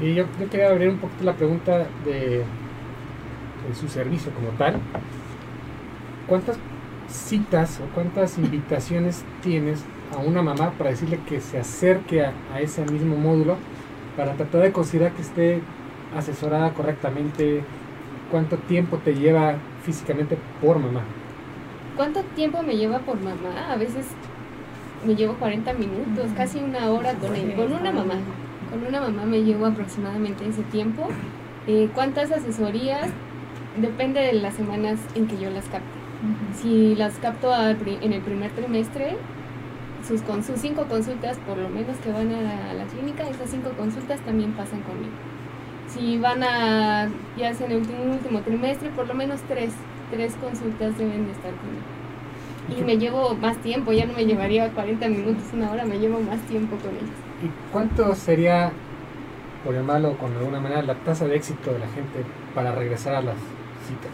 Y 0.00 0.14
yo, 0.14 0.24
quería 0.50 0.70
abrir 0.70 0.88
un 0.88 0.98
poquito 0.98 1.24
la 1.24 1.34
pregunta 1.34 1.86
de, 2.04 2.44
su 3.78 3.88
servicio 3.88 4.32
como 4.32 4.48
tal. 4.58 4.76
¿Cuántas 6.26 6.58
citas 7.08 7.80
o 7.80 7.94
cuántas 7.94 8.38
invitaciones 8.38 9.24
tienes 9.42 9.84
a 10.14 10.18
una 10.18 10.42
mamá 10.42 10.72
para 10.72 10.90
decirle 10.90 11.20
que 11.28 11.40
se 11.40 11.58
acerque 11.58 12.24
a, 12.24 12.60
ese 12.60 12.84
mismo 12.86 13.16
módulo 13.16 13.56
para 14.16 14.34
tratar 14.34 14.62
de 14.62 14.72
considerar 14.72 15.12
que 15.12 15.22
esté 15.22 15.60
asesorada 16.16 16.72
correctamente? 16.72 17.62
¿Cuánto 18.30 18.56
tiempo 18.56 18.96
te 18.96 19.14
lleva 19.14 19.56
físicamente 19.84 20.38
por 20.60 20.78
mamá? 20.78 21.02
¿Cuánto 21.96 22.22
tiempo 22.34 22.62
me 22.62 22.76
lleva 22.76 22.98
por 23.00 23.16
mamá? 23.20 23.70
A 23.70 23.76
veces 23.76 24.06
me 25.06 25.14
llevo 25.14 25.34
40 25.34 25.74
minutos, 25.74 26.30
casi 26.34 26.58
una 26.58 26.90
hora 26.90 27.12
con, 27.14 27.30
con 27.52 27.72
una 27.72 27.92
mamá. 27.92 28.14
Con 28.72 28.86
una 28.86 29.02
mamá 29.02 29.26
me 29.26 29.42
llevo 29.42 29.66
aproximadamente 29.66 30.48
ese 30.48 30.62
tiempo. 30.62 31.06
Eh, 31.66 31.90
¿Cuántas 31.94 32.32
asesorías? 32.32 33.10
Depende 33.76 34.20
de 34.20 34.32
las 34.32 34.54
semanas 34.54 34.98
en 35.14 35.26
que 35.26 35.38
yo 35.38 35.50
las 35.50 35.66
capte. 35.66 36.00
Si 36.54 36.94
las 36.94 37.18
capto 37.18 37.52
en 37.54 38.12
el 38.14 38.22
primer 38.22 38.50
trimestre, 38.52 39.16
sus, 40.08 40.22
con 40.22 40.42
sus 40.42 40.58
cinco 40.58 40.86
consultas, 40.86 41.36
por 41.46 41.58
lo 41.58 41.68
menos 41.68 41.98
que 41.98 42.12
van 42.12 42.32
a 42.32 42.72
la, 42.72 42.84
clínica, 42.84 43.28
esas 43.28 43.50
cinco 43.50 43.72
consultas 43.76 44.20
también 44.20 44.52
pasan 44.52 44.80
conmigo. 44.80 45.12
Si 45.88 46.16
van 46.16 46.42
a, 46.42 47.10
ya 47.36 47.52
sea 47.52 47.66
en 47.66 47.72
el 47.72 47.78
último, 47.78 48.04
último 48.04 48.40
trimestre, 48.40 48.88
por 48.88 49.06
lo 49.06 49.12
menos 49.12 49.40
tres, 49.48 49.72
tres 50.10 50.34
consultas 50.36 50.96
deben 50.96 51.26
de 51.26 51.32
estar 51.32 51.52
conmigo. 51.52 52.80
Y 52.80 52.82
me 52.84 52.96
llevo 52.96 53.34
más 53.34 53.58
tiempo, 53.58 53.92
ya 53.92 54.06
no 54.06 54.14
me 54.14 54.24
llevaría 54.24 54.70
40 54.70 55.08
minutos, 55.08 55.44
una 55.52 55.70
hora, 55.70 55.84
me 55.84 55.98
llevo 55.98 56.20
más 56.20 56.40
tiempo 56.42 56.76
con 56.76 56.90
ellos. 56.92 57.21
¿Y 57.42 57.50
cuánto 57.72 58.14
sería, 58.14 58.70
por 59.64 59.74
llamarlo 59.74 60.16
con 60.16 60.32
alguna 60.36 60.60
manera, 60.60 60.82
la 60.82 60.94
tasa 60.94 61.26
de 61.26 61.36
éxito 61.36 61.72
de 61.72 61.80
la 61.80 61.88
gente 61.88 62.24
para 62.54 62.72
regresar 62.72 63.14
a 63.16 63.22
las 63.22 63.34
citas? 63.86 64.12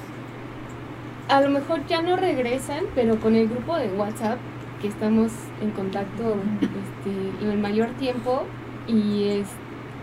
A 1.29 1.43
lo 1.43 1.51
mejor 1.51 1.87
ya 1.87 2.01
no 2.01 2.17
regresan, 2.17 2.85
pero 2.95 3.21
con 3.21 3.37
el 3.37 3.49
grupo 3.49 3.77
de 3.77 3.89
WhatsApp 3.89 4.39
que 4.81 4.89
estamos 4.89 5.31
en 5.61 5.73
contacto 5.73 6.37
este, 6.63 7.45
el 7.51 7.59
mayor 7.59 7.89
tiempo 7.99 8.45
y 8.87 9.29
es, 9.29 9.49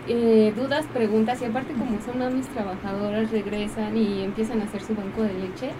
eh, 0.06 0.52
dudas, 0.54 0.86
preguntas 0.94 1.42
y 1.42 1.46
aparte 1.46 1.72
como 1.72 1.98
son 2.00 2.36
mis 2.36 2.46
trabajadoras 2.48 3.32
regresan 3.32 3.96
y 3.96 4.22
empiezan 4.22 4.60
a 4.60 4.64
hacer 4.64 4.82
su 4.82 4.94
banco 4.94 5.22
de 5.22 5.34
leche, 5.34 5.70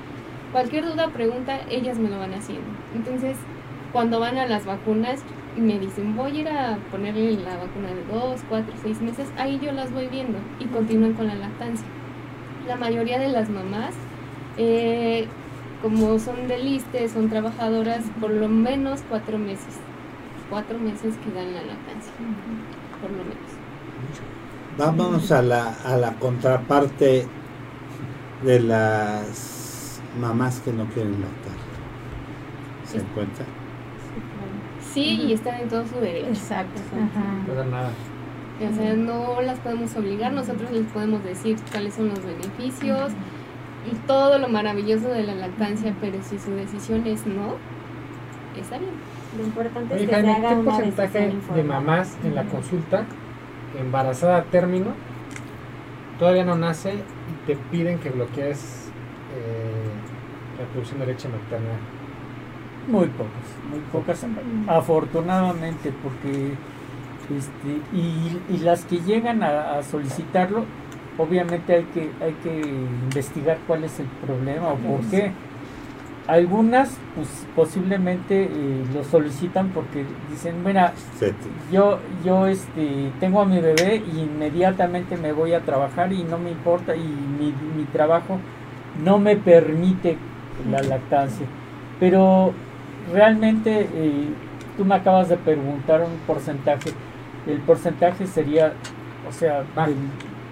cualquier 0.50 0.84
duda, 0.84 1.08
pregunta, 1.08 1.60
ellas 1.70 1.98
me 1.98 2.08
lo 2.08 2.18
van 2.18 2.34
haciendo. 2.34 2.66
Entonces, 2.96 3.36
cuando 3.92 4.18
van 4.18 4.38
a 4.38 4.46
las 4.46 4.66
vacunas, 4.66 5.22
me 5.60 5.78
dicen, 5.78 6.16
voy 6.16 6.38
a 6.38 6.40
ir 6.40 6.48
a 6.48 6.78
ponerle 6.90 7.32
la 7.32 7.56
vacuna 7.56 7.88
de 7.88 8.04
2, 8.12 8.40
4, 8.48 8.74
6 8.82 9.00
meses, 9.00 9.28
ahí 9.38 9.58
yo 9.62 9.72
las 9.72 9.92
voy 9.92 10.06
viendo 10.08 10.38
y 10.60 10.66
continúan 10.66 11.14
con 11.14 11.26
la 11.26 11.34
lactancia. 11.34 11.86
La 12.66 12.76
mayoría 12.76 13.18
de 13.18 13.28
las 13.28 13.48
mamás, 13.48 13.94
eh, 14.58 15.26
como 15.82 16.18
son 16.18 16.48
de 16.48 16.58
liste, 16.58 17.08
son 17.08 17.28
trabajadoras, 17.28 18.04
por 18.20 18.30
lo 18.30 18.48
menos 18.48 19.02
4 19.08 19.38
meses. 19.38 19.78
4 20.50 20.78
meses 20.78 21.14
que 21.24 21.32
dan 21.32 21.54
la 21.54 21.62
lactancia, 21.62 22.12
por 23.00 23.10
lo 23.10 23.18
menos. 23.18 23.36
Vámonos 24.78 25.32
a 25.32 25.42
la, 25.42 25.72
a 25.84 25.96
la 25.96 26.12
contraparte 26.14 27.26
de 28.44 28.60
las 28.60 30.00
mamás 30.20 30.60
que 30.60 30.72
no 30.72 30.84
quieren 30.86 31.12
lactar. 31.12 31.56
¿Se 32.84 32.98
encuentra? 32.98 33.46
Sí 34.96 35.26
y 35.28 35.32
están 35.34 35.60
en 35.60 35.68
todo 35.68 35.86
su 35.86 36.00
derecho. 36.00 36.28
Exacto. 36.28 36.80
No 37.46 37.64
nada. 37.64 37.90
O 38.56 38.74
sea, 38.74 38.94
no 38.94 39.42
las 39.42 39.58
podemos 39.58 39.94
obligar, 39.96 40.32
nosotros 40.32 40.70
les 40.70 40.86
podemos 40.86 41.22
decir 41.22 41.58
cuáles 41.70 41.94
son 41.94 42.08
los 42.08 42.24
beneficios 42.24 43.12
y 43.92 43.94
todo 44.06 44.38
lo 44.38 44.48
maravilloso 44.48 45.08
de 45.08 45.24
la 45.24 45.34
lactancia, 45.34 45.94
pero 46.00 46.16
si 46.22 46.38
su 46.38 46.52
decisión 46.52 47.06
es 47.06 47.26
no, 47.26 47.56
está 48.58 48.78
bien. 48.78 48.92
Lo 49.36 49.44
importante 49.44 49.94
es 49.94 50.00
que 50.00 50.06
se 50.08 50.30
haga 50.30 50.48
¿qué 50.48 50.62
porcentaje 50.62 51.32
de 51.54 51.62
mamás 51.62 52.16
en 52.24 52.34
la 52.34 52.44
consulta 52.44 53.04
embarazada 53.78 54.38
a 54.38 54.42
término 54.44 54.94
todavía 56.18 56.46
no 56.46 56.56
nace 56.56 56.94
y 56.94 57.46
te 57.46 57.56
piden 57.70 57.98
que 57.98 58.08
bloquees 58.08 58.88
eh, 59.36 60.58
la 60.58 60.64
producción 60.68 61.00
de 61.00 61.06
leche 61.08 61.28
materna? 61.28 61.76
Muy 62.88 63.06
pocas, 63.06 63.46
muy 63.70 63.80
pocas, 63.92 64.24
afortunadamente, 64.68 65.92
porque 66.02 66.54
Este, 67.26 67.80
y, 67.92 68.58
las 68.58 68.84
que 68.84 68.98
llegan 68.98 69.42
a, 69.42 69.82
solicitarlo, 69.82 70.64
obviamente 71.18 71.74
hay 71.74 71.84
que, 71.84 72.10
hay 72.22 72.34
que 72.42 72.60
investigar 72.60 73.58
cuál 73.66 73.84
es 73.84 73.98
el 73.98 74.06
problema 74.24 74.68
o 74.68 74.76
por 74.76 75.00
qué. 75.10 75.32
Algunas 76.28 76.96
pues, 77.14 77.28
posiblemente 77.54 78.44
eh, 78.44 78.84
lo 78.92 79.04
solicitan 79.04 79.70
porque 79.70 80.04
dicen, 80.30 80.62
mira, 80.64 80.92
yo, 81.72 81.98
yo 82.24 82.46
este, 82.46 83.10
tengo 83.20 83.40
a 83.40 83.44
mi 83.44 83.60
bebé 83.60 84.02
y 84.12 84.20
inmediatamente 84.20 85.16
me 85.16 85.32
voy 85.32 85.52
a 85.52 85.60
trabajar 85.60 86.12
y 86.12 86.24
no 86.24 86.38
me 86.38 86.50
importa 86.50 86.96
y 86.96 87.00
mi, 87.00 87.54
mi 87.76 87.84
trabajo 87.92 88.38
no 89.04 89.18
me 89.18 89.36
permite 89.36 90.16
la 90.70 90.82
lactancia. 90.82 91.46
Pero 92.00 92.52
realmente 93.12 93.88
eh, 93.92 94.28
tú 94.76 94.84
me 94.84 94.94
acabas 94.94 95.28
de 95.28 95.36
preguntar 95.36 96.02
un 96.02 96.18
porcentaje. 96.26 96.90
El 97.46 97.58
porcentaje 97.60 98.26
sería, 98.26 98.72
o 99.28 99.32
sea, 99.32 99.64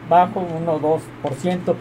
bajo, 0.08 0.40
1 0.40 0.72
o 0.72 0.80
2%. 0.80 1.74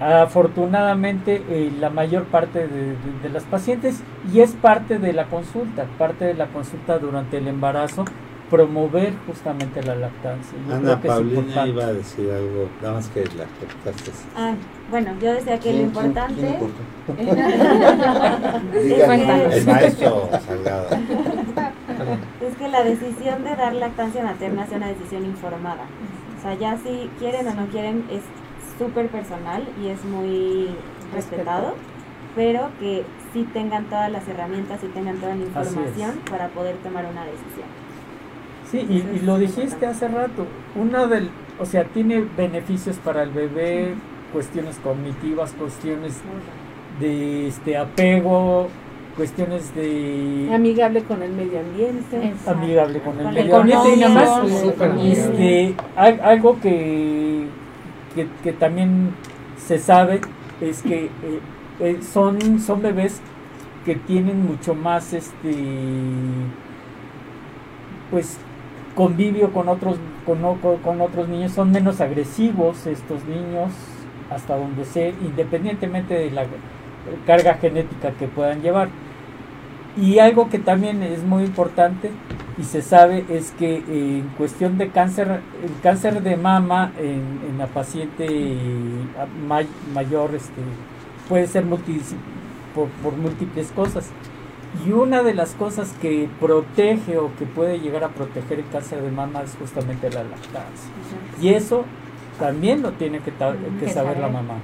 Afortunadamente, 0.00 1.42
eh, 1.50 1.70
la 1.78 1.90
mayor 1.90 2.24
parte 2.24 2.66
de, 2.66 3.28
las 3.28 3.44
pacientes, 3.44 4.02
y 4.32 4.40
es 4.40 4.52
parte 4.52 4.98
de 4.98 5.12
la 5.12 5.26
consulta, 5.26 5.84
parte 5.98 6.24
de 6.24 6.34
la 6.34 6.46
consulta 6.46 6.98
durante 6.98 7.36
el 7.36 7.48
embarazo, 7.48 8.06
promover 8.50 9.14
justamente 9.26 9.82
la 9.82 9.94
lactancia. 9.94 10.58
Ana 10.70 11.00
Paulina 11.00 11.66
iba 11.66 11.84
a 11.84 11.92
decir 11.92 12.30
algo, 12.30 12.68
nada 12.82 12.94
más 12.94 13.08
que 13.08 13.24
la 13.24 13.46
cortaste. 13.60 14.10
Ah, 14.36 14.54
bueno, 14.90 15.12
yo 15.20 15.32
decía 15.32 15.58
que 15.60 15.72
lo 15.72 15.82
importante... 15.82 16.58
el 17.18 17.26
maestro 19.66 20.28
Salgado. 20.46 20.88
Es 22.40 22.56
que 22.56 22.68
la 22.68 22.82
decisión 22.82 23.44
de 23.44 23.54
dar 23.56 23.74
lactancia 23.74 24.24
materna 24.24 24.64
es 24.64 24.72
una 24.72 24.88
decisión 24.88 25.24
informada. 25.24 25.84
O 26.38 26.42
sea, 26.42 26.54
ya 26.54 26.78
si 26.78 27.10
quieren 27.18 27.46
o 27.46 27.54
no 27.54 27.66
quieren 27.66 28.06
es 28.10 28.22
súper 28.78 29.08
personal 29.08 29.62
y 29.82 29.88
es 29.88 30.02
muy 30.04 30.70
respetado, 31.14 31.74
pero 32.34 32.70
que 32.80 33.04
sí 33.32 33.46
tengan 33.52 33.84
todas 33.84 34.10
las 34.10 34.26
herramientas 34.26 34.82
y 34.82 34.86
tengan 34.88 35.18
toda 35.18 35.34
la 35.34 35.44
información 35.44 36.20
para 36.30 36.48
poder 36.48 36.76
tomar 36.76 37.04
una 37.04 37.24
decisión. 37.24 37.68
Sí, 38.70 38.78
y, 38.88 39.24
lo 39.24 39.38
dijiste 39.38 39.84
hace 39.86 40.06
rato, 40.06 40.46
uno 40.76 41.08
del, 41.08 41.28
o 41.58 41.66
sea, 41.66 41.84
tiene 41.84 42.24
beneficios 42.36 42.96
para 42.98 43.24
el 43.24 43.30
bebé, 43.30 43.94
cuestiones 44.32 44.76
cognitivas, 44.76 45.52
cuestiones 45.52 46.20
de 47.00 47.48
este 47.48 47.76
apego, 47.76 48.68
cuestiones 49.16 49.74
de 49.74 50.50
amigable 50.54 51.02
con 51.02 51.20
el 51.22 51.32
medio 51.32 51.58
ambiente, 51.58 52.32
amigable 52.46 53.00
con 53.00 53.18
el 53.18 53.32
medio 53.34 53.56
ambiente 53.56 53.94
y 53.96 54.00
nada 54.00 54.14
más 54.14 54.50
este, 55.04 55.74
algo 55.96 56.60
que, 56.60 57.46
que, 58.14 58.52
también 58.52 59.10
se 59.58 59.78
sabe 59.78 60.20
es 60.60 60.82
que 60.82 61.06
eh, 61.06 61.10
eh, 61.80 61.98
son 62.02 62.60
son 62.60 62.82
bebés 62.82 63.20
que 63.84 63.96
tienen 63.96 64.46
mucho 64.46 64.74
más 64.74 65.12
este 65.12 65.56
pues 68.10 68.38
convivio 68.94 69.52
con 69.52 69.68
otros, 69.68 69.96
con, 70.26 70.40
con 70.78 71.00
otros 71.00 71.28
niños, 71.28 71.52
son 71.52 71.70
menos 71.70 72.00
agresivos 72.00 72.86
estos 72.86 73.24
niños, 73.24 73.72
hasta 74.30 74.56
donde 74.56 74.84
sé, 74.84 75.14
independientemente 75.22 76.14
de 76.14 76.30
la 76.30 76.44
carga 77.26 77.54
genética 77.54 78.12
que 78.12 78.28
puedan 78.28 78.62
llevar. 78.62 78.88
Y 79.96 80.18
algo 80.18 80.48
que 80.48 80.58
también 80.58 81.02
es 81.02 81.24
muy 81.24 81.44
importante 81.44 82.10
y 82.58 82.64
se 82.64 82.82
sabe 82.82 83.24
es 83.28 83.52
que 83.52 83.76
en 83.76 84.28
cuestión 84.36 84.78
de 84.78 84.90
cáncer, 84.90 85.40
el 85.64 85.80
cáncer 85.82 86.22
de 86.22 86.36
mama 86.36 86.92
en, 86.98 87.58
la 87.58 87.66
paciente 87.66 88.26
mayor 89.94 90.34
este, 90.34 90.62
puede 91.28 91.46
ser 91.46 91.64
por, 92.74 92.88
por 93.02 93.16
múltiples 93.16 93.70
cosas. 93.72 94.10
Y 94.86 94.92
una 94.92 95.22
de 95.22 95.34
las 95.34 95.54
cosas 95.54 95.94
que 96.00 96.28
protege 96.38 97.18
o 97.18 97.34
que 97.36 97.44
puede 97.44 97.80
llegar 97.80 98.04
a 98.04 98.08
proteger 98.08 98.60
el 98.60 98.68
cáncer 98.68 99.02
de 99.02 99.10
mama 99.10 99.42
es 99.42 99.56
justamente 99.56 100.10
la 100.10 100.22
lactancia. 100.22 100.90
Y 101.40 101.48
eso 101.48 101.84
también 102.38 102.80
lo 102.80 102.92
tiene 102.92 103.20
que, 103.20 103.32
saber, 103.88 104.18
la 104.18 104.28
mamá. 104.28 104.54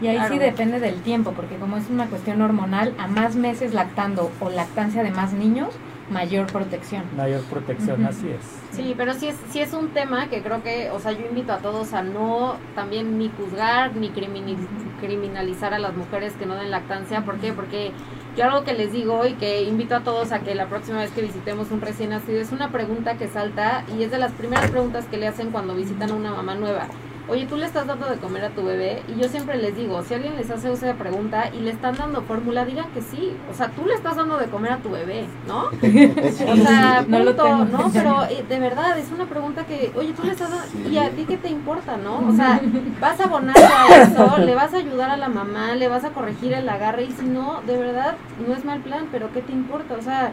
Y 0.00 0.08
ahí 0.08 0.18
sí 0.28 0.38
depende 0.38 0.80
del 0.80 1.00
tiempo, 1.02 1.32
porque 1.32 1.56
como 1.56 1.76
es 1.76 1.88
una 1.88 2.06
cuestión 2.06 2.42
hormonal, 2.42 2.94
a 2.98 3.06
más 3.06 3.36
meses 3.36 3.74
lactando 3.74 4.30
o 4.40 4.50
lactancia 4.50 5.02
de 5.02 5.10
más 5.10 5.32
niños, 5.32 5.74
mayor 6.10 6.46
protección. 6.46 7.04
Mayor 7.16 7.42
protección, 7.42 8.04
así 8.06 8.28
es. 8.28 8.76
Sí, 8.76 8.94
pero 8.96 9.14
sí 9.14 9.28
es, 9.28 9.36
sí 9.50 9.60
es 9.60 9.72
un 9.72 9.88
tema 9.90 10.28
que 10.28 10.42
creo 10.42 10.62
que, 10.62 10.90
o 10.90 11.00
sea, 11.00 11.12
yo 11.12 11.26
invito 11.26 11.52
a 11.52 11.58
todos 11.58 11.94
a 11.94 12.02
no 12.02 12.56
también 12.74 13.18
ni 13.18 13.30
juzgar 13.30 13.94
ni 13.96 14.10
criminalizar 14.10 15.74
a 15.74 15.78
las 15.78 15.96
mujeres 15.96 16.34
que 16.34 16.46
no 16.46 16.54
den 16.54 16.70
lactancia. 16.70 17.24
¿Por 17.24 17.38
qué? 17.38 17.52
Porque 17.52 17.92
yo 18.38 18.44
algo 18.44 18.62
que 18.62 18.72
les 18.72 18.92
digo 18.92 19.26
y 19.26 19.32
que 19.34 19.62
invito 19.62 19.96
a 19.96 20.04
todos 20.04 20.30
a 20.30 20.38
que 20.44 20.54
la 20.54 20.68
próxima 20.68 20.98
vez 20.98 21.10
que 21.10 21.22
visitemos 21.22 21.72
un 21.72 21.80
recién 21.80 22.10
nacido 22.10 22.40
es 22.40 22.52
una 22.52 22.70
pregunta 22.70 23.18
que 23.18 23.26
salta 23.26 23.84
y 23.98 24.04
es 24.04 24.12
de 24.12 24.18
las 24.18 24.30
primeras 24.30 24.70
preguntas 24.70 25.06
que 25.06 25.16
le 25.16 25.26
hacen 25.26 25.50
cuando 25.50 25.74
visitan 25.74 26.10
a 26.10 26.14
una 26.14 26.30
mamá 26.30 26.54
nueva 26.54 26.86
oye, 27.28 27.46
tú 27.46 27.56
le 27.56 27.66
estás 27.66 27.86
dando 27.86 28.08
de 28.08 28.16
comer 28.16 28.44
a 28.44 28.50
tu 28.50 28.64
bebé 28.64 29.02
y 29.08 29.20
yo 29.20 29.28
siempre 29.28 29.56
les 29.56 29.76
digo, 29.76 30.02
si 30.02 30.14
alguien 30.14 30.36
les 30.36 30.50
hace 30.50 30.72
esa 30.72 30.94
pregunta 30.94 31.50
y 31.52 31.60
le 31.60 31.70
están 31.70 31.96
dando 31.96 32.22
fórmula, 32.22 32.64
digan 32.64 32.90
que 32.92 33.02
sí, 33.02 33.36
o 33.50 33.54
sea, 33.54 33.68
tú 33.68 33.86
le 33.86 33.94
estás 33.94 34.16
dando 34.16 34.38
de 34.38 34.46
comer 34.46 34.72
a 34.72 34.78
tu 34.78 34.90
bebé, 34.90 35.26
¿no? 35.46 35.64
o 36.52 36.56
sea, 36.56 37.04
no 37.06 37.18
lo 37.20 37.34
tengo. 37.34 37.64
¿no? 37.66 37.90
Pero 37.92 38.24
eh, 38.24 38.44
de 38.48 38.58
verdad, 38.58 38.98
es 38.98 39.10
una 39.10 39.26
pregunta 39.26 39.64
que, 39.64 39.92
oye, 39.96 40.12
tú 40.12 40.24
le 40.24 40.32
estás 40.32 40.50
dando, 40.50 40.88
y 40.88 40.98
a 40.98 41.10
ti 41.10 41.24
qué 41.26 41.36
te 41.36 41.48
importa, 41.48 41.96
¿no? 41.96 42.28
O 42.28 42.32
sea, 42.32 42.60
vas 43.00 43.20
a 43.20 43.24
abonar 43.24 43.56
a 43.56 44.02
eso, 44.02 44.38
le 44.38 44.54
vas 44.54 44.72
a 44.74 44.78
ayudar 44.78 45.10
a 45.10 45.16
la 45.16 45.28
mamá, 45.28 45.74
le 45.74 45.88
vas 45.88 46.04
a 46.04 46.10
corregir 46.10 46.52
el 46.52 46.68
agarre 46.68 47.04
y 47.04 47.12
si 47.12 47.26
no, 47.26 47.60
de 47.66 47.76
verdad, 47.76 48.16
no 48.46 48.54
es 48.54 48.64
mal 48.64 48.80
plan, 48.80 49.06
pero 49.12 49.32
¿qué 49.32 49.42
te 49.42 49.52
importa? 49.52 49.94
O 49.98 50.02
sea, 50.02 50.32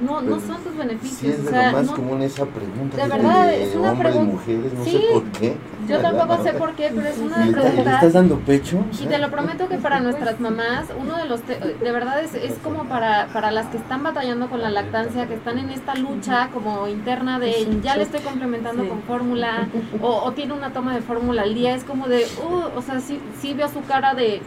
no, 0.00 0.22
no 0.22 0.40
son 0.40 0.56
tus 0.62 0.76
beneficios. 0.76 1.18
Sí, 1.18 1.28
es 1.28 1.44
de 1.44 1.50
lo 1.50 1.72
más 1.72 1.90
común 1.90 2.22
esa 2.22 2.46
pregunta. 2.46 2.96
De 2.96 3.08
verdad, 3.08 3.52
es 3.52 3.74
una 3.74 3.94
pregunta. 3.94 4.32
mujeres, 4.32 4.72
no 4.72 4.84
sé 4.84 5.00
por 5.12 5.24
qué. 5.32 5.56
Yo 5.88 5.98
tampoco 6.00 6.42
sé 6.42 6.52
por 6.54 6.72
qué, 6.74 6.90
pero 6.94 7.08
es 7.08 7.18
una 7.18 7.36
pregunta. 7.36 7.82
¿Le 7.84 7.94
estás 7.94 8.12
dando 8.12 8.38
pecho? 8.38 8.84
Y 9.00 9.06
te 9.06 9.18
lo 9.18 9.30
prometo 9.30 9.68
que 9.68 9.78
para 9.78 10.00
nuestras 10.00 10.40
mamás, 10.40 10.86
uno 10.98 11.16
de 11.16 11.26
los. 11.26 11.46
de 11.46 11.92
verdad 11.92 12.22
es, 12.22 12.34
es 12.34 12.54
como 12.62 12.84
para, 12.84 13.28
para 13.32 13.50
las 13.50 13.66
que 13.66 13.76
están 13.76 14.02
batallando 14.02 14.48
con 14.48 14.62
la 14.62 14.70
lactancia, 14.70 15.26
que 15.26 15.34
están 15.34 15.58
en 15.58 15.70
esta 15.70 15.94
lucha 15.94 16.48
como 16.52 16.88
interna 16.88 17.38
de 17.38 17.68
ya 17.82 17.96
le 17.96 18.04
estoy 18.04 18.20
complementando 18.20 18.88
con 18.88 19.02
fórmula, 19.02 19.68
o, 20.00 20.08
o, 20.08 20.32
tiene 20.32 20.54
una 20.54 20.72
toma 20.72 20.94
de 20.94 21.00
fórmula 21.02 21.42
al 21.42 21.54
día, 21.54 21.74
es 21.74 21.84
como 21.84 22.08
de. 22.08 22.26
Uh, 22.42 22.78
o 22.78 22.82
sea, 22.82 23.00
sí, 23.00 23.20
sí 23.40 23.54
veo 23.54 23.68
su 23.68 23.82
cara 23.82 24.14
de 24.14 24.40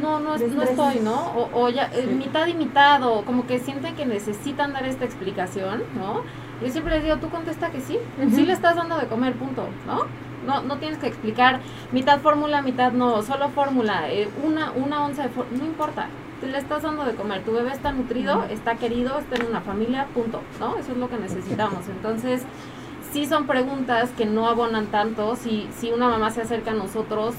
no, 0.00 0.20
no, 0.20 0.36
no 0.36 0.62
estoy, 0.62 1.00
¿no? 1.00 1.48
O, 1.52 1.68
ya, 1.68 1.90
eh, 1.92 2.06
mitad 2.06 2.46
y 2.46 2.54
mitad, 2.54 3.02
o 3.02 3.22
como 3.24 3.46
que 3.46 3.58
sienten 3.58 3.94
que 3.96 4.06
necesitan 4.06 4.72
dar 4.72 4.86
esta 4.86 5.04
explicación, 5.04 5.82
¿no? 5.94 6.22
Yo 6.62 6.70
siempre 6.70 6.94
les 6.94 7.04
digo, 7.04 7.16
tú 7.16 7.28
contesta 7.28 7.70
que 7.70 7.80
sí, 7.80 7.98
sí 8.30 8.44
le 8.46 8.52
estás 8.52 8.76
dando 8.76 8.96
de 8.98 9.06
comer, 9.06 9.34
punto, 9.34 9.68
¿no? 9.86 10.06
No, 10.46 10.62
no 10.62 10.78
tienes 10.78 10.98
que 10.98 11.08
explicar 11.08 11.60
mitad 11.92 12.20
fórmula, 12.20 12.62
mitad 12.62 12.92
no, 12.92 13.22
solo 13.22 13.48
fórmula, 13.48 14.10
eh, 14.10 14.28
una, 14.44 14.70
una 14.72 15.04
onza 15.04 15.24
de 15.24 15.28
fórmula, 15.28 15.58
no 15.58 15.66
importa, 15.66 16.08
te 16.40 16.46
le 16.46 16.58
estás 16.58 16.82
dando 16.82 17.04
de 17.04 17.14
comer, 17.14 17.42
tu 17.42 17.52
bebé 17.52 17.72
está 17.72 17.92
nutrido, 17.92 18.44
está 18.44 18.76
querido, 18.76 19.18
está 19.18 19.36
en 19.36 19.46
una 19.46 19.60
familia, 19.60 20.06
punto, 20.14 20.42
¿no? 20.60 20.76
Eso 20.76 20.92
es 20.92 20.98
lo 20.98 21.08
que 21.08 21.16
necesitamos. 21.16 21.88
Entonces, 21.88 22.42
sí 23.12 23.26
son 23.26 23.46
preguntas 23.46 24.10
que 24.16 24.26
no 24.26 24.48
abonan 24.48 24.86
tanto, 24.86 25.36
si, 25.36 25.68
si 25.76 25.90
una 25.90 26.08
mamá 26.08 26.30
se 26.30 26.42
acerca 26.42 26.72
a 26.72 26.74
nosotros, 26.74 27.34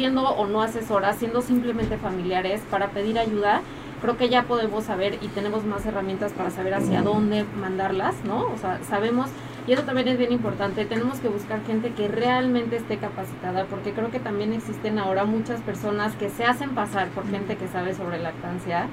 siendo 0.00 0.22
o 0.22 0.46
no 0.46 0.62
asesoras, 0.62 1.16
siendo 1.16 1.42
simplemente 1.42 1.98
familiares 1.98 2.62
para 2.70 2.88
pedir 2.88 3.18
ayuda, 3.18 3.60
creo 4.00 4.16
que 4.16 4.30
ya 4.30 4.44
podemos 4.44 4.84
saber 4.84 5.18
y 5.20 5.28
tenemos 5.28 5.66
más 5.66 5.84
herramientas 5.84 6.32
para 6.32 6.48
saber 6.48 6.72
hacia 6.72 7.02
dónde 7.02 7.44
mandarlas, 7.60 8.14
¿no? 8.24 8.46
O 8.46 8.56
sea, 8.56 8.82
sabemos, 8.88 9.28
y 9.66 9.72
eso 9.72 9.82
también 9.82 10.08
es 10.08 10.16
bien 10.16 10.32
importante, 10.32 10.86
tenemos 10.86 11.18
que 11.18 11.28
buscar 11.28 11.62
gente 11.66 11.92
que 11.92 12.08
realmente 12.08 12.76
esté 12.76 12.96
capacitada, 12.96 13.66
porque 13.66 13.92
creo 13.92 14.10
que 14.10 14.20
también 14.20 14.54
existen 14.54 14.98
ahora 14.98 15.24
muchas 15.26 15.60
personas 15.60 16.16
que 16.16 16.30
se 16.30 16.46
hacen 16.46 16.70
pasar 16.70 17.08
por 17.08 17.28
gente 17.28 17.58
que 17.58 17.68
sabe 17.68 17.94
sobre 17.94 18.18
lactancia 18.22 18.86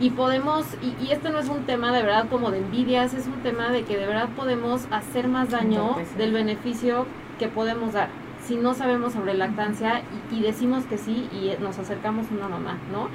y 0.00 0.08
podemos, 0.08 0.64
y, 0.80 1.04
y 1.04 1.12
este 1.12 1.28
no 1.28 1.40
es 1.40 1.50
un 1.50 1.64
tema 1.64 1.92
de 1.92 2.04
verdad 2.04 2.24
como 2.30 2.50
de 2.50 2.60
envidias, 2.60 3.12
es 3.12 3.26
un 3.26 3.42
tema 3.42 3.68
de 3.68 3.82
que 3.82 3.98
de 3.98 4.06
verdad 4.06 4.30
podemos 4.34 4.88
hacer 4.90 5.28
más 5.28 5.50
daño 5.50 5.98
del 6.16 6.32
beneficio 6.32 7.04
que 7.38 7.48
podemos 7.48 7.92
dar 7.92 8.08
si 8.48 8.56
no 8.56 8.72
sabemos 8.72 9.12
sobre 9.12 9.34
lactancia 9.34 10.02
y, 10.32 10.40
decimos 10.40 10.84
que 10.84 10.96
sí 10.96 11.28
y 11.30 11.52
nos 11.62 11.78
acercamos 11.78 12.30
a 12.30 12.34
una 12.34 12.48
mamá, 12.48 12.78
¿no? 12.90 13.08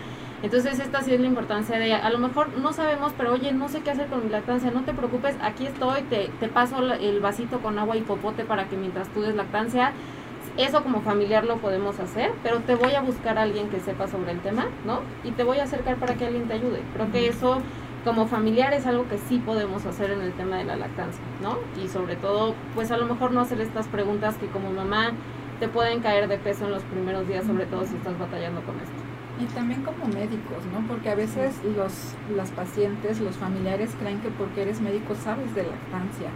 Entonces 0.43 0.79
esta 0.79 1.01
sí 1.01 1.13
es 1.13 1.19
la 1.19 1.25
importancia 1.25 1.79
de, 1.79 1.93
a 1.93 2.09
lo 2.11 2.19
mejor 2.19 2.49
no 2.59 2.71
sabemos, 2.71 3.13
pero 3.17 3.33
oye, 3.33 3.51
no 3.51 3.67
sé 3.67 3.81
qué 3.81 3.91
hacer 3.91 4.07
con 4.07 4.23
mi 4.23 4.29
lactancia, 4.29 4.69
no 4.69 4.83
te 4.83 4.93
preocupes, 4.93 5.35
aquí 5.41 5.65
estoy, 5.65 6.03
te, 6.03 6.29
te 6.39 6.49
paso 6.49 6.77
el 6.93 7.19
vasito 7.19 7.61
con 7.61 7.79
agua 7.79 7.97
y 7.97 8.01
popote 8.01 8.43
para 8.43 8.65
que 8.69 8.77
mientras 8.77 9.07
tú 9.09 9.21
des 9.21 9.35
lactancia, 9.35 9.93
eso 10.57 10.83
como 10.83 11.01
familiar 11.01 11.45
lo 11.45 11.57
podemos 11.57 11.99
hacer, 11.99 12.31
pero 12.43 12.59
te 12.59 12.75
voy 12.75 12.93
a 12.93 13.01
buscar 13.01 13.39
a 13.39 13.41
alguien 13.41 13.69
que 13.69 13.79
sepa 13.79 14.07
sobre 14.07 14.33
el 14.33 14.39
tema, 14.41 14.67
¿no? 14.85 14.99
Y 15.23 15.31
te 15.31 15.43
voy 15.43 15.57
a 15.57 15.63
acercar 15.63 15.95
para 15.95 16.13
que 16.13 16.27
alguien 16.27 16.47
te 16.47 16.53
ayude. 16.53 16.81
Creo 16.93 17.11
que 17.11 17.27
eso 17.27 17.59
como 18.03 18.27
familiar 18.27 18.73
es 18.73 18.85
algo 18.85 19.07
que 19.07 19.17
sí 19.17 19.39
podemos 19.39 19.85
hacer 19.85 20.11
en 20.11 20.21
el 20.21 20.33
tema 20.33 20.57
de 20.57 20.65
la 20.65 20.75
lactancia, 20.75 21.23
¿no? 21.41 21.57
Y 21.81 21.87
sobre 21.87 22.15
todo, 22.15 22.53
pues 22.75 22.91
a 22.91 22.97
lo 22.97 23.05
mejor 23.05 23.31
no 23.31 23.41
hacer 23.41 23.61
estas 23.61 23.87
preguntas 23.87 24.35
que 24.35 24.47
como 24.47 24.71
mamá 24.71 25.11
te 25.59 25.67
pueden 25.67 26.01
caer 26.01 26.27
de 26.27 26.37
peso 26.37 26.65
en 26.65 26.71
los 26.71 26.83
primeros 26.83 27.27
días, 27.27 27.45
sobre 27.45 27.65
todo 27.65 27.85
si 27.85 27.95
estás 27.95 28.17
batallando 28.19 28.61
con 28.61 28.75
esto. 28.75 29.02
Y 29.39 29.45
también 29.45 29.81
como 29.81 30.05
médicos, 30.05 30.63
¿no? 30.71 30.87
Porque 30.87 31.09
a 31.09 31.15
veces 31.15 31.55
los 31.75 32.13
las 32.35 32.51
pacientes, 32.51 33.19
los 33.19 33.35
familiares 33.35 33.91
creen 33.99 34.19
que 34.19 34.29
porque 34.29 34.61
eres 34.61 34.79
médico 34.79 35.15
sabes 35.15 35.53
de 35.55 35.63
lactancia. 35.63 36.29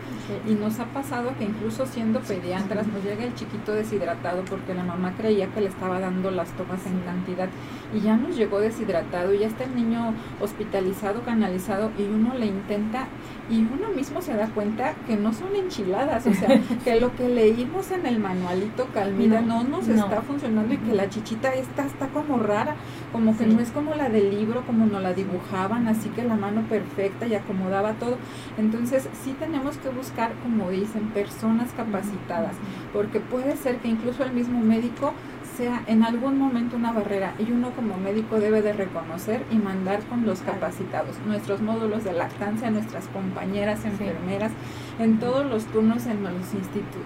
Y 0.48 0.56
nos 0.56 0.80
ha 0.80 0.86
pasado 0.86 1.32
que 1.38 1.45
incluso 1.45 1.86
siendo 1.86 2.19
pediatras 2.22 2.88
nos 2.88 3.03
llega 3.03 3.24
el 3.24 3.36
chiquito 3.36 3.74
deshidratado 3.74 4.44
porque 4.45 4.74
la 4.74 4.84
mamá 4.84 5.14
creía 5.15 5.48
que 5.48 5.61
le 5.61 5.68
estaba 5.68 5.99
dando 5.99 6.32
las 6.32 6.49
tomas 6.53 6.86
en 6.86 6.99
cantidad. 7.02 7.49
Y 7.94 8.02
ya 8.02 8.18
nos 8.18 8.36
llegó 8.36 8.60
deshidratado 8.60 9.34
y 9.34 9.40
ya 9.40 9.48
está 9.48 9.64
el 9.64 9.76
niño 9.76 10.14
hospitalizado, 10.41 11.22
canalizado 11.22 11.91
y 11.98 12.03
uno 12.03 12.34
le 12.34 12.48
intenta 12.48 13.07
y 13.49 13.60
uno 13.60 13.90
mismo 13.95 14.22
se 14.22 14.34
da 14.34 14.48
cuenta 14.48 14.94
que 15.07 15.15
no 15.15 15.34
son 15.34 15.56
enchiladas, 15.56 16.28
o 16.28 16.34
sea, 16.34 16.49
que 16.84 16.99
lo 16.99 17.15
que 17.15 17.30
leímos 17.30 17.91
en 17.91 18.06
el 18.06 18.19
manualito 18.19 18.88
Calmida 18.94 19.41
no, 19.41 19.64
nos 19.64 19.88
está 19.88 20.22
funcionando 20.22 20.74
y 20.74 20.78
que 20.78 20.94
la 20.94 21.10
chichita 21.10 21.53
esta 21.53 21.86
está 21.86 22.07
como 22.07 22.38
rara, 22.38 22.76
como 23.11 23.38
que 23.38 23.45
no 23.45 23.59
es 23.59 23.72
como 23.72 23.95
la 23.95 24.09
del 24.09 24.30
libro, 24.30 24.65
como 24.65 24.85
nos 24.85 25.01
la 25.01 25.14
dibujaban, 25.14 25.88
así 25.88 26.09
que 26.09 26.23
la 26.23 26.35
mano 26.35 26.61
perfecta 26.64 27.27
y 27.27 27.35
acomodaba 27.35 27.93
todo. 27.93 28.18
Entonces 28.57 29.07
sí 29.23 29.35
tenemos 29.39 29.77
que 29.77 29.89
buscar, 29.89 30.31
como 30.43 30.69
dicen, 30.69 31.09
personas 31.09 31.72
capacitadas, 31.76 32.55
porque 32.93 33.19
puede 33.19 33.55
ser 33.57 33.77
que 33.77 33.88
incluso 33.88 34.23
el 34.23 34.34
mismo 34.34 34.59
médico 34.59 35.14
sea 35.58 35.84
en 35.88 36.04
algún 36.04 36.38
momento 36.38 36.76
una 36.76 36.92
barrera 36.92 37.34
y 37.40 37.52
uno 37.52 37.72
como 37.72 37.98
médico 37.98 38.40
debe 38.40 38.62
de 38.62 38.74
reconocer 38.74 39.44
y 39.52 39.56
mandar 39.56 40.02
con 40.06 40.26
los 40.26 40.42
capacitados. 40.42 41.16
Nuestros 41.26 41.62
módulos 41.62 42.04
de 42.04 42.14
lactancia, 42.14 42.70
nuestras 42.70 43.08
compañeras 43.08 43.84
enfermeras, 43.84 44.52
en 45.00 45.20
todos 45.20 45.46
los 45.46 45.66
turnos 45.66 46.06
en, 46.06 46.24
los 46.24 46.34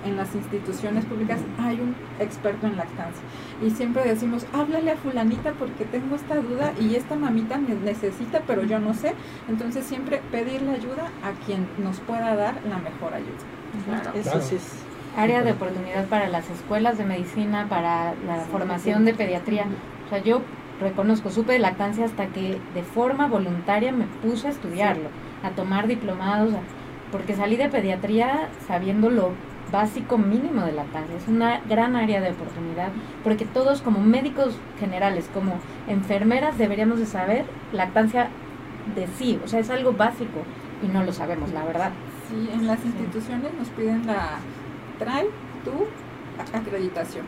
en 0.06 0.18
las 0.18 0.36
instituciones 0.36 1.06
públicas 1.06 1.40
hay 1.60 1.80
un 1.80 1.96
experto 2.20 2.68
en 2.68 2.76
lactancia. 2.76 3.24
Y 3.66 3.72
siempre 3.72 4.04
decimos, 4.04 4.46
háblale 4.54 4.92
a 4.92 4.98
fulanita 4.98 5.54
porque 5.54 5.86
tengo 5.86 6.16
esta 6.16 6.36
duda 6.36 6.74
y 6.80 6.96
esta 6.96 7.16
mamita 7.16 7.58
me 7.58 7.76
necesita, 7.76 8.42
pero 8.46 8.64
yo 8.64 8.80
no 8.80 8.94
sé. 8.94 9.14
Entonces 9.48 9.86
siempre 9.86 10.22
pedirle 10.30 10.72
ayuda 10.72 11.10
a 11.24 11.46
quien 11.46 11.68
nos 11.82 12.00
pueda 12.02 12.36
dar 12.36 12.56
la 12.70 12.80
mejor 12.80 13.14
ayuda. 13.14 14.14
Eso 14.14 14.42
sí 14.42 14.58
área 15.18 15.44
de 15.44 15.52
oportunidad 15.52 16.06
para 16.06 16.30
las 16.30 16.50
escuelas 16.50 16.98
de 16.98 17.06
medicina, 17.06 17.68
para 17.70 18.14
la 18.26 18.38
formación 18.52 19.06
de 19.06 19.14
pediatría. 19.14 19.66
O 20.06 20.10
sea, 20.10 20.20
yo 20.20 20.42
reconozco, 20.80 21.30
supe 21.30 21.54
de 21.54 21.60
lactancia 21.60 22.06
hasta 22.06 22.28
que 22.28 22.60
de 22.74 22.84
forma 22.84 23.28
voluntaria 23.28 23.92
me 23.92 24.06
puse 24.06 24.48
a 24.48 24.52
estudiarlo, 24.52 25.10
a 25.44 25.50
tomar 25.52 25.88
diplomados, 25.88 26.54
porque 27.12 27.36
salí 27.36 27.58
de 27.58 27.70
pediatría 27.70 28.50
sabiendo 28.68 29.10
lo 29.10 29.32
básico 29.72 30.18
mínimo 30.18 30.64
de 30.64 30.74
lactancia. 30.74 31.16
Es 31.16 31.28
una 31.28 31.62
gran 31.70 31.96
área 31.96 32.20
de 32.22 32.32
oportunidad, 32.32 32.90
porque 33.24 33.46
todos 33.46 33.82
como 33.82 34.00
médicos 34.00 34.58
generales, 34.80 35.30
como 35.34 35.54
enfermeras, 35.88 36.58
deberíamos 36.58 37.00
de 37.00 37.06
saber 37.06 37.46
lactancia 37.72 38.30
de 38.96 39.08
sí, 39.18 39.40
o 39.44 39.48
sea, 39.48 39.60
es 39.60 39.70
algo 39.70 39.94
básico 39.94 40.44
y 40.84 40.88
no 40.88 41.04
lo 41.04 41.14
sabemos, 41.14 41.52
la 41.52 41.64
verdad. 41.64 41.92
Sí, 42.30 42.50
en 42.54 42.68
las 42.68 42.84
instituciones 42.84 43.54
nos 43.58 43.70
piden 43.70 44.08
la 44.08 44.40
trae 45.04 45.28
tu 45.66 46.58
acreditación 46.58 47.26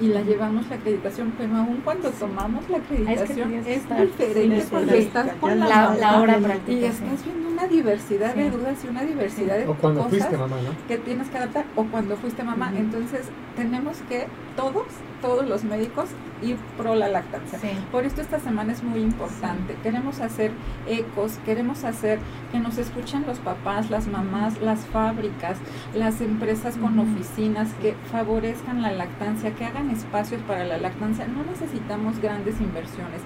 y 0.00 0.08
la 0.08 0.20
llevamos 0.20 0.68
la 0.68 0.76
acreditación, 0.76 1.32
pero 1.38 1.56
aún 1.56 1.80
cuando 1.82 2.10
tomamos 2.10 2.68
la 2.68 2.78
acreditación 2.78 3.54
es, 3.54 3.82
diferente 3.88 4.66
porque 4.70 4.98
estás 4.98 5.32
con 5.40 5.58
la, 5.58 5.94
la, 5.94 6.20
hora 6.20 6.38
práctica. 6.38 6.72
Y 6.72 6.84
estás 6.84 7.24
viendo 7.24 7.48
una 7.48 7.66
diversidad 7.66 8.34
de 8.34 8.50
dudas 8.50 8.84
y 8.84 8.88
una 8.88 9.02
diversidad 9.02 9.56
de 9.56 9.66
o 9.66 9.74
cuando 9.74 10.04
fuiste 10.04 10.36
mamá, 10.36 10.56
¿no? 10.56 10.86
que 10.86 10.98
tienes 10.98 11.28
que 11.28 11.38
adaptar 11.38 11.64
o 11.74 11.84
cuando 11.84 12.16
fuiste 12.16 12.44
mamá. 12.44 12.72
Entonces 12.76 13.22
tenemos 13.56 13.96
que 14.08 14.26
todos, 14.56 14.86
todos 15.20 15.46
los 15.46 15.64
médicos 15.64 16.08
ir 16.42 16.56
pro 16.76 16.94
la 16.94 17.08
lactancia. 17.08 17.58
Por 17.90 18.04
esto 18.04 18.20
esta 18.20 18.38
semana 18.40 18.72
es 18.72 18.82
muy 18.82 19.00
importante. 19.00 19.74
Queremos 19.82 20.20
hacer 20.20 20.50
ecos, 20.86 21.38
queremos 21.44 21.84
hacer 21.84 22.18
que 22.52 22.58
nos 22.58 22.78
escuchen 22.78 23.24
los 23.26 23.38
papás, 23.38 23.90
las 23.90 24.06
mamás, 24.06 24.60
las 24.60 24.80
fábricas, 24.80 25.58
las 25.94 26.20
empresas 26.20 26.76
con 26.76 26.98
oficinas 26.98 27.72
que 27.80 27.94
favorezcan 28.10 28.82
la 28.82 28.92
lactancia, 28.92 29.54
que 29.54 29.64
hagan 29.64 29.90
espacios 29.90 30.40
para 30.42 30.64
la 30.64 30.78
lactancia. 30.78 31.26
No 31.26 31.44
necesitamos 31.44 32.18
grandes 32.20 32.60
inversiones. 32.60 33.22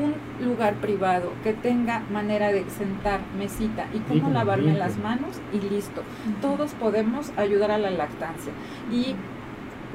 Un 0.00 0.14
lugar 0.46 0.74
privado 0.74 1.32
que 1.42 1.52
tenga 1.52 2.00
manera 2.12 2.52
de 2.52 2.64
sentar, 2.70 3.20
mesita 3.36 3.86
y 3.92 3.98
cómo 3.98 4.30
lavarme 4.30 4.74
las 4.74 4.98
manos 4.98 5.40
y 5.52 5.58
listo. 5.58 6.02
Todos 6.40 6.72
podemos 6.74 7.32
ayudar 7.36 7.70
a 7.72 7.78
la 7.78 7.90
lactancia. 7.90 8.52
Y 8.90 9.16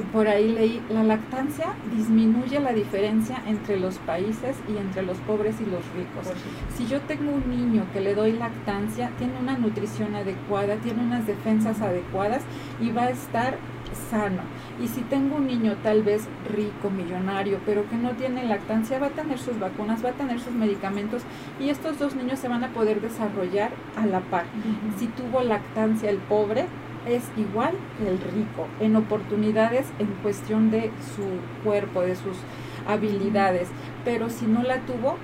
por 0.03 0.28
ahí 0.28 0.49
leí, 0.49 0.82
la 0.90 1.03
lactancia 1.03 1.74
disminuye 1.95 2.60
la 2.60 2.74
diferencia 2.74 3.41
entre 3.48 3.80
los 3.80 3.98
países 3.99 4.56
y 4.68 4.78
entre 4.78 5.03
los 5.03 5.18
pobres 5.19 5.56
y 5.60 5.65
los 5.65 5.82
ricos. 5.95 6.34
Si 6.76 6.86
yo 6.86 7.02
tengo 7.02 7.32
un 7.32 7.49
niño 7.49 7.86
que 7.94 8.02
le 8.02 8.14
doy 8.14 8.34
lactancia, 8.34 9.11
tiene 9.18 9.34
una 9.40 9.57
nutrición 9.57 10.15
adecuada, 10.15 10.76
tiene 10.78 11.03
unas 11.03 11.26
defensas 11.26 11.82
adecuadas 11.82 12.44
y 12.80 12.91
va 12.91 13.03
a 13.03 13.10
estar 13.10 13.57
sano. 14.11 14.41
Y 14.82 14.88
si 14.88 15.02
tengo 15.02 15.38
un 15.38 15.48
niño 15.48 15.76
tal 15.82 16.03
vez 16.03 16.28
rico, 16.53 16.90
millonario, 16.90 17.60
pero 17.65 17.90
que 17.90 17.95
no 17.95 18.11
tiene 18.11 18.45
lactancia, 18.45 18.99
va 18.99 19.07
a 19.07 19.11
tener 19.11 19.40
sus 19.40 19.60
vacunas, 19.60 20.06
va 20.06 20.10
a 20.10 20.14
tener 20.14 20.40
sus 20.40 20.53
medicamentos 20.53 21.24
y 21.60 21.69
estos 21.69 21.98
dos 21.98 22.15
niños 22.15 22.40
se 22.40 22.48
van 22.48 22.64
a 22.64 22.69
poder 22.69 23.02
desarrollar 23.02 23.72
a 23.95 24.06
la 24.06 24.19
par. 24.19 24.45
Si 24.99 25.07
tuvo 25.07 25.41
lactancia 25.41 26.10
el 26.10 26.18
pobre, 26.18 26.65
es 27.08 27.24
igual 27.38 27.74
que 27.98 28.10
el 28.10 28.20
rico 28.20 28.68
en 28.80 28.96
oportunidades 28.96 29.88
en 30.00 30.08
cuestión 30.22 30.72
de 30.72 30.92
su 31.16 31.64
cuerpo, 31.64 32.02
de 32.02 32.16
sus 32.16 32.38
habilidades, 32.88 33.70
pero 34.06 34.30
si 34.30 34.46
no 34.46 34.64
la 34.64 34.80
tuvo, 34.82 35.18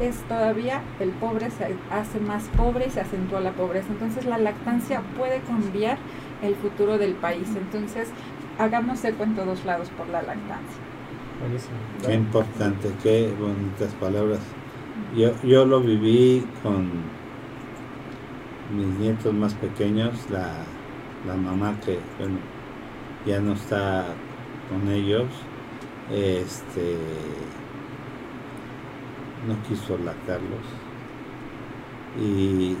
es 0.00 0.16
todavía 0.28 0.82
el 0.98 1.10
pobre 1.10 1.50
se 1.50 1.74
hace 1.90 2.20
más 2.20 2.44
pobre 2.56 2.86
y 2.86 2.90
se 2.90 3.00
acentúa 3.00 3.40
la 3.40 3.52
pobreza. 3.52 3.88
Entonces 3.90 4.24
la 4.24 4.38
lactancia 4.38 5.02
puede 5.16 5.40
cambiar 5.40 5.98
el 6.42 6.54
futuro 6.56 6.98
del 6.98 7.12
país. 7.14 7.48
Entonces 7.56 8.08
hagamos 8.58 9.04
eco 9.04 9.22
en 9.24 9.34
todos 9.34 9.64
lados 9.64 9.90
por 9.90 10.08
la 10.08 10.22
lactancia. 10.22 10.80
Qué 12.04 12.14
importante, 12.14 12.90
qué 13.02 13.32
bonitas 13.38 13.92
palabras. 13.94 14.40
Yo, 15.16 15.32
yo 15.42 15.64
lo 15.64 15.80
viví 15.80 16.46
con 16.62 16.90
mis 18.74 18.86
nietos 18.98 19.34
más 19.34 19.54
pequeños, 19.54 20.28
la 20.30 20.64
la 21.26 21.34
mamá 21.34 21.74
que 21.84 21.98
bueno, 22.18 22.38
ya 23.26 23.40
no 23.40 23.52
está 23.54 24.04
con 24.68 24.90
ellos, 24.90 25.26
este 26.10 26.96
no 29.46 29.60
quiso 29.68 29.98
lactarlos 29.98 30.66
y 32.20 32.76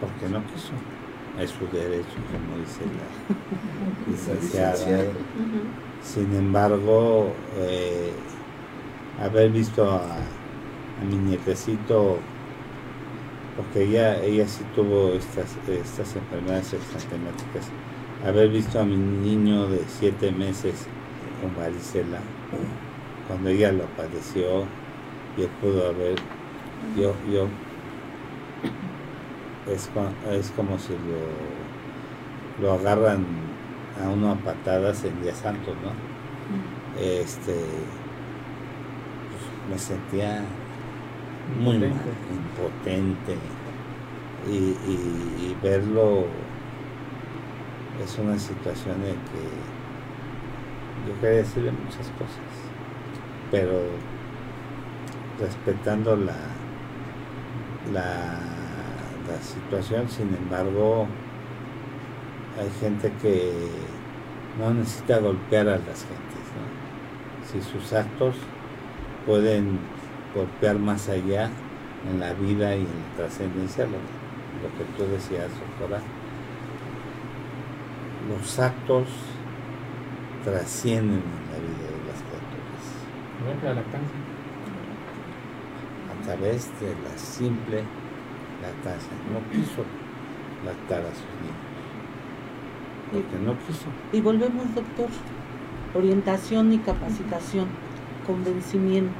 porque 0.00 0.28
no 0.32 0.44
quiso. 0.52 0.72
Es 1.40 1.50
su 1.50 1.66
derecho 1.66 2.16
como 2.32 2.58
dice 2.62 2.80
la 2.86 4.10
licenciada. 4.10 5.12
sin 6.02 6.34
embargo 6.34 7.34
eh, 7.58 8.10
haber 9.20 9.50
visto 9.50 9.84
a, 9.84 9.98
a 9.98 11.04
mi 11.06 11.16
nietecito 11.16 12.18
porque 13.56 13.84
ella, 13.84 14.22
ella 14.22 14.46
sí 14.46 14.64
tuvo 14.74 15.12
estas, 15.12 15.56
estas 15.68 16.14
enfermedades 16.16 16.74
extratemáticas. 16.74 17.70
Haber 18.26 18.50
visto 18.50 18.80
a 18.80 18.84
mi 18.84 18.96
niño 18.96 19.68
de 19.68 19.80
siete 19.88 20.30
meses 20.32 20.86
con 21.40 21.54
varicela, 21.56 22.18
cuando 23.26 23.48
ella 23.50 23.72
lo 23.72 23.84
padeció 23.96 24.64
y 25.36 25.42
él 25.42 25.50
pudo 25.60 25.88
haber, 25.88 26.16
yo, 26.96 27.14
yo, 27.32 27.48
es, 29.72 29.90
es 30.32 30.50
como 30.50 30.78
si 30.78 30.92
lo, 30.92 32.66
lo 32.66 32.74
agarran 32.74 33.24
a 34.02 34.08
uno 34.08 34.32
a 34.32 34.36
patadas 34.36 35.04
en 35.04 35.22
Día 35.22 35.34
Santo, 35.34 35.74
¿no? 35.82 35.92
Este, 37.00 37.54
pues, 39.30 39.70
me 39.70 39.78
sentía 39.78 40.44
muy 41.54 41.78
mal, 41.78 41.92
impotente. 42.30 43.36
Y, 44.48 45.56
verlo 45.62 46.26
es 48.02 48.18
una 48.18 48.38
situación 48.38 48.96
en 49.02 49.14
que 49.14 49.48
yo 51.08 51.20
quería 51.20 51.38
decirle 51.38 51.72
muchas 51.72 52.08
cosas, 52.10 52.54
pero 53.50 53.80
respetando 55.40 56.14
la, 56.14 56.36
la, 57.92 58.38
la 59.26 59.42
situación, 59.42 60.08
sin 60.08 60.34
embargo, 60.34 61.06
hay 62.60 62.70
gente 62.80 63.12
que 63.20 63.52
no 64.58 64.72
necesita 64.74 65.18
golpear 65.18 65.68
a 65.68 65.78
las 65.78 66.04
gentes, 66.04 66.36
si 67.50 67.60
sus 67.62 67.92
actos 67.92 68.34
pueden 69.24 69.78
golpear 70.36 70.78
más 70.78 71.08
allá, 71.08 71.50
en 72.08 72.20
la 72.20 72.32
vida 72.34 72.76
y 72.76 72.80
en 72.80 72.86
la 72.86 73.16
trascendencia, 73.16 73.84
lo, 73.84 73.92
lo, 73.92 74.68
que 74.76 74.84
tú 74.96 75.10
decías, 75.10 75.48
doctora, 75.50 76.00
los 78.28 78.58
actos 78.58 79.08
trascienden 80.44 81.22
en 81.22 81.50
la 81.50 81.58
vida 81.58 81.88
de 81.90 82.04
las 82.06 82.20
criaturas. 82.22 82.84
A 86.10 86.24
través 86.24 86.70
de 86.80 86.88
la 86.88 87.18
simple 87.18 87.82
lactancia. 88.62 89.12
No 89.32 89.40
quiso 89.50 89.84
lactar 90.64 91.00
a 91.00 91.10
sus 91.10 91.30
niños. 91.40 91.66
Porque 93.12 93.38
no 93.44 93.56
quiso. 93.66 93.86
Y 94.12 94.20
volvemos, 94.20 94.74
doctor. 94.74 95.08
Orientación 95.94 96.72
y 96.72 96.78
capacitación 96.78 97.85
convencimiento, 98.26 99.12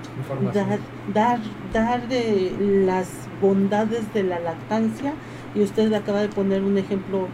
dar, 0.53 0.78
dar, 1.12 1.39
dar 1.73 2.09
de 2.09 2.53
las 2.87 3.09
bondades 3.41 4.12
de 4.12 4.23
la 4.23 4.41
lactancia 4.41 5.15
y 5.55 5.62
usted 5.62 5.93
acaba 5.93 6.20
de 6.20 6.28
poner 6.28 6.62
un 6.62 6.78
ejemplo 6.78 7.28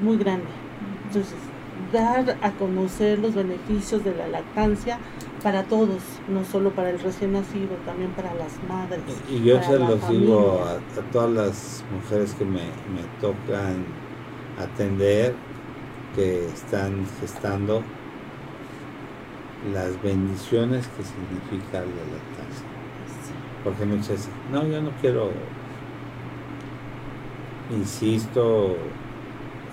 muy 0.00 0.16
grande. 0.16 0.46
Entonces, 1.06 1.34
dar 1.92 2.38
a 2.42 2.50
conocer 2.52 3.18
los 3.18 3.34
beneficios 3.34 4.04
de 4.04 4.14
la 4.14 4.28
lactancia 4.28 4.98
para 5.42 5.64
todos, 5.64 6.00
no 6.28 6.44
solo 6.44 6.70
para 6.70 6.90
el 6.90 7.00
recién 7.00 7.32
nacido, 7.32 7.76
también 7.84 8.10
para 8.12 8.32
las 8.34 8.52
madres. 8.68 9.02
Y 9.28 9.42
yo 9.42 9.62
se 9.62 9.78
los 9.78 10.08
digo 10.08 10.64
a, 10.64 11.02
todas 11.12 11.30
las 11.30 11.84
mujeres 11.92 12.34
que 12.34 12.44
me, 12.44 12.60
me 12.60 13.02
tocan 13.20 13.84
atender, 14.58 15.34
que 16.14 16.46
están 16.46 17.06
gestando, 17.20 17.82
las 19.70 20.00
bendiciones 20.02 20.88
que 20.88 21.02
significa 21.04 21.80
la 21.80 21.84
lactancia. 21.86 22.66
Porque 23.62 23.84
muchas 23.84 24.08
veces, 24.08 24.28
no, 24.50 24.66
yo 24.66 24.82
no 24.82 24.90
quiero, 25.00 25.30
insisto, 27.70 28.76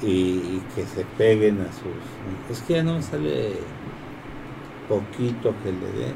y, 0.02 0.62
que 0.76 0.86
se 0.86 1.04
peguen 1.18 1.62
a 1.62 1.72
sus... 1.74 2.52
Es 2.52 2.62
que 2.62 2.76
ya 2.76 2.84
no 2.84 3.02
sale 3.02 3.54
poquito 4.88 5.54
que 5.64 5.72
le 5.72 5.92
den, 6.00 6.16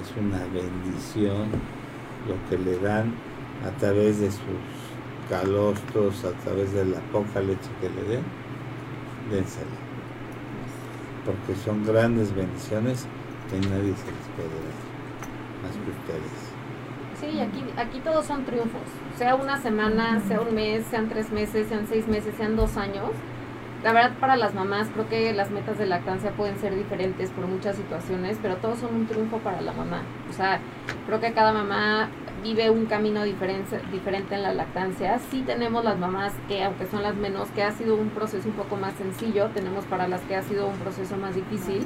es 0.00 0.12
una 0.18 0.38
bendición 0.46 1.48
lo 2.26 2.48
que 2.48 2.58
le 2.62 2.78
dan 2.78 3.14
a 3.64 3.70
través 3.78 4.20
de 4.20 4.30
sus 4.30 4.40
calostros, 5.30 6.24
a 6.24 6.32
través 6.42 6.72
de 6.72 6.84
la 6.84 7.00
poca 7.12 7.40
leche 7.40 7.70
que 7.80 7.88
le 7.88 8.02
den, 8.02 8.24
dénsela 9.30 9.85
porque 11.26 11.58
son 11.60 11.84
grandes 11.84 12.34
bendiciones 12.34 13.06
que 13.50 13.58
nadie 13.68 13.94
se 13.94 14.06
les 14.06 14.26
puede 14.36 14.56
dar, 14.64 14.76
más 15.62 15.72
que 15.72 15.90
ustedes. 15.90 16.56
Sí, 17.20 17.40
aquí, 17.40 17.64
aquí 17.76 18.00
todos 18.00 18.26
son 18.26 18.44
triunfos, 18.44 18.82
sea 19.16 19.34
una 19.34 19.58
semana, 19.60 20.20
sea 20.20 20.40
un 20.40 20.54
mes, 20.54 20.84
sean 20.90 21.08
tres 21.08 21.30
meses, 21.30 21.66
sean 21.68 21.86
seis 21.88 22.06
meses, 22.06 22.34
sean 22.36 22.56
dos 22.56 22.76
años. 22.76 23.10
La 23.82 23.92
verdad 23.92 24.12
para 24.20 24.36
las 24.36 24.54
mamás 24.54 24.88
creo 24.92 25.08
que 25.08 25.32
las 25.32 25.50
metas 25.50 25.78
de 25.78 25.86
lactancia 25.86 26.30
pueden 26.32 26.58
ser 26.58 26.74
diferentes 26.74 27.30
por 27.30 27.46
muchas 27.46 27.76
situaciones, 27.76 28.38
pero 28.40 28.56
todos 28.56 28.78
son 28.80 28.94
un 28.94 29.06
triunfo 29.06 29.38
para 29.38 29.60
la 29.60 29.72
mamá. 29.72 30.02
O 30.30 30.32
sea, 30.32 30.60
creo 31.06 31.20
que 31.20 31.32
cada 31.32 31.52
mamá 31.52 32.08
vive 32.46 32.70
un 32.70 32.86
camino 32.86 33.24
diferente, 33.24 33.80
diferente 33.90 34.36
en 34.36 34.42
la 34.42 34.54
lactancia. 34.54 35.18
Sí 35.30 35.42
tenemos 35.44 35.84
las 35.84 35.98
mamás 35.98 36.32
que, 36.46 36.62
aunque 36.62 36.86
son 36.86 37.02
las 37.02 37.16
menos, 37.16 37.48
que 37.50 37.64
ha 37.64 37.72
sido 37.72 37.96
un 37.96 38.10
proceso 38.10 38.48
un 38.48 38.54
poco 38.54 38.76
más 38.76 38.94
sencillo, 38.94 39.48
tenemos 39.48 39.84
para 39.86 40.06
las 40.06 40.20
que 40.22 40.36
ha 40.36 40.42
sido 40.42 40.68
un 40.68 40.76
proceso 40.76 41.16
más 41.16 41.34
difícil, 41.34 41.84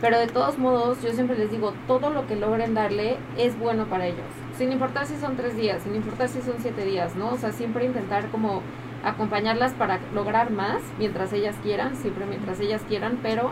pero 0.00 0.18
de 0.18 0.28
todos 0.28 0.58
modos 0.58 1.02
yo 1.02 1.12
siempre 1.12 1.36
les 1.36 1.50
digo, 1.50 1.74
todo 1.88 2.10
lo 2.10 2.24
que 2.28 2.36
logren 2.36 2.72
darle 2.74 3.16
es 3.36 3.58
bueno 3.58 3.86
para 3.86 4.06
ellos, 4.06 4.30
sin 4.56 4.70
importar 4.70 5.06
si 5.06 5.16
son 5.16 5.36
tres 5.36 5.56
días, 5.56 5.82
sin 5.82 5.96
importar 5.96 6.28
si 6.28 6.40
son 6.40 6.54
siete 6.60 6.84
días, 6.84 7.16
¿no? 7.16 7.30
O 7.30 7.36
sea, 7.36 7.50
siempre 7.50 7.84
intentar 7.84 8.28
como 8.28 8.62
acompañarlas 9.04 9.72
para 9.72 9.98
lograr 10.14 10.52
más 10.52 10.82
mientras 11.00 11.32
ellas 11.32 11.56
quieran, 11.64 11.96
siempre 11.96 12.26
mientras 12.26 12.60
ellas 12.60 12.82
quieran, 12.88 13.18
pero 13.22 13.50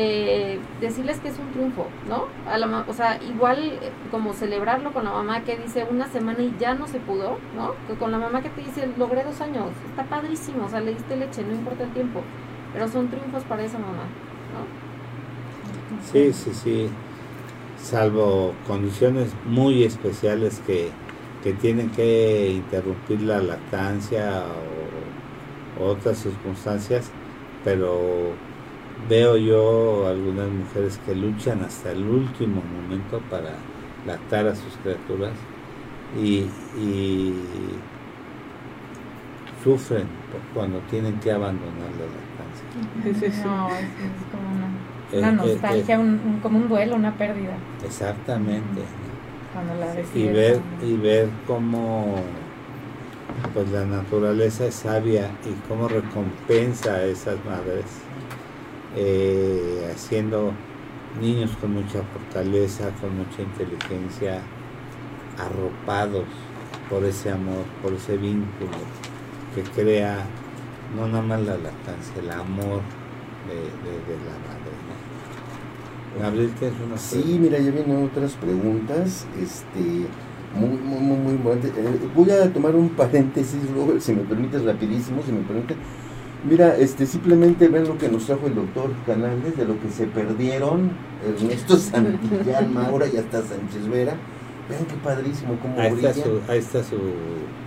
eh, 0.00 0.60
decirles 0.80 1.18
que 1.18 1.26
es 1.26 1.36
un 1.40 1.50
triunfo, 1.50 1.88
¿no? 2.08 2.26
A 2.48 2.56
la, 2.56 2.84
o 2.86 2.92
sea, 2.92 3.20
igual 3.20 3.58
eh, 3.82 3.90
como 4.12 4.32
celebrarlo 4.32 4.92
con 4.92 5.02
la 5.02 5.10
mamá 5.10 5.42
que 5.42 5.56
dice 5.56 5.88
una 5.90 6.06
semana 6.06 6.40
y 6.40 6.54
ya 6.60 6.74
no 6.74 6.86
se 6.86 7.00
pudo, 7.00 7.40
¿no? 7.56 7.74
Que 7.88 7.94
con 7.98 8.12
la 8.12 8.18
mamá 8.18 8.40
que 8.40 8.48
te 8.50 8.60
dice 8.60 8.88
logré 8.96 9.24
dos 9.24 9.40
años, 9.40 9.72
está 9.88 10.04
padrísimo, 10.04 10.66
o 10.66 10.68
sea, 10.68 10.80
le 10.80 10.94
diste 10.94 11.16
leche, 11.16 11.42
no 11.42 11.52
importa 11.52 11.82
el 11.82 11.92
tiempo, 11.92 12.22
pero 12.72 12.86
son 12.86 13.08
triunfos 13.08 13.42
para 13.42 13.64
esa 13.64 13.80
mamá, 13.80 14.04
¿no? 14.54 14.68
Sí, 16.12 16.32
sí, 16.32 16.52
sí, 16.54 16.90
salvo 17.76 18.54
condiciones 18.68 19.32
muy 19.46 19.82
especiales 19.82 20.60
que, 20.64 20.90
que 21.42 21.54
tienen 21.54 21.90
que 21.90 22.50
interrumpir 22.50 23.22
la 23.22 23.42
lactancia 23.42 24.44
o 25.80 25.86
otras 25.86 26.18
circunstancias, 26.18 27.10
pero 27.64 28.36
veo 29.06 29.36
yo 29.36 30.06
algunas 30.08 30.48
mujeres 30.48 30.98
que 31.04 31.14
luchan 31.14 31.62
hasta 31.62 31.92
el 31.92 32.04
último 32.04 32.62
momento 32.62 33.20
para 33.30 33.50
lactar 34.06 34.46
a 34.46 34.54
sus 34.54 34.74
criaturas 34.82 35.32
y, 36.20 36.46
sufren 39.62 40.06
cuando 40.54 40.78
tienen 40.90 41.18
que 41.18 41.32
abandonar 41.32 41.90
la 41.98 42.06
lactancia. 42.06 43.44
No, 43.44 43.68
es, 43.68 43.84
como 44.30 44.48
una, 44.54 45.18
una 45.18 45.32
nostalgia, 45.32 45.96
eh, 45.96 45.98
un, 45.98 46.38
como 46.40 46.58
un 46.58 46.68
duelo, 46.68 46.94
una 46.94 47.12
pérdida. 47.14 47.54
Exactamente. 47.84 48.82
y 50.14 50.28
ver 50.28 50.60
y 50.80 50.96
ver 50.96 51.28
cómo 51.46 52.16
pues 53.52 53.68
la 53.70 53.84
naturaleza 53.84 54.66
es 54.66 54.74
sabia 54.76 55.30
y 55.44 55.68
cómo 55.68 55.88
recompensa 55.88 56.94
a 56.94 57.04
esas 57.04 57.36
madres 57.44 57.84
eh, 58.96 59.90
haciendo 59.94 60.52
niños 61.20 61.50
con 61.60 61.74
mucha 61.74 62.02
fortaleza, 62.02 62.90
con 63.00 63.16
mucha 63.16 63.42
inteligencia, 63.42 64.42
arropados 65.38 66.24
por 66.90 67.04
ese 67.04 67.30
amor, 67.30 67.64
por 67.82 67.92
ese 67.92 68.16
vínculo 68.16 68.70
que 69.54 69.62
crea 69.62 70.24
no 70.96 71.06
nada 71.06 71.22
más 71.22 71.40
la 71.40 71.56
lactancia, 71.58 72.14
el 72.20 72.30
amor 72.30 72.80
de, 73.46 74.14
la 74.24 74.36
madre. 74.46 74.58
Gabriel, 76.18 76.50
¿tienes 76.58 76.76
una 76.80 76.96
Sí, 76.96 77.38
mira, 77.40 77.58
ya 77.58 77.70
vienen 77.70 78.04
otras 78.04 78.32
preguntas. 78.32 79.26
Este, 79.40 80.06
muy, 80.54 80.78
muy, 80.78 81.00
muy, 81.00 81.36
muy 81.36 81.52
eh, 81.52 82.00
voy 82.14 82.30
a 82.30 82.50
tomar 82.52 82.74
un 82.74 82.88
paréntesis, 82.90 83.60
Robert, 83.74 84.00
si 84.00 84.14
me 84.14 84.22
permites, 84.22 84.64
rapidísimo, 84.64 85.22
si 85.24 85.32
me 85.32 85.40
permite. 85.42 85.76
Mira, 86.44 86.76
este, 86.76 87.06
simplemente 87.06 87.68
ven 87.68 87.84
lo 87.88 87.98
que 87.98 88.08
nos 88.08 88.26
trajo 88.26 88.46
el 88.46 88.54
doctor 88.54 88.90
Canales, 89.06 89.56
de 89.56 89.64
lo 89.64 89.80
que 89.80 89.90
se 89.90 90.06
perdieron 90.06 90.90
Ernesto 91.26 91.76
Santillán, 91.78 92.72
Maura 92.72 93.06
y 93.06 93.16
hasta 93.16 93.42
Sánchez 93.42 93.88
Vera. 93.88 94.14
Vean 94.68 94.84
qué 94.84 94.94
padrísimo, 95.02 95.58
cómo 95.62 95.80
ahí 95.80 95.94
Está 95.94 96.12
su, 96.14 96.40
ahí 96.46 96.58
está 96.58 96.84
su 96.84 96.98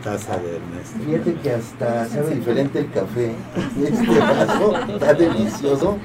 taza 0.04 0.38
de 0.38 0.58
Ernesto. 0.58 1.00
Fíjate 1.04 1.34
que 1.34 1.52
hasta 1.52 2.06
sabe 2.08 2.36
diferente 2.36 2.80
el 2.80 2.92
café. 2.92 3.32
Este 3.84 4.20
vaso 4.20 4.76
está 4.88 5.14
delicioso. 5.16 5.98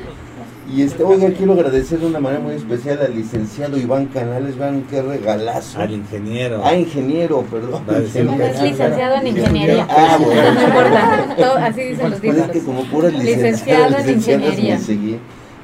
Y 0.75 0.83
este, 0.83 1.05
oiga, 1.05 1.31
quiero 1.31 1.53
agradecer 1.53 2.01
de 2.01 2.07
una 2.07 2.19
manera 2.19 2.43
muy 2.43 2.55
especial 2.55 2.99
al 3.01 3.15
licenciado 3.15 3.79
Iván 3.79 4.07
Canales, 4.07 4.59
vean 4.59 4.85
qué 4.91 5.01
regalazo. 5.01 5.79
Al 5.79 5.93
ingeniero. 5.93 6.61
Ah, 6.65 6.75
ingeniero, 6.75 7.43
perdón. 7.43 7.85
Es 7.89 8.15
licenciado 8.61 9.17
en 9.17 9.27
ingeniería. 9.29 9.87
Ah, 9.89 10.19
bueno. 10.21 10.43
No 10.55 10.63
importa, 10.63 11.67
así 11.67 11.83
dicen 11.83 12.11
los 12.11 12.21
títulos. 12.21 12.49
que 12.49 12.61
como 12.61 12.85
puras 12.85 13.13
licenciado 13.13 13.97
en 13.99 14.11
ingeniería. 14.15 14.79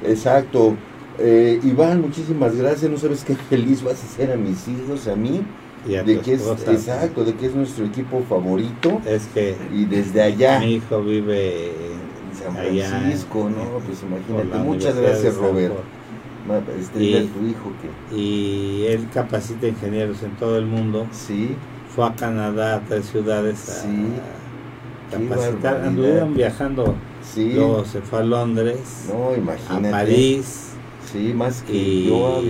Exacto. 0.05 0.75
Eh, 1.19 1.59
Iván, 1.63 2.01
muchísimas 2.01 2.55
gracias. 2.55 2.89
No 2.89 2.97
sabes 2.97 3.23
qué 3.23 3.35
feliz 3.35 3.83
vas 3.83 4.01
a 4.01 4.05
hacer 4.05 4.31
a 4.31 4.35
mis 4.37 4.67
hijos, 4.67 5.07
a 5.07 5.15
mí. 5.15 5.41
Y 5.87 5.95
a 5.95 6.03
de 6.03 6.19
que 6.19 6.33
es, 6.35 6.47
exacto, 6.47 7.25
de 7.25 7.33
que 7.33 7.47
es 7.47 7.55
nuestro 7.55 7.85
equipo 7.85 8.23
favorito. 8.29 9.01
Es 9.05 9.27
que 9.33 9.55
y 9.73 9.83
desde 9.83 10.21
allá. 10.21 10.59
Mi 10.59 10.75
hijo 10.75 11.01
vive 11.01 11.71
San 12.43 12.55
Francisco, 12.55 13.49
¿no? 13.49 13.79
Pues 13.79 14.03
imagínate. 14.03 14.57
Muchas 14.63 14.95
gracias, 14.95 15.35
Robert. 15.35 15.73
Este 16.77 17.01
y, 17.01 17.27
tu 17.27 17.47
hijo 17.47 17.71
que... 17.81 18.15
y 18.17 18.85
él 18.87 19.07
capacita 19.13 19.65
ingenieros 19.65 20.21
en 20.23 20.31
todo 20.35 20.57
el 20.57 20.65
mundo. 20.65 21.07
Sí. 21.11 21.55
Fue 21.95 22.05
a 22.05 22.13
Canadá, 22.15 22.75
a 22.75 22.79
tres 22.81 23.05
ciudades 23.05 23.69
a 23.69 23.83
sí. 23.83 24.13
capacitar. 25.09 25.83
Anduvieron 25.85 26.33
viajando. 26.33 26.95
Sí. 27.21 27.53
Luego 27.53 27.85
se 27.85 28.01
fue 28.01 28.19
a 28.19 28.23
Londres. 28.23 29.07
No, 29.09 29.33
imagínate. 29.33 29.87
A 29.87 29.91
París 29.91 30.72
Sí, 31.13 31.31
más 31.31 31.61
que 31.61 31.73
y, 31.73 32.07
yo. 32.07 32.41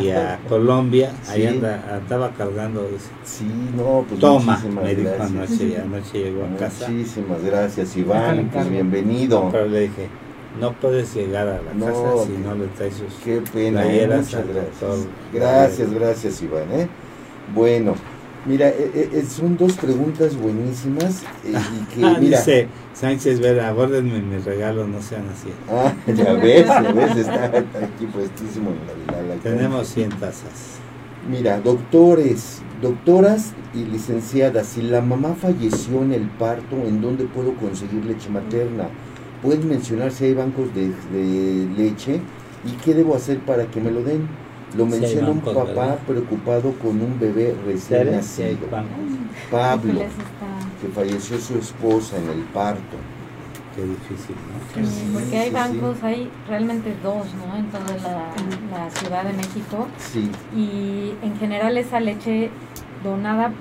Y 0.00 0.10
a 0.10 0.38
Colombia, 0.48 1.12
ahí 1.28 1.46
anda, 1.46 1.82
andaba 1.96 2.30
cargando. 2.30 2.88
Sí, 3.24 3.44
no, 3.76 4.04
pues 4.08 4.20
Toma, 4.20 4.62
me 4.84 4.94
dijo 4.94 5.10
anoche, 5.20 5.80
anoche 5.80 6.18
llegó 6.18 6.44
a 6.44 6.56
casa. 6.56 6.88
Muchísimas 6.88 7.42
gracias, 7.42 7.96
Iván, 7.96 8.50
pues 8.52 8.70
bienvenido. 8.70 9.48
Pero 9.50 9.66
le 9.66 9.80
dije, 9.80 10.08
no 10.60 10.72
puedes 10.74 11.12
llegar 11.12 11.48
a 11.48 11.60
la 11.60 11.86
casa 11.86 12.24
si 12.24 12.32
no 12.38 12.54
le 12.54 12.66
traes 12.68 12.94
sus 12.94 13.14
Qué 13.24 13.42
pena, 13.52 13.84
eh, 13.84 14.06
muchas 14.06 14.46
gracias. 14.46 15.08
Gracias, 15.32 15.92
gracias, 15.92 16.42
Iván, 16.42 16.70
¿eh? 16.70 16.88
Bueno, 17.52 17.96
Mira, 18.46 18.68
eh, 18.68 19.08
eh, 19.10 19.24
son 19.26 19.56
dos 19.56 19.72
preguntas 19.72 20.36
buenísimas 20.36 21.22
y 21.42 21.52
que, 21.94 22.04
ah, 22.04 22.16
mira... 22.20 22.38
Dice 22.38 22.68
Sánchez 22.92 23.40
Vera, 23.40 23.68
abórdenme 23.68 24.20
mi 24.20 24.36
regalo, 24.38 24.86
no 24.86 25.00
sean 25.00 25.24
así. 25.30 25.48
Ah, 25.70 25.94
ya 26.12 26.34
ves, 26.34 26.66
ya 26.66 26.92
ves, 26.92 27.16
está 27.16 27.44
aquí 27.46 28.06
puestísimo 28.12 28.70
la, 29.06 29.34
Tenemos 29.42 29.88
100 29.88 30.10
tazas. 30.10 30.78
Mira, 31.28 31.58
doctores, 31.58 32.60
doctoras 32.82 33.52
y 33.74 33.84
licenciadas, 33.84 34.66
si 34.66 34.82
la 34.82 35.00
mamá 35.00 35.34
falleció 35.40 36.02
en 36.02 36.12
el 36.12 36.28
parto, 36.28 36.76
¿en 36.86 37.00
dónde 37.00 37.24
puedo 37.24 37.54
conseguir 37.54 38.04
leche 38.04 38.28
materna? 38.28 38.88
¿Pueden 39.42 39.68
mencionar 39.68 40.12
si 40.12 40.26
hay 40.26 40.34
bancos 40.34 40.68
de, 40.74 40.88
de 41.12 41.66
leche? 41.76 42.20
¿Y 42.66 42.72
qué 42.84 42.92
debo 42.92 43.16
hacer 43.16 43.38
para 43.38 43.66
que 43.66 43.80
me 43.80 43.90
lo 43.90 44.02
den? 44.02 44.28
Lo 44.76 44.86
menciona 44.86 45.30
un 45.30 45.40
papá 45.40 45.96
preocupado 46.06 46.72
con 46.82 47.00
un 47.00 47.18
bebé 47.18 47.54
recién 47.64 48.10
nacido. 48.10 48.66
Pablo, 49.50 50.00
que 50.80 50.88
falleció 50.88 51.38
su 51.38 51.58
esposa 51.58 52.16
en 52.18 52.28
el 52.30 52.44
parto. 52.46 52.96
Qué 53.76 53.82
difícil, 53.82 54.36
¿no? 54.36 54.86
Sí, 54.86 55.10
porque 55.12 55.36
hay 55.36 55.50
bancos, 55.50 56.02
hay 56.02 56.30
realmente 56.48 56.94
dos, 57.02 57.26
¿no? 57.34 57.56
En 57.56 57.66
toda 57.66 57.96
la, 57.96 58.90
Ciudad 58.90 59.24
de 59.24 59.32
México. 59.32 59.88
Sí. 59.98 60.30
Y 60.56 61.14
en 61.24 61.36
general 61.38 61.76
esa 61.76 61.98
leche 61.98 62.50
donada, 63.02 63.52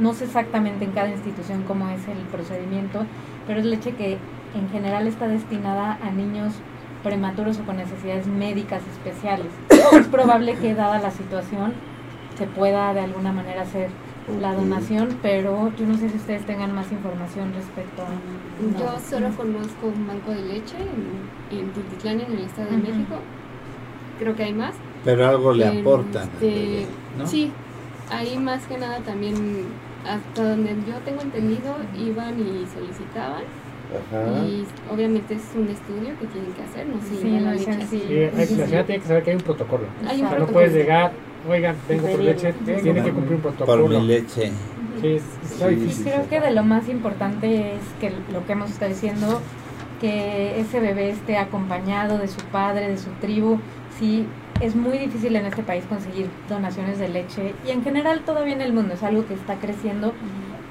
no 0.00 0.12
sé 0.12 0.24
exactamente 0.24 0.84
en 0.84 0.92
cada 0.92 1.08
institución 1.08 1.64
cómo 1.66 1.88
es 1.88 2.06
el 2.08 2.18
procedimiento, 2.30 3.04
pero 3.46 3.60
es 3.60 3.66
leche 3.66 3.92
que 3.94 4.18
en 4.54 4.68
general 4.70 5.06
está 5.06 5.28
destinada 5.28 5.98
a 6.02 6.10
niños 6.10 6.54
prematuros 7.02 7.58
o 7.58 7.64
con 7.64 7.76
necesidades 7.76 8.26
médicas 8.26 8.82
especiales. 8.92 9.48
es 9.92 10.06
probable 10.08 10.54
que 10.56 10.74
dada 10.74 10.98
la 10.98 11.10
situación 11.10 11.72
se 12.36 12.46
pueda 12.46 12.94
de 12.94 13.00
alguna 13.00 13.32
manera 13.32 13.62
hacer 13.62 13.90
la 14.40 14.54
donación, 14.54 15.18
pero 15.22 15.72
yo 15.76 15.86
no 15.86 15.96
sé 15.96 16.10
si 16.10 16.16
ustedes 16.18 16.44
tengan 16.44 16.74
más 16.74 16.92
información 16.92 17.52
respecto 17.54 18.02
a... 18.02 18.78
Yo 18.78 19.00
solo 19.00 19.34
conozco 19.34 19.86
un 19.86 20.06
banco 20.06 20.32
de 20.32 20.42
leche 20.42 20.76
en, 20.76 21.58
en 21.58 21.72
Tultitlán, 21.72 22.20
en 22.20 22.32
el 22.32 22.44
Estado 22.44 22.70
de 22.70 22.76
México. 22.76 23.16
Creo 24.18 24.36
que 24.36 24.44
hay 24.44 24.52
más. 24.52 24.74
Pero 25.04 25.26
algo 25.26 25.52
le 25.54 25.66
aportan. 25.66 26.28
Este, 26.34 26.86
sí, 27.24 27.52
ahí 28.10 28.36
más 28.38 28.66
que 28.66 28.76
nada 28.76 28.98
también, 28.98 29.66
hasta 30.06 30.50
donde 30.50 30.76
yo 30.86 30.98
tengo 31.04 31.22
entendido, 31.22 31.76
iban 31.96 32.38
y 32.38 32.66
solicitaban 32.66 33.44
y 34.46 34.66
obviamente 34.92 35.34
es 35.34 35.42
un 35.56 35.68
estudio 35.68 36.18
que 36.20 36.26
tienen 36.26 36.52
que 36.52 36.62
hacer, 36.62 36.86
no 36.86 37.00
sé 37.00 37.22
sí, 37.22 37.40
la 37.40 37.54
leche 37.54 38.30
la 38.36 38.46
señora 38.46 38.84
tiene 38.84 39.00
que 39.00 39.08
saber 39.08 39.22
que 39.22 39.30
hay 39.30 39.36
un 39.36 39.42
protocolo. 39.42 39.84
o 40.04 40.14
sea, 40.14 40.38
no 40.38 40.46
puedes 40.46 40.74
llegar, 40.74 41.12
oigan, 41.48 41.76
vengo 41.88 42.08
por 42.08 42.20
leche, 42.20 42.52
tiene 42.64 43.02
que 43.02 43.12
cumplir 43.12 43.36
un 43.36 43.40
protocolo. 43.40 43.86
Por 43.86 43.90
mi 43.90 44.06
leche. 44.06 44.52
Sí, 45.00 46.02
creo 46.04 46.28
que 46.28 46.40
de 46.40 46.50
lo 46.50 46.64
más 46.64 46.88
importante 46.88 47.74
es 47.74 47.82
que 48.00 48.12
lo 48.32 48.44
que 48.44 48.52
hemos 48.52 48.70
estado 48.70 48.90
diciendo, 48.90 49.40
que 50.00 50.60
ese 50.60 50.80
bebé 50.80 51.10
esté 51.10 51.38
acompañado 51.38 52.18
de 52.18 52.28
su 52.28 52.40
padre, 52.52 52.88
de 52.88 52.98
su 52.98 53.10
tribu. 53.20 53.58
Sí, 53.98 54.26
es 54.60 54.74
muy 54.74 54.98
difícil 54.98 55.34
en 55.36 55.46
este 55.46 55.62
país 55.62 55.84
conseguir 55.88 56.28
donaciones 56.48 56.98
de 56.98 57.08
leche 57.08 57.54
y 57.66 57.70
en 57.70 57.82
general 57.82 58.20
todavía 58.20 58.54
en 58.54 58.60
el 58.60 58.72
mundo 58.72 58.94
es 58.94 59.02
algo 59.02 59.26
que 59.26 59.34
está 59.34 59.54
creciendo, 59.56 60.12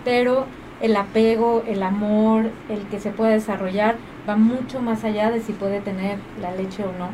pero 0.03 0.45
el 0.81 0.95
apego, 0.95 1.63
el 1.67 1.83
amor, 1.83 2.51
el 2.69 2.81
que 2.89 2.99
se 2.99 3.11
puede 3.11 3.33
desarrollar, 3.33 3.95
va 4.27 4.35
mucho 4.35 4.79
más 4.79 5.03
allá 5.03 5.31
de 5.31 5.41
si 5.41 5.53
puede 5.53 5.79
tener 5.81 6.17
la 6.41 6.51
leche 6.51 6.83
o 6.83 6.91
no. 6.97 7.09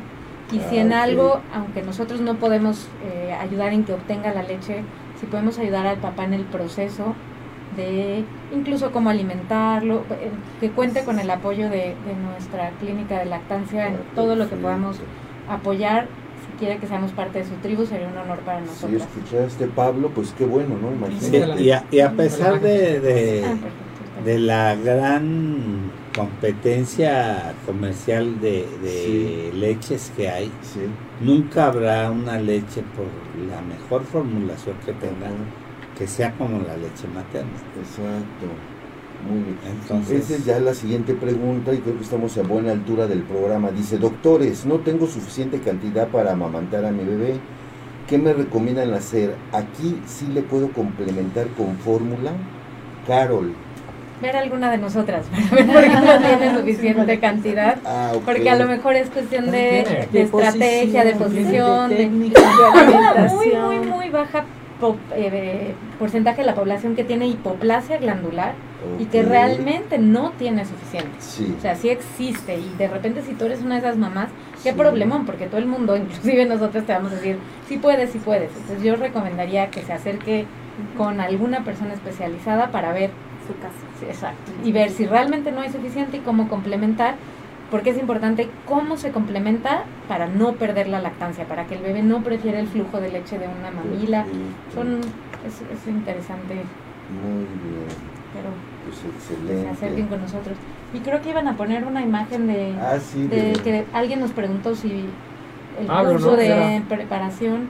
Y 0.51 0.59
si 0.69 0.77
en 0.77 0.93
ah, 0.93 1.03
algo, 1.03 1.41
aunque 1.53 1.81
nosotros 1.81 2.21
no 2.21 2.35
podemos 2.35 2.87
eh, 3.03 3.33
ayudar 3.33 3.73
en 3.73 3.85
que 3.85 3.93
obtenga 3.93 4.33
la 4.33 4.43
leche, 4.43 4.83
si 5.19 5.25
podemos 5.25 5.57
ayudar 5.57 5.87
al 5.87 5.97
papá 5.97 6.25
en 6.25 6.33
el 6.33 6.43
proceso 6.43 7.15
de 7.75 8.23
incluso 8.53 8.91
cómo 8.91 9.09
alimentarlo, 9.09 10.03
eh, 10.11 10.29
que 10.59 10.69
cuente 10.69 11.03
con 11.03 11.19
el 11.19 11.29
apoyo 11.29 11.69
de, 11.69 11.95
nuestra 12.29 12.69
clínica 12.79 13.19
de 13.19 13.25
lactancia 13.25 13.87
en 13.87 13.97
todo 14.15 14.35
lo 14.35 14.49
que 14.49 14.55
podamos 14.55 14.97
apoyar, 15.49 16.07
si 16.63 16.65
quiere 16.65 16.79
que 16.79 16.87
seamos 16.87 17.11
parte 17.11 17.39
de 17.39 17.45
su 17.45 17.55
tribu, 17.55 17.85
sería 17.85 18.07
un 18.07 18.17
honor 18.17 18.39
para 18.39 18.61
nosotros. 18.61 18.89
Si 18.89 18.95
escuchaste 18.95 19.67
Pablo, 19.67 20.11
pues 20.13 20.33
qué 20.37 20.45
bueno, 20.45 20.75
¿no? 20.77 20.91
Imagínate. 20.93 21.61
y, 21.61 21.71
a, 21.71 21.85
y, 21.91 21.99
a, 21.99 22.11
pesar 22.11 22.61
de, 22.61 22.99
de, 22.99 23.45
ah, 23.45 24.23
de 24.23 24.39
la 24.39 24.75
gran 24.75 25.91
competencia 26.15 27.53
comercial 27.65 28.39
de, 28.39 29.51
leches 29.53 30.11
que 30.15 30.29
hay, 30.29 30.51
nunca 31.21 31.65
habrá 31.67 32.11
una 32.11 32.39
leche 32.39 32.83
por 32.95 33.07
la 33.49 33.61
mejor 33.61 34.03
formulación 34.03 34.75
que 34.85 34.93
tenga 34.93 35.29
que 35.97 36.07
sea 36.07 36.31
como 36.33 36.59
la 36.59 36.77
leche 36.77 37.07
materna. 37.13 37.51
Exacto. 37.77 38.72
Muy 39.29 39.43
bien. 39.43 39.57
Entonces, 39.81 40.25
Esa 40.25 40.35
es 40.35 40.45
ya 40.45 40.59
la 40.59 40.73
siguiente 40.73 41.13
pregunta 41.13 41.73
y 41.73 41.79
creo 41.79 41.97
que 41.97 42.03
estamos 42.03 42.37
a 42.37 42.43
buena 42.43 42.71
altura 42.71 43.07
del 43.07 43.23
programa. 43.23 43.71
Dice, 43.71 43.97
doctores, 43.97 44.65
no 44.65 44.79
tengo 44.79 45.07
suficiente 45.07 45.59
cantidad 45.59 46.07
para 46.07 46.33
amamantar 46.33 46.85
a 46.85 46.91
mi 46.91 47.03
bebé. 47.03 47.39
¿Qué 48.07 48.17
me 48.17 48.33
recomiendan 48.33 48.93
hacer? 48.93 49.35
Aquí 49.51 50.01
sí 50.05 50.27
le 50.27 50.41
puedo 50.41 50.71
complementar 50.71 51.47
con 51.49 51.77
fórmula. 51.77 52.31
Carol, 53.07 53.53
ver 54.23 54.37
alguna 54.37 54.71
de 54.71 54.77
nosotras 54.77 55.25
para 55.49 55.63
ver 55.63 55.73
por 55.73 55.81
qué 55.83 55.89
no 55.89 56.19
tiene 56.19 56.57
suficiente 56.57 57.19
cantidad. 57.19 57.77
Ah, 57.85 58.13
porque 58.25 58.49
a 58.49 58.55
lo 58.55 58.67
mejor 58.67 58.95
es 58.95 59.09
cuestión 59.09 59.51
de, 59.51 59.81
estrategia, 60.13 61.03
de 61.03 61.15
posición, 61.15 61.89
de, 61.89 61.95
técnica, 61.95 62.41
de 62.41 63.29
muy, 63.29 63.53
muy, 63.55 63.87
muy 63.87 64.09
baja 64.09 64.45
eh, 65.15 65.73
porcentaje 65.99 66.41
de 66.41 66.47
la 66.47 66.55
población 66.55 66.95
que 66.95 67.03
tiene 67.03 67.27
hipoplasia 67.27 67.97
glandular 67.97 68.53
y 68.99 69.05
que 69.05 69.23
realmente 69.23 69.97
no 69.97 70.31
tiene 70.31 70.65
suficiente. 70.65 71.17
O 71.57 71.61
sea, 71.61 71.75
sí 71.75 71.89
existe 71.89 72.57
y 72.57 72.73
de 72.77 72.87
repente 72.87 73.21
si 73.21 73.33
tú 73.33 73.45
eres 73.45 73.61
una 73.61 73.75
de 73.75 73.81
esas 73.81 73.97
mamás, 73.97 74.29
qué 74.63 74.73
problemón, 74.73 75.25
porque 75.25 75.47
todo 75.47 75.57
el 75.57 75.65
mundo, 75.65 75.95
inclusive 75.97 76.45
nosotros 76.45 76.85
te 76.85 76.93
vamos 76.93 77.11
a 77.11 77.15
decir, 77.15 77.37
sí 77.67 77.77
puedes, 77.77 78.11
sí 78.11 78.19
puedes. 78.19 78.51
Entonces 78.51 78.83
yo 78.83 78.95
recomendaría 78.95 79.69
que 79.69 79.81
se 79.81 79.93
acerque 79.93 80.45
con 80.97 81.19
alguna 81.19 81.63
persona 81.63 81.93
especializada 81.93 82.71
para 82.71 82.93
ver 82.93 83.11
su 83.47 83.53
caso. 83.59 84.09
exacto. 84.09 84.51
Y 84.63 84.71
ver 84.71 84.89
si 84.89 85.05
realmente 85.05 85.51
no 85.51 85.61
hay 85.61 85.71
suficiente 85.71 86.17
y 86.17 86.19
cómo 86.21 86.47
complementar, 86.47 87.15
porque 87.69 87.89
es 87.89 87.97
importante 87.97 88.49
cómo 88.67 88.97
se 88.97 89.11
complementa 89.11 89.83
para 90.07 90.27
no 90.27 90.53
perder 90.53 90.87
la 90.87 90.99
lactancia, 90.99 91.45
para 91.45 91.65
que 91.65 91.75
el 91.75 91.81
bebé 91.81 92.03
no 92.03 92.23
prefiera 92.23 92.59
el 92.59 92.67
flujo 92.67 93.01
de 93.01 93.09
leche 93.09 93.37
de 93.39 93.47
una 93.47 93.71
mamila. 93.71 94.25
Son, 94.73 94.99
es, 95.45 95.61
es 95.61 95.87
interesante. 95.87 96.53
Muy 97.09 97.45
bien. 97.45 97.87
Pero 98.33 98.49
pues 98.83 98.97
se 98.97 99.69
acerquen 99.69 100.07
con 100.07 100.21
nosotros. 100.21 100.57
Y 100.93 100.99
creo 100.99 101.21
que 101.21 101.29
iban 101.29 101.47
a 101.47 101.57
poner 101.57 101.85
una 101.85 102.01
imagen 102.01 102.47
de, 102.47 102.73
ah, 102.79 102.97
de, 103.15 103.53
que 103.63 103.85
alguien 103.93 104.19
nos 104.19 104.31
preguntó 104.31 104.75
si 104.75 105.05
el 105.79 105.87
ah, 105.89 106.03
curso 106.07 106.35
de 106.35 106.81
preparación. 106.87 107.67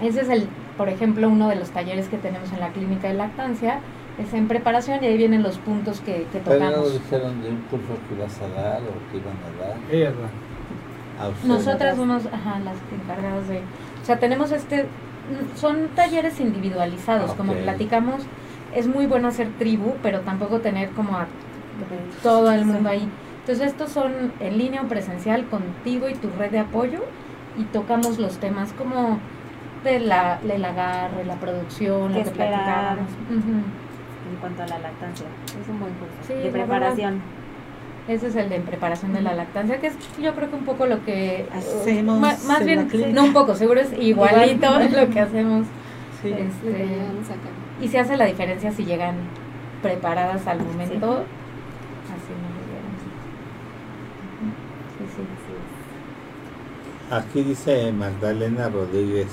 Ese 0.00 0.22
es 0.22 0.28
el, 0.28 0.48
por 0.76 0.88
ejemplo, 0.88 1.28
uno 1.28 1.48
de 1.48 1.56
los 1.56 1.70
talleres 1.70 2.08
que 2.08 2.16
tenemos 2.16 2.50
en 2.52 2.60
la 2.60 2.68
clínica 2.70 3.08
de 3.08 3.14
lactancia 3.14 3.80
es 4.18 4.32
en 4.32 4.48
preparación 4.48 5.02
y 5.02 5.06
ahí 5.06 5.16
vienen 5.16 5.42
los 5.42 5.58
puntos 5.58 6.00
que, 6.00 6.26
que 6.32 6.40
tocamos. 6.40 6.70
¿Pero 6.70 6.90
dijeron 6.90 7.42
de 7.42 7.50
un 7.50 7.58
curso 7.62 7.94
que 8.08 8.14
ibas 8.14 8.40
a 8.40 8.48
dar 8.60 8.80
o 8.82 9.10
que 9.10 9.18
iban 9.18 9.36
a 9.44 9.68
dar? 9.68 9.76
Ellas 9.90 10.14
Nosotras 11.44 11.96
somos 11.96 12.26
ajá, 12.26 12.58
las 12.60 12.76
encargadas 12.92 13.48
de... 13.48 13.58
O 13.58 14.04
sea, 14.04 14.18
tenemos 14.18 14.50
este... 14.52 14.86
Son 15.56 15.88
talleres 15.94 16.40
individualizados, 16.40 17.32
como 17.34 17.52
platicamos. 17.52 18.22
Es 18.74 18.86
muy 18.86 19.06
bueno 19.06 19.28
hacer 19.28 19.48
tribu, 19.58 19.94
pero 20.02 20.20
tampoco 20.20 20.60
tener 20.60 20.90
como 20.90 21.16
a 21.16 21.26
todo 22.22 22.52
el 22.52 22.64
mundo 22.64 22.88
ahí. 22.88 23.08
Entonces 23.40 23.68
estos 23.68 23.90
son 23.90 24.32
en 24.40 24.58
línea 24.58 24.82
o 24.82 24.88
presencial 24.88 25.46
contigo 25.46 26.08
y 26.08 26.14
tu 26.14 26.28
red 26.38 26.50
de 26.50 26.58
apoyo 26.58 27.00
y 27.56 27.64
tocamos 27.64 28.18
los 28.18 28.38
temas 28.38 28.72
como 28.74 29.18
de 29.84 30.00
la, 30.00 30.38
del 30.42 30.64
agarre, 30.64 31.24
la 31.24 31.36
producción, 31.36 32.12
lo 32.12 32.24
que 32.24 32.30
platicamos 32.30 33.08
en 33.30 34.36
cuanto 34.40 34.62
a 34.62 34.66
la 34.66 34.78
lactancia. 34.78 35.26
Es 35.60 35.68
un 35.68 35.80
buen 35.80 35.92
curso 35.94 36.34
de 36.34 36.50
preparación. 36.50 37.22
Ese 38.06 38.28
es 38.28 38.36
el 38.36 38.48
de 38.48 38.60
preparación 38.60 39.12
de 39.12 39.20
la 39.20 39.34
lactancia, 39.34 39.80
que 39.80 39.88
es 39.88 39.94
yo 40.18 40.34
creo 40.34 40.48
que 40.48 40.56
un 40.56 40.64
poco 40.64 40.86
lo 40.86 41.04
que 41.04 41.46
hacemos. 41.54 42.18
más, 42.18 42.64
bien, 42.64 42.88
no 43.12 43.24
un 43.24 43.32
poco, 43.32 43.54
seguro 43.54 43.80
es 43.80 43.92
igualito 43.98 44.78
lo 44.96 45.10
que 45.10 45.20
hacemos. 45.20 45.66
Sí. 46.22 46.32
Este, 46.32 46.98
y 47.80 47.88
se 47.88 47.98
hace 47.98 48.16
la 48.16 48.26
diferencia 48.26 48.72
si 48.72 48.84
llegan 48.84 49.16
preparadas 49.82 50.46
al 50.46 50.58
momento. 50.60 51.24
Así 52.04 52.32
no 52.32 52.58
sí, 54.98 55.04
sí, 55.16 55.22
sí. 55.46 57.14
Aquí 57.14 57.42
dice 57.42 57.92
Magdalena 57.92 58.68
Rodríguez 58.68 59.28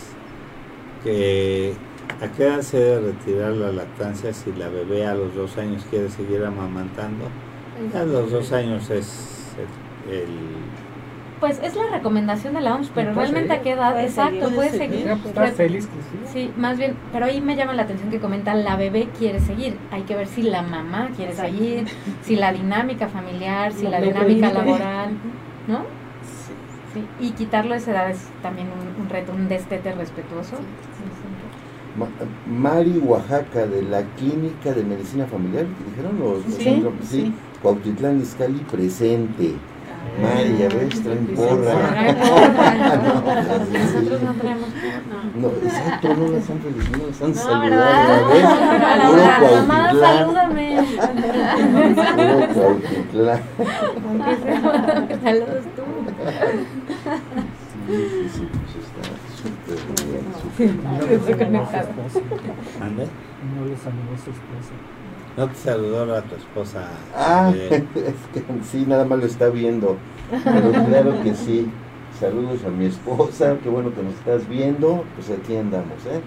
que 1.03 1.75
¿A 2.21 2.31
qué 2.31 2.43
edad 2.43 2.61
se 2.61 2.79
debe 2.79 3.11
retirar 3.11 3.51
la 3.51 3.71
lactancia 3.73 4.33
si 4.33 4.53
la 4.53 4.69
bebé 4.69 5.05
a 5.05 5.15
los 5.15 5.35
dos 5.35 5.57
años 5.57 5.85
quiere 5.89 6.09
seguir 6.09 6.45
amamantando? 6.45 7.25
A 7.93 8.03
los 8.03 8.31
dos 8.31 8.53
años 8.53 8.89
es 8.89 9.53
el, 10.09 10.29
Pues 11.39 11.59
es 11.61 11.75
la 11.75 11.87
recomendación 11.91 12.53
de 12.53 12.61
la 12.61 12.75
OMS, 12.75 12.91
pero 12.95 13.13
realmente 13.13 13.53
a 13.53 13.61
qué 13.61 13.71
edad, 13.71 14.01
exacto, 14.01 14.49
puede 14.51 14.69
seguir. 14.71 15.07
Está 15.07 15.47
feliz 15.47 15.87
sí. 16.31 16.51
más 16.55 16.77
bien, 16.77 16.95
pero 17.11 17.25
ahí 17.25 17.41
me 17.41 17.55
llama 17.55 17.73
la 17.73 17.83
atención 17.83 18.09
que 18.09 18.19
comenta 18.19 18.55
la 18.55 18.77
bebé 18.77 19.09
quiere 19.17 19.41
seguir. 19.41 19.77
Hay 19.91 20.03
que 20.03 20.15
ver 20.15 20.27
si 20.27 20.43
la 20.43 20.61
mamá 20.61 21.09
quiere 21.15 21.33
seguir, 21.33 21.87
si 22.23 22.37
la 22.37 22.53
dinámica 22.53 23.09
familiar, 23.09 23.73
si 23.73 23.87
la 23.87 23.99
dinámica 23.99 24.51
laboral, 24.53 25.11
¿no? 25.67 25.79
Sí. 26.93 27.05
Y 27.19 27.31
quitarlo 27.31 27.73
a 27.73 27.77
esa 27.77 27.91
edad 27.91 28.09
es 28.09 28.29
también 28.41 28.67
un, 28.99 29.09
reto, 29.09 29.33
un 29.33 29.49
destete 29.49 29.91
respetuoso. 29.91 30.55
Mari 32.49 32.97
Oaxaca 32.99 33.67
de 33.67 33.81
la 33.83 34.03
Clínica 34.17 34.73
de 34.73 34.83
Medicina 34.83 35.25
Familiar, 35.25 35.65
dijeron 35.89 36.19
los, 36.19 36.45
los 36.45 36.55
sí, 36.55 36.83
sí. 37.03 37.33
Cuautitlán 37.61 38.21
Izcalli 38.21 38.59
presente. 38.59 39.55
Mari, 40.21 40.57
ya 40.57 40.69
ves, 40.69 41.03
traen 41.03 41.27
porra. 41.35 41.73
Nosotros 43.73 44.21
no 44.21 44.33
traemos 44.33 44.69
No, 45.35 45.47
exacto, 45.49 46.15
no 46.15 46.27
las 46.31 46.49
han 46.49 46.59
felicitado, 46.61 47.03
no 47.03 47.07
las 47.07 47.21
han 47.21 47.35
saludado. 47.35 48.27
¿ves? 48.29 48.43
Mamá, 49.67 49.93
salúdame. 49.99 50.67
Saludos 55.23 55.65
tú. 55.75 55.83
Sí, 57.85 57.95
sí, 58.09 58.29
sí, 58.33 58.43
pues 58.51 58.73
está 58.85 59.03
súper 59.37 59.99
bien. 60.09 60.23
No 63.55 63.65
le 63.65 63.75
saludó 63.77 64.13
su 64.23 64.31
esposa. 64.31 64.73
No 65.37 65.47
te 65.49 65.55
saludó 65.55 66.15
a 66.15 66.21
tu 66.21 66.35
esposa. 66.35 66.87
Ah, 67.15 67.51
es 67.69 67.81
que 68.33 68.43
sí, 68.71 68.85
nada 68.87 69.03
más 69.05 69.19
lo 69.19 69.25
está 69.25 69.49
viendo. 69.49 69.97
Pero 70.31 70.71
claro 70.85 71.23
que 71.23 71.35
sí. 71.35 71.69
Saludos 72.19 72.61
a 72.65 72.69
mi 72.69 72.85
esposa, 72.85 73.57
qué 73.61 73.67
bueno 73.67 73.93
que 73.93 74.01
nos 74.01 74.13
estás 74.13 74.47
viendo. 74.47 75.03
Pues 75.15 75.37
aquí 75.37 75.57
andamos, 75.57 75.97
¿eh? 76.05 76.21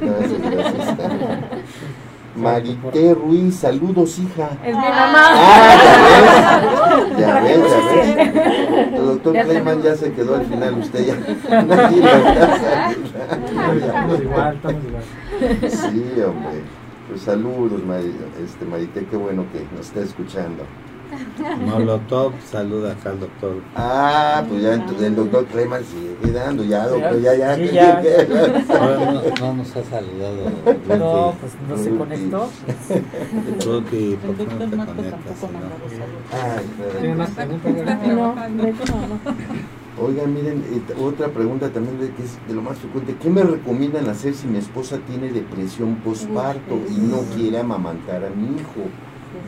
Gracias, 0.00 0.40
gracias. 0.40 0.96
Marité 2.36 3.14
Ruiz, 3.14 3.56
saludos, 3.56 4.18
hija. 4.18 4.50
Es 4.64 4.74
mi 4.74 4.82
mamá. 4.82 5.24
Ah, 5.30 6.60
ya 7.18 7.40
ves, 7.40 7.58
ya 7.58 7.66
ves, 7.66 7.70
ya 7.70 8.32
ves. 8.32 8.94
El 8.94 9.06
doctor 9.06 9.32
Clayman 9.34 9.82
ya 9.82 9.96
se 9.96 10.12
quedó 10.12 10.36
al 10.36 10.46
final, 10.46 10.78
usted 10.78 11.06
ya. 11.06 11.14
No 11.64 11.74
Estamos 13.74 14.20
igual, 14.20 14.56
estamos 14.56 14.84
igual. 14.84 15.70
Sí, 15.70 16.20
hombre. 16.22 16.83
Pues 17.14 17.26
saludos, 17.26 17.80
este, 18.42 18.64
Marité, 18.64 19.06
qué 19.06 19.16
bueno 19.16 19.46
que 19.52 19.64
nos 19.76 19.86
está 19.86 20.00
escuchando. 20.00 20.64
Molotov 21.64 22.32
saluda 22.44 22.90
acá 22.90 23.10
al 23.10 23.20
doctor. 23.20 23.62
Ah, 23.76 24.42
pues 24.48 24.60
ya 24.60 24.74
entonces 24.74 25.06
el 25.06 25.14
doctor 25.14 25.44
Clayman 25.44 25.84
sigue 25.84 26.32
dando, 26.32 26.64
ya, 26.64 26.88
doctor, 26.88 27.20
ya, 27.20 27.36
ya. 27.36 27.54
Sí, 27.54 27.68
ya. 27.72 28.02
No, 28.68 29.22
no, 29.38 29.54
nos 29.54 29.76
ha 29.76 29.84
saludado. 29.84 30.50
No, 30.88 31.36
pues 31.40 31.52
no 31.68 31.78
se 31.78 31.96
conectó. 31.96 32.50
Ruti, 33.64 34.18
¿por 34.20 34.34
qué 34.34 34.46
no 34.46 34.58
te 34.58 34.76
conectas? 34.76 35.44
Ay, 36.32 36.66
no, 37.04 37.14
no, 37.14 38.34
no. 38.34 39.83
Oigan, 40.00 40.34
miren, 40.34 40.64
otra 41.00 41.28
pregunta 41.28 41.70
también 41.70 42.00
de 42.00 42.10
que 42.10 42.24
es 42.24 42.36
de 42.48 42.54
lo 42.54 42.62
más 42.62 42.78
frecuente. 42.78 43.14
¿Qué 43.22 43.30
me 43.30 43.44
recomiendan 43.44 44.08
hacer 44.08 44.34
si 44.34 44.48
mi 44.48 44.58
esposa 44.58 44.98
tiene 45.06 45.30
depresión 45.30 45.96
postparto 45.96 46.80
y 46.90 46.98
no 46.98 47.18
quiere 47.36 47.58
amamantar 47.60 48.24
a 48.24 48.30
mi 48.30 48.56
hijo? 48.56 48.88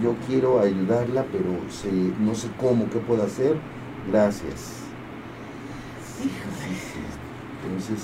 Yo 0.03 0.15
quiero 0.29 0.61
ayudarla, 0.61 1.25
pero 1.33 1.47
no 2.21 2.35
sé 2.35 2.49
cómo, 2.61 2.89
qué 2.91 2.99
puedo 2.99 3.25
hacer. 3.25 3.57
Gracias. 4.09 4.83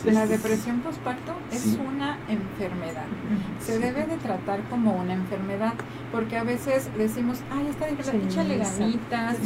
La 0.04 0.26
depresión 0.26 0.80
postparto 0.80 1.32
es 1.52 1.78
una 1.86 2.18
enfermedad. 2.28 3.06
Se 3.60 3.78
debe 3.78 4.04
de 4.04 4.16
tratar 4.16 4.60
como 4.70 4.94
una 4.94 5.14
enfermedad, 5.14 5.74
porque 6.10 6.36
a 6.36 6.44
veces 6.44 6.88
decimos, 6.96 7.40
ay, 7.50 7.68
está 7.68 7.86
difícil, 7.86 8.22
échale 8.26 8.58
ganitas, 8.58 9.36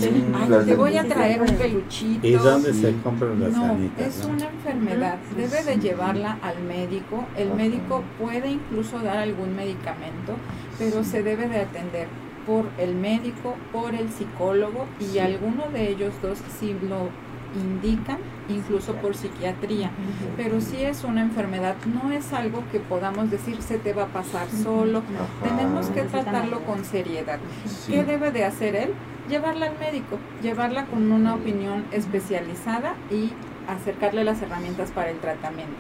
te 0.67 0.75
voy 0.75 0.97
a 0.97 1.05
traer 1.05 1.43
un 1.43 1.57
peluchito. 1.57 2.27
¿Y 2.27 2.33
dónde 2.33 2.73
se 2.73 2.95
compran 3.03 3.41
las 3.41 3.53
no, 3.53 3.63
ganitas? 3.63 4.07
Es 4.07 4.25
una 4.25 4.47
enfermedad, 4.49 5.19
debe 5.37 5.63
de 5.65 5.77
llevarla 5.79 6.39
al 6.43 6.63
médico. 6.63 7.25
El 7.37 7.55
médico 7.55 8.03
puede 8.19 8.51
incluso 8.51 8.99
dar 9.01 9.19
algún 9.19 9.55
medicamento, 9.55 10.37
pero 10.79 11.05
se 11.05 11.23
debe 11.23 11.49
de 11.49 11.61
atender 11.61 12.09
por 12.47 12.67
el 12.79 12.95
médico, 12.95 13.57
por 13.73 13.95
el 13.95 14.09
psicólogo 14.09 14.87
y 15.01 15.19
alguno 15.19 15.65
de 15.73 15.91
ellos 15.91 16.15
dos 16.23 16.39
si 16.59 16.75
lo 16.89 17.11
indican, 17.57 18.19
incluso 18.49 18.95
por 18.95 19.15
psiquiatría. 19.15 19.91
Pero 20.37 20.61
si 20.61 20.83
es 20.83 21.05
una 21.05 21.23
enfermedad, 21.23 21.75
no 21.87 22.13
es 22.13 22.33
algo 22.33 22.63
que 22.73 22.81
podamos 22.81 23.31
decir 23.31 23.63
se 23.63 23.79
te 23.79 23.93
va 23.93 24.05
a 24.05 24.09
pasar 24.09 24.49
solo. 24.51 25.03
Tenemos 25.43 25.87
que 25.89 26.03
tratarlo 26.03 26.61
con 26.61 26.85
seriedad. 26.85 27.39
¿Qué 27.87 28.05
debe 28.05 28.33
de 28.33 28.45
hacer 28.45 28.77
él? 28.77 28.95
Llevarla 29.29 29.67
al 29.67 29.79
médico, 29.79 30.19
llevarla 30.41 30.87
con 30.87 31.11
una 31.11 31.35
opinión 31.35 31.85
especializada 31.91 32.95
y 33.11 33.33
acercarle 33.69 34.23
las 34.23 34.41
herramientas 34.41 34.93
para 34.93 35.11
el 35.11 35.19
tratamiento. 35.19 35.75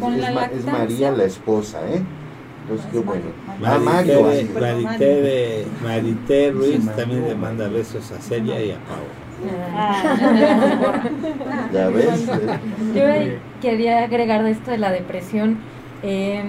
con 0.00 0.14
es, 0.14 0.20
la 0.20 0.44
es 0.46 0.64
María 0.64 1.12
la 1.12 1.24
esposa, 1.24 1.78
¿eh? 1.88 2.02
Entonces, 2.62 2.86
qué 2.92 2.98
bueno. 2.98 3.24
Ah, 3.64 3.78
Mario. 3.78 4.24
Marité, 4.60 5.66
Marité 5.82 6.50
Ruiz 6.50 6.84
también 6.94 7.26
le 7.26 7.34
manda 7.34 7.66
besos 7.68 8.12
a 8.12 8.20
Celia 8.20 8.62
y 8.62 8.72
a 8.72 8.78
Pau. 8.80 9.04
Ah. 9.74 11.02
ya 11.72 11.88
ves. 11.88 12.26
Yo 12.94 13.02
quería 13.60 14.04
agregar 14.04 14.42
de 14.44 14.50
esto 14.50 14.70
de 14.70 14.78
la 14.78 14.90
depresión. 14.90 15.58
Eh, 16.02 16.42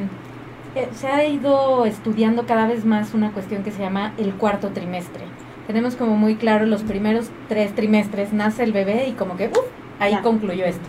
eh, 0.75 0.87
se 0.93 1.07
ha 1.07 1.25
ido 1.25 1.85
estudiando 1.85 2.45
cada 2.45 2.67
vez 2.67 2.85
más 2.85 3.13
una 3.13 3.31
cuestión 3.31 3.63
que 3.63 3.71
se 3.71 3.81
llama 3.81 4.13
el 4.17 4.33
cuarto 4.35 4.69
trimestre. 4.69 5.23
Tenemos 5.67 5.95
como 5.95 6.15
muy 6.15 6.35
claro 6.35 6.65
los 6.65 6.83
primeros 6.83 7.29
tres 7.47 7.73
trimestres, 7.73 8.33
nace 8.33 8.63
el 8.63 8.71
bebé 8.71 9.07
y 9.07 9.13
como 9.13 9.35
que 9.35 9.47
¡uf! 9.47 9.65
ahí 9.99 10.15
concluyó 10.23 10.65
esto. 10.65 10.87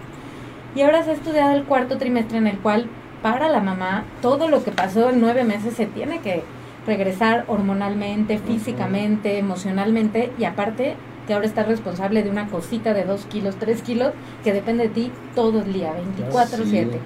Y 0.75 0.83
ahora 0.83 1.03
se 1.03 1.11
ha 1.11 1.15
estudiado 1.15 1.53
el 1.55 1.65
cuarto 1.65 1.99
trimestre 1.99 2.39
en 2.39 2.47
el 2.47 2.59
cual 2.59 2.87
para 3.23 3.49
la 3.49 3.61
mamá, 3.61 4.05
todo 4.23 4.49
lo 4.49 4.65
que 4.65 4.71
pasó 4.71 5.11
en 5.11 5.21
nueve 5.21 5.45
meses 5.45 5.75
se 5.75 5.87
tiene 5.87 6.21
que 6.21 6.43
regresar 6.87 7.45
hormonalmente, 7.49 8.39
físicamente, 8.39 9.39
emocionalmente 9.39 10.33
y 10.39 10.45
aparte 10.45 10.97
que 11.31 11.35
ahora 11.35 11.47
estás 11.47 11.69
responsable 11.69 12.25
de 12.25 12.31
una 12.31 12.49
cosita 12.49 12.93
de 12.93 13.05
dos 13.05 13.25
kilos, 13.27 13.55
tres 13.55 13.83
kilos 13.83 14.11
que 14.43 14.53
depende 14.53 14.89
de 14.89 14.89
ti 14.89 15.13
todo 15.37 15.61
el 15.61 15.73
día, 15.73 15.93
24/7. 15.95 16.99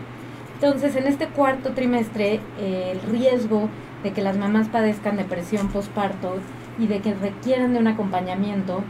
Entonces, 0.55 0.97
en 0.97 1.07
este 1.07 1.27
cuarto 1.27 1.73
trimestre, 1.73 2.41
eh, 2.59 2.93
el 2.93 3.03
riesgo 3.03 3.69
de 4.03 4.13
que 4.13 4.23
las 4.23 4.39
mamás 4.39 4.69
padezcan 4.69 5.19
depresión 5.19 5.69
postparto 5.69 6.37
y 6.79 6.87
de 6.87 7.01
que 7.01 7.13
requieran 7.13 7.75
de 7.75 7.81
un 7.81 7.87
acompañamiento 7.87 8.83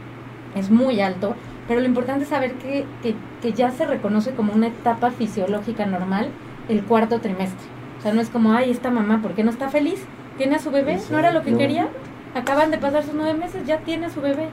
es 0.55 0.71
muy 0.71 1.01
alto, 1.01 1.35
pero 1.67 1.81
lo 1.81 1.85
importante 1.85 2.23
es 2.23 2.29
saber 2.29 2.53
que, 2.53 2.85
que, 3.03 3.13
que 3.41 3.51
ya 3.51 3.71
se 3.71 3.85
reconoce 3.85 4.31
como 4.35 4.53
una 4.53 4.67
etapa 4.67 5.11
fisiológica 5.11 5.85
normal 5.85 6.29
el 6.69 6.81
cuarto 6.85 7.19
trimestre. 7.19 7.67
O 7.99 8.01
sea, 8.01 8.13
no 8.13 8.21
es 8.21 8.29
como, 8.29 8.53
ay, 8.53 8.71
esta 8.71 8.89
mamá, 8.89 9.21
¿por 9.21 9.33
qué 9.33 9.43
no 9.43 9.51
está 9.51 9.67
feliz? 9.67 10.01
¿Tiene 10.37 10.55
a 10.55 10.59
su 10.59 10.71
bebé? 10.71 10.97
¿No 11.11 11.19
era 11.19 11.33
lo 11.33 11.43
que 11.43 11.57
quería? 11.57 11.89
Acaban 12.35 12.71
de 12.71 12.77
pasar 12.77 13.03
sus 13.03 13.15
nueve 13.15 13.33
meses, 13.33 13.67
ya 13.67 13.79
tiene 13.79 14.05
a 14.05 14.09
su 14.09 14.21
bebé. 14.21 14.47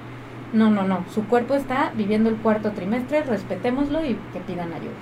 No, 0.52 0.70
no, 0.70 0.82
no. 0.82 1.04
Su 1.14 1.26
cuerpo 1.26 1.54
está 1.54 1.92
viviendo 1.94 2.28
el 2.28 2.36
cuarto 2.36 2.72
trimestre, 2.72 3.22
respetémoslo 3.22 4.04
y 4.04 4.18
que 4.32 4.40
pidan 4.46 4.72
ayuda. 4.72 4.92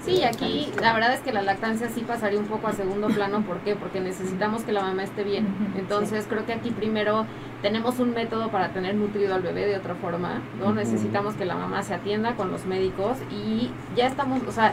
Sí, 0.00 0.22
aquí 0.24 0.70
la 0.80 0.94
verdad 0.94 1.12
es 1.12 1.20
que 1.20 1.32
la 1.32 1.42
lactancia 1.42 1.88
sí 1.90 2.00
pasaría 2.00 2.38
un 2.38 2.46
poco 2.46 2.68
a 2.68 2.72
segundo 2.72 3.08
plano. 3.08 3.42
¿Por 3.42 3.58
qué? 3.58 3.74
Porque 3.74 4.00
necesitamos 4.00 4.62
que 4.62 4.72
la 4.72 4.82
mamá 4.82 5.02
esté 5.02 5.24
bien. 5.24 5.46
Entonces 5.76 6.26
creo 6.28 6.46
que 6.46 6.54
aquí 6.54 6.70
primero 6.70 7.26
tenemos 7.60 7.98
un 7.98 8.14
método 8.14 8.48
para 8.48 8.68
tener 8.68 8.94
nutrido 8.94 9.34
al 9.34 9.42
bebé 9.42 9.66
de 9.66 9.76
otra 9.76 9.94
forma, 9.96 10.40
¿no? 10.58 10.72
Necesitamos 10.72 11.34
que 11.34 11.44
la 11.44 11.56
mamá 11.56 11.82
se 11.82 11.94
atienda 11.94 12.36
con 12.36 12.50
los 12.50 12.64
médicos 12.64 13.18
y 13.30 13.70
ya 13.96 14.06
estamos, 14.06 14.40
o 14.44 14.52
sea, 14.52 14.72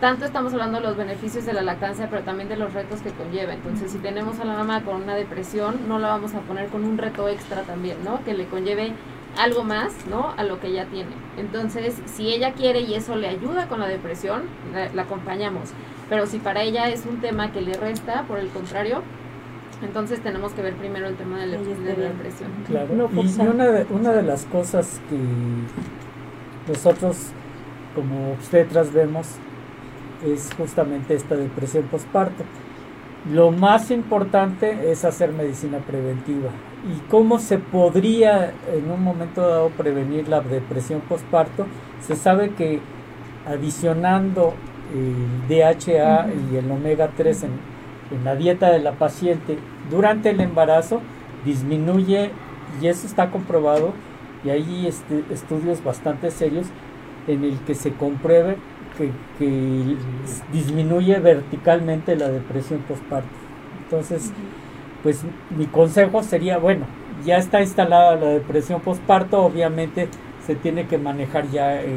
tanto 0.00 0.26
estamos 0.26 0.52
hablando 0.52 0.78
de 0.78 0.84
los 0.84 0.96
beneficios 0.96 1.46
de 1.46 1.54
la 1.54 1.62
lactancia, 1.62 2.08
pero 2.10 2.22
también 2.22 2.48
de 2.50 2.56
los 2.56 2.74
retos 2.74 3.00
que 3.00 3.10
conlleva. 3.10 3.54
Entonces, 3.54 3.90
si 3.90 3.98
tenemos 3.98 4.38
a 4.40 4.44
la 4.44 4.52
mamá 4.52 4.82
con 4.82 5.02
una 5.02 5.14
depresión, 5.14 5.88
no 5.88 5.98
la 5.98 6.08
vamos 6.08 6.34
a 6.34 6.40
poner 6.40 6.68
con 6.68 6.84
un 6.84 6.98
reto 6.98 7.28
extra 7.28 7.62
también, 7.62 7.96
¿no? 8.04 8.22
Que 8.22 8.34
le 8.34 8.46
conlleve 8.46 8.92
algo 9.38 9.64
más, 9.64 9.92
¿no? 10.08 10.32
A 10.36 10.44
lo 10.44 10.60
que 10.60 10.68
ella 10.68 10.86
tiene. 10.86 11.10
Entonces, 11.36 11.94
si 12.06 12.32
ella 12.32 12.52
quiere 12.52 12.80
y 12.80 12.94
eso 12.94 13.16
le 13.16 13.28
ayuda 13.28 13.68
con 13.68 13.80
la 13.80 13.88
depresión, 13.88 14.42
la, 14.94 15.02
acompañamos. 15.02 15.70
Pero 16.08 16.26
si 16.26 16.38
para 16.38 16.62
ella 16.62 16.88
es 16.88 17.04
un 17.06 17.20
tema 17.20 17.52
que 17.52 17.60
le 17.60 17.74
resta, 17.74 18.22
por 18.24 18.38
el 18.38 18.48
contrario, 18.48 19.02
entonces 19.82 20.20
tenemos 20.20 20.52
que 20.52 20.62
ver 20.62 20.74
primero 20.74 21.06
el 21.06 21.16
tema 21.16 21.38
de 21.38 21.46
la, 21.46 21.58
depresión. 21.58 22.50
Claro. 22.66 23.10
y 23.12 23.46
una 23.46 23.66
de, 23.66 23.86
una 23.90 24.12
de 24.12 24.22
las 24.22 24.44
cosas 24.46 25.00
que 25.10 25.18
nosotros 26.72 27.16
como 27.94 28.32
obstetras 28.32 28.92
vemos 28.92 29.26
es 30.24 30.50
justamente 30.56 31.14
esta 31.14 31.36
depresión 31.36 31.84
postparto. 31.84 32.44
lo 33.30 33.50
más 33.50 33.90
importante 33.90 34.90
es 34.90 35.04
hacer 35.04 35.32
medicina 35.32 35.78
preventiva. 35.78 36.50
¿Y 36.88 37.00
cómo 37.10 37.38
se 37.38 37.58
podría 37.58 38.52
en 38.72 38.90
un 38.90 39.02
momento 39.02 39.40
dado 39.40 39.70
prevenir 39.70 40.28
la 40.28 40.40
depresión 40.40 41.00
postparto? 41.00 41.66
Se 42.00 42.14
sabe 42.14 42.50
que 42.50 42.80
adicionando 43.46 44.54
el 44.94 45.48
DHA 45.48 46.28
y 46.52 46.56
el 46.56 46.70
omega 46.70 47.10
3 47.16 47.42
en, 47.44 47.50
en 48.12 48.24
la 48.24 48.36
dieta 48.36 48.70
de 48.70 48.78
la 48.78 48.92
paciente 48.92 49.58
durante 49.90 50.30
el 50.30 50.40
embarazo 50.40 51.00
disminuye, 51.44 52.30
y 52.80 52.86
eso 52.88 53.06
está 53.06 53.30
comprobado, 53.30 53.92
y 54.44 54.50
hay 54.50 54.86
este, 54.86 55.24
estudios 55.30 55.82
bastante 55.82 56.30
serios 56.30 56.66
en 57.26 57.44
el 57.44 57.58
que 57.60 57.74
se 57.74 57.92
compruebe 57.92 58.56
que, 58.96 59.96
disminuye 60.52 61.18
verticalmente 61.20 62.16
la 62.16 62.28
depresión 62.28 62.80
postparto. 62.80 63.28
Entonces, 63.82 64.32
pues 65.06 65.20
mi 65.56 65.66
consejo 65.66 66.24
sería, 66.24 66.58
bueno, 66.58 66.84
ya 67.24 67.36
está 67.36 67.60
instalada 67.60 68.16
la 68.16 68.26
depresión 68.26 68.80
postparto, 68.80 69.40
obviamente 69.40 70.08
se 70.44 70.56
tiene 70.56 70.88
que 70.88 70.98
manejar 70.98 71.48
ya 71.48 71.80
eh, 71.80 71.96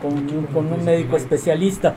con, 0.00 0.64
un 0.64 0.84
médico 0.84 1.16
especialista. 1.16 1.96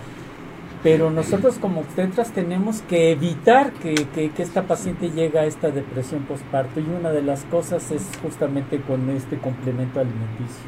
Pero 0.82 1.12
nosotros 1.12 1.60
como 1.60 1.82
obstetras 1.82 2.32
tenemos 2.32 2.82
que 2.82 3.12
evitar 3.12 3.74
que, 3.74 4.32
esta 4.40 4.64
paciente 4.64 5.12
llegue 5.12 5.38
a 5.38 5.46
esta 5.46 5.70
depresión 5.70 6.24
postparto 6.24 6.80
y 6.80 6.86
una 6.86 7.12
de 7.12 7.22
las 7.22 7.44
cosas 7.44 7.92
es 7.92 8.10
justamente 8.24 8.82
con 8.82 9.08
este 9.12 9.38
complemento 9.38 10.00
alimenticio. 10.00 10.64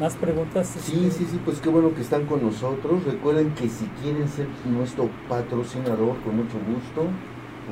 ¿Más 0.00 0.16
preguntas? 0.16 0.74
Sí, 0.80 1.08
sí, 1.12 1.24
sí, 1.30 1.40
pues 1.44 1.60
qué 1.60 1.68
bueno 1.68 1.94
que 1.94 2.00
están 2.00 2.26
con 2.26 2.42
nosotros. 2.42 3.04
Recuerden 3.04 3.54
que 3.54 3.68
si 3.68 3.84
quieren 4.02 4.28
ser 4.28 4.48
nuestro 4.66 5.08
patrocinador, 5.28 6.16
con 6.24 6.36
mucho 6.36 6.58
gusto, 6.66 7.06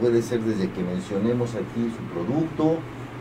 puede 0.00 0.22
ser 0.22 0.40
desde 0.42 0.70
que 0.70 0.84
mencionemos 0.84 1.56
aquí 1.56 1.90
su 1.90 2.02
producto, 2.14 2.78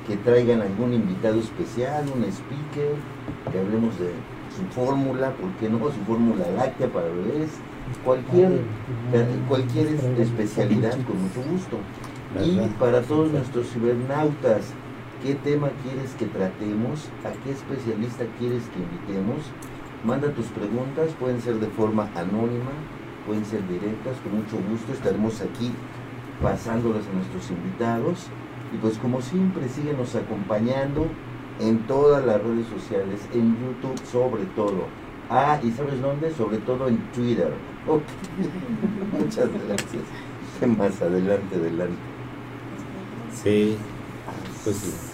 que 0.08 0.18
traigan 0.18 0.62
algún 0.62 0.94
invitado 0.94 1.40
especial, 1.40 2.06
un 2.16 2.24
speaker, 2.26 2.94
que 3.52 3.60
hablemos 3.60 3.98
de 4.00 4.12
su 4.56 4.64
fórmula, 4.72 5.32
¿por 5.32 5.50
qué 5.54 5.68
no? 5.68 5.80
Su 5.80 6.02
fórmula 6.06 6.46
láctea 6.56 6.88
para 6.88 7.08
bebés, 7.08 7.50
cualquier, 8.06 8.62
cualquier 9.48 9.88
especialidad, 10.20 10.94
con 11.08 11.24
mucho 11.24 11.42
gusto. 11.52 11.78
Y 12.40 12.60
para 12.80 13.02
todos 13.02 13.32
nuestros 13.32 13.68
cibernautas, 13.72 14.74
¿Qué 15.22 15.36
tema 15.36 15.70
quieres 15.84 16.16
que 16.16 16.26
tratemos? 16.26 17.10
¿A 17.24 17.32
qué 17.44 17.52
especialista 17.52 18.26
quieres 18.40 18.64
que 18.70 18.80
invitemos? 18.80 19.38
Manda 20.04 20.34
tus 20.34 20.48
preguntas, 20.48 21.12
pueden 21.20 21.40
ser 21.40 21.60
de 21.60 21.68
forma 21.68 22.10
anónima, 22.16 22.72
pueden 23.28 23.46
ser 23.46 23.62
directas, 23.68 24.18
con 24.24 24.38
mucho 24.40 24.58
gusto 24.68 24.94
estaremos 24.94 25.40
aquí 25.42 25.72
pasándolas 26.42 27.06
a 27.06 27.14
nuestros 27.14 27.52
invitados. 27.52 28.30
Y 28.74 28.78
pues 28.78 28.98
como 28.98 29.22
siempre, 29.22 29.70
síguenos 29.70 30.16
acompañando 30.16 31.06
en 31.60 31.86
todas 31.86 32.26
las 32.26 32.42
redes 32.42 32.66
sociales, 32.66 33.20
en 33.32 33.56
YouTube 33.62 34.04
sobre 34.12 34.46
todo. 34.56 34.88
Ah, 35.30 35.60
¿y 35.62 35.70
sabes 35.70 36.02
dónde? 36.02 36.34
Sobre 36.34 36.58
todo 36.58 36.88
en 36.88 36.98
Twitter. 37.12 37.54
Muchas 39.20 39.50
gracias. 39.68 40.04
Más 40.80 41.00
adelante, 41.00 41.56
adelante. 41.58 41.98
Sí, 43.32 43.78
pues 44.64 45.11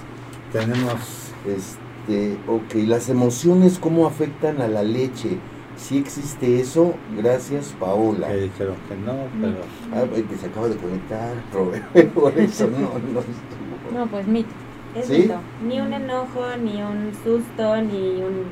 tenemos, 0.58 1.34
este, 1.46 2.38
ok, 2.48 2.88
las 2.88 3.10
emociones, 3.10 3.78
¿cómo 3.80 4.08
afectan 4.08 4.62
a 4.62 4.68
la 4.68 4.84
leche? 4.84 5.38
Si 5.76 6.00
existe 6.00 6.60
eso, 6.60 6.96
gracias 7.16 7.76
Paola. 7.80 8.30
Me 8.30 8.38
dijeron 8.38 8.76
que 8.90 8.96
no, 8.96 9.16
pero... 9.40 9.58
Ah, 9.94 10.06
que 10.12 10.36
se 10.36 10.48
acaba 10.48 10.68
de 10.68 10.78
conectar, 10.78 11.36
Robert, 11.54 11.86
por 12.14 12.38
eso 12.38 12.68
no, 12.68 12.80
no 13.14 13.20
estuvo. 13.20 14.00
No, 14.00 14.08
pues 14.08 14.28
mito. 14.28 14.50
Es 14.96 15.10
mito. 15.10 15.36
Ni 15.64 15.80
un 15.80 15.94
enojo, 15.94 16.44
ni 16.64 16.82
un 16.82 17.12
susto, 17.24 17.82
ni 17.82 18.24
un 18.24 18.46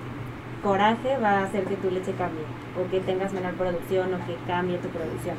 coraje 0.63 1.17
va 1.17 1.39
a 1.39 1.43
hacer 1.45 1.63
que 1.65 1.75
tu 1.77 1.89
leche 1.89 2.13
cambie, 2.13 2.43
o 2.79 2.89
que 2.91 2.99
tengas 2.99 3.33
menor 3.33 3.53
producción, 3.53 4.13
o 4.13 4.17
que 4.27 4.35
cambie 4.45 4.77
tu 4.77 4.89
producción. 4.89 5.35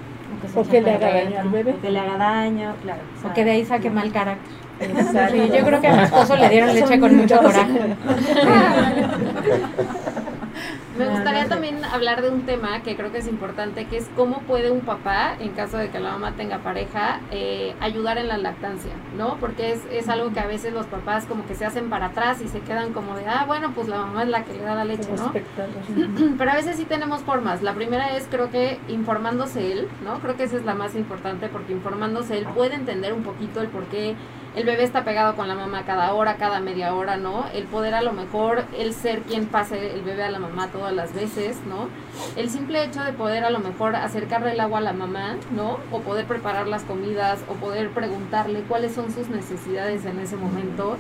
O 0.55 0.63
que, 0.63 0.81
le 0.81 0.95
haga 0.95 1.13
daño 1.13 1.41
al 1.41 1.49
bebé. 1.49 1.73
O 1.73 1.81
que 1.81 1.91
le 1.91 1.99
haga 1.99 2.17
daño, 2.17 2.75
claro. 2.83 3.01
O, 3.25 3.35
que 3.35 3.45
de 3.45 3.51
ahí 3.51 3.65
saque 3.65 3.91
mal 3.91 4.13
carácter. 4.13 4.53
Sí, 4.79 5.51
yo 5.57 5.65
creo 5.65 5.81
que 5.81 5.87
a 5.87 5.97
mi 5.97 6.03
esposo 6.03 6.37
le 6.37 6.49
dieron 6.49 6.75
leche 6.75 7.01
con 7.01 7.17
mucho 7.17 7.39
coraje. 7.39 7.81
Me 10.99 11.09
gustaría 11.09 11.49
también 11.49 11.85
hablar 11.85 12.23
de 12.23 12.31
un 12.31 12.43
tema 12.43 12.83
que 12.83 12.97
creo 12.97 13.13
que 13.13 13.19
es 13.19 13.29
importante, 13.29 13.87
que 13.87 13.99
es 13.99 14.09
cómo 14.17 14.41
puede 14.41 14.71
un 14.71 14.81
papá, 14.81 15.37
en 15.39 15.51
caso 15.51 15.77
de 15.77 15.91
que 15.91 16.01
la 16.01 16.13
mamá 16.13 16.33
tenga 16.33 16.59
pareja, 16.59 17.21
eh, 17.31 17.75
ayudar 17.81 18.19
en 18.19 18.29
la 18.29 18.39
lactancia, 18.39 18.93
¿no? 19.17 19.37
Porque 19.37 19.73
es, 19.73 19.83
es 19.91 20.09
algo 20.09 20.33
que 20.33 20.41
a 20.41 20.47
veces 20.47 20.73
los 20.73 20.87
papás 20.87 21.27
como 21.27 21.47
que 21.47 21.55
se 21.55 21.65
hacen 21.65 21.91
para 21.91 22.07
atrás 22.07 22.41
y 22.41 22.49
se 22.49 22.61
quedan 22.61 22.93
como 22.93 23.17
de, 23.17 23.27
ah, 23.27 23.45
bueno, 23.47 23.73
pues 23.75 23.89
la 23.89 23.99
mamá 23.99 24.23
es 24.23 24.29
la 24.29 24.45
que 24.45 24.55
le 24.55 24.63
da 24.63 24.75
la 24.75 24.85
leche, 24.85 25.11
¿no? 25.17 25.33
Pero 26.39 26.51
a 26.51 26.55
veces 26.55 26.77
sí 26.77 26.85
tenemos 26.85 27.23
formas. 27.23 27.63
La 27.63 27.75
primera 27.75 28.17
es, 28.17 28.27
creo 28.31 28.51
que 28.51 28.79
informándose 28.89 29.73
él, 29.73 29.89
¿no? 30.05 30.19
Creo 30.21 30.37
que 30.37 30.45
esa 30.45 30.57
es 30.57 30.65
la 30.65 30.75
más 30.75 30.95
importante 30.95 31.49
porque 31.49 31.73
informándose 31.73 32.39
él 32.39 32.47
puede 32.55 32.75
entender 32.75 33.13
un 33.13 33.23
poquito 33.23 33.61
el 33.61 33.69
por 33.69 33.85
qué 33.85 34.15
el 34.57 34.65
bebé 34.65 34.85
está 34.85 35.05
pegado 35.05 35.37
con 35.37 35.49
la 35.49 35.55
mamá 35.55 35.85
cada 35.85 36.15
hora, 36.15 36.37
cada 36.37 36.61
media 36.61 36.95
hora, 36.95 37.19
¿no? 37.19 37.45
El 37.53 37.65
poder 37.65 37.93
a 37.93 38.01
lo 38.01 38.15
mejor, 38.15 38.65
el 38.79 38.95
ser 38.95 39.21
quien 39.21 39.47
pase 39.47 39.93
el 39.93 40.01
bebé 40.01 40.25
a 40.25 40.31
la 40.31 40.39
mamá 40.39 40.69
todas 40.69 40.95
las 40.95 41.13
veces, 41.13 41.59
¿no? 41.69 41.89
El 42.37 42.49
simple 42.49 42.83
hecho 42.83 43.05
de 43.05 43.13
poder 43.13 43.45
a 43.45 43.51
lo 43.51 43.59
mejor 43.59 43.95
acercarle 43.95 44.53
el 44.53 44.61
agua 44.61 44.79
a 44.79 44.81
la 44.83 44.95
mamá, 44.95 45.37
¿no? 45.55 45.79
O 45.93 46.01
poder 46.01 46.25
preparar 46.25 46.69
las 46.69 46.85
comidas, 46.85 47.45
o 47.51 47.53
poder 47.55 47.91
preguntarle 47.91 48.63
cuáles 48.63 48.95
son 48.95 49.13
sus 49.13 49.29
necesidades 49.29 50.07
en 50.07 50.19
ese 50.21 50.37
momento. 50.37 50.97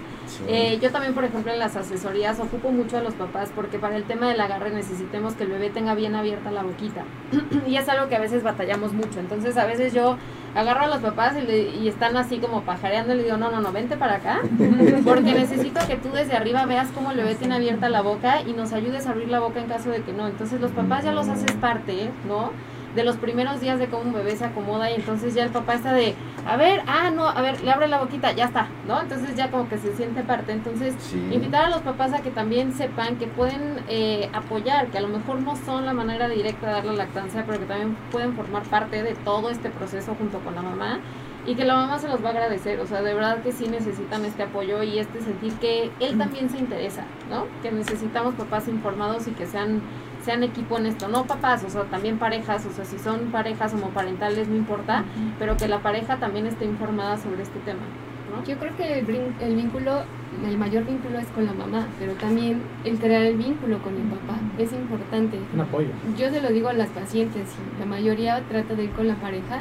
Eh, 0.46 0.78
yo 0.82 0.90
también, 0.90 1.14
por 1.14 1.24
ejemplo, 1.24 1.50
en 1.50 1.58
las 1.58 1.76
asesorías 1.76 2.38
ocupo 2.40 2.70
mucho 2.70 2.98
a 2.98 3.00
los 3.00 3.14
papás 3.14 3.50
porque 3.54 3.78
para 3.78 3.96
el 3.96 4.04
tema 4.04 4.28
del 4.28 4.40
agarre 4.40 4.70
necesitemos 4.70 5.32
que 5.32 5.44
el 5.44 5.50
bebé 5.50 5.70
tenga 5.70 5.94
bien 5.94 6.14
abierta 6.14 6.50
la 6.50 6.62
boquita. 6.62 7.04
y 7.66 7.76
es 7.76 7.88
algo 7.88 8.10
que 8.10 8.16
a 8.16 8.20
veces 8.20 8.42
batallamos 8.42 8.92
mucho. 8.92 9.18
Entonces, 9.18 9.56
a 9.56 9.64
veces 9.64 9.94
yo 9.94 10.18
agarro 10.56 10.84
a 10.84 10.86
los 10.88 10.98
papás 10.98 11.34
y, 11.36 11.86
están 11.86 12.16
así 12.16 12.38
como 12.38 12.62
pajareando 12.62 13.12
y 13.12 13.18
le 13.18 13.22
digo, 13.24 13.36
no, 13.36 13.50
no, 13.50 13.60
no, 13.60 13.72
vente 13.72 13.96
para 13.96 14.16
acá, 14.16 14.40
porque 15.04 15.34
necesito 15.34 15.80
que 15.86 15.96
tú 15.96 16.10
desde 16.10 16.34
arriba 16.34 16.64
veas 16.66 16.88
cómo 16.92 17.12
el 17.12 17.18
bebé 17.18 17.34
tiene 17.34 17.54
abierta 17.54 17.88
la 17.88 18.00
boca 18.00 18.40
y 18.40 18.54
nos 18.54 18.72
ayudes 18.72 19.06
a 19.06 19.10
abrir 19.10 19.28
la 19.28 19.38
boca 19.38 19.60
en 19.60 19.68
caso 19.68 19.90
de 19.90 20.02
que 20.02 20.12
no. 20.12 20.26
Entonces 20.26 20.60
los 20.60 20.72
papás 20.72 21.04
ya 21.04 21.12
los 21.12 21.28
haces 21.28 21.52
parte, 21.52 22.10
¿no? 22.26 22.50
de 22.96 23.04
los 23.04 23.16
primeros 23.16 23.60
días 23.60 23.78
de 23.78 23.88
cómo 23.88 24.04
un 24.04 24.12
bebé 24.14 24.34
se 24.36 24.46
acomoda 24.46 24.90
y 24.90 24.94
entonces 24.94 25.34
ya 25.34 25.44
el 25.44 25.50
papá 25.50 25.74
está 25.74 25.92
de, 25.92 26.14
a 26.46 26.56
ver, 26.56 26.82
ah, 26.86 27.10
no, 27.10 27.28
a 27.28 27.40
ver, 27.42 27.60
le 27.62 27.70
abre 27.70 27.88
la 27.88 27.98
boquita, 27.98 28.32
ya 28.32 28.46
está, 28.46 28.68
¿no? 28.86 29.00
Entonces 29.00 29.34
ya 29.34 29.50
como 29.50 29.68
que 29.68 29.78
se 29.78 29.94
siente 29.96 30.22
parte. 30.22 30.52
Entonces, 30.52 30.94
invitar 31.32 31.64
a 31.64 31.70
los 31.70 31.80
papás 31.80 32.12
a 32.12 32.20
que 32.20 32.30
también 32.30 32.72
sepan 32.72 33.16
que 33.16 33.26
pueden 33.26 33.82
eh, 33.88 34.30
apoyar, 34.32 34.86
que 34.88 34.98
a 34.98 35.00
lo 35.00 35.08
mejor 35.08 35.40
no 35.40 35.56
son 35.56 35.84
la 35.84 35.92
manera 35.92 36.28
directa 36.28 36.68
de 36.68 36.72
dar 36.74 36.84
la 36.84 36.92
lactancia, 36.92 37.44
pero 37.46 37.58
que 37.58 37.66
también 37.66 37.96
pueden 38.12 38.34
formar 38.34 38.62
parte 38.64 39.02
de 39.02 39.14
todo 39.14 39.50
este 39.50 39.70
proceso 39.70 40.14
junto 40.14 40.38
con 40.38 40.54
la 40.54 40.62
mamá 40.62 41.00
y 41.46 41.54
que 41.54 41.64
la 41.64 41.74
mamá 41.74 41.98
se 41.98 42.08
los 42.08 42.22
va 42.24 42.28
a 42.28 42.32
agradecer, 42.32 42.80
o 42.80 42.86
sea, 42.86 43.02
de 43.02 43.14
verdad 43.14 43.40
que 43.42 43.52
sí 43.52 43.68
necesitan 43.68 44.24
este 44.24 44.42
apoyo 44.42 44.82
y 44.82 44.98
este 44.98 45.20
sentir 45.20 45.52
que 45.54 45.90
él 46.00 46.18
también 46.18 46.50
se 46.50 46.58
interesa, 46.58 47.04
¿no? 47.30 47.46
Que 47.62 47.70
necesitamos 47.70 48.34
papás 48.34 48.66
informados 48.66 49.28
y 49.28 49.30
que 49.30 49.46
sean 49.46 49.80
sean 50.26 50.42
equipo 50.42 50.76
en 50.76 50.86
esto, 50.86 51.06
no 51.06 51.24
papás, 51.24 51.62
o 51.62 51.70
sea, 51.70 51.84
también 51.84 52.18
parejas, 52.18 52.66
o 52.66 52.72
sea, 52.72 52.84
si 52.84 52.98
son 52.98 53.30
parejas 53.30 53.72
homoparentales, 53.74 54.48
no 54.48 54.56
importa, 54.56 55.04
pero 55.38 55.56
que 55.56 55.68
la 55.68 55.78
pareja 55.78 56.16
también 56.16 56.46
esté 56.46 56.64
informada 56.64 57.16
sobre 57.16 57.44
este 57.44 57.60
tema. 57.60 57.82
¿no? 58.28 58.44
Yo 58.44 58.58
creo 58.58 58.76
que 58.76 58.98
el, 58.98 59.54
vínculo, 59.54 60.02
el 60.44 60.58
mayor 60.58 60.84
vínculo 60.84 61.20
es 61.20 61.28
con 61.28 61.46
la 61.46 61.52
mamá, 61.52 61.86
pero 62.00 62.14
también 62.14 62.60
el 62.82 62.98
crear 62.98 63.22
el 63.22 63.36
vínculo 63.36 63.78
con 63.78 63.94
el 63.94 64.02
papá 64.02 64.40
es 64.58 64.72
importante. 64.72 65.38
Un 65.54 65.60
apoyo. 65.60 65.90
Yo 66.18 66.28
se 66.30 66.42
lo 66.42 66.48
digo 66.48 66.70
a 66.70 66.72
las 66.72 66.88
pacientes, 66.88 67.46
la 67.78 67.86
mayoría 67.86 68.42
trata 68.48 68.74
de 68.74 68.82
ir 68.82 68.90
con 68.90 69.06
la 69.06 69.14
pareja, 69.14 69.60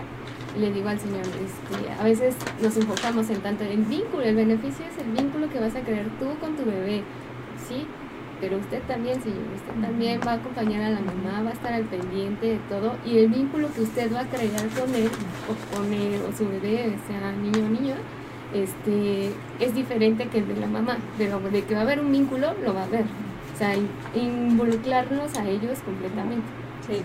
le 0.57 0.71
digo 0.71 0.89
al 0.89 0.99
Señor, 0.99 1.21
este, 1.21 1.91
a 2.01 2.03
veces 2.03 2.35
nos 2.59 2.75
enfocamos 2.75 3.29
en 3.29 3.39
tanto 3.41 3.63
el 3.65 3.83
vínculo, 3.83 4.23
el 4.23 4.35
beneficio 4.35 4.83
es 4.87 4.97
el 4.97 5.11
vínculo 5.11 5.47
que 5.47 5.59
vas 5.59 5.75
a 5.75 5.81
crear 5.81 6.07
tú 6.17 6.25
con 6.41 6.55
tu 6.55 6.65
bebé, 6.65 7.03
¿sí? 7.69 7.85
Pero 8.41 8.57
usted 8.57 8.81
también, 8.83 9.21
señor, 9.21 9.43
usted 9.55 9.81
también 9.81 10.19
va 10.25 10.31
a 10.31 10.35
acompañar 10.35 10.83
a 10.83 10.89
la 10.89 10.99
mamá, 10.99 11.43
va 11.43 11.49
a 11.49 11.53
estar 11.53 11.73
al 11.73 11.85
pendiente 11.85 12.45
de 12.45 12.59
todo 12.69 12.95
y 13.05 13.17
el 13.19 13.27
vínculo 13.29 13.69
que 13.73 13.81
usted 13.81 14.13
va 14.13 14.21
a 14.21 14.25
crear 14.25 14.67
con 14.69 14.93
él 14.93 15.09
o 15.49 15.75
con 15.75 15.93
él 15.93 16.21
o 16.27 16.35
su 16.35 16.47
bebé, 16.47 16.95
sea 17.07 17.31
niño 17.31 17.65
o 17.65 17.69
niña, 17.69 17.95
este, 18.53 19.31
es 19.59 19.75
diferente 19.75 20.27
que 20.27 20.39
el 20.39 20.47
de 20.47 20.55
la 20.55 20.67
mamá, 20.67 20.97
pero 21.17 21.39
de 21.39 21.63
que 21.63 21.73
va 21.73 21.81
a 21.81 21.83
haber 21.83 21.99
un 21.99 22.11
vínculo, 22.11 22.53
lo 22.63 22.73
va 22.73 22.81
a 22.81 22.85
haber. 22.85 23.03
O 23.03 23.57
sea, 23.57 23.73
involucrarnos 24.13 25.35
a 25.37 25.47
ellos 25.47 25.79
completamente. 25.79 26.45
Sí. 26.87 27.01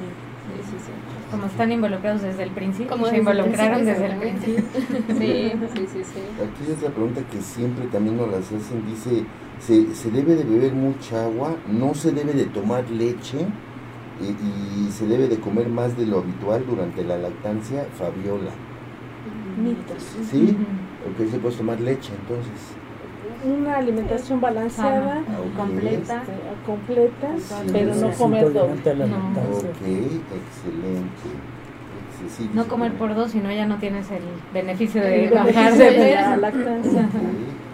Como 1.31 1.47
están 1.47 1.70
involucrados 1.70 2.23
desde 2.23 2.43
el 2.43 2.51
principio, 2.51 2.90
como 2.90 3.07
se 3.07 3.19
involucraron 3.19 3.85
desde 3.85 4.07
el 4.07 4.19
principio. 4.19 4.65
sí, 5.19 5.52
sí, 5.74 5.86
sí, 5.93 6.05
sí. 6.05 6.20
Aquí 6.43 6.65
hay 6.66 6.73
otra 6.73 6.90
pregunta 6.90 7.20
que 7.31 7.40
siempre 7.40 7.86
también 7.86 8.16
nos 8.16 8.31
las 8.31 8.47
hacen, 8.47 8.85
dice, 8.85 9.24
¿se, 9.61 9.95
¿se 9.95 10.11
debe 10.11 10.35
de 10.35 10.45
beber 10.45 10.73
mucha 10.73 11.24
agua? 11.24 11.57
¿No 11.69 11.95
se 11.95 12.12
debe 12.12 12.32
de 12.32 12.47
tomar 12.47 12.89
leche? 12.91 13.47
y, 14.20 14.91
se 14.91 15.07
debe 15.07 15.28
de 15.28 15.39
comer 15.39 15.69
más 15.69 15.97
de 15.97 16.07
lo 16.07 16.19
habitual 16.19 16.65
durante 16.66 17.03
la 17.05 17.16
lactancia, 17.16 17.87
Fabiola. 17.99 18.53
Mitos. 19.62 20.03
¿Sí? 20.31 20.57
Porque 21.05 21.31
se 21.31 21.39
puede 21.39 21.57
tomar 21.57 21.81
leche 21.81 22.12
entonces. 22.20 22.74
Una 23.45 23.78
alimentación 23.78 24.41
balanceada, 24.41 25.23
ah, 25.27 25.57
completa, 25.57 26.23
este, 26.23 26.32
completa 26.66 27.28
pero 27.73 27.95
no 27.95 28.11
comer 28.11 28.53
doble. 28.53 28.74
Ok, 28.74 29.82
excelente. 30.37 31.31
No 32.55 32.67
comer 32.67 32.93
por 32.93 33.15
dos, 33.15 33.33
sino 33.33 33.51
ya 33.51 33.67
no 33.67 33.77
tienes 33.77 34.11
el 34.11 34.23
beneficio 34.53 35.03
de 35.03 35.31
bajar 35.31 35.75
de 35.75 36.15
la 36.15 36.37
lactancia. 36.37 37.09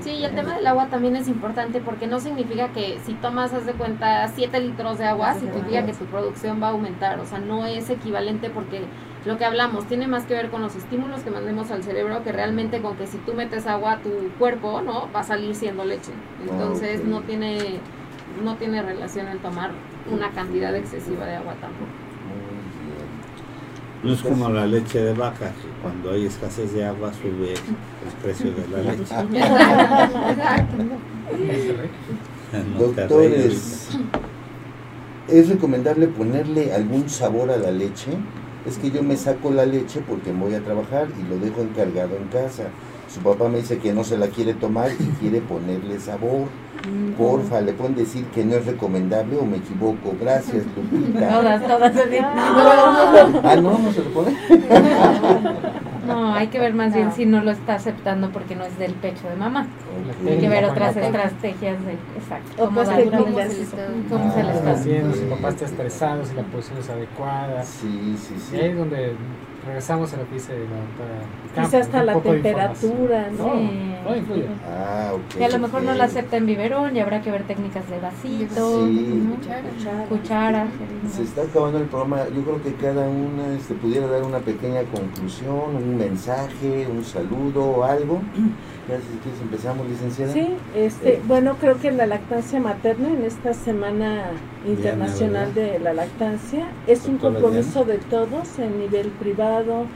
Sí, 0.00 0.10
y 0.10 0.24
el 0.24 0.34
tema 0.34 0.54
del 0.54 0.66
agua 0.66 0.86
también 0.86 1.16
es 1.16 1.26
importante 1.26 1.80
porque 1.80 2.06
no 2.06 2.20
significa 2.20 2.68
que 2.68 2.98
si 3.04 3.14
tomas, 3.14 3.52
haz 3.52 3.66
de 3.66 3.72
cuenta, 3.72 4.28
7 4.28 4.60
litros 4.60 4.98
de 4.98 5.06
agua, 5.06 5.34
significa 5.34 5.84
que 5.84 5.92
tu 5.92 6.04
producción 6.04 6.62
va 6.62 6.68
a 6.68 6.70
aumentar. 6.70 7.18
O 7.18 7.26
sea, 7.26 7.38
no 7.38 7.66
es 7.66 7.90
equivalente 7.90 8.48
porque 8.50 8.82
lo 9.24 9.36
que 9.36 9.44
hablamos 9.44 9.86
tiene 9.86 10.06
más 10.06 10.24
que 10.24 10.34
ver 10.34 10.50
con 10.50 10.62
los 10.62 10.76
estímulos 10.76 11.22
que 11.22 11.30
mandemos 11.30 11.72
al 11.72 11.82
cerebro 11.82 12.22
que 12.22 12.30
realmente 12.30 12.80
con 12.80 12.96
que 12.96 13.08
si 13.08 13.18
tú 13.18 13.34
metes 13.34 13.66
agua 13.66 13.94
a 13.94 13.98
tu 13.98 14.10
cuerpo, 14.38 14.80
¿no? 14.80 15.08
Va 15.12 15.20
a 15.20 15.24
salir 15.24 15.56
siendo 15.56 15.84
leche. 15.84 16.12
Entonces 16.48 17.04
no 17.04 17.22
tiene 17.22 17.80
no 18.44 18.54
tiene 18.56 18.82
relación 18.82 19.28
el 19.28 19.38
tomar 19.38 19.70
una 20.10 20.30
cantidad 20.30 20.74
excesiva 20.76 21.26
de 21.26 21.36
agua 21.36 21.54
tampoco. 21.60 22.05
No 24.02 24.12
es 24.12 24.20
como 24.22 24.48
la 24.48 24.66
leche 24.66 25.00
de 25.02 25.14
vaca, 25.14 25.46
que 25.50 25.82
cuando 25.82 26.12
hay 26.12 26.26
escasez 26.26 26.72
de 26.72 26.84
agua 26.84 27.12
sube 27.12 27.54
el 27.54 28.12
precio 28.22 28.52
de 28.52 28.68
la 28.68 28.82
leche. 28.92 29.14
Doctores, 32.78 33.88
¿es 35.28 35.48
recomendable 35.48 36.06
ponerle 36.08 36.72
algún 36.74 37.08
sabor 37.08 37.50
a 37.50 37.56
la 37.56 37.70
leche? 37.70 38.12
Es 38.66 38.78
que 38.78 38.90
yo 38.90 39.02
me 39.02 39.16
saco 39.16 39.50
la 39.50 39.66
leche 39.66 40.00
porque 40.06 40.32
voy 40.32 40.54
a 40.54 40.60
trabajar 40.60 41.08
y 41.18 41.28
lo 41.28 41.38
dejo 41.38 41.62
encargado 41.62 42.16
en 42.16 42.28
casa. 42.28 42.64
Su 43.16 43.22
papá 43.22 43.48
me 43.48 43.58
dice 43.58 43.78
que 43.78 43.94
no 43.94 44.04
se 44.04 44.18
la 44.18 44.26
quiere 44.26 44.52
tomar 44.52 44.90
y 44.90 45.04
quiere 45.18 45.40
ponerle 45.40 45.98
sabor. 45.98 46.48
Porfa, 47.16 47.62
le 47.62 47.72
pueden 47.72 47.94
decir 47.94 48.26
que 48.26 48.44
no 48.44 48.56
es 48.56 48.66
recomendable 48.66 49.38
o 49.38 49.46
me 49.46 49.56
equivoco. 49.56 50.14
Gracias, 50.20 50.64
Lupita. 50.76 51.28
Todas, 51.40 51.66
todas. 51.66 51.92
Ah, 52.22 53.56
no, 53.56 53.78
no 53.78 53.90
se 53.90 54.04
lo 54.04 54.10
pone. 54.10 54.36
No, 56.06 56.34
hay 56.34 56.48
que 56.48 56.60
ver 56.60 56.74
más 56.74 56.94
bien 56.94 57.10
si 57.12 57.24
no 57.24 57.42
lo 57.42 57.50
está 57.50 57.76
aceptando 57.76 58.30
porque 58.30 58.54
no 58.54 58.64
es 58.64 58.78
del 58.78 58.92
pecho 58.92 59.26
de 59.28 59.36
mamá. 59.36 59.66
Hay 60.28 60.38
que 60.38 60.48
ver 60.48 60.66
otras 60.66 60.94
estrategias 60.96 61.84
de, 61.86 61.92
exacto. 62.16 62.64
¿Cómo, 62.64 62.84
se, 62.84 62.96
le 62.96 64.52
está 64.52 64.72
haciendo? 64.72 65.14
Si 65.14 65.24
papá 65.24 65.48
está 65.48 65.64
estresado, 65.64 66.24
si 66.24 66.34
la 66.34 66.42
posición 66.42 66.78
es 66.80 66.90
adecuada. 66.90 67.62
Sí, 67.64 68.16
sí, 68.18 68.34
sí. 68.38 68.56
Y 68.56 68.60
ahí 68.60 68.70
es 68.70 68.76
donde 68.76 69.16
regresamos 69.66 70.12
a 70.14 70.16
lo 70.18 70.28
que 70.28 70.34
dice 70.34 70.52
la 70.52 70.76
doctora. 70.76 71.66
Quizás 71.66 71.86
hasta 71.86 72.04
la 72.04 72.20
temperatura, 72.20 73.30
¿no? 73.30 73.54
Sí. 73.54 74.18
influye. 74.18 74.46
Ah, 74.66 75.12
ok. 75.14 75.38
Que 75.38 75.44
a 75.44 75.48
lo 75.48 75.58
mejor 75.58 75.82
no 75.82 75.94
la 75.94 76.04
acepta 76.04 76.36
en 76.36 76.46
biberón 76.46 76.96
y 76.96 77.00
habrá 77.00 77.20
que 77.22 77.30
ver 77.30 77.42
técnicas 77.44 77.88
de 77.90 77.98
vasito, 77.98 78.86
sí. 78.86 79.28
cuchara. 79.36 80.04
cuchara. 80.08 80.66
Se 81.10 81.22
está 81.22 81.42
acabando 81.42 81.78
el 81.78 81.84
programa. 81.84 82.24
Yo 82.34 82.42
creo 82.42 82.62
que 82.62 82.74
cada 82.74 83.08
una 83.08 83.54
este, 83.56 83.74
pudiera 83.74 84.06
dar 84.06 84.22
una 84.22 84.38
pequeña 84.38 84.82
conclusión, 84.84 85.76
un 85.76 85.98
mensaje, 85.98 86.86
un 86.86 87.04
saludo 87.04 87.64
o 87.64 87.84
algo. 87.84 88.20
Si 88.86 89.42
empezamos, 89.42 89.88
licenciada. 89.88 90.32
Sí, 90.32 90.46
este, 90.76 91.14
eh. 91.14 91.22
bueno, 91.26 91.56
creo 91.60 91.80
que 91.80 91.90
la 91.90 92.06
lactancia 92.06 92.60
materna 92.60 93.08
en 93.08 93.24
esta 93.24 93.52
Semana 93.52 94.30
Internacional 94.64 95.52
de 95.54 95.80
la 95.80 95.92
Lactancia 95.92 96.68
es 96.86 97.06
un 97.06 97.18
compromiso 97.18 97.84
de 97.84 97.98
todos 97.98 98.60
en 98.60 98.78
nivel 98.78 99.08
privado, 99.08 99.86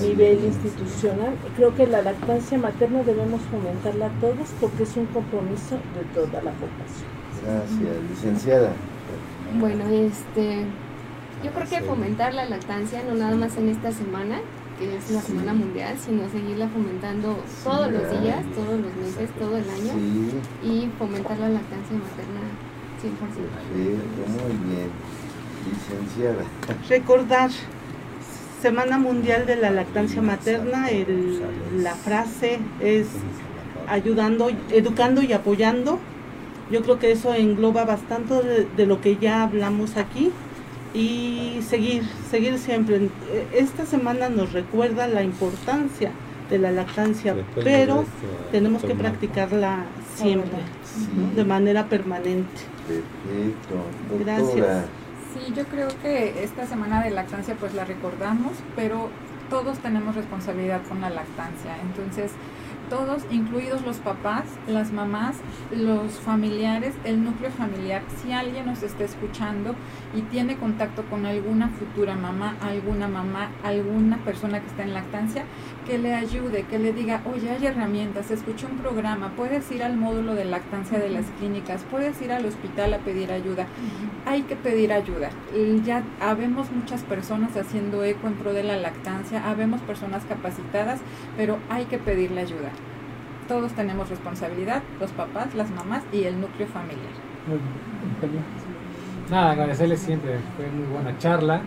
nivel 0.00 0.42
institucional. 0.42 1.34
Creo 1.56 1.74
que 1.74 1.86
la 1.86 2.00
lactancia 2.00 2.56
materna 2.56 3.02
debemos 3.02 3.42
fomentarla 3.42 4.06
a 4.06 4.20
todos 4.20 4.48
porque 4.58 4.84
es 4.84 4.96
un 4.96 5.04
compromiso 5.06 5.74
de 5.74 6.04
toda 6.14 6.42
la 6.42 6.52
población. 6.52 7.10
Gracias, 7.44 8.10
licenciada. 8.10 8.72
Bueno, 9.58 9.84
este, 9.90 10.64
yo 11.44 11.50
creo 11.50 11.68
que 11.68 11.80
fomentar 11.82 12.32
la 12.32 12.46
lactancia 12.46 13.02
no 13.02 13.14
nada 13.14 13.36
más 13.36 13.58
en 13.58 13.68
esta 13.68 13.92
semana, 13.92 14.40
que 14.80 14.96
es 14.96 15.10
la 15.10 15.20
Semana 15.20 15.52
Mundial, 15.52 15.94
sino 16.02 16.26
seguirla 16.30 16.66
fomentando 16.68 17.36
todos 17.62 17.92
los 17.92 18.22
días, 18.22 18.42
todos 18.54 18.80
los 18.80 18.96
meses, 18.96 19.30
todo 19.38 19.58
el 19.58 19.68
año 19.68 19.92
y 20.64 20.88
fomentar 20.98 21.38
la 21.38 21.50
lactancia 21.50 21.96
materna 21.96 22.40
100%. 23.02 23.12
muy 24.26 24.72
bien. 24.72 24.88
Licenciada. 25.68 26.44
Recordar 26.88 27.50
Semana 28.62 28.98
Mundial 28.98 29.44
de 29.44 29.56
la 29.56 29.70
Lactancia 29.70 30.22
Materna, 30.22 30.86
la 31.76 31.94
frase 31.94 32.58
es 32.80 33.06
ayudando, 33.86 34.48
educando 34.70 35.22
y 35.22 35.34
apoyando. 35.34 35.98
Yo 36.70 36.80
creo 36.82 36.98
que 36.98 37.12
eso 37.12 37.34
engloba 37.34 37.84
bastante 37.84 38.66
de 38.76 38.86
lo 38.86 39.02
que 39.02 39.18
ya 39.18 39.42
hablamos 39.42 39.98
aquí 39.98 40.32
y 40.94 41.60
seguir, 41.68 42.04
seguir 42.30 42.58
siempre. 42.58 43.08
Esta 43.52 43.86
semana 43.86 44.28
nos 44.28 44.52
recuerda 44.52 45.06
la 45.06 45.22
importancia 45.22 46.10
de 46.48 46.58
la 46.58 46.72
lactancia, 46.72 47.36
pero 47.54 48.04
tenemos 48.50 48.82
que 48.82 48.94
practicarla 48.94 49.84
siempre, 50.16 50.58
de 51.36 51.44
manera 51.44 51.86
permanente. 51.86 52.62
Perfecto. 52.88 54.24
Gracias. 54.24 54.86
Sí, 55.32 55.52
yo 55.54 55.64
creo 55.66 55.88
que 56.02 56.42
esta 56.42 56.66
semana 56.66 57.04
de 57.04 57.10
lactancia 57.10 57.54
pues 57.54 57.72
la 57.74 57.84
recordamos, 57.84 58.52
pero 58.74 59.10
todos 59.48 59.78
tenemos 59.78 60.16
responsabilidad 60.16 60.80
con 60.88 61.00
la 61.00 61.10
lactancia. 61.10 61.76
Entonces, 61.82 62.32
todos, 62.90 63.22
incluidos 63.30 63.86
los 63.86 63.96
papás, 63.98 64.44
las 64.66 64.92
mamás, 64.92 65.36
los 65.74 66.12
familiares, 66.20 66.94
el 67.04 67.24
núcleo 67.24 67.50
familiar, 67.50 68.02
si 68.20 68.32
alguien 68.32 68.66
nos 68.66 68.82
está 68.82 69.04
escuchando 69.04 69.74
y 70.14 70.22
tiene 70.22 70.56
contacto 70.56 71.04
con 71.04 71.24
alguna 71.24 71.68
futura 71.68 72.16
mamá, 72.16 72.56
alguna 72.60 73.08
mamá, 73.08 73.50
alguna 73.62 74.18
persona 74.18 74.60
que 74.60 74.66
está 74.66 74.82
en 74.82 74.92
lactancia, 74.92 75.44
que 75.86 75.98
le 75.98 76.14
ayude, 76.14 76.64
que 76.64 76.78
le 76.78 76.92
diga, 76.92 77.22
oye, 77.32 77.50
hay 77.50 77.64
herramientas, 77.64 78.30
escuché 78.30 78.66
un 78.66 78.78
programa, 78.78 79.32
puedes 79.36 79.70
ir 79.70 79.82
al 79.82 79.96
módulo 79.96 80.34
de 80.34 80.44
lactancia 80.44 80.98
de 80.98 81.10
las 81.10 81.26
clínicas, 81.38 81.84
puedes 81.90 82.20
ir 82.20 82.32
al 82.32 82.44
hospital 82.44 82.92
a 82.92 82.98
pedir 82.98 83.32
ayuda. 83.32 83.66
Hay 84.26 84.42
que 84.42 84.56
pedir 84.56 84.92
ayuda. 84.92 85.30
Ya 85.84 86.02
habemos 86.20 86.70
muchas 86.72 87.02
personas 87.02 87.56
haciendo 87.56 88.04
eco 88.04 88.26
en 88.26 88.34
pro 88.34 88.52
de 88.52 88.64
la 88.64 88.76
lactancia, 88.76 89.48
habemos 89.48 89.80
personas 89.82 90.24
capacitadas, 90.24 91.00
pero 91.36 91.58
hay 91.68 91.84
que 91.84 91.98
pedirle 91.98 92.40
ayuda. 92.40 92.70
Todos 93.50 93.72
tenemos 93.72 94.08
responsabilidad, 94.08 94.80
los 95.00 95.10
papás, 95.10 95.56
las 95.56 95.68
mamás 95.72 96.04
y 96.12 96.22
el 96.22 96.40
núcleo 96.40 96.68
familiar. 96.68 97.10
Nada, 99.28 99.50
agradecerles 99.50 99.98
siempre, 99.98 100.38
fue 100.56 100.68
muy 100.68 100.86
buena 100.86 101.18
charla. 101.18 101.60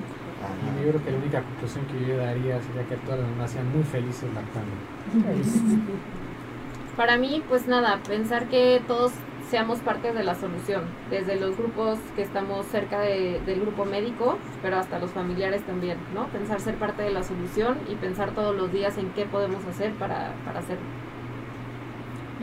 Y 0.80 0.86
yo 0.86 0.92
creo 0.92 1.04
que 1.04 1.12
la 1.12 1.18
única 1.18 1.42
conclusión 1.42 1.86
que 1.88 2.08
yo 2.08 2.16
daría 2.16 2.62
sería 2.62 2.84
que 2.88 2.96
todas 3.04 3.20
las 3.20 3.30
mamás 3.32 3.52
sean 3.52 3.70
muy 3.74 3.84
felices 3.84 4.30
lactando. 4.34 4.72
Para 6.96 7.18
mí, 7.18 7.44
pues 7.50 7.68
nada, 7.68 8.00
pensar 8.08 8.48
que 8.48 8.82
todos 8.88 9.12
seamos 9.50 9.80
parte 9.80 10.14
de 10.14 10.24
la 10.24 10.36
solución, 10.36 10.86
desde 11.10 11.36
los 11.36 11.58
grupos 11.58 12.00
que 12.16 12.22
estamos 12.22 12.66
cerca 12.68 13.02
del 13.02 13.60
grupo 13.60 13.84
médico, 13.84 14.38
pero 14.62 14.78
hasta 14.78 15.00
los 15.00 15.12
familiares 15.12 15.64
también, 15.64 15.98
¿no? 16.16 16.28
Pensar 16.28 16.62
ser 16.62 16.76
parte 16.76 17.04
de 17.04 17.12
la 17.12 17.24
solución 17.24 17.78
y 17.92 17.96
pensar 17.96 18.32
todos 18.32 18.56
los 18.56 18.72
días 18.72 18.98
en 18.98 19.10
qué 19.10 19.26
podemos 19.26 19.66
hacer 19.66 19.92
para, 19.96 20.34
para 20.46 20.60
hacerlo. 20.60 21.03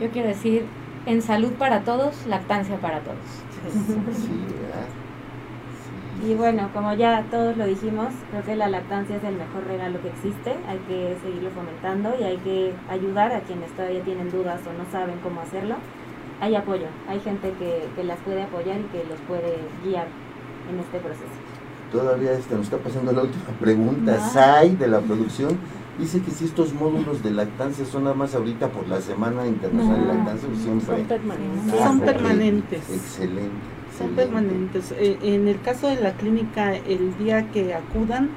Yo 0.01 0.09
quiero 0.09 0.29
decir, 0.29 0.65
en 1.05 1.21
salud 1.21 1.51
para 1.53 1.81
todos, 1.81 2.25
lactancia 2.25 2.77
para 2.77 2.99
todos. 3.01 3.17
Y 6.23 6.35
bueno, 6.35 6.69
como 6.71 6.93
ya 6.93 7.25
todos 7.31 7.57
lo 7.57 7.65
dijimos, 7.65 8.09
creo 8.29 8.43
que 8.43 8.55
la 8.55 8.69
lactancia 8.69 9.15
es 9.15 9.23
el 9.23 9.37
mejor 9.37 9.65
regalo 9.65 9.99
que 10.03 10.09
existe, 10.09 10.55
hay 10.67 10.77
que 10.87 11.17
seguirlo 11.23 11.49
fomentando 11.49 12.13
y 12.19 12.23
hay 12.23 12.37
que 12.37 12.73
ayudar 12.91 13.33
a 13.33 13.39
quienes 13.39 13.71
todavía 13.71 14.03
tienen 14.03 14.29
dudas 14.29 14.59
o 14.67 14.73
no 14.77 14.87
saben 14.91 15.15
cómo 15.23 15.41
hacerlo. 15.41 15.77
Hay 16.39 16.53
apoyo, 16.53 16.85
hay 17.09 17.19
gente 17.21 17.51
que, 17.57 17.87
que 17.95 18.03
las 18.03 18.19
puede 18.19 18.43
apoyar 18.43 18.79
y 18.79 18.83
que 18.95 19.03
los 19.09 19.19
puede 19.21 19.57
guiar 19.83 20.05
en 20.71 20.79
este 20.79 20.99
proceso. 20.99 21.25
Todavía 21.91 22.33
este, 22.33 22.53
nos 22.53 22.65
está 22.65 22.77
pasando 22.77 23.11
la 23.13 23.23
última 23.23 23.45
pregunta. 23.59 24.19
Sai 24.19 24.75
de 24.75 24.87
la 24.87 24.99
producción 24.99 25.57
dice 25.99 26.21
que 26.21 26.31
si 26.31 26.45
estos 26.45 26.73
módulos 26.73 27.23
de 27.23 27.31
lactancia 27.31 27.85
son 27.85 28.03
nada 28.03 28.15
más 28.15 28.35
ahorita 28.35 28.69
por 28.69 28.87
la 28.87 29.01
Semana 29.01 29.47
Internacional 29.47 30.01
de 30.01 30.07
Lactancia, 30.07 30.49
siempre. 30.55 30.97
Son 30.97 31.05
permanentes. 31.05 31.79
Son 31.79 31.99
permanentes. 31.99 32.89
Excelente. 32.89 33.81
Son 33.97 34.09
permanentes. 34.15 34.91
Eh, 34.93 35.17
en 35.21 35.47
el 35.47 35.61
caso 35.61 35.87
de 35.87 35.97
la 35.97 36.13
clínica, 36.13 36.75
el 36.75 37.17
día 37.17 37.51
que 37.51 37.73
acudan, 37.73 38.29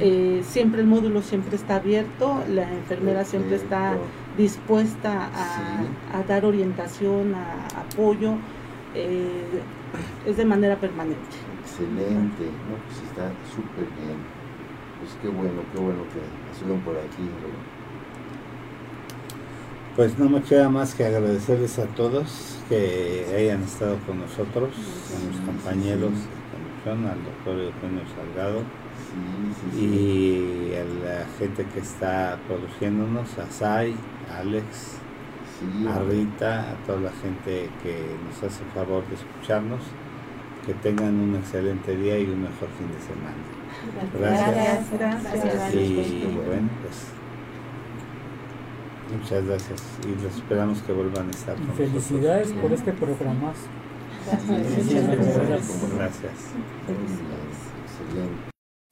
eh, 0.00 0.42
siempre 0.44 0.80
el 0.80 0.86
módulo 0.86 1.22
siempre 1.22 1.56
está 1.56 1.76
abierto, 1.76 2.42
la 2.48 2.70
enfermera 2.70 3.24
siempre 3.24 3.56
está 3.56 3.96
dispuesta 4.36 5.30
a, 6.12 6.22
dar 6.24 6.44
orientación, 6.44 7.34
a, 7.34 7.66
apoyo, 7.80 8.34
eh, 8.94 9.62
es 10.26 10.36
de 10.36 10.44
manera 10.44 10.76
permanente. 10.76 11.20
Excelente, 11.62 12.44
no, 12.68 12.76
pues 12.86 13.02
está 13.08 13.30
súper 13.54 13.86
bien. 13.96 14.18
Pues 14.98 15.16
qué 15.22 15.28
bueno, 15.28 15.62
qué 15.72 15.80
bueno 15.80 16.02
que 16.12 16.20
por 16.64 16.96
aquí. 16.96 17.28
Pues 19.96 20.18
no 20.18 20.28
me 20.28 20.42
queda 20.42 20.68
más 20.68 20.94
que 20.94 21.04
agradecerles 21.04 21.78
a 21.78 21.86
todos 21.86 22.58
que 22.68 23.26
hayan 23.36 23.62
estado 23.62 23.98
con 24.06 24.20
nosotros, 24.20 24.70
a 24.74 25.28
mis 25.28 25.40
compañeros 25.44 26.12
de 26.84 26.90
al 26.90 27.24
doctor 27.24 27.58
Eugenio 27.58 28.02
Salgado 28.16 28.62
y 29.78 30.72
a 30.74 30.84
la 31.04 31.26
gente 31.38 31.66
que 31.66 31.80
está 31.80 32.38
produciéndonos, 32.48 33.38
a 33.38 33.50
Sai, 33.50 33.94
a 34.32 34.38
Alex, 34.38 34.96
a 35.88 35.98
Rita, 36.00 36.70
a 36.70 36.74
toda 36.86 37.00
la 37.00 37.10
gente 37.10 37.68
que 37.82 38.16
nos 38.24 38.42
hace 38.42 38.64
el 38.64 38.70
favor 38.70 39.06
de 39.08 39.16
escucharnos. 39.16 39.82
Que 40.64 40.74
tengan 40.74 41.18
un 41.18 41.34
excelente 41.36 41.96
día 41.96 42.18
y 42.18 42.24
un 42.24 42.42
mejor 42.42 42.68
fin 42.78 42.88
de 42.92 43.00
semana. 43.00 43.59
Gracias. 44.18 44.90
Gracias. 44.98 45.74
Y 45.74 46.24
bueno, 46.46 46.68
pues 46.82 47.06
muchas 49.18 49.44
gracias 49.44 49.82
y 50.04 50.22
los 50.22 50.36
esperamos 50.36 50.82
que 50.82 50.92
vuelvan 50.92 51.28
a 51.28 51.30
estar 51.30 51.56
con 51.56 51.74
Felicidades 51.74 52.52
por 52.52 52.72
este 52.72 52.92
programa. 52.92 53.52
Gracias. 54.26 54.74
gracias. 55.96 56.32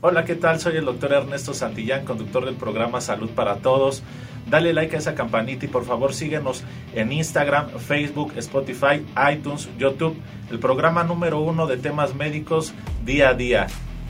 Hola, 0.00 0.24
¿qué 0.24 0.36
tal? 0.36 0.60
Soy 0.60 0.76
el 0.76 0.84
doctor 0.84 1.12
Ernesto 1.12 1.52
Santillán, 1.52 2.04
conductor 2.04 2.44
del 2.44 2.54
programa 2.54 3.00
Salud 3.00 3.30
para 3.30 3.56
Todos. 3.56 4.02
Dale 4.48 4.72
like 4.72 4.94
a 4.94 4.98
esa 4.98 5.14
campanita 5.14 5.66
y 5.66 5.68
por 5.68 5.84
favor 5.84 6.14
síguenos 6.14 6.64
en 6.94 7.12
Instagram, 7.12 7.68
Facebook, 7.78 8.32
Spotify, 8.36 9.04
iTunes, 9.32 9.68
YouTube, 9.76 10.16
el 10.50 10.58
programa 10.58 11.04
número 11.04 11.40
uno 11.40 11.66
de 11.66 11.76
temas 11.76 12.14
médicos 12.14 12.72
día 13.04 13.30
a 13.30 13.34
día. 13.34 13.66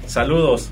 Saludos. 0.08 0.70